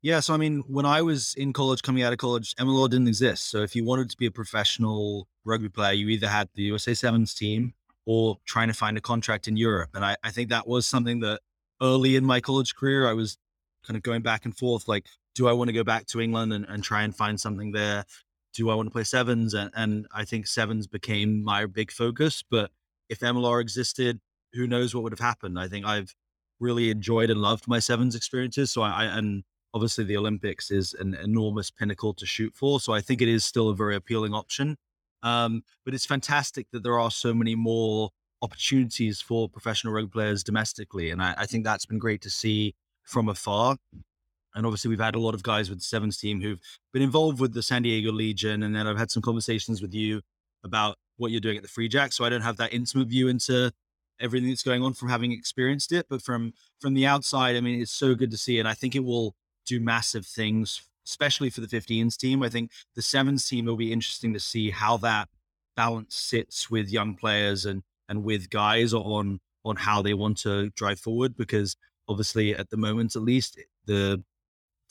Yeah, 0.00 0.20
so 0.20 0.34
I 0.34 0.36
mean, 0.36 0.64
when 0.66 0.86
I 0.86 1.02
was 1.02 1.34
in 1.34 1.52
college, 1.52 1.82
coming 1.82 2.02
out 2.02 2.12
of 2.12 2.18
college, 2.18 2.54
MLR 2.56 2.90
didn't 2.90 3.08
exist. 3.08 3.50
So 3.50 3.62
if 3.62 3.74
you 3.74 3.84
wanted 3.84 4.10
to 4.10 4.16
be 4.16 4.26
a 4.26 4.30
professional 4.30 5.28
rugby 5.44 5.68
player, 5.68 5.92
you 5.92 6.08
either 6.08 6.28
had 6.28 6.48
the 6.54 6.62
USA 6.64 6.94
Sevens 6.94 7.34
team 7.34 7.74
or 8.06 8.38
trying 8.44 8.68
to 8.68 8.74
find 8.74 8.96
a 8.96 9.00
contract 9.00 9.48
in 9.48 9.56
Europe. 9.56 9.90
And 9.94 10.04
I, 10.04 10.16
I 10.22 10.30
think 10.30 10.50
that 10.50 10.66
was 10.66 10.86
something 10.86 11.20
that 11.20 11.40
early 11.80 12.16
in 12.16 12.24
my 12.24 12.40
college 12.40 12.74
career, 12.74 13.08
I 13.08 13.12
was 13.12 13.38
kind 13.86 13.96
of 13.96 14.02
going 14.02 14.22
back 14.22 14.44
and 14.44 14.56
forth 14.56 14.88
like, 14.88 15.06
do 15.34 15.48
I 15.48 15.52
want 15.52 15.68
to 15.68 15.72
go 15.72 15.84
back 15.84 16.06
to 16.06 16.20
England 16.20 16.52
and, 16.52 16.64
and 16.68 16.82
try 16.82 17.02
and 17.02 17.14
find 17.14 17.40
something 17.40 17.72
there? 17.72 18.04
Do 18.54 18.70
I 18.70 18.74
want 18.74 18.86
to 18.86 18.92
play 18.92 19.04
sevens? 19.04 19.54
And, 19.54 19.70
and 19.74 20.06
I 20.12 20.24
think 20.24 20.46
sevens 20.46 20.86
became 20.86 21.42
my 21.42 21.66
big 21.66 21.90
focus. 21.90 22.44
But 22.48 22.70
if 23.08 23.20
MLR 23.20 23.60
existed, 23.60 24.20
who 24.52 24.66
knows 24.66 24.94
what 24.94 25.02
would 25.02 25.12
have 25.12 25.20
happened? 25.20 25.58
I 25.58 25.66
think 25.66 25.84
I've 25.84 26.14
really 26.60 26.90
enjoyed 26.90 27.30
and 27.30 27.40
loved 27.40 27.66
my 27.66 27.80
sevens 27.80 28.14
experiences. 28.14 28.70
So 28.70 28.82
I, 28.82 29.02
I 29.02 29.04
and 29.06 29.42
obviously 29.74 30.04
the 30.04 30.16
Olympics 30.16 30.70
is 30.70 30.94
an 30.94 31.14
enormous 31.14 31.70
pinnacle 31.70 32.14
to 32.14 32.26
shoot 32.26 32.54
for. 32.54 32.78
So 32.78 32.92
I 32.92 33.00
think 33.00 33.20
it 33.20 33.28
is 33.28 33.44
still 33.44 33.68
a 33.68 33.74
very 33.74 33.96
appealing 33.96 34.32
option. 34.32 34.76
Um, 35.24 35.64
but 35.84 35.94
it's 35.94 36.06
fantastic 36.06 36.70
that 36.70 36.82
there 36.82 37.00
are 37.00 37.10
so 37.10 37.32
many 37.34 37.56
more 37.56 38.10
opportunities 38.42 39.22
for 39.22 39.48
professional 39.48 39.94
rugby 39.94 40.10
players 40.10 40.44
domestically. 40.44 41.10
And 41.10 41.22
I, 41.22 41.34
I, 41.38 41.46
think 41.46 41.64
that's 41.64 41.86
been 41.86 41.98
great 41.98 42.20
to 42.22 42.30
see 42.30 42.74
from 43.04 43.30
afar. 43.30 43.78
And 44.54 44.66
obviously, 44.66 44.90
we've 44.90 45.00
had 45.00 45.14
a 45.14 45.20
lot 45.20 45.34
of 45.34 45.42
guys 45.42 45.70
with 45.70 45.78
the 45.78 45.84
Sevens 45.84 46.18
team 46.18 46.42
who've 46.42 46.60
been 46.92 47.02
involved 47.02 47.40
with 47.40 47.54
the 47.54 47.62
San 47.62 47.82
Diego 47.82 48.12
Legion. 48.12 48.62
And 48.62 48.76
then 48.76 48.86
I've 48.86 48.98
had 48.98 49.10
some 49.10 49.22
conversations 49.22 49.80
with 49.80 49.94
you 49.94 50.20
about 50.62 50.96
what 51.16 51.30
you're 51.30 51.40
doing 51.40 51.56
at 51.56 51.62
the 51.62 51.68
Free 51.68 51.88
Jack. 51.88 52.12
So 52.12 52.24
I 52.24 52.28
don't 52.28 52.42
have 52.42 52.58
that 52.58 52.74
intimate 52.74 53.08
view 53.08 53.28
into 53.28 53.72
everything 54.20 54.50
that's 54.50 54.62
going 54.62 54.82
on 54.82 54.92
from 54.92 55.08
having 55.08 55.32
experienced 55.32 55.90
it. 55.90 56.06
But 56.10 56.20
from 56.20 56.52
from 56.80 56.92
the 56.92 57.06
outside, 57.06 57.56
I 57.56 57.62
mean, 57.62 57.80
it's 57.80 57.90
so 57.90 58.14
good 58.14 58.30
to 58.30 58.36
see. 58.36 58.58
And 58.58 58.68
I 58.68 58.74
think 58.74 58.94
it 58.94 59.04
will 59.04 59.34
do 59.64 59.80
massive 59.80 60.26
things 60.26 60.86
especially 61.06 61.50
for 61.50 61.60
the 61.60 61.66
15s 61.66 62.16
team. 62.16 62.42
I 62.42 62.48
think 62.48 62.70
the 62.94 63.02
sevens 63.02 63.48
team 63.48 63.66
will 63.66 63.76
be 63.76 63.92
interesting 63.92 64.32
to 64.34 64.40
see 64.40 64.70
how 64.70 64.96
that 64.98 65.28
balance 65.76 66.14
sits 66.14 66.70
with 66.70 66.92
young 66.92 67.14
players 67.14 67.64
and 67.66 67.82
and 68.08 68.22
with 68.22 68.50
guys 68.50 68.92
on 68.94 69.40
on 69.64 69.76
how 69.76 70.02
they 70.02 70.14
want 70.14 70.38
to 70.38 70.70
drive 70.70 71.00
forward 71.00 71.36
because 71.36 71.76
obviously 72.08 72.54
at 72.54 72.70
the 72.70 72.76
moment 72.76 73.16
at 73.16 73.22
least 73.22 73.58
the 73.86 74.22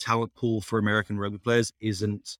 talent 0.00 0.34
pool 0.34 0.60
for 0.60 0.78
American 0.78 1.18
rugby 1.18 1.38
players 1.38 1.72
isn't 1.80 2.36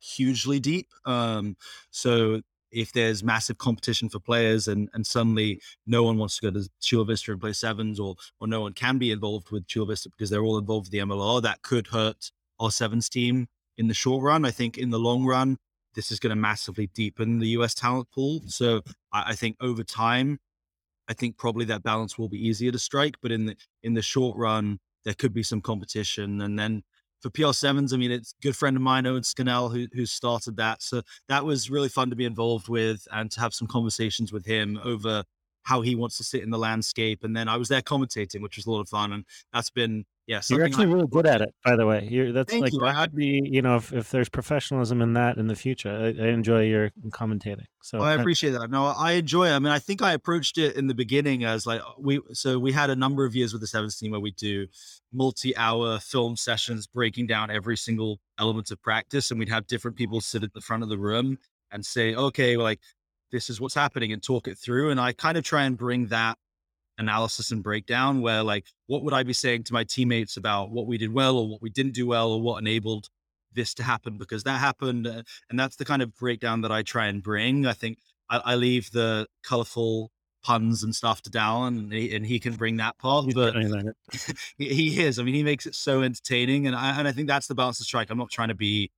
hugely 0.00 0.58
deep. 0.58 0.88
Um, 1.04 1.56
so 1.90 2.40
if 2.72 2.92
there's 2.92 3.22
massive 3.22 3.58
competition 3.58 4.08
for 4.08 4.18
players 4.18 4.66
and, 4.66 4.88
and 4.94 5.06
suddenly 5.06 5.60
no 5.86 6.02
one 6.02 6.18
wants 6.18 6.38
to 6.38 6.50
go 6.50 6.58
to 6.58 6.68
Chula 6.80 7.04
Vista 7.04 7.30
and 7.30 7.40
play 7.40 7.52
sevens 7.52 8.00
or 8.00 8.16
or 8.40 8.48
no 8.48 8.62
one 8.62 8.72
can 8.72 8.98
be 8.98 9.12
involved 9.12 9.50
with 9.50 9.66
Chula 9.68 9.86
Vista 9.86 10.10
because 10.10 10.30
they're 10.30 10.42
all 10.42 10.58
involved 10.58 10.86
with 10.86 10.92
the 10.92 10.98
MLR, 10.98 11.42
that 11.42 11.62
could 11.62 11.86
hurt 11.88 12.32
our 12.60 12.70
sevens 12.70 13.08
team 13.08 13.46
in 13.76 13.88
the 13.88 13.94
short 13.94 14.22
run. 14.22 14.44
I 14.44 14.50
think 14.50 14.78
in 14.78 14.90
the 14.90 14.98
long 14.98 15.24
run, 15.24 15.58
this 15.94 16.10
is 16.10 16.18
going 16.18 16.30
to 16.30 16.40
massively 16.40 16.88
deepen 16.88 17.38
the 17.38 17.48
US 17.48 17.74
talent 17.74 18.10
pool. 18.10 18.40
So 18.46 18.82
I, 19.12 19.30
I 19.30 19.34
think 19.34 19.56
over 19.60 19.84
time, 19.84 20.38
I 21.08 21.12
think 21.12 21.36
probably 21.36 21.64
that 21.66 21.82
balance 21.82 22.18
will 22.18 22.28
be 22.28 22.46
easier 22.46 22.72
to 22.72 22.78
strike. 22.78 23.16
But 23.20 23.32
in 23.32 23.46
the 23.46 23.56
in 23.82 23.94
the 23.94 24.02
short 24.02 24.36
run, 24.36 24.78
there 25.04 25.14
could 25.14 25.34
be 25.34 25.42
some 25.42 25.60
competition. 25.60 26.40
And 26.40 26.58
then 26.58 26.82
for 27.20 27.30
PR7s, 27.30 27.94
I 27.94 27.96
mean, 27.96 28.10
it's 28.10 28.34
good 28.42 28.56
friend 28.56 28.76
of 28.76 28.82
mine, 28.82 29.06
Owen 29.06 29.22
Scannell, 29.22 29.70
who, 29.70 29.86
who 29.94 30.04
started 30.04 30.56
that. 30.56 30.82
So 30.82 31.02
that 31.28 31.44
was 31.44 31.70
really 31.70 31.88
fun 31.88 32.10
to 32.10 32.16
be 32.16 32.24
involved 32.24 32.68
with 32.68 33.06
and 33.10 33.30
to 33.30 33.40
have 33.40 33.54
some 33.54 33.68
conversations 33.68 34.32
with 34.32 34.44
him 34.44 34.78
over 34.84 35.24
how 35.62 35.80
he 35.80 35.94
wants 35.94 36.18
to 36.18 36.24
sit 36.24 36.42
in 36.42 36.50
the 36.50 36.58
landscape. 36.58 37.24
And 37.24 37.34
then 37.34 37.48
I 37.48 37.56
was 37.56 37.68
there 37.68 37.80
commentating, 37.80 38.42
which 38.42 38.56
was 38.56 38.66
a 38.66 38.70
lot 38.70 38.82
of 38.82 38.88
fun. 38.88 39.12
And 39.12 39.24
that's 39.52 39.70
been 39.70 40.04
yeah, 40.26 40.40
you're 40.48 40.64
actually 40.64 40.86
really 40.86 41.06
good 41.06 41.26
at 41.26 41.42
it. 41.42 41.54
By 41.64 41.76
the 41.76 41.86
way, 41.86 42.08
you're 42.10 42.32
that's 42.32 42.50
Thank 42.50 42.62
like 42.62 42.72
you. 42.72 42.80
that 42.80 43.14
be 43.14 43.42
you 43.44 43.60
know 43.60 43.76
if, 43.76 43.92
if 43.92 44.10
there's 44.10 44.30
professionalism 44.30 45.02
in 45.02 45.12
that 45.12 45.36
in 45.36 45.48
the 45.48 45.54
future, 45.54 45.90
I, 45.90 46.24
I 46.24 46.28
enjoy 46.28 46.62
your 46.62 46.90
commentating. 47.10 47.66
So 47.82 47.98
Well, 47.98 48.08
I 48.08 48.16
uh, 48.16 48.20
appreciate 48.20 48.52
that. 48.52 48.70
No, 48.70 48.86
I 48.86 49.12
enjoy 49.12 49.48
it. 49.48 49.52
I 49.52 49.58
mean, 49.58 49.72
I 49.72 49.78
think 49.78 50.00
I 50.00 50.12
approached 50.12 50.56
it 50.56 50.76
in 50.76 50.86
the 50.86 50.94
beginning 50.94 51.44
as 51.44 51.66
like 51.66 51.82
we 51.98 52.20
so 52.32 52.58
we 52.58 52.72
had 52.72 52.88
a 52.88 52.96
number 52.96 53.26
of 53.26 53.36
years 53.36 53.52
with 53.52 53.60
the 53.60 53.66
sevens 53.66 53.98
team 53.98 54.12
where 54.12 54.20
we 54.20 54.30
do 54.30 54.66
multi-hour 55.12 55.98
film 56.00 56.36
sessions 56.36 56.86
breaking 56.86 57.26
down 57.26 57.50
every 57.50 57.76
single 57.76 58.18
element 58.38 58.70
of 58.70 58.80
practice, 58.82 59.30
and 59.30 59.38
we'd 59.38 59.50
have 59.50 59.66
different 59.66 59.96
people 59.96 60.22
sit 60.22 60.42
at 60.42 60.54
the 60.54 60.60
front 60.62 60.82
of 60.82 60.88
the 60.88 60.98
room 60.98 61.38
and 61.70 61.84
say, 61.84 62.14
okay, 62.14 62.56
well, 62.56 62.64
like 62.64 62.80
this 63.30 63.50
is 63.50 63.60
what's 63.60 63.74
happening 63.74 64.12
and 64.12 64.22
talk 64.22 64.48
it 64.48 64.56
through. 64.56 64.90
And 64.90 65.00
I 65.00 65.12
kind 65.12 65.36
of 65.36 65.44
try 65.44 65.64
and 65.64 65.76
bring 65.76 66.06
that 66.06 66.38
analysis 66.98 67.50
and 67.50 67.62
breakdown 67.62 68.20
where 68.20 68.42
like 68.42 68.66
what 68.86 69.02
would 69.02 69.12
I 69.14 69.22
be 69.24 69.32
saying 69.32 69.64
to 69.64 69.72
my 69.72 69.84
teammates 69.84 70.36
about 70.36 70.70
what 70.70 70.86
we 70.86 70.96
did 70.98 71.12
well 71.12 71.36
or 71.38 71.48
what 71.48 71.60
we 71.62 71.70
didn't 71.70 71.94
do 71.94 72.06
well 72.06 72.32
or 72.32 72.40
what 72.40 72.58
enabled 72.60 73.08
this 73.52 73.74
to 73.74 73.82
happen 73.82 74.18
because 74.18 74.44
that 74.44 74.58
happened 74.60 75.06
uh, 75.06 75.22
and 75.50 75.58
that's 75.58 75.76
the 75.76 75.84
kind 75.84 76.02
of 76.02 76.14
breakdown 76.14 76.60
that 76.62 76.72
I 76.72 76.82
try 76.82 77.06
and 77.06 77.22
bring. 77.22 77.66
I 77.66 77.72
think 77.72 77.98
I, 78.30 78.38
I 78.44 78.54
leave 78.56 78.90
the 78.92 79.26
colorful 79.42 80.10
puns 80.42 80.82
and 80.84 80.94
stuff 80.94 81.22
to 81.22 81.30
Dallin 81.30 81.78
and 81.78 81.92
he, 81.92 82.14
and 82.14 82.26
he 82.26 82.38
can 82.38 82.54
bring 82.54 82.76
that 82.76 82.98
part, 82.98 83.24
he's 83.26 83.34
but 83.34 83.54
he, 84.58 85.00
is. 85.02 85.18
I 85.18 85.22
mean, 85.22 85.34
he 85.34 85.42
makes 85.42 85.66
it 85.66 85.74
so 85.74 86.02
entertaining, 86.02 86.66
and 86.66 86.76
I 86.76 86.98
and 86.98 87.08
I 87.08 87.12
think 87.12 87.28
that's 87.28 87.46
the 87.46 87.54
balance 87.54 87.78
to 87.78 87.84
strike. 87.84 88.10
I'm 88.10 88.18
not 88.18 88.30
trying 88.30 88.48
to 88.48 88.54
be 88.54 88.90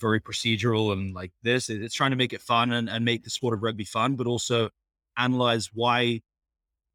very 0.00 0.20
procedural 0.20 0.92
and 0.92 1.14
like 1.14 1.32
this. 1.42 1.70
It- 1.70 1.82
It's 1.82 1.94
trying 1.94 2.10
to 2.10 2.16
make 2.16 2.32
it 2.32 2.40
fun 2.42 2.72
and, 2.72 2.88
and 2.90 3.04
make 3.04 3.24
the 3.24 3.30
sport 3.30 3.54
of 3.54 3.62
rugby 3.62 3.84
fun, 3.84 4.16
but 4.16 4.26
also 4.26 4.68
analyze 5.16 5.70
why 5.72 6.20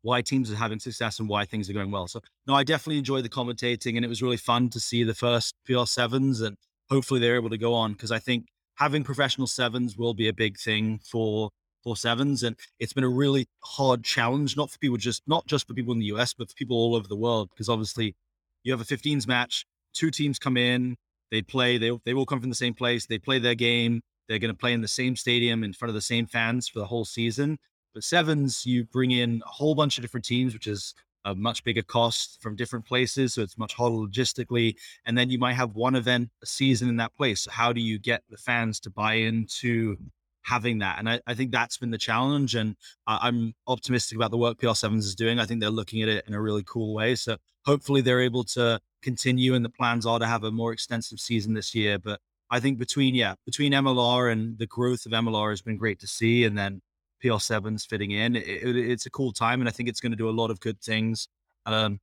why 0.08 0.22
teams 0.22 0.50
are 0.50 0.56
having 0.56 0.80
success 0.80 1.20
and 1.20 1.28
why 1.28 1.44
things 1.44 1.70
are 1.70 1.74
going 1.74 1.92
well. 1.92 2.08
So 2.08 2.22
no, 2.48 2.56
I 2.56 2.64
definitely 2.64 2.98
enjoyed 2.98 3.26
the 3.26 3.30
commentating, 3.30 3.98
and 3.98 4.06
it 4.06 4.08
was 4.08 4.22
really 4.22 4.38
fun 4.38 4.70
to 4.70 4.80
see 4.80 5.04
the 5.04 5.14
first 5.14 5.54
PR 5.66 5.84
sevens, 5.84 6.40
and 6.40 6.56
hopefully 6.90 7.20
they're 7.20 7.36
able 7.36 7.50
to 7.50 7.58
go 7.58 7.74
on 7.74 7.92
because 7.92 8.10
I 8.10 8.20
think 8.20 8.46
having 8.76 9.04
professional 9.04 9.48
sevens 9.48 9.98
will 9.98 10.14
be 10.14 10.30
a 10.30 10.34
big 10.34 10.58
thing 10.58 11.02
for 11.04 11.50
for 11.84 11.98
sevens, 11.98 12.42
and 12.42 12.56
it's 12.80 12.94
been 12.94 13.04
a 13.04 13.10
really 13.10 13.48
hard 13.66 14.06
challenge, 14.06 14.56
not 14.56 14.72
for 14.72 14.78
people 14.80 14.96
just 14.96 15.24
not 15.28 15.46
just 15.46 15.68
for 15.68 15.74
people 15.74 15.92
in 15.92 16.00
the 16.00 16.12
US, 16.16 16.34
but 16.34 16.50
for 16.50 16.56
people 16.56 16.78
all 16.78 16.96
over 16.96 17.10
the 17.10 17.18
world, 17.18 17.50
because 17.50 17.68
obviously 17.68 18.16
you 18.64 18.72
have 18.72 18.80
a 18.80 18.86
15s 18.86 19.28
match, 19.28 19.66
two 19.94 20.10
teams 20.10 20.40
come 20.40 20.56
in, 20.56 20.96
they 21.32 21.42
play, 21.42 21.78
they 21.78 21.92
they 22.06 22.14
all 22.14 22.26
come 22.26 22.40
from 22.40 22.50
the 22.50 22.56
same 22.56 22.74
place, 22.74 23.06
they 23.06 23.20
play 23.20 23.40
their 23.40 23.56
game, 23.56 24.00
they're 24.30 24.40
going 24.40 24.54
to 24.54 24.58
play 24.58 24.72
in 24.72 24.80
the 24.80 24.88
same 24.88 25.18
stadium 25.18 25.66
in 25.66 25.74
front 25.74 25.90
of 25.90 25.96
the 25.96 26.02
same 26.14 26.28
fans 26.28 26.70
for 26.70 26.80
the 26.80 26.86
whole 26.86 27.04
season. 27.04 27.58
But 27.98 28.04
sevens, 28.04 28.64
you 28.64 28.84
bring 28.84 29.10
in 29.10 29.42
a 29.44 29.50
whole 29.50 29.74
bunch 29.74 29.98
of 29.98 30.04
different 30.04 30.24
teams, 30.24 30.54
which 30.54 30.68
is 30.68 30.94
a 31.26 31.34
much 31.34 31.64
bigger 31.64 31.82
cost 31.82 32.40
from 32.44 32.56
different 32.56 32.86
places. 32.86 33.34
So 33.34 33.42
it's 33.42 33.58
much 33.58 33.74
harder 33.74 33.96
logistically. 33.96 34.76
And 35.08 35.18
then 35.18 35.32
you 35.32 35.40
might 35.40 35.54
have 35.54 35.74
one 35.74 35.96
event 35.96 36.30
a 36.44 36.46
season 36.46 36.90
in 36.90 36.98
that 36.98 37.16
place. 37.16 37.42
So 37.42 37.50
how 37.50 37.74
do 37.74 37.82
you 37.82 37.98
get 37.98 38.22
the 38.30 38.38
fans 38.38 38.80
to 38.82 38.92
buy 38.92 39.14
into 39.14 39.98
having 40.44 40.78
that? 40.78 41.00
And 41.00 41.10
I, 41.10 41.22
I 41.26 41.34
think 41.34 41.50
that's 41.50 41.80
been 41.80 41.90
the 41.90 41.98
challenge. 41.98 42.54
And 42.54 42.76
I, 43.08 43.18
I'm 43.24 43.56
optimistic 43.66 44.16
about 44.16 44.30
the 44.30 44.38
work 44.38 44.60
PR7s 44.60 45.00
is 45.00 45.16
doing. 45.16 45.40
I 45.40 45.48
think 45.48 45.60
they're 45.60 45.72
looking 45.72 46.04
at 46.04 46.08
it 46.08 46.24
in 46.28 46.36
a 46.36 46.40
really 46.42 46.64
cool 46.68 46.94
way. 46.94 47.16
So 47.16 47.38
hopefully 47.66 48.02
they're 48.02 48.22
able 48.22 48.44
to 48.44 48.80
continue. 49.02 49.56
And 49.56 49.66
the 49.66 49.70
plans 49.70 50.06
are 50.06 50.20
to 50.20 50.28
have 50.28 50.44
a 50.44 50.52
more 50.52 50.72
extensive 50.72 51.20
season 51.20 51.56
this 51.56 51.74
year. 51.74 51.98
But 51.98 52.20
I 52.52 52.60
think 52.60 52.78
between, 52.78 53.16
yeah, 53.16 53.34
between 53.44 53.74
MLR 53.74 54.32
and 54.32 54.60
the 54.60 54.68
growth 54.68 55.08
of 55.08 55.14
MLR 55.14 55.50
has 55.50 55.64
been 55.64 55.78
great 55.78 56.00
to 56.02 56.08
see. 56.08 56.44
And 56.44 56.56
then 56.56 56.84
PR7s 57.24 57.88
fitting 57.88 58.12
in. 58.12 58.36
It, 58.36 58.48
it, 58.48 58.76
it's 58.76 59.06
a 59.06 59.10
cool 59.10 59.32
time, 59.32 59.62
and 59.62 59.68
I 59.68 59.72
think 59.72 59.90
it's 59.90 60.00
going 60.00 60.12
to 60.12 60.18
do 60.18 60.30
a 60.30 60.32
lot 60.32 60.52
of 60.52 60.60
good 60.60 60.80
things 60.82 61.28
um, 61.66 62.00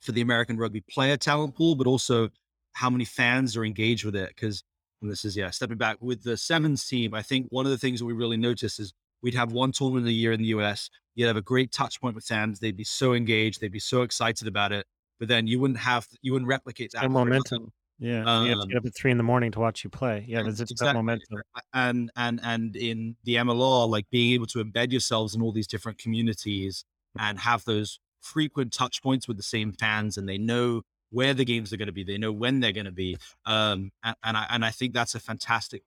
for 0.00 0.12
the 0.12 0.20
American 0.20 0.56
rugby 0.56 0.82
player 0.90 1.16
talent 1.16 1.54
pool, 1.54 1.74
but 1.74 1.86
also 1.86 2.28
how 2.72 2.90
many 2.90 3.04
fans 3.04 3.56
are 3.56 3.64
engaged 3.64 4.04
with 4.04 4.16
it. 4.16 4.28
Because 4.28 4.62
this 5.02 5.24
is 5.24 5.36
yeah, 5.36 5.50
stepping 5.50 5.78
back 5.78 5.98
with 6.00 6.22
the 6.22 6.36
sevens 6.36 6.86
team, 6.86 7.14
I 7.14 7.22
think 7.22 7.46
one 7.50 7.66
of 7.66 7.70
the 7.70 7.78
things 7.78 8.00
that 8.00 8.06
we 8.06 8.12
really 8.12 8.36
noticed 8.36 8.80
is 8.80 8.92
we'd 9.22 9.34
have 9.34 9.52
one 9.52 9.72
tournament 9.72 10.06
a 10.06 10.12
year 10.12 10.32
in 10.32 10.40
the 10.40 10.48
US. 10.48 10.90
You'd 11.14 11.26
have 11.26 11.36
a 11.36 11.42
great 11.42 11.72
touch 11.72 12.00
point 12.00 12.14
with 12.14 12.24
fans. 12.24 12.60
They'd 12.60 12.76
be 12.76 12.84
so 12.84 13.14
engaged. 13.14 13.60
They'd 13.60 13.72
be 13.72 13.78
so 13.78 14.02
excited 14.02 14.46
about 14.46 14.72
it. 14.72 14.86
But 15.18 15.28
then 15.28 15.46
you 15.46 15.58
wouldn't 15.58 15.78
have 15.80 16.06
you 16.20 16.32
wouldn't 16.32 16.48
replicate 16.48 16.92
that. 16.92 17.04
And 17.04 17.12
momentum. 17.12 17.72
Yeah, 17.98 18.28
you 18.36 18.50
have 18.50 18.58
to 18.60 18.66
Um, 18.66 18.68
get 18.68 18.78
up 18.78 18.84
at 18.86 18.94
three 18.94 19.10
in 19.10 19.16
the 19.16 19.22
morning 19.22 19.50
to 19.52 19.60
watch 19.60 19.82
you 19.84 19.90
play. 19.90 20.24
Yeah, 20.28 20.42
there's 20.42 20.60
it's 20.60 20.74
that 20.80 20.90
Exactly. 20.90 20.92
momentum. 20.92 21.42
and 21.72 22.10
and 22.16 22.40
and 22.42 22.76
in 22.76 23.16
the 23.24 23.36
MLR, 23.38 23.86
like 23.88 24.08
being 24.10 24.32
able 24.34 24.46
to 24.46 24.62
embed 24.64 24.90
yourselves 24.92 25.34
in 25.34 25.42
all 25.42 25.52
these 25.52 25.66
different 25.66 25.98
communities 25.98 26.84
and 27.18 27.38
have 27.38 27.64
those 27.64 27.98
frequent 28.20 28.72
touch 28.72 29.02
points 29.02 29.26
with 29.28 29.36
the 29.38 29.42
same 29.42 29.72
fans, 29.72 30.16
and 30.18 30.28
they 30.28 30.38
know 30.38 30.82
where 31.10 31.32
the 31.34 31.44
games 31.44 31.72
are 31.72 31.76
going 31.76 31.86
to 31.86 31.92
be, 31.92 32.04
they 32.04 32.18
know 32.18 32.32
when 32.32 32.60
they're 32.60 32.72
going 32.72 32.84
to 32.86 32.92
be, 32.92 33.16
um, 33.46 33.90
and, 34.04 34.16
and 34.24 34.36
I 34.36 34.46
and 34.50 34.64
I 34.64 34.70
think 34.70 34.92
that's 34.94 35.14
a 35.14 35.20
fantastic 35.20 35.82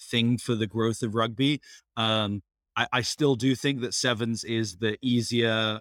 thing 0.00 0.38
for 0.38 0.54
the 0.54 0.66
growth 0.66 1.02
of 1.02 1.14
rugby. 1.14 1.60
Um, 1.96 2.42
I, 2.76 2.88
I 2.92 3.00
still 3.02 3.36
do 3.36 3.54
think 3.54 3.80
that 3.82 3.94
sevens 3.94 4.44
is 4.44 4.78
the 4.78 4.98
easier 5.02 5.80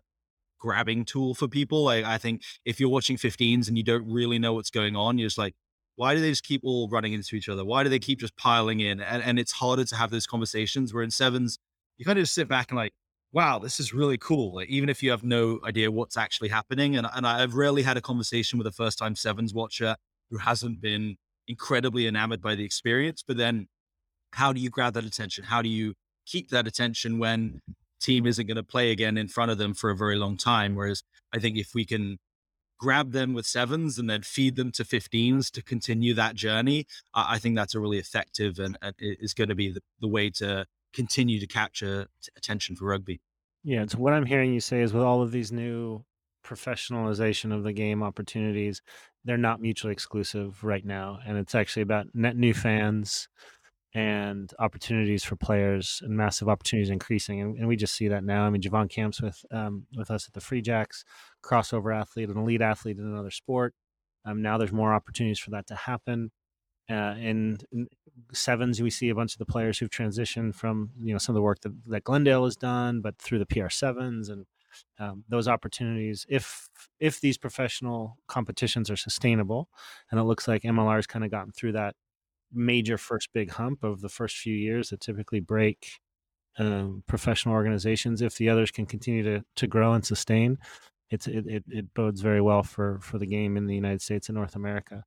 grabbing 0.59 1.05
tool 1.05 1.33
for 1.35 1.47
people. 1.47 1.83
Like 1.83 2.05
I 2.05 2.17
think 2.17 2.43
if 2.65 2.79
you're 2.79 2.89
watching 2.89 3.17
15s 3.17 3.67
and 3.67 3.77
you 3.77 3.83
don't 3.83 4.09
really 4.11 4.39
know 4.39 4.53
what's 4.53 4.69
going 4.69 4.95
on, 4.95 5.17
you're 5.17 5.27
just 5.27 5.37
like, 5.37 5.55
why 5.95 6.15
do 6.15 6.21
they 6.21 6.29
just 6.29 6.43
keep 6.43 6.61
all 6.63 6.89
running 6.89 7.13
into 7.13 7.35
each 7.35 7.49
other? 7.49 7.63
Why 7.63 7.83
do 7.83 7.89
they 7.89 7.99
keep 7.99 8.19
just 8.19 8.35
piling 8.35 8.79
in? 8.79 8.99
And, 8.99 9.23
and 9.23 9.39
it's 9.39 9.51
harder 9.51 9.85
to 9.85 9.95
have 9.95 10.09
those 10.09 10.25
conversations. 10.25 10.93
Where 10.93 11.03
in 11.03 11.11
sevens, 11.11 11.59
you 11.97 12.05
kind 12.05 12.17
of 12.17 12.23
just 12.23 12.33
sit 12.33 12.47
back 12.47 12.71
and 12.71 12.77
like, 12.77 12.93
wow, 13.31 13.59
this 13.59 13.79
is 13.79 13.93
really 13.93 14.17
cool. 14.17 14.55
Like, 14.55 14.69
even 14.69 14.89
if 14.89 15.03
you 15.03 15.11
have 15.11 15.23
no 15.23 15.59
idea 15.65 15.91
what's 15.91 16.17
actually 16.17 16.49
happening. 16.49 16.95
And, 16.95 17.07
and 17.15 17.25
I've 17.27 17.55
rarely 17.55 17.81
had 17.81 17.97
a 17.97 18.01
conversation 18.01 18.57
with 18.57 18.67
a 18.67 18.71
first 18.71 18.97
time 18.97 19.15
sevens 19.15 19.53
watcher 19.53 19.95
who 20.29 20.37
hasn't 20.37 20.81
been 20.81 21.17
incredibly 21.47 22.07
enamored 22.07 22.41
by 22.41 22.55
the 22.55 22.63
experience. 22.63 23.23
But 23.27 23.37
then 23.37 23.67
how 24.31 24.53
do 24.53 24.59
you 24.59 24.69
grab 24.69 24.93
that 24.93 25.05
attention? 25.05 25.43
How 25.45 25.61
do 25.61 25.69
you 25.69 25.93
keep 26.25 26.49
that 26.49 26.67
attention 26.67 27.19
when 27.19 27.59
team 28.01 28.25
isn't 28.25 28.47
going 28.47 28.57
to 28.57 28.63
play 28.63 28.91
again 28.91 29.17
in 29.17 29.27
front 29.27 29.51
of 29.51 29.57
them 29.57 29.73
for 29.73 29.89
a 29.89 29.95
very 29.95 30.15
long 30.15 30.37
time? 30.37 30.75
Whereas 30.75 31.03
I 31.33 31.39
think 31.39 31.57
if 31.57 31.73
we 31.75 31.85
can 31.85 32.17
grab 32.79 33.11
them 33.11 33.33
with 33.33 33.45
sevens 33.45 33.97
and 33.97 34.09
then 34.09 34.21
feed 34.21 34.55
them 34.55 34.71
to 34.71 34.83
15s 34.83 35.51
to 35.51 35.61
continue 35.61 36.13
that 36.13 36.35
journey, 36.35 36.85
I, 37.13 37.35
I 37.35 37.39
think 37.39 37.55
that's 37.55 37.75
a 37.75 37.79
really 37.79 37.99
effective 37.99 38.59
and, 38.59 38.77
and 38.81 38.93
is 38.99 39.33
going 39.33 39.49
to 39.49 39.55
be 39.55 39.71
the, 39.71 39.81
the 40.01 40.07
way 40.07 40.29
to 40.31 40.65
continue 40.93 41.39
to 41.39 41.47
capture 41.47 42.07
t- 42.21 42.31
attention 42.37 42.75
for 42.75 42.85
rugby. 42.85 43.21
Yeah, 43.63 43.85
so 43.87 43.97
what 43.97 44.13
I'm 44.13 44.25
hearing 44.25 44.53
you 44.53 44.59
say 44.59 44.81
is 44.81 44.93
with 44.93 45.03
all 45.03 45.21
of 45.21 45.31
these 45.31 45.51
new 45.51 46.03
professionalization 46.45 47.55
of 47.55 47.63
the 47.63 47.73
game 47.73 48.03
opportunities, 48.03 48.81
they're 49.23 49.37
not 49.37 49.61
mutually 49.61 49.93
exclusive 49.93 50.63
right 50.63 50.85
now. 50.85 51.19
And 51.25 51.37
it's 51.37 51.55
actually 51.55 51.83
about 51.83 52.07
net 52.13 52.35
new 52.35 52.53
fans 52.53 53.29
and 53.95 54.51
opportunities 54.59 55.23
for 55.23 55.35
players 55.35 56.01
and 56.03 56.17
massive 56.17 56.49
opportunities 56.49 56.89
increasing. 56.89 57.41
And, 57.41 57.57
and 57.57 57.67
we 57.67 57.75
just 57.75 57.93
see 57.93 58.07
that 58.09 58.23
now. 58.23 58.43
I 58.43 58.49
mean, 58.49 58.61
Javon 58.61 58.89
Camps 58.89 59.21
with 59.21 59.45
um, 59.51 59.85
with 59.95 60.11
us 60.11 60.27
at 60.27 60.33
the 60.33 60.41
Free 60.41 60.61
Jacks, 60.61 61.05
crossover 61.43 61.95
athlete, 61.95 62.29
an 62.29 62.37
elite 62.37 62.61
athlete 62.61 62.97
in 62.97 63.05
another 63.05 63.31
sport. 63.31 63.73
Um, 64.25 64.41
now 64.41 64.57
there's 64.57 64.71
more 64.71 64.93
opportunities 64.93 65.39
for 65.39 65.51
that 65.51 65.67
to 65.67 65.75
happen. 65.75 66.31
Uh, 66.89 67.15
sevens, 68.33 68.81
we 68.81 68.89
see 68.89 69.09
a 69.09 69.15
bunch 69.15 69.33
of 69.33 69.39
the 69.39 69.45
players 69.45 69.77
who've 69.77 69.89
transitioned 69.89 70.55
from 70.55 70.91
you 71.01 71.13
know 71.13 71.17
some 71.17 71.33
of 71.33 71.37
the 71.37 71.41
work 71.41 71.61
that, 71.61 71.73
that 71.87 72.03
Glendale 72.03 72.45
has 72.45 72.55
done, 72.55 73.01
but 73.01 73.17
through 73.19 73.39
the 73.39 73.45
PR 73.45 73.69
sevens 73.69 74.29
and 74.29 74.45
um, 74.99 75.23
those 75.29 75.47
opportunities. 75.47 76.25
If 76.29 76.69
if 76.99 77.21
these 77.21 77.37
professional 77.37 78.17
competitions 78.27 78.89
are 78.89 78.95
sustainable, 78.95 79.69
and 80.11 80.19
it 80.19 80.23
looks 80.23 80.47
like 80.47 80.63
MLR 80.63 80.95
has 80.95 81.07
kind 81.07 81.23
of 81.23 81.31
gotten 81.31 81.51
through 81.51 81.73
that 81.73 81.95
major 82.51 82.97
first 82.97 83.29
big 83.33 83.51
hump 83.51 83.83
of 83.83 84.01
the 84.01 84.09
first 84.09 84.37
few 84.37 84.53
years 84.53 84.89
that 84.89 84.99
typically 84.99 85.39
break 85.39 85.99
um, 86.57 87.03
professional 87.07 87.55
organizations. 87.55 88.21
If 88.21 88.37
the 88.37 88.49
others 88.49 88.71
can 88.71 88.85
continue 88.85 89.23
to 89.23 89.43
to 89.55 89.67
grow 89.67 89.93
and 89.93 90.05
sustain, 90.05 90.57
it's 91.13 91.27
it, 91.27 91.45
it, 91.47 91.63
it 91.69 91.93
bodes 91.93 92.21
very 92.21 92.41
well 92.41 92.63
for 92.63 92.99
for 93.01 93.17
the 93.19 93.25
game 93.27 93.55
in 93.55 93.67
the 93.67 93.75
United 93.75 94.01
States 94.01 94.29
and 94.29 94.35
North 94.35 94.55
America. 94.55 95.03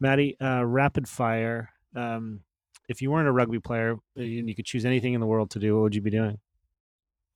Maddie, 0.00 0.36
uh, 0.40 0.64
rapid 0.64 1.08
fire. 1.08 1.70
Um, 1.96 2.40
if 2.88 3.02
you 3.02 3.10
weren't 3.10 3.28
a 3.28 3.32
rugby 3.32 3.60
player 3.60 3.96
and 4.16 4.48
you 4.48 4.54
could 4.54 4.66
choose 4.66 4.84
anything 4.84 5.14
in 5.14 5.20
the 5.20 5.26
world 5.26 5.50
to 5.50 5.58
do, 5.58 5.74
what 5.74 5.82
would 5.82 5.94
you 5.94 6.02
be 6.02 6.10
doing? 6.10 6.38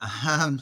Um, 0.01 0.61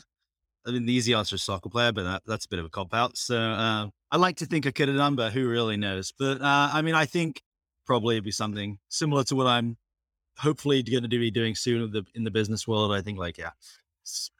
I 0.66 0.70
mean, 0.70 0.86
the 0.86 0.92
easy 0.92 1.14
answer 1.14 1.36
is 1.36 1.42
soccer 1.42 1.68
player, 1.68 1.92
but 1.92 2.04
that, 2.04 2.22
that's 2.26 2.46
a 2.46 2.48
bit 2.48 2.58
of 2.58 2.64
a 2.64 2.70
cop 2.70 2.94
out. 2.94 3.16
So 3.16 3.38
uh, 3.38 3.88
I 4.10 4.16
like 4.16 4.36
to 4.38 4.46
think 4.46 4.66
I 4.66 4.70
could 4.70 4.88
have 4.88 4.96
done, 4.96 5.14
but 5.14 5.32
who 5.32 5.48
really 5.48 5.76
knows? 5.76 6.12
But 6.18 6.40
uh, 6.40 6.70
I 6.72 6.82
mean, 6.82 6.94
I 6.94 7.04
think 7.04 7.42
probably 7.86 8.16
it'd 8.16 8.24
be 8.24 8.30
something 8.30 8.78
similar 8.88 9.24
to 9.24 9.36
what 9.36 9.46
I'm 9.46 9.76
hopefully 10.38 10.82
going 10.82 11.02
to 11.02 11.08
be 11.08 11.30
doing 11.30 11.54
soon 11.54 11.82
in 11.82 11.90
the 11.92 12.04
in 12.14 12.24
the 12.24 12.30
business 12.30 12.66
world. 12.66 12.92
I 12.92 13.02
think 13.02 13.18
like 13.18 13.38
yeah. 13.38 13.50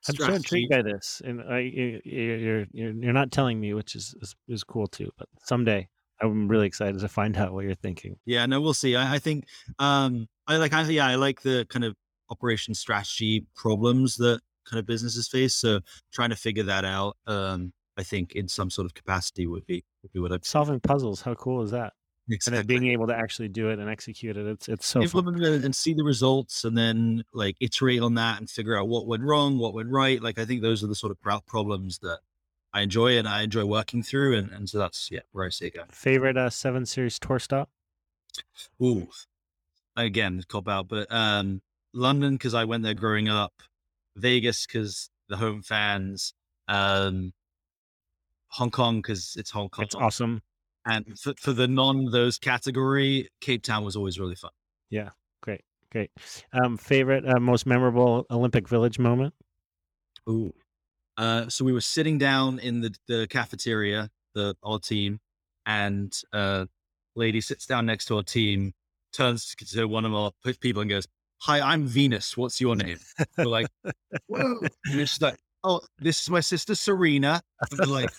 I'm 0.09 0.15
so 0.15 0.33
intrigued 0.33 0.71
by 0.71 0.83
this, 0.83 1.21
and 1.25 1.43
I, 1.43 1.59
you're, 1.59 2.01
you're 2.05 2.67
you're 2.73 3.13
not 3.13 3.33
telling 3.33 3.59
me, 3.59 3.75
which 3.75 3.95
is, 3.97 4.15
is 4.21 4.35
is 4.49 4.65
cool 4.65 4.87
too. 4.87 5.11
But 5.19 5.29
someday, 5.45 5.89
I'm 6.21 6.49
really 6.49 6.67
excited 6.67 7.01
to 7.01 7.09
find 7.09 7.37
out 7.37 7.53
what 7.53 7.65
you're 7.65 7.75
thinking. 7.75 8.17
Yeah, 8.25 8.47
no, 8.47 8.61
we'll 8.61 8.75
see. 8.75 8.97
I, 8.97 9.15
I 9.15 9.19
think 9.19 9.47
um, 9.79 10.29
I 10.47 10.57
like, 10.57 10.73
I, 10.73 10.83
yeah, 10.83 11.07
I 11.07 11.17
like 11.17 11.43
the 11.43 11.67
kind 11.69 11.85
of 11.85 11.97
operation 12.31 12.75
strategy 12.75 13.47
problems 13.55 14.17
that 14.17 14.41
kind 14.69 14.79
of 14.79 14.87
businesses 14.87 15.29
face. 15.29 15.55
So 15.55 15.81
trying 16.13 16.31
to 16.31 16.37
figure 16.37 16.65
that 16.65 16.85
out, 16.85 17.17
um, 17.27 17.73
I 17.97 18.03
think 18.03 18.33
in 18.33 18.49
some 18.49 18.71
sort 18.71 18.87
of 18.87 18.95
capacity 18.95 19.47
would 19.47 19.67
be 19.67 19.85
would 20.03 20.13
be 20.13 20.21
what 20.21 20.33
I'm 20.33 20.43
solving 20.43 20.81
puzzles. 20.81 21.23
How 21.23 21.35
cool 21.35 21.63
is 21.63 21.73
that? 21.73 21.93
Exactly. 22.29 22.59
And 22.59 22.69
being 22.69 22.87
able 22.89 23.07
to 23.07 23.15
actually 23.15 23.49
do 23.49 23.71
it 23.71 23.79
and 23.79 23.89
execute 23.89 24.37
it, 24.37 24.47
it's 24.47 24.69
it's 24.69 24.87
so 24.87 25.01
implement 25.01 25.39
fun. 25.39 25.53
it 25.53 25.65
and 25.65 25.75
see 25.75 25.95
the 25.95 26.03
results, 26.03 26.65
and 26.65 26.77
then 26.77 27.25
like 27.33 27.57
iterate 27.61 28.03
on 28.03 28.15
that 28.15 28.39
and 28.39 28.51
figure 28.51 28.77
out 28.77 28.89
what 28.89 29.07
went 29.07 29.23
wrong, 29.23 29.59
what 29.59 29.75
went 29.75 29.91
right. 29.91 30.21
Like 30.21 30.39
I 30.39 30.45
think 30.45 30.63
those 30.63 30.83
are 30.83 30.89
the 30.89 30.97
sort 30.97 31.13
of 31.13 31.47
problems 31.47 31.99
that 32.01 32.19
I 32.73 32.83
enjoy 32.83 33.17
and 33.17 33.29
I 33.29 33.43
enjoy 33.43 33.65
working 33.65 34.03
through, 34.03 34.37
and, 34.37 34.51
and 34.51 34.69
so 34.69 34.79
that's 34.79 35.09
yeah 35.11 35.21
where 35.31 35.47
I 35.47 35.51
see 35.51 35.67
it 35.67 35.75
going. 35.75 35.89
Favorite 35.93 36.37
uh, 36.37 36.51
seven 36.51 36.85
series 36.85 37.19
tour 37.21 37.39
stop? 37.39 37.71
Ooh, 38.83 39.09
again 39.95 40.43
cop 40.49 40.69
out, 40.69 40.89
but 40.89 41.11
um, 41.13 41.63
London 41.95 42.35
because 42.35 42.55
I 42.55 42.65
went 42.65 42.83
there 42.83 42.95
growing 42.95 43.29
up. 43.29 43.53
Vegas 44.17 44.67
because 44.67 45.11
the 45.29 45.37
home 45.37 45.63
fans. 45.63 46.35
Um, 46.69 47.33
Hong 48.49 48.71
Kong 48.71 48.97
because 48.97 49.37
it's 49.39 49.51
Hong 49.51 49.69
Kong. 49.69 49.85
It's 49.85 49.95
awesome. 49.95 50.43
And 50.87 51.19
for, 51.19 51.35
for 51.39 51.53
the 51.53 51.67
non 51.67 52.07
those 52.07 52.39
category, 52.39 53.29
Cape 53.41 53.63
Town 53.63 53.85
was 53.85 53.97
always 53.97 54.19
really 54.21 54.37
fun. 54.37 54.53
Yeah, 54.89 55.11
great, 55.43 55.63
great. 55.91 56.11
Um, 56.53 56.77
favorite, 56.77 57.29
uh, 57.29 57.41
most 57.41 57.67
memorable 57.67 58.25
Olympic 58.31 58.69
Village 58.69 58.99
moment? 58.99 59.35
Ooh, 60.29 60.55
uh, 61.17 61.49
so 61.49 61.65
we 61.65 61.73
were 61.73 61.81
sitting 61.81 62.19
down 62.19 62.59
in 62.61 62.81
the 62.81 62.95
the 63.09 63.27
cafeteria, 63.29 64.11
the 64.35 64.55
our 64.63 64.79
team, 64.79 65.19
and 65.65 66.13
uh, 66.33 66.67
lady 67.15 67.41
sits 67.41 67.67
down 67.67 67.87
next 67.87 68.07
to 68.07 68.17
our 68.17 68.23
team, 68.23 68.73
turns 69.13 69.55
to 69.55 69.87
one 69.87 70.05
of 70.05 70.15
our 70.15 70.31
people 70.61 70.83
and 70.83 70.91
goes, 70.91 71.09
"Hi, 71.39 71.61
I'm 71.61 71.87
Venus. 71.87 72.37
What's 72.37 72.61
your 72.61 72.77
name?" 72.77 72.99
We're 73.39 73.47
like, 73.47 73.67
"Whoa!" 74.27 74.61
And 74.85 75.09
she's 75.09 75.21
like, 75.21 75.39
"Oh, 75.65 75.81
this 75.99 76.23
is 76.23 76.31
my 76.31 76.41
sister 76.41 76.75
Serena." 76.75 77.43
Like, 77.87 78.11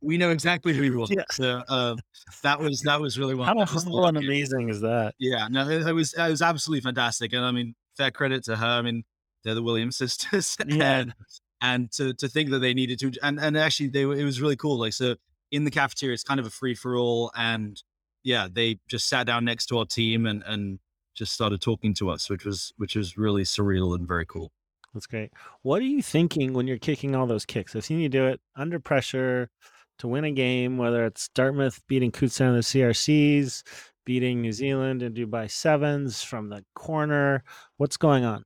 we 0.00 0.18
know 0.18 0.30
exactly 0.30 0.74
who 0.74 0.82
he 0.82 0.90
was. 0.90 1.10
Yeah. 1.10 1.24
So 1.30 1.62
uh, 1.68 1.96
that 2.42 2.60
was 2.60 2.82
that 2.82 3.00
was 3.00 3.18
really 3.18 3.36
How 3.36 3.64
humble 3.64 4.06
and 4.06 4.16
amazing 4.16 4.68
is 4.68 4.80
that? 4.80 5.14
Yeah, 5.18 5.48
no, 5.50 5.68
it, 5.68 5.86
it, 5.86 5.92
was 5.92 6.14
it 6.14 6.28
was 6.28 6.42
absolutely 6.42 6.82
fantastic, 6.82 7.32
and 7.32 7.44
I 7.44 7.50
mean, 7.50 7.74
fair 7.96 8.10
credit 8.10 8.44
to 8.44 8.56
her. 8.56 8.66
I 8.66 8.82
mean, 8.82 9.04
they're 9.44 9.54
the 9.54 9.62
Williams 9.62 9.96
sisters, 9.98 10.56
yeah. 10.66 11.00
and, 11.00 11.14
and 11.60 11.92
to 11.92 12.14
to 12.14 12.28
think 12.28 12.50
that 12.50 12.60
they 12.60 12.74
needed 12.74 12.98
to, 13.00 13.12
and 13.22 13.38
and 13.40 13.56
actually 13.56 13.88
they 13.88 14.02
it 14.02 14.24
was 14.24 14.40
really 14.40 14.56
cool. 14.56 14.78
Like 14.78 14.92
so, 14.92 15.16
in 15.50 15.64
the 15.64 15.70
cafeteria, 15.70 16.14
it's 16.14 16.24
kind 16.24 16.40
of 16.40 16.46
a 16.46 16.50
free 16.50 16.74
for 16.74 16.96
all, 16.96 17.30
and 17.36 17.82
yeah, 18.22 18.48
they 18.50 18.78
just 18.88 19.08
sat 19.08 19.26
down 19.26 19.44
next 19.44 19.66
to 19.66 19.78
our 19.78 19.86
team 19.86 20.26
and 20.26 20.42
and 20.46 20.78
just 21.14 21.32
started 21.32 21.60
talking 21.60 21.94
to 21.94 22.10
us, 22.10 22.30
which 22.30 22.44
was 22.44 22.72
which 22.76 22.94
was 22.94 23.18
really 23.18 23.42
surreal 23.42 23.94
and 23.94 24.06
very 24.06 24.26
cool. 24.26 24.52
That's 24.94 25.06
great. 25.06 25.32
What 25.62 25.80
are 25.80 25.86
you 25.86 26.02
thinking 26.02 26.52
when 26.52 26.66
you're 26.66 26.78
kicking 26.78 27.14
all 27.14 27.26
those 27.26 27.44
kicks? 27.44 27.76
I've 27.76 27.84
seen 27.84 28.00
you 28.00 28.08
do 28.08 28.26
it 28.26 28.40
under 28.56 28.80
pressure 28.80 29.50
to 29.98 30.08
win 30.08 30.24
a 30.24 30.30
game, 30.30 30.78
whether 30.78 31.04
it's 31.04 31.28
Dartmouth 31.28 31.80
beating 31.86 32.10
in 32.10 32.20
the 32.20 32.62
CRCs, 32.62 33.62
beating 34.04 34.40
New 34.40 34.52
Zealand 34.52 35.02
and 35.02 35.14
Dubai 35.14 35.50
Sevens 35.50 36.22
from 36.22 36.48
the 36.48 36.64
corner. 36.74 37.42
What's 37.76 37.96
going 37.96 38.24
on? 38.24 38.44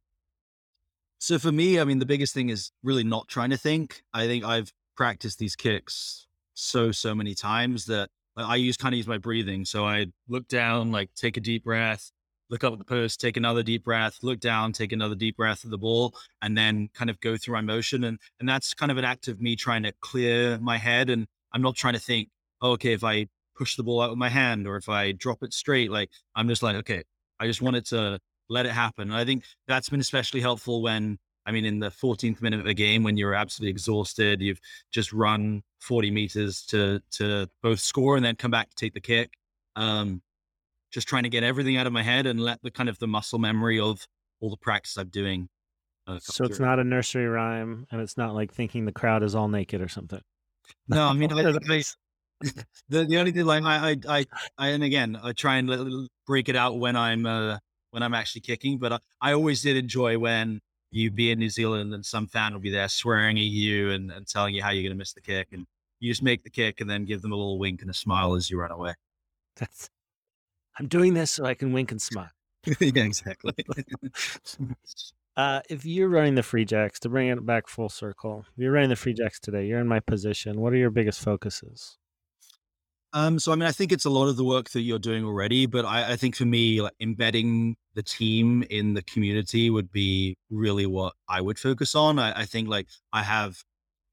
So 1.19 1.39
for 1.39 1.53
me, 1.53 1.79
I 1.79 1.85
mean, 1.85 2.01
the 2.01 2.07
biggest 2.07 2.35
thing 2.35 2.49
is 2.49 2.73
really 2.83 3.05
not 3.05 3.29
trying 3.29 3.51
to 3.51 3.57
think. 3.57 4.03
I 4.13 4.27
think 4.27 4.45
I've 4.45 4.73
practiced 4.97 5.39
these 5.39 5.55
kicks 5.55 6.27
so 6.55 6.93
so 6.93 7.15
many 7.15 7.35
times 7.35 7.87
that 7.87 8.11
I 8.37 8.57
use 8.57 8.77
kind 8.77 8.95
of 8.95 8.97
use 8.97 9.07
my 9.07 9.19
breathing. 9.19 9.65
So 9.65 9.87
I 9.87 10.07
look 10.29 10.49
down, 10.49 10.91
like 10.91 11.15
take 11.15 11.37
a 11.37 11.41
deep 11.41 11.65
breath, 11.65 12.11
look 12.53 12.63
up 12.63 12.73
at 12.75 12.79
the 12.79 12.85
post, 12.85 13.19
take 13.19 13.39
another 13.39 13.63
deep 13.63 13.83
breath, 13.83 14.19
look 14.23 14.39
down, 14.39 14.73
take 14.73 14.93
another 14.93 15.15
deep 15.15 15.39
breath 15.39 15.65
of 15.65 15.71
the 15.71 15.79
ball, 15.79 16.15
and 16.43 16.57
then 16.57 16.91
kind 16.93 17.09
of 17.09 17.19
go 17.21 17.35
through 17.37 17.55
my 17.55 17.63
motion. 17.63 18.05
And 18.05 18.19
and 18.39 18.49
that's 18.49 18.75
kind 18.75 18.93
of 18.93 18.99
an 18.99 19.07
act 19.07 19.27
of 19.27 19.41
me 19.41 19.57
trying 19.57 19.83
to 19.85 19.93
clear 20.03 20.59
my 20.59 20.77
head. 20.77 21.09
And 21.09 21.27
I'm 21.55 21.63
not 21.63 21.77
trying 21.77 21.95
to 21.95 21.99
think, 21.99 22.29
oh, 22.61 22.73
okay, 22.73 22.93
if 22.93 23.03
I 23.03 23.27
push 23.57 23.77
the 23.77 23.83
ball 23.83 24.03
out 24.03 24.11
with 24.11 24.19
my 24.19 24.29
hand 24.29 24.67
or 24.69 24.77
if 24.77 24.89
I 24.89 25.13
drop 25.13 25.43
it 25.43 25.55
straight, 25.55 25.91
like 25.91 26.11
I'm 26.37 26.47
just 26.47 26.63
like, 26.63 26.77
okay, 26.77 27.03
I 27.41 27.47
just 27.47 27.63
want 27.63 27.77
it 27.77 27.87
to 27.87 28.21
let 28.51 28.67
it 28.67 28.73
happen. 28.73 29.09
And 29.09 29.17
I 29.17 29.25
think 29.25 29.45
that's 29.67 29.89
been 29.89 30.01
especially 30.01 30.43
helpful 30.43 30.83
when 30.83 31.19
I 31.47 31.53
mean, 31.53 31.65
in 31.65 31.81
the 31.81 31.89
14th 31.89 32.43
minute 32.43 32.61
of 32.61 32.67
a 32.67 32.75
game, 32.75 33.03
when 33.03 33.17
you're 33.17 33.35
absolutely 33.35 33.71
exhausted, 33.71 34.43
you've 34.43 34.61
just 34.93 35.13
run 35.13 35.63
40 35.81 36.11
meters 36.11 36.63
to 36.67 37.01
to 37.13 37.49
both 37.63 37.81
score 37.81 38.17
and 38.17 38.25
then 38.25 38.37
come 38.37 38.51
back 38.51 38.69
to 38.69 38.77
take 38.77 38.93
the 38.93 39.01
kick. 39.01 39.31
Um, 39.75 40.21
just 40.93 41.09
trying 41.09 41.23
to 41.25 41.29
get 41.29 41.43
everything 41.43 41.77
out 41.77 41.87
of 41.87 41.93
my 41.93 42.03
head 42.03 42.27
and 42.27 42.39
let 42.39 42.63
the 42.63 42.71
kind 42.71 42.89
of 42.89 42.99
the 42.99 43.07
muscle 43.07 43.39
memory 43.39 43.81
of 43.81 44.07
all 44.41 44.51
the 44.51 44.57
practice 44.57 44.97
I'm 44.97 45.09
doing. 45.09 45.49
Uh, 46.07 46.19
so 46.21 46.45
it's 46.45 46.57
through. 46.57 46.67
not 46.67 46.79
a 46.79 46.85
nursery 46.85 47.27
rhyme, 47.27 47.87
and 47.91 48.01
it's 48.01 48.17
not 48.17 48.35
like 48.35 48.53
thinking 48.53 48.85
the 48.85 48.93
crowd 48.93 49.23
is 49.23 49.35
all 49.35 49.49
naked 49.49 49.81
or 49.81 49.89
something. 49.89 50.21
No, 50.89 51.09
I 51.09 51.13
mean, 51.13 51.33
I, 51.33 51.41
I, 51.41 51.83
the 52.89 53.05
the 53.05 53.19
only 53.19 53.33
thing 53.33 53.45
like 53.45 53.65
I, 53.65 53.97
I 54.09 54.27
I 54.57 54.69
and 54.69 54.83
again 54.83 55.19
I 55.21 55.33
try 55.33 55.57
and 55.57 56.09
break 56.27 56.49
it 56.49 56.57
out 56.57 56.79
when 56.79 56.97
I'm 56.97 57.27
uh, 57.27 57.59
when 57.91 58.03
I'm 58.03 58.15
actually 58.15 58.43
kicking, 58.43 58.79
but 58.79 58.93
I, 58.93 58.99
I 59.21 59.33
always 59.33 59.61
did 59.61 59.77
enjoy 59.77 60.19
when 60.19 60.61
you 60.93 61.11
be 61.11 61.31
in 61.31 61.39
New 61.39 61.49
Zealand 61.51 61.93
and 61.95 62.07
some 62.07 62.27
fan 62.27 62.53
will 62.53 62.61
be 62.61 62.71
there 62.71 62.89
swearing 62.89 63.39
at 63.39 63.45
you 63.45 63.91
and, 63.91 64.11
and 64.11 64.27
telling 64.27 64.55
you 64.55 64.63
how 64.63 64.71
you're 64.71 64.83
going 64.83 64.93
to 64.93 64.99
miss 64.99 65.13
the 65.13 65.21
kick, 65.21 65.49
and 65.53 65.67
you 66.01 66.11
just 66.11 66.23
make 66.23 66.43
the 66.45 66.51
kick 66.51 66.81
and 66.81 66.89
then 66.89 67.05
give 67.05 67.23
them 67.23 67.33
a 67.33 67.37
little 67.37 67.59
wink 67.59 67.83
and 67.83 67.91
a 67.91 67.95
smile 67.95 68.35
as 68.35 68.51
you 68.51 68.59
run 68.59 68.71
away. 68.71 68.95
That's 69.57 69.91
I'm 70.79 70.89
doing 70.89 71.15
this 71.15 71.31
so 71.31 71.45
I 71.45 71.55
can 71.55 71.73
wink 71.73 71.91
and 71.91 72.01
smile. 72.01 72.31
yeah, 72.81 73.03
exactly. 73.03 73.55
uh, 75.37 75.61
if 75.69 75.85
you're 75.85 76.09
running 76.09 76.35
the 76.35 76.43
Free 76.43 76.65
Jacks, 76.65 77.01
to 77.01 77.09
bring 77.09 77.29
it 77.29 77.45
back 77.45 77.69
full 77.69 77.89
circle, 77.89 78.45
if 78.53 78.63
you're 78.63 78.73
running 78.73 78.91
the 78.91 78.97
Free 78.97 79.15
Jacks 79.15 79.41
today, 79.41 79.67
you're 79.67 79.81
in 79.81 79.89
my 79.89 80.01
position. 80.01 80.61
What 80.61 80.73
are 80.73 80.77
your 80.77 80.91
biggest 80.91 81.21
focuses? 81.21 81.99
Um, 83.15 83.39
so 83.39 83.53
I 83.53 83.57
mean, 83.57 83.69
I 83.69 83.73
think 83.73 83.93
it's 83.93 84.07
a 84.07 84.11
lot 84.11 84.29
of 84.29 84.37
the 84.37 84.45
work 84.45 84.71
that 84.71 84.81
you're 84.81 84.99
doing 84.99 85.25
already, 85.25 85.67
but 85.67 85.85
I, 85.85 86.13
I 86.13 86.17
think 86.17 86.35
for 86.35 86.47
me, 86.47 86.81
like 86.81 86.95
embedding 86.99 87.77
the 87.95 88.03
team 88.03 88.65
in 88.71 88.95
the 88.95 89.03
community 89.03 89.69
would 89.69 89.93
be 89.93 90.37
really 90.51 90.87
what 90.87 91.13
I 91.29 91.43
would 91.43 91.59
focus 91.59 91.95
on. 91.95 92.19
I, 92.19 92.41
I 92.41 92.45
think 92.47 92.69
like 92.69 92.89
I 93.13 93.23
have 93.23 93.63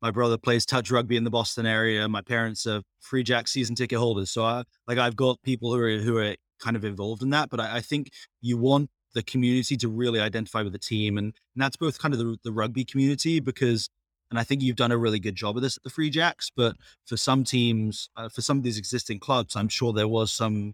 my 0.01 0.12
brother 0.12 0.38
plays 0.38 0.66
touch 0.66 0.91
rugby 0.91 1.16
in 1.16 1.24
the 1.24 1.30
Boston 1.30 1.66
area. 1.66 2.07
My 2.10 2.22
parents 2.22 2.68
are 2.68 2.82
Free 2.99 3.24
Jack 3.24 3.47
season 3.47 3.76
ticket 3.76 3.99
holders, 3.99 4.32
so 4.32 4.43
I 4.43 4.64
like 4.86 4.97
I've 4.97 5.16
got 5.16 5.41
people 5.43 5.74
who 5.74 5.82
are 5.82 5.97
who 5.99 6.18
are 6.18 6.36
kind 6.60 6.76
of 6.76 6.86
involved 6.86 7.22
in 7.22 7.30
that. 7.32 7.49
But 7.49 7.60
I, 7.60 7.78
I 7.78 7.82
think 7.82 8.12
you 8.41 8.57
want 8.57 8.89
the 9.14 9.24
community 9.24 9.76
to 9.78 9.89
really 9.89 10.20
identify 10.20 10.62
with 10.62 10.74
the 10.74 10.80
team. 10.80 11.18
And, 11.18 11.28
and 11.28 11.64
that's 11.64 11.78
both 11.78 11.99
kind 11.99 12.14
of 12.14 12.20
the, 12.20 12.38
the 12.43 12.51
rugby 12.51 12.86
community 12.86 13.39
because, 13.39 13.89
and 14.30 14.39
I 14.39 14.43
think 14.43 14.62
you've 14.62 14.76
done 14.76 14.91
a 14.91 14.97
really 14.97 15.20
good 15.20 15.36
job 15.36 15.55
of 15.55 15.64
this 15.64 15.78
at 15.78 15.84
the 15.84 15.89
Free 15.89 16.10
Jacks. 16.10 16.51
But 16.55 16.76
for 17.05 17.18
some 17.18 17.43
teams, 17.43 18.10
uh, 18.16 18.30
for 18.30 18.41
some 18.41 18.57
of 18.57 18.64
these 18.64 18.78
existing 18.78 19.20
clubs, 19.20 19.55
I'm 19.55 19.70
sure 19.70 19.93
there 19.93 20.07
was 20.07 20.32
some 20.32 20.74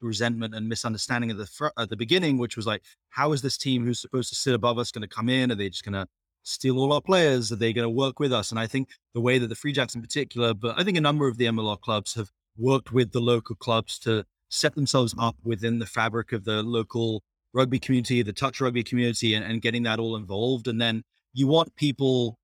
resentment 0.00 0.54
and 0.54 0.68
misunderstanding 0.68 1.30
at 1.30 1.38
the 1.38 1.46
fr- 1.46 1.68
at 1.78 1.88
the 1.88 1.96
beginning, 1.96 2.38
which 2.38 2.56
was 2.56 2.66
like, 2.66 2.82
how 3.10 3.32
is 3.32 3.42
this 3.42 3.56
team 3.56 3.84
who's 3.84 4.00
supposed 4.00 4.28
to 4.30 4.34
sit 4.34 4.54
above 4.54 4.78
us 4.78 4.90
going 4.90 5.02
to 5.02 5.14
come 5.14 5.28
in? 5.28 5.52
Are 5.52 5.54
they 5.54 5.68
just 5.68 5.84
going 5.84 5.94
to 5.94 6.06
steal 6.42 6.78
all 6.78 6.92
our 6.92 7.00
players? 7.00 7.52
Are 7.52 7.56
they 7.56 7.72
going 7.72 7.84
to 7.84 7.90
work 7.90 8.20
with 8.20 8.32
us? 8.32 8.50
And 8.50 8.60
I 8.60 8.66
think 8.66 8.90
the 9.14 9.20
way 9.20 9.38
that 9.38 9.48
the 9.48 9.54
Free 9.54 9.72
Jacks 9.72 9.94
in 9.94 10.02
particular, 10.02 10.54
but 10.54 10.78
I 10.78 10.84
think 10.84 10.98
a 10.98 11.00
number 11.00 11.28
of 11.28 11.38
the 11.38 11.46
MLR 11.46 11.80
clubs 11.80 12.14
have 12.14 12.30
worked 12.56 12.92
with 12.92 13.12
the 13.12 13.20
local 13.20 13.56
clubs 13.56 13.98
to 14.00 14.24
set 14.48 14.74
themselves 14.74 15.14
up 15.18 15.36
within 15.44 15.78
the 15.78 15.86
fabric 15.86 16.32
of 16.32 16.44
the 16.44 16.62
local 16.62 17.22
rugby 17.52 17.78
community, 17.78 18.22
the 18.22 18.32
touch 18.32 18.60
rugby 18.60 18.82
community, 18.82 19.34
and, 19.34 19.44
and 19.44 19.62
getting 19.62 19.82
that 19.84 19.98
all 19.98 20.16
involved. 20.16 20.68
And 20.68 20.80
then 20.80 21.02
you 21.32 21.46
want 21.46 21.74
people 21.76 22.38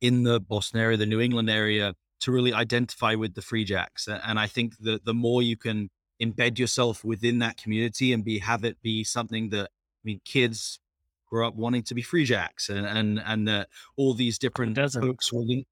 in 0.00 0.22
the 0.22 0.40
Boston 0.40 0.80
area, 0.80 0.96
the 0.96 1.06
New 1.06 1.20
England 1.20 1.50
area, 1.50 1.94
to 2.20 2.32
really 2.32 2.52
identify 2.52 3.14
with 3.14 3.34
the 3.34 3.42
Free 3.42 3.64
Jacks. 3.64 4.08
And 4.08 4.38
I 4.38 4.46
think 4.46 4.78
that 4.80 5.04
the 5.04 5.14
more 5.14 5.42
you 5.42 5.56
can 5.56 5.90
embed 6.20 6.58
yourself 6.58 7.04
within 7.04 7.38
that 7.38 7.56
community 7.56 8.12
and 8.12 8.24
be 8.24 8.38
have 8.40 8.64
it 8.64 8.80
be 8.82 9.04
something 9.04 9.50
that 9.50 9.66
I 9.66 10.02
mean, 10.04 10.20
kids 10.24 10.80
grow 11.28 11.46
up 11.46 11.54
wanting 11.54 11.82
to 11.82 11.94
be 11.94 12.02
free 12.02 12.24
jacks 12.24 12.68
and 12.68 12.86
and 12.86 13.20
and 13.24 13.48
uh, 13.48 13.64
all 13.96 14.14
these 14.14 14.38
different 14.38 14.76
folks 14.76 15.32
within 15.32 15.64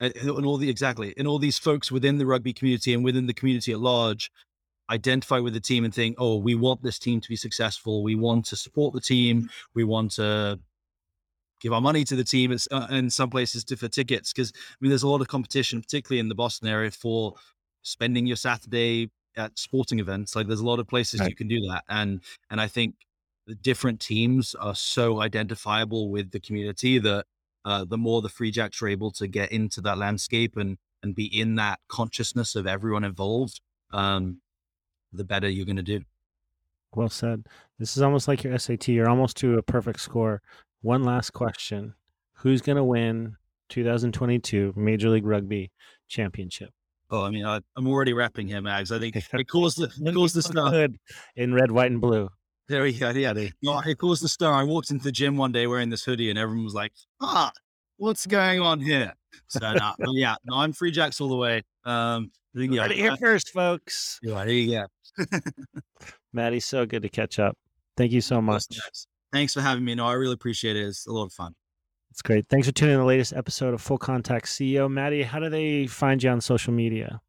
and 0.00 0.14
and 0.16 0.46
all 0.46 0.56
the 0.56 0.70
exactly 0.70 1.14
and 1.16 1.28
all 1.28 1.38
these 1.38 1.58
folks 1.58 1.92
within 1.92 2.18
the 2.18 2.26
rugby 2.26 2.52
community 2.52 2.94
and 2.94 3.04
within 3.04 3.26
the 3.26 3.34
community 3.34 3.72
at 3.72 3.80
large 3.80 4.30
identify 4.90 5.38
with 5.38 5.54
the 5.54 5.60
team 5.60 5.84
and 5.84 5.94
think 5.94 6.16
oh 6.18 6.36
we 6.36 6.54
want 6.54 6.82
this 6.82 6.98
team 6.98 7.20
to 7.20 7.28
be 7.28 7.36
successful. 7.36 8.02
We 8.02 8.14
want 8.14 8.46
to 8.46 8.56
support 8.56 8.94
the 8.94 9.00
team. 9.00 9.50
We 9.74 9.84
want 9.84 10.12
to 10.12 10.58
give 11.60 11.72
our 11.72 11.80
money 11.80 12.04
to 12.04 12.14
the 12.14 12.24
team 12.24 12.52
it's, 12.52 12.68
uh, 12.70 12.86
in 12.90 13.10
some 13.10 13.30
places 13.30 13.64
to, 13.64 13.76
for 13.76 13.88
tickets 13.88 14.32
because 14.32 14.52
i 14.54 14.76
mean 14.80 14.90
there's 14.90 15.02
a 15.02 15.08
lot 15.08 15.20
of 15.20 15.26
competition 15.26 15.80
particularly 15.82 16.20
in 16.20 16.28
the 16.28 16.34
boston 16.34 16.68
area 16.68 16.88
for 16.88 17.34
spending 17.82 18.26
your 18.28 18.36
saturday 18.36 19.10
at 19.38 19.58
sporting 19.58 19.98
events. 20.00 20.34
Like 20.36 20.46
there's 20.46 20.60
a 20.60 20.66
lot 20.66 20.80
of 20.80 20.88
places 20.88 21.20
Right. 21.20 21.30
you 21.30 21.36
can 21.36 21.48
do 21.48 21.60
that 21.68 21.84
and 21.88 22.20
and 22.50 22.60
i 22.60 22.66
think 22.66 22.94
the 23.46 23.54
different 23.54 24.00
teams 24.00 24.54
are 24.56 24.74
so 24.74 25.20
identifiable 25.22 26.10
with 26.10 26.32
the 26.32 26.40
community 26.40 26.98
that 26.98 27.24
uh, 27.64 27.84
the 27.84 27.96
more 27.98 28.20
the 28.20 28.28
free 28.28 28.50
jacks 28.50 28.82
are 28.82 28.88
able 28.88 29.10
to 29.12 29.26
get 29.26 29.50
into 29.50 29.80
that 29.80 29.96
landscape 29.96 30.56
and 30.56 30.76
and 31.02 31.14
be 31.14 31.26
in 31.26 31.54
that 31.54 31.78
consciousness 31.88 32.54
of 32.56 32.66
everyone 32.66 33.04
involved 33.04 33.60
um 33.92 34.40
the 35.12 35.24
better 35.24 35.48
you're 35.48 35.66
going 35.66 35.76
to 35.76 35.82
do 35.82 36.00
Well 36.94 37.08
said. 37.08 37.46
This 37.78 37.96
is 37.96 38.02
almost 38.02 38.28
like 38.28 38.44
your 38.44 38.58
SAT. 38.58 38.88
You're 38.88 39.08
almost 39.08 39.36
to 39.38 39.58
a 39.58 39.62
perfect 39.62 40.00
score. 40.00 40.42
One 40.82 41.04
last 41.04 41.32
question: 41.32 41.94
Who's 42.34 42.60
going 42.62 42.76
to 42.76 42.84
win 42.84 43.36
2022 43.68 44.74
Major 44.76 45.10
League 45.10 45.26
Rugby 45.26 45.70
championship? 46.08 46.70
oh 47.10 47.22
i 47.24 47.30
mean 47.30 47.44
I, 47.44 47.60
i'm 47.76 47.86
already 47.88 48.12
wrapping 48.12 48.48
him 48.48 48.64
mags 48.64 48.92
i 48.92 48.98
think 48.98 49.16
it 49.32 49.48
caused 49.48 49.78
the 49.78 49.90
it 50.08 50.14
caused 50.14 50.34
the 50.34 50.42
star 50.42 50.88
in 51.36 51.54
red, 51.54 51.70
white, 51.70 51.90
and 51.90 52.00
blue. 52.00 52.28
there 52.68 52.82
we 52.82 52.92
go 52.92 53.10
yeah 53.10 53.32
they, 53.32 53.52
no, 53.62 53.80
it 53.80 53.98
caused 53.98 54.22
the 54.22 54.28
star 54.28 54.52
i 54.52 54.62
walked 54.62 54.90
into 54.90 55.04
the 55.04 55.12
gym 55.12 55.36
one 55.36 55.52
day 55.52 55.66
wearing 55.66 55.90
this 55.90 56.04
hoodie 56.04 56.30
and 56.30 56.38
everyone 56.38 56.64
was 56.64 56.74
like 56.74 56.92
ah 57.20 57.50
what's 57.96 58.26
going 58.26 58.60
on 58.60 58.80
here 58.80 59.12
so 59.48 59.72
no, 59.72 60.12
yeah 60.12 60.34
no 60.44 60.56
i'm 60.56 60.72
free 60.72 60.90
jacks 60.90 61.20
all 61.20 61.28
the 61.28 61.36
way 61.36 61.62
um 61.84 62.30
I 62.56 62.60
think, 62.60 62.72
yeah, 62.72 62.80
Right 62.80 62.92
here 62.92 63.16
first, 63.18 63.50
folks. 63.50 64.18
yeah, 64.22 64.42
there 64.44 64.48
you 64.48 64.70
go. 64.70 64.86
Maddie, 66.32 66.60
so 66.60 66.86
good 66.86 67.02
to 67.02 67.08
catch 67.08 67.38
up. 67.38 67.56
Thank 67.96 68.12
you 68.12 68.20
so 68.20 68.40
much. 68.40 68.64
Thanks 69.32 69.54
for 69.54 69.60
having 69.60 69.84
me. 69.84 69.94
No, 69.94 70.06
I 70.06 70.12
really 70.14 70.34
appreciate 70.34 70.76
it. 70.76 70.86
It's 70.86 71.06
a 71.06 71.12
lot 71.12 71.24
of 71.26 71.32
fun. 71.32 71.54
It's 72.10 72.22
great. 72.22 72.46
Thanks 72.48 72.66
for 72.66 72.72
tuning 72.72 72.94
in 72.94 73.00
the 73.00 73.06
latest 73.06 73.32
episode 73.34 73.74
of 73.74 73.80
Full 73.82 73.98
Contact 73.98 74.46
CEO. 74.46 74.90
Maddie, 74.90 75.22
how 75.22 75.38
do 75.38 75.48
they 75.50 75.86
find 75.86 76.22
you 76.22 76.30
on 76.30 76.40
social 76.40 76.72
media? 76.72 77.20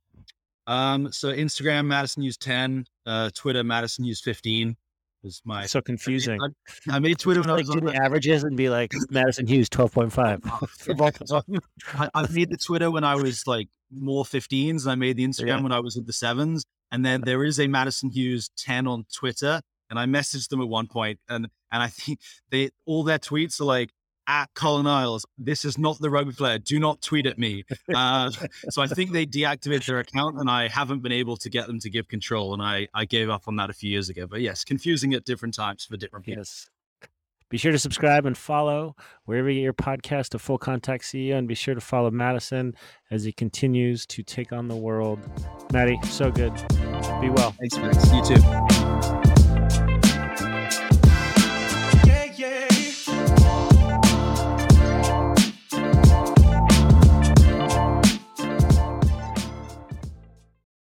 Um, 0.68 1.12
so 1.12 1.30
Instagram, 1.34 1.88
Madison 1.88 2.24
Hughes 2.24 2.38
10, 2.38 2.86
uh, 3.06 3.30
Twitter, 3.34 3.64
Madison 3.64 4.06
Hughes 4.06 4.22
15 4.22 4.78
was 5.24 5.42
my. 5.44 5.66
so 5.66 5.82
confusing. 5.82 6.40
I, 6.42 6.96
I 6.96 7.00
made 7.00 7.18
Twitter 7.20 7.42
when 7.42 7.50
I 7.50 7.54
like 7.54 7.68
was 7.68 7.76
do 7.76 7.82
the 7.82 7.96
averages 7.96 8.44
and 8.44 8.56
be 8.56 8.70
like 8.70 8.94
Madison 9.10 9.48
Hughes 9.48 9.68
12.5 9.70 10.70
for 10.70 10.94
both 10.94 11.20
of 11.22 11.46
them. 11.46 11.60
I, 11.96 12.10
I 12.14 12.28
made 12.32 12.50
the 12.52 12.58
Twitter 12.58 12.90
when 12.90 13.04
I 13.04 13.16
was 13.16 13.46
like 13.48 13.68
more 13.92 14.24
15s, 14.24 14.84
and 14.84 14.92
I 14.92 14.96
made 14.96 15.18
the 15.18 15.26
Instagram 15.26 15.48
Yeah. 15.48 15.62
when 15.62 15.72
I 15.72 15.80
was 15.80 15.98
in 15.98 16.06
the 16.06 16.14
sevens. 16.14 16.64
And 16.92 17.06
then 17.06 17.22
there 17.22 17.44
is 17.44 17.60
a 17.60 17.68
Madison 17.68 18.10
Hughes 18.10 18.50
10 18.58 18.88
on 18.88 19.06
Twitter, 19.14 19.62
and 19.90 20.00
I 20.00 20.06
messaged 20.06 20.50
them 20.50 20.62
at 20.62 20.68
one 20.68 20.88
point, 20.88 21.20
and 21.28 21.48
and 21.72 21.84
I 21.84 21.88
think 21.88 22.20
they 22.50 22.72
all 22.86 23.04
their 23.04 23.20
tweets 23.20 23.60
are 23.62 23.66
like 23.66 23.92
at 24.28 24.48
Colin 24.54 24.86
Isles. 24.86 25.26
This 25.38 25.66
is 25.66 25.78
not 25.78 26.00
the 26.00 26.10
rugby 26.10 26.34
player. 26.34 26.60
Do 26.60 26.80
not 26.80 27.02
tweet 27.02 27.26
at 27.26 27.40
me. 27.40 27.64
Uh, 27.94 28.30
so 28.70 28.82
I 28.82 28.88
think 28.88 29.12
they 29.12 29.26
deactivated 29.26 29.88
their 29.88 30.00
account, 30.00 30.38
and 30.38 30.50
I 30.50 30.68
haven't 30.68 31.02
been 31.02 31.12
able 31.12 31.36
to 31.38 31.50
get 31.50 31.68
them 31.68 31.80
to 31.80 31.90
give 31.90 32.08
control. 32.08 32.54
And 32.54 32.62
I 32.62 32.88
I 32.94 33.06
gave 33.06 33.30
up 33.30 33.48
on 33.48 33.56
that 33.58 33.70
a 33.70 33.74
few 33.74 33.90
years 33.90 34.10
ago. 34.10 34.28
But 34.28 34.42
yes, 34.42 34.64
confusing 34.64 35.14
at 35.14 35.26
different 35.26 35.56
times 35.56 35.86
for 35.86 35.98
different 35.98 36.26
people. 36.26 36.42
Yes. 36.42 36.70
Be 37.50 37.58
sure 37.58 37.72
to 37.72 37.80
subscribe 37.80 38.26
and 38.26 38.38
follow 38.38 38.96
wherever 39.26 39.50
you 39.50 39.56
get 39.56 39.64
your 39.64 39.74
podcast 39.74 40.36
of 40.36 40.42
Full 40.42 40.60
Contact 40.60 41.04
CEO, 41.04 41.36
and 41.36 41.48
be 41.48 41.56
sure 41.56 41.76
to 41.76 41.82
follow 41.82 42.12
Madison 42.12 42.76
as 43.10 43.24
he 43.24 43.32
continues 43.32 44.06
to 44.08 44.24
take 44.24 44.54
on 44.54 44.68
the 44.68 44.76
world. 44.76 45.20
Maddie, 45.74 46.00
so 46.04 46.32
good. 46.32 46.54
Be 47.22 47.30
well. 47.30 47.56
Thanks, 47.60 47.78
Max. 47.78 48.12
You 48.14 48.24
too. 48.24 49.29